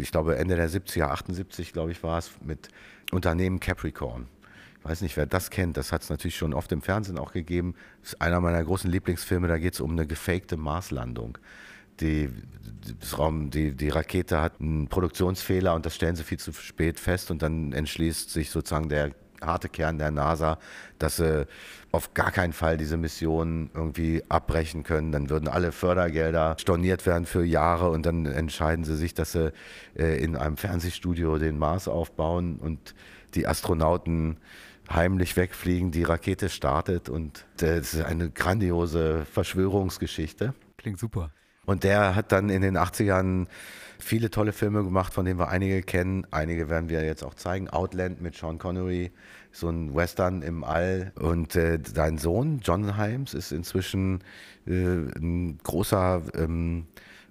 Ich 0.00 0.10
glaube, 0.10 0.36
Ende 0.36 0.56
der 0.56 0.70
70er, 0.70 1.04
78, 1.04 1.72
glaube 1.72 1.92
ich, 1.92 2.02
war 2.02 2.18
es, 2.18 2.30
mit 2.42 2.68
Unternehmen 3.12 3.60
Capricorn 3.60 4.26
weiß 4.84 5.00
nicht, 5.00 5.16
wer 5.16 5.26
das 5.26 5.50
kennt, 5.50 5.76
das 5.76 5.92
hat 5.92 6.02
es 6.02 6.10
natürlich 6.10 6.36
schon 6.36 6.54
oft 6.54 6.70
im 6.72 6.82
Fernsehen 6.82 7.18
auch 7.18 7.32
gegeben. 7.32 7.74
Das 8.02 8.12
ist 8.12 8.20
einer 8.20 8.40
meiner 8.40 8.62
großen 8.62 8.90
Lieblingsfilme, 8.90 9.48
da 9.48 9.58
geht 9.58 9.74
es 9.74 9.80
um 9.80 9.92
eine 9.92 10.06
gefakte 10.06 10.56
Marslandung. 10.56 11.38
Die, 12.00 12.28
die, 12.28 13.72
die 13.72 13.88
Rakete 13.88 14.40
hat 14.40 14.60
einen 14.60 14.88
Produktionsfehler 14.88 15.74
und 15.74 15.86
das 15.86 15.94
stellen 15.94 16.16
sie 16.16 16.24
viel 16.24 16.38
zu 16.38 16.52
spät 16.52 16.98
fest 16.98 17.30
und 17.30 17.40
dann 17.40 17.72
entschließt 17.72 18.30
sich 18.30 18.50
sozusagen 18.50 18.88
der 18.88 19.12
harte 19.40 19.68
Kern 19.68 19.98
der 19.98 20.10
NASA, 20.10 20.58
dass 20.98 21.16
sie 21.16 21.46
auf 21.92 22.14
gar 22.14 22.32
keinen 22.32 22.52
Fall 22.52 22.76
diese 22.76 22.96
Mission 22.96 23.70
irgendwie 23.74 24.22
abbrechen 24.28 24.82
können. 24.82 25.12
Dann 25.12 25.30
würden 25.30 25.48
alle 25.48 25.72
Fördergelder 25.72 26.56
storniert 26.58 27.06
werden 27.06 27.26
für 27.26 27.44
Jahre 27.44 27.90
und 27.90 28.04
dann 28.06 28.26
entscheiden 28.26 28.84
sie 28.84 28.96
sich, 28.96 29.14
dass 29.14 29.32
sie 29.32 29.52
äh, 29.96 30.22
in 30.22 30.36
einem 30.36 30.56
Fernsehstudio 30.56 31.38
den 31.38 31.58
Mars 31.58 31.88
aufbauen 31.88 32.58
und 32.58 32.94
die 33.34 33.46
Astronauten 33.46 34.38
heimlich 34.90 35.36
wegfliegen, 35.36 35.90
die 35.90 36.02
Rakete 36.02 36.48
startet 36.48 37.08
und 37.08 37.46
das 37.56 37.94
ist 37.94 38.04
eine 38.04 38.30
grandiose 38.30 39.24
Verschwörungsgeschichte. 39.24 40.54
Klingt 40.76 40.98
super. 40.98 41.30
Und 41.66 41.84
der 41.84 42.14
hat 42.14 42.32
dann 42.32 42.50
in 42.50 42.62
den 42.62 42.76
80ern 42.76 43.46
viele 43.98 44.30
tolle 44.30 44.52
Filme 44.52 44.84
gemacht, 44.84 45.14
von 45.14 45.24
denen 45.24 45.38
wir 45.38 45.48
einige 45.48 45.82
kennen. 45.82 46.26
Einige 46.30 46.68
werden 46.68 46.88
wir 46.88 47.04
jetzt 47.04 47.24
auch 47.24 47.34
zeigen. 47.34 47.70
Outland 47.70 48.20
mit 48.20 48.36
Sean 48.36 48.58
Connery, 48.58 49.12
so 49.50 49.70
ein 49.70 49.94
Western 49.94 50.42
im 50.42 50.62
All. 50.62 51.12
Und 51.16 51.56
äh, 51.56 51.78
sein 51.82 52.18
Sohn, 52.18 52.60
John 52.62 52.96
Himes, 52.96 53.32
ist 53.32 53.52
inzwischen 53.52 54.22
äh, 54.66 54.72
ein 54.72 55.58
großer 55.62 56.22
ähm, 56.34 56.86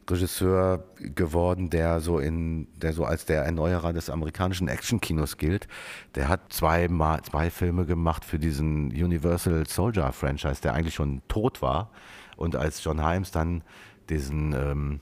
Regisseur 0.10 0.84
geworden, 0.98 1.70
der 1.70 2.00
so 2.00 2.20
in, 2.20 2.68
der 2.78 2.94
so 2.94 3.06
als 3.06 3.26
der 3.26 3.44
Erneuerer 3.44 3.94
des 3.94 4.10
amerikanischen 4.10 4.68
Actionkinos 4.68 5.38
gilt. 5.38 5.68
Der 6.16 6.28
hat 6.28 6.52
zwei, 6.52 6.88
Mal, 6.88 7.22
zwei 7.24 7.50
Filme 7.50 7.86
gemacht 7.86 8.26
für 8.26 8.40
diesen 8.40 8.88
Universal 8.88 9.66
Soldier 9.68 10.12
Franchise, 10.12 10.62
der 10.62 10.74
eigentlich 10.74 10.96
schon 10.96 11.22
tot 11.28 11.62
war. 11.62 11.90
Und 12.36 12.56
als 12.56 12.84
John 12.84 13.06
Himes 13.08 13.32
dann 13.32 13.64
diesen 14.10 14.54
ähm, 14.54 15.00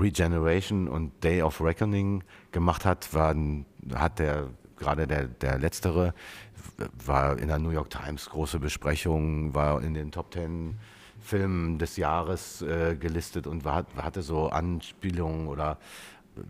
Regeneration 0.00 0.88
und 0.88 1.22
Day 1.22 1.42
of 1.42 1.60
Reckoning 1.60 2.24
gemacht 2.50 2.84
hat, 2.84 3.12
war, 3.12 3.34
hat 3.94 4.18
der 4.18 4.48
gerade 4.76 5.06
der, 5.06 5.28
der 5.28 5.58
letztere 5.58 6.14
war 7.04 7.38
in 7.38 7.48
der 7.48 7.58
New 7.58 7.70
York 7.70 7.90
Times 7.90 8.28
große 8.30 8.58
Besprechung, 8.58 9.54
war 9.54 9.82
in 9.82 9.94
den 9.94 10.10
Top 10.10 10.30
Ten 10.30 10.76
Film 11.22 11.78
des 11.78 11.96
Jahres 11.96 12.62
äh, 12.62 12.96
gelistet 12.96 13.46
und 13.46 13.64
war, 13.64 13.86
hatte 13.96 14.22
so 14.22 14.48
Anspielungen 14.48 15.48
oder 15.48 15.78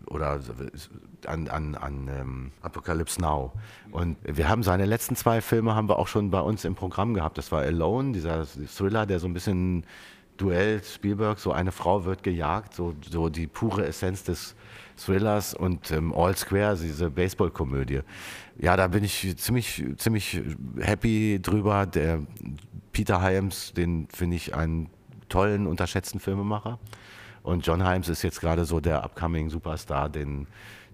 oder 0.07 0.39
an, 1.25 1.47
an, 1.49 1.75
an 1.75 2.07
ähm, 2.07 2.51
Apocalypse 2.61 3.19
Now. 3.19 3.51
Und 3.91 4.17
wir 4.23 4.47
haben 4.47 4.63
seine 4.63 4.85
letzten 4.85 5.15
zwei 5.15 5.41
Filme 5.41 5.75
haben 5.75 5.89
wir 5.89 5.99
auch 5.99 6.07
schon 6.07 6.31
bei 6.31 6.39
uns 6.39 6.63
im 6.63 6.75
Programm 6.75 7.13
gehabt. 7.13 7.37
Das 7.37 7.51
war 7.51 7.61
Alone, 7.61 8.13
dieser 8.13 8.45
Thriller, 8.45 9.05
der 9.05 9.19
so 9.19 9.27
ein 9.27 9.33
bisschen 9.33 9.85
Duell 10.37 10.81
Spielberg, 10.83 11.37
so 11.37 11.51
eine 11.51 11.71
Frau 11.71 12.05
wird 12.05 12.23
gejagt, 12.23 12.73
so, 12.73 12.95
so 13.07 13.29
die 13.29 13.45
pure 13.45 13.85
Essenz 13.85 14.23
des 14.23 14.55
Thrillers 14.97 15.53
und 15.53 15.91
ähm, 15.91 16.13
All 16.13 16.35
Square, 16.35 16.77
diese 16.81 17.09
Baseball-Komödie. 17.09 18.01
Ja, 18.57 18.75
da 18.75 18.87
bin 18.87 19.03
ich 19.03 19.35
ziemlich, 19.37 19.83
ziemlich 19.97 20.41
happy 20.79 21.39
drüber. 21.41 21.85
Der 21.85 22.21
Peter 22.93 23.21
Hyams, 23.21 23.73
den 23.73 24.07
finde 24.13 24.37
ich 24.37 24.55
einen 24.55 24.89
tollen, 25.27 25.67
unterschätzten 25.67 26.19
Filmemacher. 26.19 26.79
Und 27.41 27.65
John 27.65 27.85
Himes 27.85 28.07
ist 28.07 28.21
jetzt 28.21 28.39
gerade 28.39 28.63
so 28.63 28.79
der 28.79 29.03
upcoming 29.03 29.49
Superstar, 29.49 30.09
den 30.09 30.47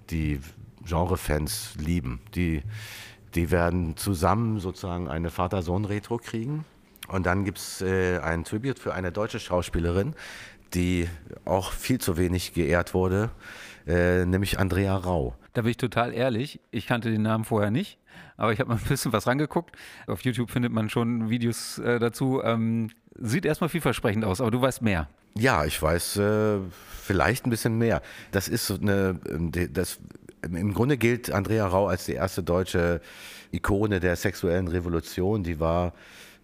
die 0.09 0.39
Genre-Fans 0.85 1.75
lieben. 1.77 2.21
Die, 2.33 2.63
die 3.35 3.51
werden 3.51 3.97
zusammen 3.97 4.59
sozusagen 4.59 5.07
eine 5.07 5.29
Vater-Sohn-Retro 5.29 6.17
kriegen. 6.17 6.65
Und 7.07 7.25
dann 7.25 7.43
gibt 7.45 7.59
es 7.59 7.81
äh, 7.81 8.19
ein 8.19 8.43
Tribute 8.43 8.79
für 8.79 8.93
eine 8.93 9.11
deutsche 9.11 9.39
Schauspielerin, 9.39 10.15
die 10.73 11.07
auch 11.45 11.71
viel 11.71 11.99
zu 11.99 12.17
wenig 12.17 12.53
geehrt 12.53 12.93
wurde, 12.93 13.31
äh, 13.87 14.25
nämlich 14.25 14.59
Andrea 14.59 14.95
Rau. 14.95 15.35
Da 15.53 15.63
bin 15.63 15.71
ich 15.71 15.77
total 15.77 16.13
ehrlich, 16.13 16.59
ich 16.71 16.85
kannte 16.87 17.11
den 17.11 17.23
Namen 17.23 17.43
vorher 17.43 17.71
nicht, 17.71 17.97
aber 18.37 18.53
ich 18.53 18.59
habe 18.59 18.69
mal 18.69 18.77
ein 18.77 18.87
bisschen 18.87 19.13
was 19.13 19.27
rangeguckt. 19.27 19.75
Auf 20.07 20.21
YouTube 20.21 20.49
findet 20.51 20.71
man 20.71 20.89
schon 20.89 21.29
Videos 21.29 21.79
äh, 21.79 21.99
dazu. 21.99 22.41
Ähm, 22.43 22.89
sieht 23.15 23.45
erstmal 23.45 23.69
vielversprechend 23.69 24.25
aus, 24.25 24.41
aber 24.41 24.51
du 24.51 24.61
weißt 24.61 24.81
mehr. 24.81 25.07
Ja, 25.35 25.65
ich 25.65 25.81
weiß 25.81 26.17
äh, 26.17 26.57
vielleicht 27.01 27.45
ein 27.45 27.49
bisschen 27.49 27.77
mehr. 27.77 28.01
Das 28.31 28.47
ist 28.47 28.71
eine, 28.71 29.19
ähm, 29.29 29.51
das, 29.73 29.99
im 30.41 30.73
Grunde 30.73 30.97
gilt 30.97 31.31
Andrea 31.31 31.67
Rau 31.67 31.87
als 31.87 32.05
die 32.05 32.13
erste 32.13 32.43
deutsche 32.43 33.01
Ikone 33.51 33.99
der 33.99 34.15
sexuellen 34.15 34.67
Revolution. 34.67 35.43
Die 35.43 35.59
war 35.59 35.93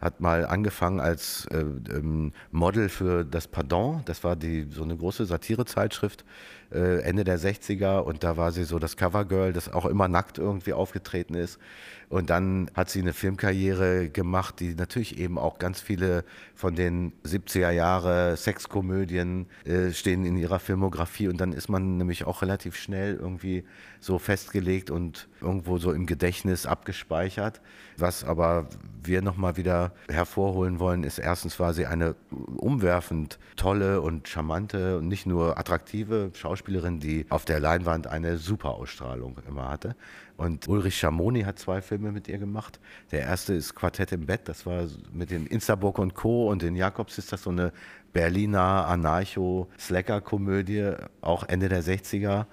hat 0.01 0.19
mal 0.19 0.45
angefangen 0.45 0.99
als 0.99 1.45
äh, 1.47 1.59
ähm, 1.59 2.33
Model 2.51 2.89
für 2.89 3.23
das 3.23 3.47
Pardon. 3.47 4.03
Das 4.05 4.23
war 4.23 4.35
die, 4.35 4.67
so 4.69 4.83
eine 4.83 4.95
große 4.95 5.25
Satirezeitschrift 5.25 6.25
äh, 6.71 7.01
Ende 7.01 7.23
der 7.23 7.39
60er 7.39 7.99
und 7.99 8.23
da 8.23 8.37
war 8.37 8.51
sie 8.51 8.63
so 8.63 8.79
das 8.79 8.97
Covergirl, 8.97 9.53
das 9.53 9.71
auch 9.71 9.85
immer 9.85 10.07
nackt 10.07 10.37
irgendwie 10.37 10.73
aufgetreten 10.73 11.35
ist. 11.35 11.59
Und 12.07 12.29
dann 12.29 12.69
hat 12.75 12.89
sie 12.89 13.01
eine 13.01 13.13
Filmkarriere 13.13 14.09
gemacht, 14.09 14.59
die 14.59 14.75
natürlich 14.75 15.17
eben 15.17 15.37
auch 15.39 15.57
ganz 15.57 15.81
viele 15.81 16.23
von 16.53 16.75
den 16.75 17.13
70er 17.23 17.71
Jahre 17.71 18.37
Sexkomödien 18.37 19.47
äh, 19.65 19.91
stehen 19.91 20.23
in 20.25 20.37
ihrer 20.37 20.59
Filmografie. 20.59 21.27
Und 21.27 21.41
dann 21.41 21.51
ist 21.51 21.67
man 21.67 21.97
nämlich 21.97 22.25
auch 22.25 22.41
relativ 22.41 22.75
schnell 22.75 23.15
irgendwie 23.15 23.63
so 23.99 24.19
festgelegt 24.19 24.91
und 24.91 25.27
irgendwo 25.41 25.79
so 25.79 25.91
im 25.91 26.05
Gedächtnis 26.05 26.67
abgespeichert. 26.67 27.59
Was 27.97 28.23
aber 28.23 28.67
wir 29.03 29.21
nochmal 29.21 29.57
wieder 29.57 29.93
hervorholen 30.07 30.79
wollen, 30.79 31.03
ist 31.03 31.17
erstens 31.17 31.59
war 31.59 31.73
sie 31.73 31.87
eine 31.87 32.15
umwerfend 32.57 33.39
tolle 33.55 34.01
und 34.01 34.27
charmante 34.27 34.99
und 34.99 35.07
nicht 35.07 35.25
nur 35.25 35.57
attraktive 35.57 36.29
Schauspielerin, 36.33 36.54
die 36.99 37.25
auf 37.29 37.45
der 37.45 37.59
Leinwand 37.59 38.07
eine 38.07 38.37
super 38.37 38.71
Ausstrahlung 38.71 39.37
immer 39.47 39.69
hatte. 39.69 39.95
Und 40.37 40.67
Ulrich 40.67 40.97
Schamoni 40.97 41.43
hat 41.43 41.59
zwei 41.59 41.81
Filme 41.81 42.11
mit 42.11 42.27
ihr 42.27 42.37
gemacht. 42.37 42.79
Der 43.11 43.21
erste 43.21 43.53
ist 43.53 43.75
Quartett 43.75 44.11
im 44.11 44.25
Bett, 44.25 44.41
das 44.45 44.65
war 44.65 44.87
mit 45.13 45.31
den 45.31 45.47
Instaburg 45.47 45.99
und 45.99 46.13
Co. 46.13 46.49
und 46.49 46.61
den 46.61 46.75
Jakobs 46.75 47.17
ist 47.17 47.31
das 47.31 47.43
so 47.43 47.51
eine 47.51 47.71
Berliner 48.13 48.87
Anarcho-Slacker-Komödie, 48.87 50.93
auch 51.21 51.43
Ende 51.43 51.69
der 51.69 51.83
60er. 51.83 52.45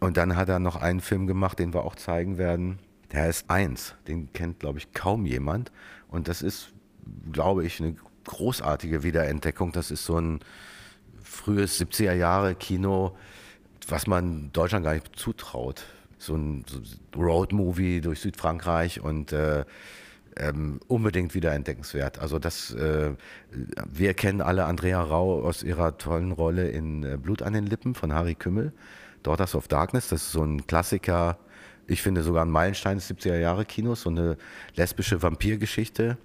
Und 0.00 0.16
dann 0.16 0.36
hat 0.36 0.48
er 0.48 0.58
noch 0.58 0.76
einen 0.76 1.00
Film 1.00 1.26
gemacht, 1.26 1.58
den 1.58 1.74
wir 1.74 1.84
auch 1.84 1.96
zeigen 1.96 2.38
werden. 2.38 2.78
Der 3.12 3.22
heißt 3.22 3.50
Eins. 3.50 3.94
Den 4.06 4.32
kennt, 4.32 4.60
glaube 4.60 4.78
ich, 4.78 4.92
kaum 4.92 5.26
jemand. 5.26 5.72
Und 6.08 6.28
das 6.28 6.42
ist, 6.42 6.72
glaube 7.32 7.64
ich, 7.64 7.80
eine 7.80 7.96
großartige 8.24 9.02
Wiederentdeckung. 9.02 9.72
Das 9.72 9.90
ist 9.90 10.04
so 10.04 10.20
ein 10.20 10.40
frühes 11.28 11.80
70er 11.80 12.14
Jahre 12.14 12.54
Kino, 12.54 13.16
was 13.88 14.06
man 14.06 14.50
Deutschland 14.52 14.84
gar 14.84 14.94
nicht 14.94 15.16
zutraut 15.16 15.84
so 16.18 16.34
ein 16.34 16.64
Road-Movie 17.16 18.00
durch 18.00 18.20
Südfrankreich 18.20 19.00
und 19.00 19.32
äh, 19.32 19.64
ähm, 20.36 20.80
unbedingt 20.88 21.34
wiederentdeckenswert. 21.34 22.18
Also 22.18 22.38
das, 22.38 22.74
äh, 22.74 23.12
wir 23.90 24.14
kennen 24.14 24.40
alle 24.40 24.64
Andrea 24.64 25.02
Rau 25.02 25.42
aus 25.42 25.62
ihrer 25.62 25.96
tollen 25.98 26.32
Rolle 26.32 26.68
in 26.68 27.04
äh, 27.04 27.16
Blut 27.16 27.42
an 27.42 27.52
den 27.52 27.66
Lippen 27.66 27.94
von 27.94 28.12
Harry 28.12 28.34
Kümmel, 28.34 28.72
Daughters 29.22 29.54
of 29.54 29.68
Darkness. 29.68 30.08
Das 30.08 30.22
ist 30.22 30.32
so 30.32 30.44
ein 30.44 30.66
Klassiker, 30.66 31.38
ich 31.86 32.02
finde 32.02 32.22
sogar 32.22 32.44
ein 32.44 32.50
Meilenstein 32.50 32.98
des 32.98 33.10
70er 33.10 33.38
Jahre 33.38 33.64
Kinos, 33.64 34.02
so 34.02 34.10
eine 34.10 34.36
lesbische 34.76 35.22
Vampirgeschichte, 35.22 36.18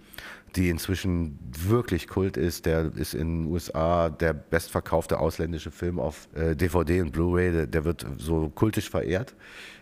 die 0.55 0.69
inzwischen 0.69 1.39
wirklich 1.51 2.07
Kult 2.07 2.37
ist. 2.37 2.65
Der 2.65 2.91
ist 2.95 3.13
in 3.13 3.43
den 3.43 3.51
USA 3.51 4.09
der 4.09 4.33
bestverkaufte 4.33 5.19
ausländische 5.19 5.71
Film 5.71 5.99
auf 5.99 6.27
äh, 6.35 6.55
DVD 6.55 7.01
und 7.01 7.11
Blu-ray. 7.11 7.51
Der, 7.51 7.67
der 7.67 7.85
wird 7.85 8.05
so 8.17 8.49
kultisch 8.49 8.89
verehrt. 8.89 9.35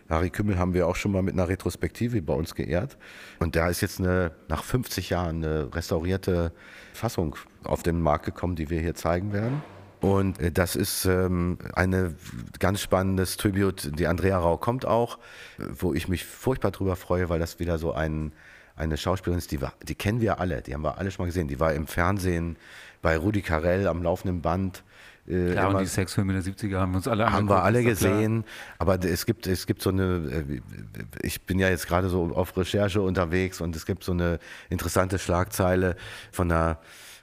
Harry 0.08 0.30
Kümmel 0.30 0.58
haben 0.58 0.74
wir 0.74 0.86
auch 0.86 0.96
schon 0.96 1.12
mal 1.12 1.22
mit 1.22 1.34
einer 1.34 1.48
Retrospektive 1.48 2.20
bei 2.22 2.34
uns 2.34 2.54
geehrt. 2.54 2.98
Und 3.38 3.56
da 3.56 3.68
ist 3.68 3.80
jetzt 3.80 3.98
eine, 3.98 4.32
nach 4.48 4.62
50 4.62 5.10
Jahren 5.10 5.36
eine 5.36 5.74
restaurierte 5.74 6.52
Fassung 6.92 7.36
auf 7.64 7.82
den 7.82 8.00
Markt 8.00 8.26
gekommen, 8.26 8.56
die 8.56 8.68
wir 8.68 8.80
hier 8.80 8.94
zeigen 8.94 9.32
werden. 9.32 9.62
Und 10.02 10.40
äh, 10.40 10.50
das 10.50 10.76
ist 10.76 11.04
ähm, 11.06 11.58
ein 11.74 12.16
ganz 12.58 12.80
spannendes 12.80 13.36
Tribute. 13.36 13.98
Die 13.98 14.06
Andrea 14.06 14.38
Rau 14.38 14.56
kommt 14.56 14.84
auch, 14.84 15.18
wo 15.58 15.94
ich 15.94 16.08
mich 16.08 16.26
furchtbar 16.26 16.72
drüber 16.72 16.96
freue, 16.96 17.28
weil 17.28 17.38
das 17.38 17.60
wieder 17.60 17.78
so 17.78 17.92
ein, 17.92 18.32
eine 18.76 18.96
Schauspielerin 18.96 19.38
ist, 19.38 19.50
die, 19.52 19.58
die 19.82 19.94
kennen 19.94 20.20
wir 20.20 20.40
alle, 20.40 20.62
die 20.62 20.74
haben 20.74 20.82
wir 20.82 20.98
alle 20.98 21.10
schon 21.10 21.24
mal 21.24 21.26
gesehen. 21.26 21.48
Die 21.48 21.60
war 21.60 21.72
im 21.72 21.86
Fernsehen 21.86 22.56
bei 23.02 23.16
Rudi 23.16 23.42
Carell 23.42 23.86
am 23.86 24.02
laufenden 24.02 24.40
Band. 24.40 24.82
Äh, 25.26 25.52
klar, 25.52 25.74
und 25.74 25.80
die 25.80 25.86
Sexfilme 25.86 26.32
der 26.32 26.42
70er 26.42 26.78
haben 26.78 26.92
wir 26.92 26.96
uns 26.96 27.06
alle 27.06 27.30
Haben 27.30 27.48
wir 27.48 27.62
alle 27.62 27.84
gesehen, 27.84 28.44
aber 28.78 29.02
es 29.04 29.24
gibt, 29.24 29.46
es 29.46 29.66
gibt 29.66 29.80
so 29.80 29.90
eine, 29.90 30.02
äh, 30.48 30.60
ich 31.22 31.42
bin 31.42 31.60
ja 31.60 31.68
jetzt 31.68 31.86
gerade 31.86 32.08
so 32.08 32.34
auf 32.34 32.56
Recherche 32.56 33.00
unterwegs 33.02 33.60
und 33.60 33.76
es 33.76 33.86
gibt 33.86 34.02
so 34.02 34.12
eine 34.12 34.40
interessante 34.68 35.20
Schlagzeile 35.20 35.96
von 36.32 36.50
einer 36.50 36.78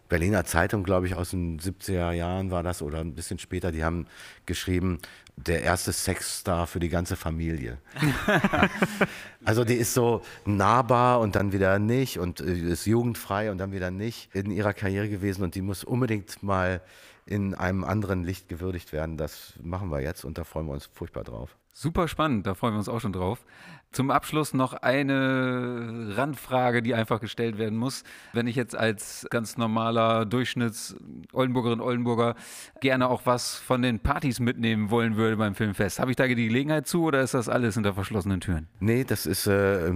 Berliner 0.07 0.43
Zeitung, 0.45 0.83
glaube 0.83 1.07
ich, 1.07 1.15
aus 1.15 1.31
den 1.31 1.59
70er 1.59 2.11
Jahren 2.11 2.51
war 2.51 2.63
das 2.63 2.81
oder 2.81 2.99
ein 2.99 3.13
bisschen 3.13 3.37
später, 3.37 3.71
die 3.71 3.83
haben 3.83 4.07
geschrieben, 4.45 4.99
der 5.47 5.63
erste 5.63 5.93
Sexstar 5.93 6.67
für 6.67 6.79
die 6.79 6.89
ganze 6.89 7.15
Familie. 7.15 7.77
also 9.45 9.63
die 9.63 9.75
ist 9.75 9.93
so 9.93 10.21
nahbar 10.45 11.19
und 11.19 11.35
dann 11.35 11.53
wieder 11.53 11.79
nicht 11.79 12.19
und 12.19 12.41
äh, 12.41 12.53
ist 12.53 12.85
jugendfrei 12.85 13.51
und 13.51 13.57
dann 13.57 13.71
wieder 13.71 13.91
nicht 13.91 14.33
in 14.35 14.51
ihrer 14.51 14.73
Karriere 14.73 15.09
gewesen 15.09 15.43
und 15.43 15.55
die 15.55 15.61
muss 15.61 15.83
unbedingt 15.83 16.43
mal 16.43 16.81
in 17.29 17.53
einem 17.53 17.83
anderen 17.83 18.23
Licht 18.23 18.49
gewürdigt 18.49 18.91
werden. 18.91 19.15
Das 19.15 19.53
machen 19.61 19.91
wir 19.91 20.01
jetzt 20.01 20.25
und 20.25 20.39
da 20.39 20.43
freuen 20.43 20.65
wir 20.65 20.73
uns 20.73 20.87
furchtbar 20.87 21.23
drauf. 21.23 21.55
Super 21.71 22.07
spannend, 22.07 22.47
da 22.47 22.55
freuen 22.55 22.73
wir 22.73 22.79
uns 22.79 22.89
auch 22.89 22.99
schon 22.99 23.13
drauf. 23.13 23.45
Zum 23.91 24.09
Abschluss 24.09 24.53
noch 24.53 24.73
eine 24.73 26.13
Randfrage, 26.15 26.81
die 26.81 26.95
einfach 26.95 27.21
gestellt 27.21 27.59
werden 27.59 27.77
muss. 27.77 28.03
Wenn 28.33 28.47
ich 28.47 28.55
jetzt 28.55 28.75
als 28.75 29.27
ganz 29.29 29.57
normaler 29.57 30.25
Durchschnitts-Oldenburgerin, 30.25 31.79
Oldenburger 31.79 32.35
gerne 32.81 33.07
auch 33.07 33.25
was 33.25 33.55
von 33.55 33.83
den 33.83 33.99
Partys 33.99 34.39
mitnehmen 34.39 34.89
wollen 34.89 35.15
würde 35.15 35.37
beim 35.37 35.53
Filmfest, 35.53 35.99
habe 35.99 36.11
ich 36.11 36.17
da 36.17 36.25
die 36.27 36.35
Gelegenheit 36.35 36.87
zu 36.87 37.03
oder 37.03 37.21
ist 37.21 37.35
das 37.35 37.47
alles 37.47 37.75
hinter 37.75 37.93
verschlossenen 37.93 38.41
Türen? 38.41 38.67
Nee, 38.79 39.03
das 39.03 39.27
ist 39.27 39.45
äh, 39.45 39.91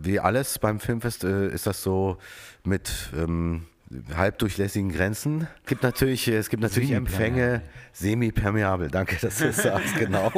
wie 0.00 0.20
alles 0.20 0.60
beim 0.60 0.78
Filmfest, 0.78 1.24
äh, 1.24 1.48
ist 1.48 1.66
das 1.66 1.82
so 1.82 2.18
mit. 2.62 3.10
Ähm 3.16 3.66
halbdurchlässigen 4.14 4.90
Grenzen. 4.90 5.46
Es 5.62 5.68
gibt 5.68 5.82
natürlich, 5.82 6.28
es 6.28 6.48
gibt 6.48 6.62
natürlich 6.62 6.92
Empfänge, 6.92 7.62
semi-permeabel, 7.92 8.90
danke, 8.90 9.16
dass 9.20 9.38
du 9.38 9.46
es 9.46 9.56
sagst, 9.56 9.96
genau. 9.98 10.32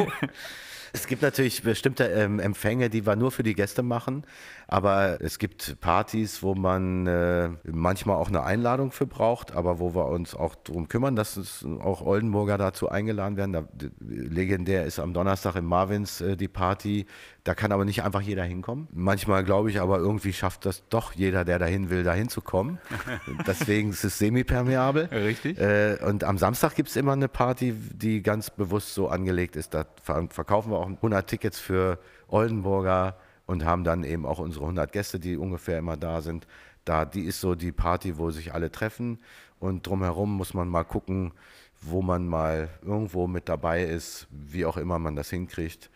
Es 0.92 1.06
gibt 1.06 1.22
natürlich 1.22 1.62
bestimmte 1.62 2.04
ähm, 2.04 2.40
Empfänge, 2.40 2.88
die 2.88 3.06
wir 3.06 3.14
nur 3.14 3.30
für 3.30 3.42
die 3.42 3.54
Gäste 3.54 3.82
machen, 3.82 4.24
aber 4.66 5.20
es 5.20 5.38
gibt 5.38 5.80
Partys, 5.80 6.42
wo 6.42 6.54
man 6.54 7.06
äh, 7.06 7.50
manchmal 7.64 8.16
auch 8.16 8.28
eine 8.28 8.42
Einladung 8.42 8.90
für 8.90 9.06
braucht, 9.06 9.52
aber 9.52 9.80
wo 9.80 9.94
wir 9.94 10.06
uns 10.06 10.34
auch 10.34 10.54
darum 10.54 10.88
kümmern, 10.88 11.14
dass 11.14 11.36
es 11.36 11.64
auch 11.80 12.02
Oldenburger 12.02 12.58
dazu 12.58 12.88
eingeladen 12.88 13.36
werden. 13.36 13.52
Da, 13.52 13.68
legendär 14.00 14.86
ist 14.86 14.98
am 14.98 15.12
Donnerstag 15.12 15.56
im 15.56 15.66
Marvins 15.66 16.20
äh, 16.20 16.36
die 16.36 16.48
Party 16.48 17.06
da 17.48 17.54
kann 17.54 17.72
aber 17.72 17.86
nicht 17.86 18.02
einfach 18.02 18.20
jeder 18.20 18.44
hinkommen. 18.44 18.88
Manchmal 18.92 19.42
glaube 19.42 19.70
ich 19.70 19.80
aber, 19.80 19.96
irgendwie 19.96 20.34
schafft 20.34 20.66
das 20.66 20.86
doch 20.90 21.14
jeder, 21.14 21.46
der 21.46 21.58
dahin 21.58 21.88
will, 21.88 22.04
dahin 22.04 22.28
zu 22.28 22.42
kommen. 22.42 22.78
Deswegen 23.46 23.88
ist 23.88 24.04
es 24.04 24.18
semipermeabel. 24.18 25.06
Richtig. 25.06 25.58
Äh, 25.58 25.96
und 26.04 26.24
am 26.24 26.36
Samstag 26.36 26.74
gibt 26.74 26.90
es 26.90 26.96
immer 26.96 27.14
eine 27.14 27.26
Party, 27.26 27.72
die 27.72 28.22
ganz 28.22 28.50
bewusst 28.50 28.92
so 28.92 29.08
angelegt 29.08 29.56
ist. 29.56 29.72
Da 29.72 29.86
verkaufen 30.02 30.70
wir 30.70 30.76
auch 30.76 30.86
100 30.86 31.26
Tickets 31.26 31.58
für 31.58 31.98
Oldenburger 32.26 33.16
und 33.46 33.64
haben 33.64 33.82
dann 33.82 34.04
eben 34.04 34.26
auch 34.26 34.40
unsere 34.40 34.66
100 34.66 34.92
Gäste, 34.92 35.18
die 35.18 35.38
ungefähr 35.38 35.78
immer 35.78 35.96
da 35.96 36.20
sind. 36.20 36.46
Da, 36.84 37.06
die 37.06 37.22
ist 37.22 37.40
so 37.40 37.54
die 37.54 37.72
Party, 37.72 38.18
wo 38.18 38.30
sich 38.30 38.52
alle 38.52 38.70
treffen. 38.70 39.20
Und 39.58 39.86
drumherum 39.86 40.36
muss 40.36 40.52
man 40.52 40.68
mal 40.68 40.84
gucken, 40.84 41.32
wo 41.80 42.02
man 42.02 42.28
mal 42.28 42.68
irgendwo 42.82 43.26
mit 43.26 43.48
dabei 43.48 43.84
ist, 43.84 44.26
wie 44.30 44.66
auch 44.66 44.76
immer 44.76 44.98
man 44.98 45.16
das 45.16 45.30
hinkriegt 45.30 45.88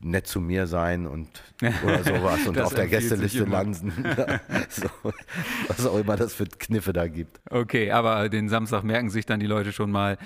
nett 0.00 0.26
zu 0.26 0.40
mir 0.40 0.66
sein 0.66 1.06
und 1.06 1.28
oder 1.84 2.02
sowas 2.02 2.46
und 2.46 2.58
auf 2.58 2.74
der 2.74 2.86
Gästeliste 2.86 3.44
landen. 3.44 3.92
so, 4.68 4.88
was 5.68 5.86
auch 5.86 5.98
immer 5.98 6.16
das 6.16 6.34
für 6.34 6.46
Kniffe 6.46 6.92
da 6.92 7.06
gibt. 7.06 7.40
Okay, 7.50 7.90
aber 7.90 8.28
den 8.28 8.48
Samstag 8.48 8.82
merken 8.82 9.10
sich 9.10 9.26
dann 9.26 9.40
die 9.40 9.46
Leute 9.46 9.72
schon 9.72 9.90
mal. 9.90 10.16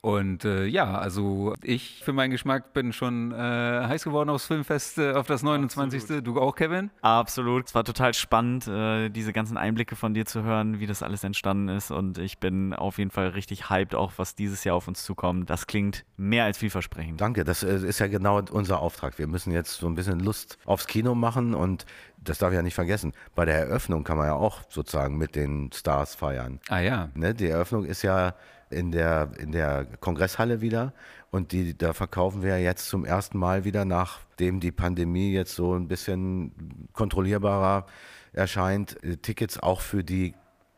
Und 0.00 0.44
äh, 0.44 0.64
ja, 0.64 0.98
also 0.98 1.54
ich 1.62 2.02
für 2.02 2.12
meinen 2.12 2.32
Geschmack 2.32 2.72
bin 2.72 2.92
schon 2.92 3.30
äh, 3.30 3.36
heiß 3.36 4.02
geworden 4.02 4.30
aufs 4.30 4.46
Filmfest, 4.46 4.98
äh, 4.98 5.12
auf 5.12 5.26
das 5.26 5.44
29. 5.44 6.02
Absolut. 6.02 6.26
Du 6.26 6.40
auch, 6.40 6.56
Kevin? 6.56 6.90
Absolut. 7.02 7.68
Es 7.68 7.74
war 7.74 7.84
total 7.84 8.12
spannend, 8.12 8.66
äh, 8.66 9.10
diese 9.10 9.32
ganzen 9.32 9.56
Einblicke 9.56 9.94
von 9.94 10.12
dir 10.12 10.24
zu 10.24 10.42
hören, 10.42 10.80
wie 10.80 10.86
das 10.86 11.04
alles 11.04 11.22
entstanden 11.22 11.68
ist. 11.68 11.92
Und 11.92 12.18
ich 12.18 12.38
bin 12.38 12.74
auf 12.74 12.98
jeden 12.98 13.10
Fall 13.10 13.28
richtig 13.28 13.70
hyped, 13.70 13.94
auch 13.94 14.12
was 14.16 14.34
dieses 14.34 14.64
Jahr 14.64 14.74
auf 14.74 14.88
uns 14.88 15.04
zukommt. 15.04 15.48
Das 15.50 15.68
klingt 15.68 16.04
mehr 16.16 16.44
als 16.44 16.58
vielversprechend. 16.58 17.20
Danke, 17.20 17.44
das 17.44 17.62
äh, 17.62 17.76
ist 17.76 18.00
ja 18.00 18.08
genau 18.08 18.40
unser 18.50 18.80
Auftrag. 18.80 19.18
Wir 19.18 19.28
müssen 19.28 19.52
jetzt 19.52 19.74
so 19.74 19.86
ein 19.86 19.94
bisschen 19.94 20.18
Lust 20.18 20.58
aufs 20.64 20.88
Kino 20.88 21.14
machen 21.14 21.54
und 21.54 21.86
das 22.18 22.38
darf 22.38 22.50
ich 22.50 22.56
ja 22.56 22.62
nicht 22.62 22.74
vergessen. 22.74 23.12
Bei 23.34 23.44
der 23.44 23.58
Eröffnung 23.58 24.04
kann 24.04 24.16
man 24.16 24.26
ja 24.26 24.34
auch 24.34 24.62
sozusagen 24.68 25.16
mit 25.16 25.36
den 25.36 25.70
Stars 25.72 26.14
feiern. 26.14 26.60
Ah 26.68 26.80
ja. 26.80 27.10
Ne? 27.14 27.34
Die 27.34 27.48
Eröffnung 27.48 27.84
ist 27.84 28.02
ja 28.02 28.34
in 28.72 28.90
der, 28.92 29.30
in 29.38 29.52
der 29.52 29.86
Kongresshalle 30.00 30.60
wieder. 30.60 30.92
Und 31.30 31.52
die, 31.52 31.76
da 31.76 31.92
verkaufen 31.92 32.42
wir 32.42 32.60
jetzt 32.60 32.88
zum 32.88 33.04
ersten 33.04 33.38
Mal 33.38 33.64
wieder, 33.64 33.84
nachdem 33.84 34.60
die 34.60 34.72
Pandemie 34.72 35.32
jetzt 35.32 35.54
so 35.54 35.74
ein 35.74 35.88
bisschen 35.88 36.88
kontrollierbarer 36.92 37.86
erscheint, 38.32 38.98
Tickets 39.22 39.58
auch 39.58 39.80
für 39.80 40.04
die 40.04 40.34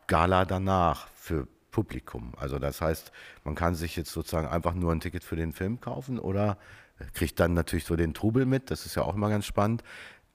Gala 0.06 0.44
danach, 0.44 1.08
für 1.14 1.48
Publikum. 1.70 2.32
Also 2.36 2.60
das 2.60 2.80
heißt, 2.80 3.10
man 3.42 3.56
kann 3.56 3.74
sich 3.74 3.96
jetzt 3.96 4.12
sozusagen 4.12 4.46
einfach 4.46 4.74
nur 4.74 4.92
ein 4.92 5.00
Ticket 5.00 5.24
für 5.24 5.36
den 5.36 5.52
Film 5.52 5.80
kaufen 5.80 6.20
oder 6.20 6.56
kriegt 7.14 7.40
dann 7.40 7.54
natürlich 7.54 7.84
so 7.84 7.96
den 7.96 8.14
Trubel 8.14 8.46
mit, 8.46 8.70
das 8.70 8.86
ist 8.86 8.94
ja 8.94 9.02
auch 9.02 9.16
immer 9.16 9.28
ganz 9.28 9.44
spannend. 9.44 9.82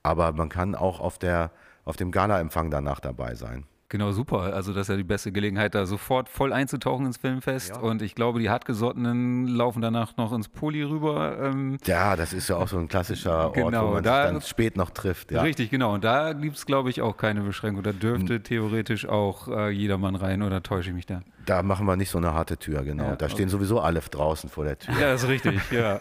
Aber 0.02 0.32
man 0.32 0.48
kann 0.48 0.74
auch 0.74 1.00
auf, 1.00 1.18
der, 1.18 1.50
auf 1.84 1.96
dem 1.96 2.10
Gala-Empfang 2.10 2.70
danach 2.70 3.00
dabei 3.00 3.34
sein. 3.34 3.64
Genau, 3.90 4.12
super. 4.12 4.54
Also 4.54 4.72
das 4.72 4.82
ist 4.82 4.88
ja 4.88 4.96
die 4.96 5.02
beste 5.02 5.32
Gelegenheit, 5.32 5.74
da 5.74 5.84
sofort 5.84 6.28
voll 6.28 6.52
einzutauchen 6.52 7.06
ins 7.06 7.16
Filmfest. 7.16 7.70
Ja. 7.70 7.80
Und 7.80 8.02
ich 8.02 8.14
glaube, 8.14 8.38
die 8.38 8.48
Hartgesottenen 8.48 9.48
laufen 9.48 9.82
danach 9.82 10.16
noch 10.16 10.32
ins 10.32 10.48
Poli 10.48 10.84
rüber. 10.84 11.36
Ähm 11.42 11.76
ja, 11.84 12.14
das 12.14 12.32
ist 12.32 12.48
ja 12.48 12.56
auch 12.56 12.68
so 12.68 12.78
ein 12.78 12.86
klassischer 12.86 13.46
Ort, 13.46 13.54
genau, 13.54 13.88
wo 13.88 13.94
man 13.94 14.04
da, 14.04 14.22
sich 14.22 14.32
dann 14.32 14.42
spät 14.42 14.76
noch 14.76 14.90
trifft. 14.90 15.32
Ja. 15.32 15.42
Richtig, 15.42 15.70
genau. 15.70 15.94
Und 15.94 16.04
da 16.04 16.34
gibt 16.34 16.56
es, 16.56 16.66
glaube 16.66 16.88
ich, 16.88 17.02
auch 17.02 17.16
keine 17.16 17.40
Beschränkung. 17.40 17.82
Da 17.82 17.90
dürfte 17.90 18.36
hm. 18.36 18.44
theoretisch 18.44 19.08
auch 19.08 19.48
äh, 19.48 19.70
jedermann 19.70 20.14
rein 20.14 20.42
oder 20.42 20.62
täusche 20.62 20.90
ich 20.90 20.94
mich 20.94 21.06
da? 21.06 21.22
Da 21.46 21.64
machen 21.64 21.86
wir 21.86 21.96
nicht 21.96 22.10
so 22.10 22.18
eine 22.18 22.32
harte 22.32 22.58
Tür, 22.58 22.84
genau. 22.84 23.04
Ja, 23.04 23.16
da 23.16 23.28
stehen 23.28 23.46
okay. 23.46 23.50
sowieso 23.50 23.80
alle 23.80 24.00
draußen 24.00 24.48
vor 24.50 24.64
der 24.64 24.78
Tür. 24.78 24.94
Ja, 24.94 25.12
das 25.12 25.24
ist 25.24 25.28
richtig, 25.28 25.58
ja. 25.72 25.98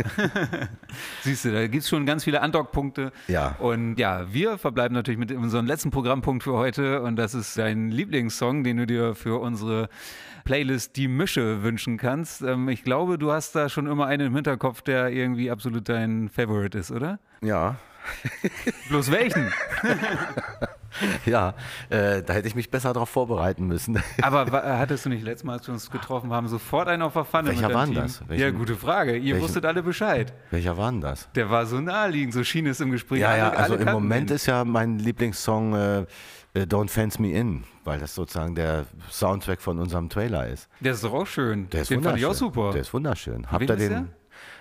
Siehst 1.24 1.46
du, 1.46 1.52
da 1.54 1.66
gibt 1.66 1.84
es 1.84 1.90
schon 1.90 2.06
ganz 2.06 2.24
viele 2.24 2.42
Andockpunkte. 2.42 3.12
Ja. 3.28 3.56
Und 3.58 3.96
ja, 3.98 4.32
wir 4.32 4.60
verbleiben 4.60 4.94
natürlich 4.94 5.18
mit 5.18 5.32
unserem 5.32 5.66
letzten 5.66 5.90
Programmpunkt 5.90 6.44
für 6.44 6.54
heute 6.54 7.02
und 7.02 7.16
das 7.16 7.34
ist 7.34 7.58
dein 7.58 7.79
Lieblingssong, 7.88 8.66
den 8.66 8.78
du 8.78 8.86
dir 8.86 9.16
für 9.16 9.40
unsere 9.40 9.88
Playlist 10.44 10.96
Die 10.98 11.08
Mische 11.08 11.64
wünschen 11.64 11.98
kannst. 11.98 12.42
Ähm, 12.42 12.70
ich 12.70 12.84
glaube, 12.84 13.18
du 13.18 13.32
hast 13.32 13.56
da 13.56 13.70
schon 13.70 13.88
immer 13.88 14.08
einen 14.08 14.28
im 14.28 14.36
Hinterkopf, 14.36 14.82
der 14.82 15.10
irgendwie 15.10 15.50
absolut 15.50 15.88
dein 15.88 16.28
Favorite 16.28 16.78
ist, 16.78 16.92
oder? 16.92 17.20
Ja. 17.42 17.78
Bloß 18.90 19.12
welchen? 19.12 19.52
ja, 21.26 21.54
äh, 21.90 22.24
da 22.24 22.34
hätte 22.34 22.48
ich 22.48 22.56
mich 22.56 22.72
besser 22.72 22.94
darauf 22.94 23.10
vorbereiten 23.10 23.68
müssen. 23.68 24.02
Aber 24.22 24.46
hattest 24.52 25.06
du 25.06 25.10
nicht 25.10 25.24
letztes 25.24 25.44
Mal, 25.44 25.54
als 25.54 25.68
wir 25.68 25.74
uns 25.74 25.92
getroffen 25.92 26.32
haben, 26.32 26.48
sofort 26.48 26.88
einen 26.88 27.04
auf 27.04 27.14
der 27.14 27.26
Pfanne? 27.26 27.50
Welcher 27.50 27.74
war 27.74 27.88
das? 27.88 28.28
Welchen, 28.28 28.42
ja, 28.42 28.50
gute 28.50 28.76
Frage. 28.76 29.16
Ihr 29.16 29.34
welchen, 29.34 29.44
wusstet 29.44 29.66
alle 29.66 29.84
Bescheid. 29.84 30.34
Welcher 30.52 30.78
war 30.78 30.92
denn 30.92 31.02
das? 31.02 31.30
Der 31.36 31.50
war 31.50 31.66
so 31.66 31.80
naheliegend, 31.80 32.34
so 32.34 32.44
schien 32.44 32.66
es 32.68 32.80
im 32.80 32.92
Gespräch. 32.92 33.22
Ja, 33.22 33.38
ja, 33.38 33.50
also 33.52 33.76
im 33.76 33.90
Moment 33.90 34.30
ihn. 34.30 34.36
ist 34.36 34.46
ja 34.46 34.66
mein 34.66 35.00
Lieblingssong 35.00 35.76
äh, 35.76 36.00
äh, 36.00 36.06
Don't 36.56 36.90
Fence 36.90 37.20
Me 37.20 37.32
In, 37.32 37.64
weil 37.84 38.00
das 38.00 38.16
sozusagen 38.16 38.56
der 38.56 38.86
Soundtrack 39.12 39.62
von 39.62 39.80
unserem 39.80 40.10
Trailer 40.10 40.48
ist. 40.48 40.68
Der 40.80 40.94
ist 40.94 41.04
doch 41.04 41.14
auch 41.14 41.28
schön. 41.28 41.70
Der 41.70 41.84
ist 41.84 41.92
den 41.92 42.02
fand 42.02 42.18
ich 42.18 42.26
auch 42.26 42.34
super. 42.34 42.72
Der 42.72 42.82
ist 42.82 42.94
wunderschön. 42.94 43.52
Habt 43.52 43.70
ihr 43.70 43.76
den? 43.76 43.90
Der? 43.90 44.06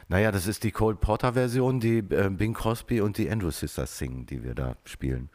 Naja, 0.08 0.32
das 0.32 0.46
ist 0.46 0.64
die 0.64 0.70
Cole 0.70 0.96
Porter 0.96 1.34
Version, 1.34 1.80
die 1.80 1.98
äh, 1.98 2.30
Bing 2.30 2.54
Crosby 2.54 3.00
und 3.00 3.18
die 3.18 3.30
Andrew 3.30 3.50
Sisters 3.50 3.98
singen, 3.98 4.26
die 4.26 4.42
wir 4.42 4.54
da 4.54 4.76
spielen. 4.84 5.30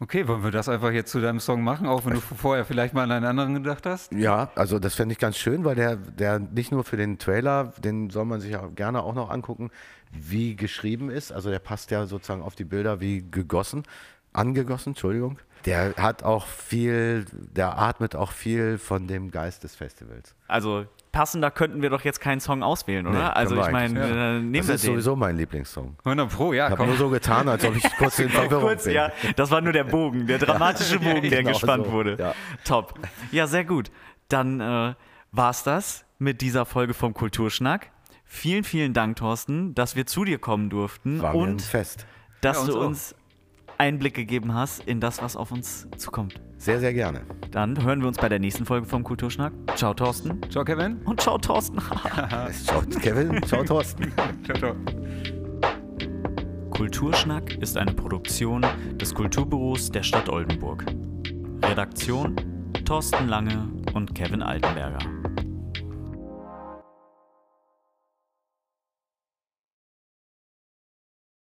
Okay, 0.00 0.26
wollen 0.26 0.42
wir 0.42 0.50
das 0.50 0.68
einfach 0.68 0.90
jetzt 0.90 1.12
zu 1.12 1.20
deinem 1.20 1.40
Song 1.40 1.62
machen, 1.62 1.86
auch 1.86 2.04
wenn 2.04 2.14
du 2.14 2.20
vorher 2.20 2.64
vielleicht 2.64 2.94
mal 2.94 3.04
an 3.04 3.12
einen 3.12 3.24
anderen 3.24 3.54
gedacht 3.54 3.86
hast? 3.86 4.12
Ja, 4.12 4.50
also 4.56 4.78
das 4.78 4.96
fände 4.96 5.12
ich 5.12 5.18
ganz 5.18 5.36
schön, 5.36 5.64
weil 5.64 5.76
der, 5.76 5.96
der 5.96 6.40
nicht 6.40 6.72
nur 6.72 6.84
für 6.84 6.96
den 6.96 7.18
Trailer, 7.18 7.72
den 7.78 8.10
soll 8.10 8.24
man 8.24 8.40
sich 8.40 8.52
ja 8.52 8.66
gerne 8.66 9.02
auch 9.02 9.14
noch 9.14 9.30
angucken, 9.30 9.70
wie 10.10 10.56
geschrieben 10.56 11.10
ist. 11.10 11.32
Also 11.32 11.50
der 11.50 11.60
passt 11.60 11.90
ja 11.90 12.06
sozusagen 12.06 12.42
auf 12.42 12.56
die 12.56 12.64
Bilder 12.64 13.00
wie 13.00 13.24
gegossen, 13.30 13.84
angegossen, 14.32 14.90
Entschuldigung. 14.90 15.38
Der 15.64 15.94
hat 15.96 16.22
auch 16.22 16.46
viel, 16.46 17.24
der 17.32 17.78
atmet 17.78 18.14
auch 18.14 18.32
viel 18.32 18.76
von 18.78 19.06
dem 19.06 19.30
Geist 19.30 19.64
des 19.64 19.74
Festivals. 19.74 20.34
Also 20.46 20.86
passender 21.10 21.50
könnten 21.50 21.80
wir 21.80 21.90
doch 21.90 22.02
jetzt 22.02 22.20
keinen 22.20 22.40
Song 22.40 22.62
auswählen, 22.62 23.06
oder? 23.06 23.18
Nee, 23.18 23.24
also 23.24 23.56
ich 23.60 23.70
meine, 23.70 24.00
ja. 24.00 24.36
äh, 24.36 24.40
nehmen 24.40 24.54
das 24.54 24.68
ist 24.68 24.84
den. 24.84 24.92
sowieso 24.92 25.16
mein 25.16 25.36
Lieblingssong. 25.36 25.96
100 26.04 26.28
Pro, 26.28 26.52
ja. 26.52 26.66
Ich 26.66 26.72
habe 26.72 26.86
nur 26.86 26.96
so 26.96 27.08
getan, 27.08 27.48
als 27.48 27.64
ob 27.64 27.76
ich 27.76 27.82
kurz 27.98 28.18
in 28.18 28.28
Verwirrung 28.28 28.64
kurz, 28.64 28.84
bin. 28.84 28.94
Ja, 28.94 29.12
das 29.36 29.50
war 29.50 29.60
nur 29.60 29.72
der 29.72 29.84
Bogen, 29.84 30.26
der 30.26 30.38
dramatische 30.40 30.98
Bogen, 30.98 31.22
der 31.22 31.30
genau 31.42 31.52
gespannt 31.52 31.86
so. 31.86 31.92
wurde. 31.92 32.16
Ja. 32.18 32.34
Top. 32.64 32.98
Ja, 33.30 33.46
sehr 33.46 33.64
gut. 33.64 33.90
Dann 34.28 34.60
äh, 34.60 34.94
war's 35.32 35.62
das 35.62 36.04
mit 36.18 36.40
dieser 36.40 36.66
Folge 36.66 36.92
vom 36.92 37.14
Kulturschnack. 37.14 37.90
Vielen, 38.24 38.64
vielen 38.64 38.92
Dank, 38.92 39.16
Thorsten, 39.16 39.74
dass 39.74 39.96
wir 39.96 40.06
zu 40.06 40.24
dir 40.24 40.38
kommen 40.38 40.68
durften 40.68 41.22
war 41.22 41.34
und 41.34 41.62
fest. 41.62 42.06
dass 42.40 42.66
ja, 42.66 42.72
du 42.72 42.80
uns 42.80 43.14
Einblick 43.78 44.14
gegeben 44.14 44.54
hast 44.54 44.86
in 44.86 45.00
das, 45.00 45.22
was 45.22 45.36
auf 45.36 45.52
uns 45.52 45.88
zukommt. 45.96 46.40
Sehr, 46.58 46.80
sehr 46.80 46.94
gerne. 46.94 47.22
Dann 47.50 47.82
hören 47.84 48.00
wir 48.00 48.08
uns 48.08 48.16
bei 48.16 48.28
der 48.28 48.38
nächsten 48.38 48.64
Folge 48.64 48.86
vom 48.86 49.04
Kulturschnack. 49.04 49.52
Ciao, 49.76 49.94
Thorsten. 49.94 50.40
Ciao, 50.50 50.64
Kevin. 50.64 50.96
Und 51.04 51.20
ciao, 51.20 51.38
Thorsten. 51.38 51.78
ciao, 52.64 52.80
Kevin. 53.00 53.42
Ciao, 53.44 53.62
Thorsten. 53.62 54.12
ciao, 54.44 54.56
ciao. 54.56 54.74
Kulturschnack 56.70 57.54
ist 57.58 57.76
eine 57.76 57.92
Produktion 57.92 58.64
des 59.00 59.14
Kulturbüros 59.14 59.90
der 59.90 60.02
Stadt 60.02 60.28
Oldenburg. 60.28 60.84
Redaktion 61.62 62.36
Thorsten 62.84 63.28
Lange 63.28 63.68
und 63.94 64.14
Kevin 64.14 64.42
Altenberger. 64.42 64.98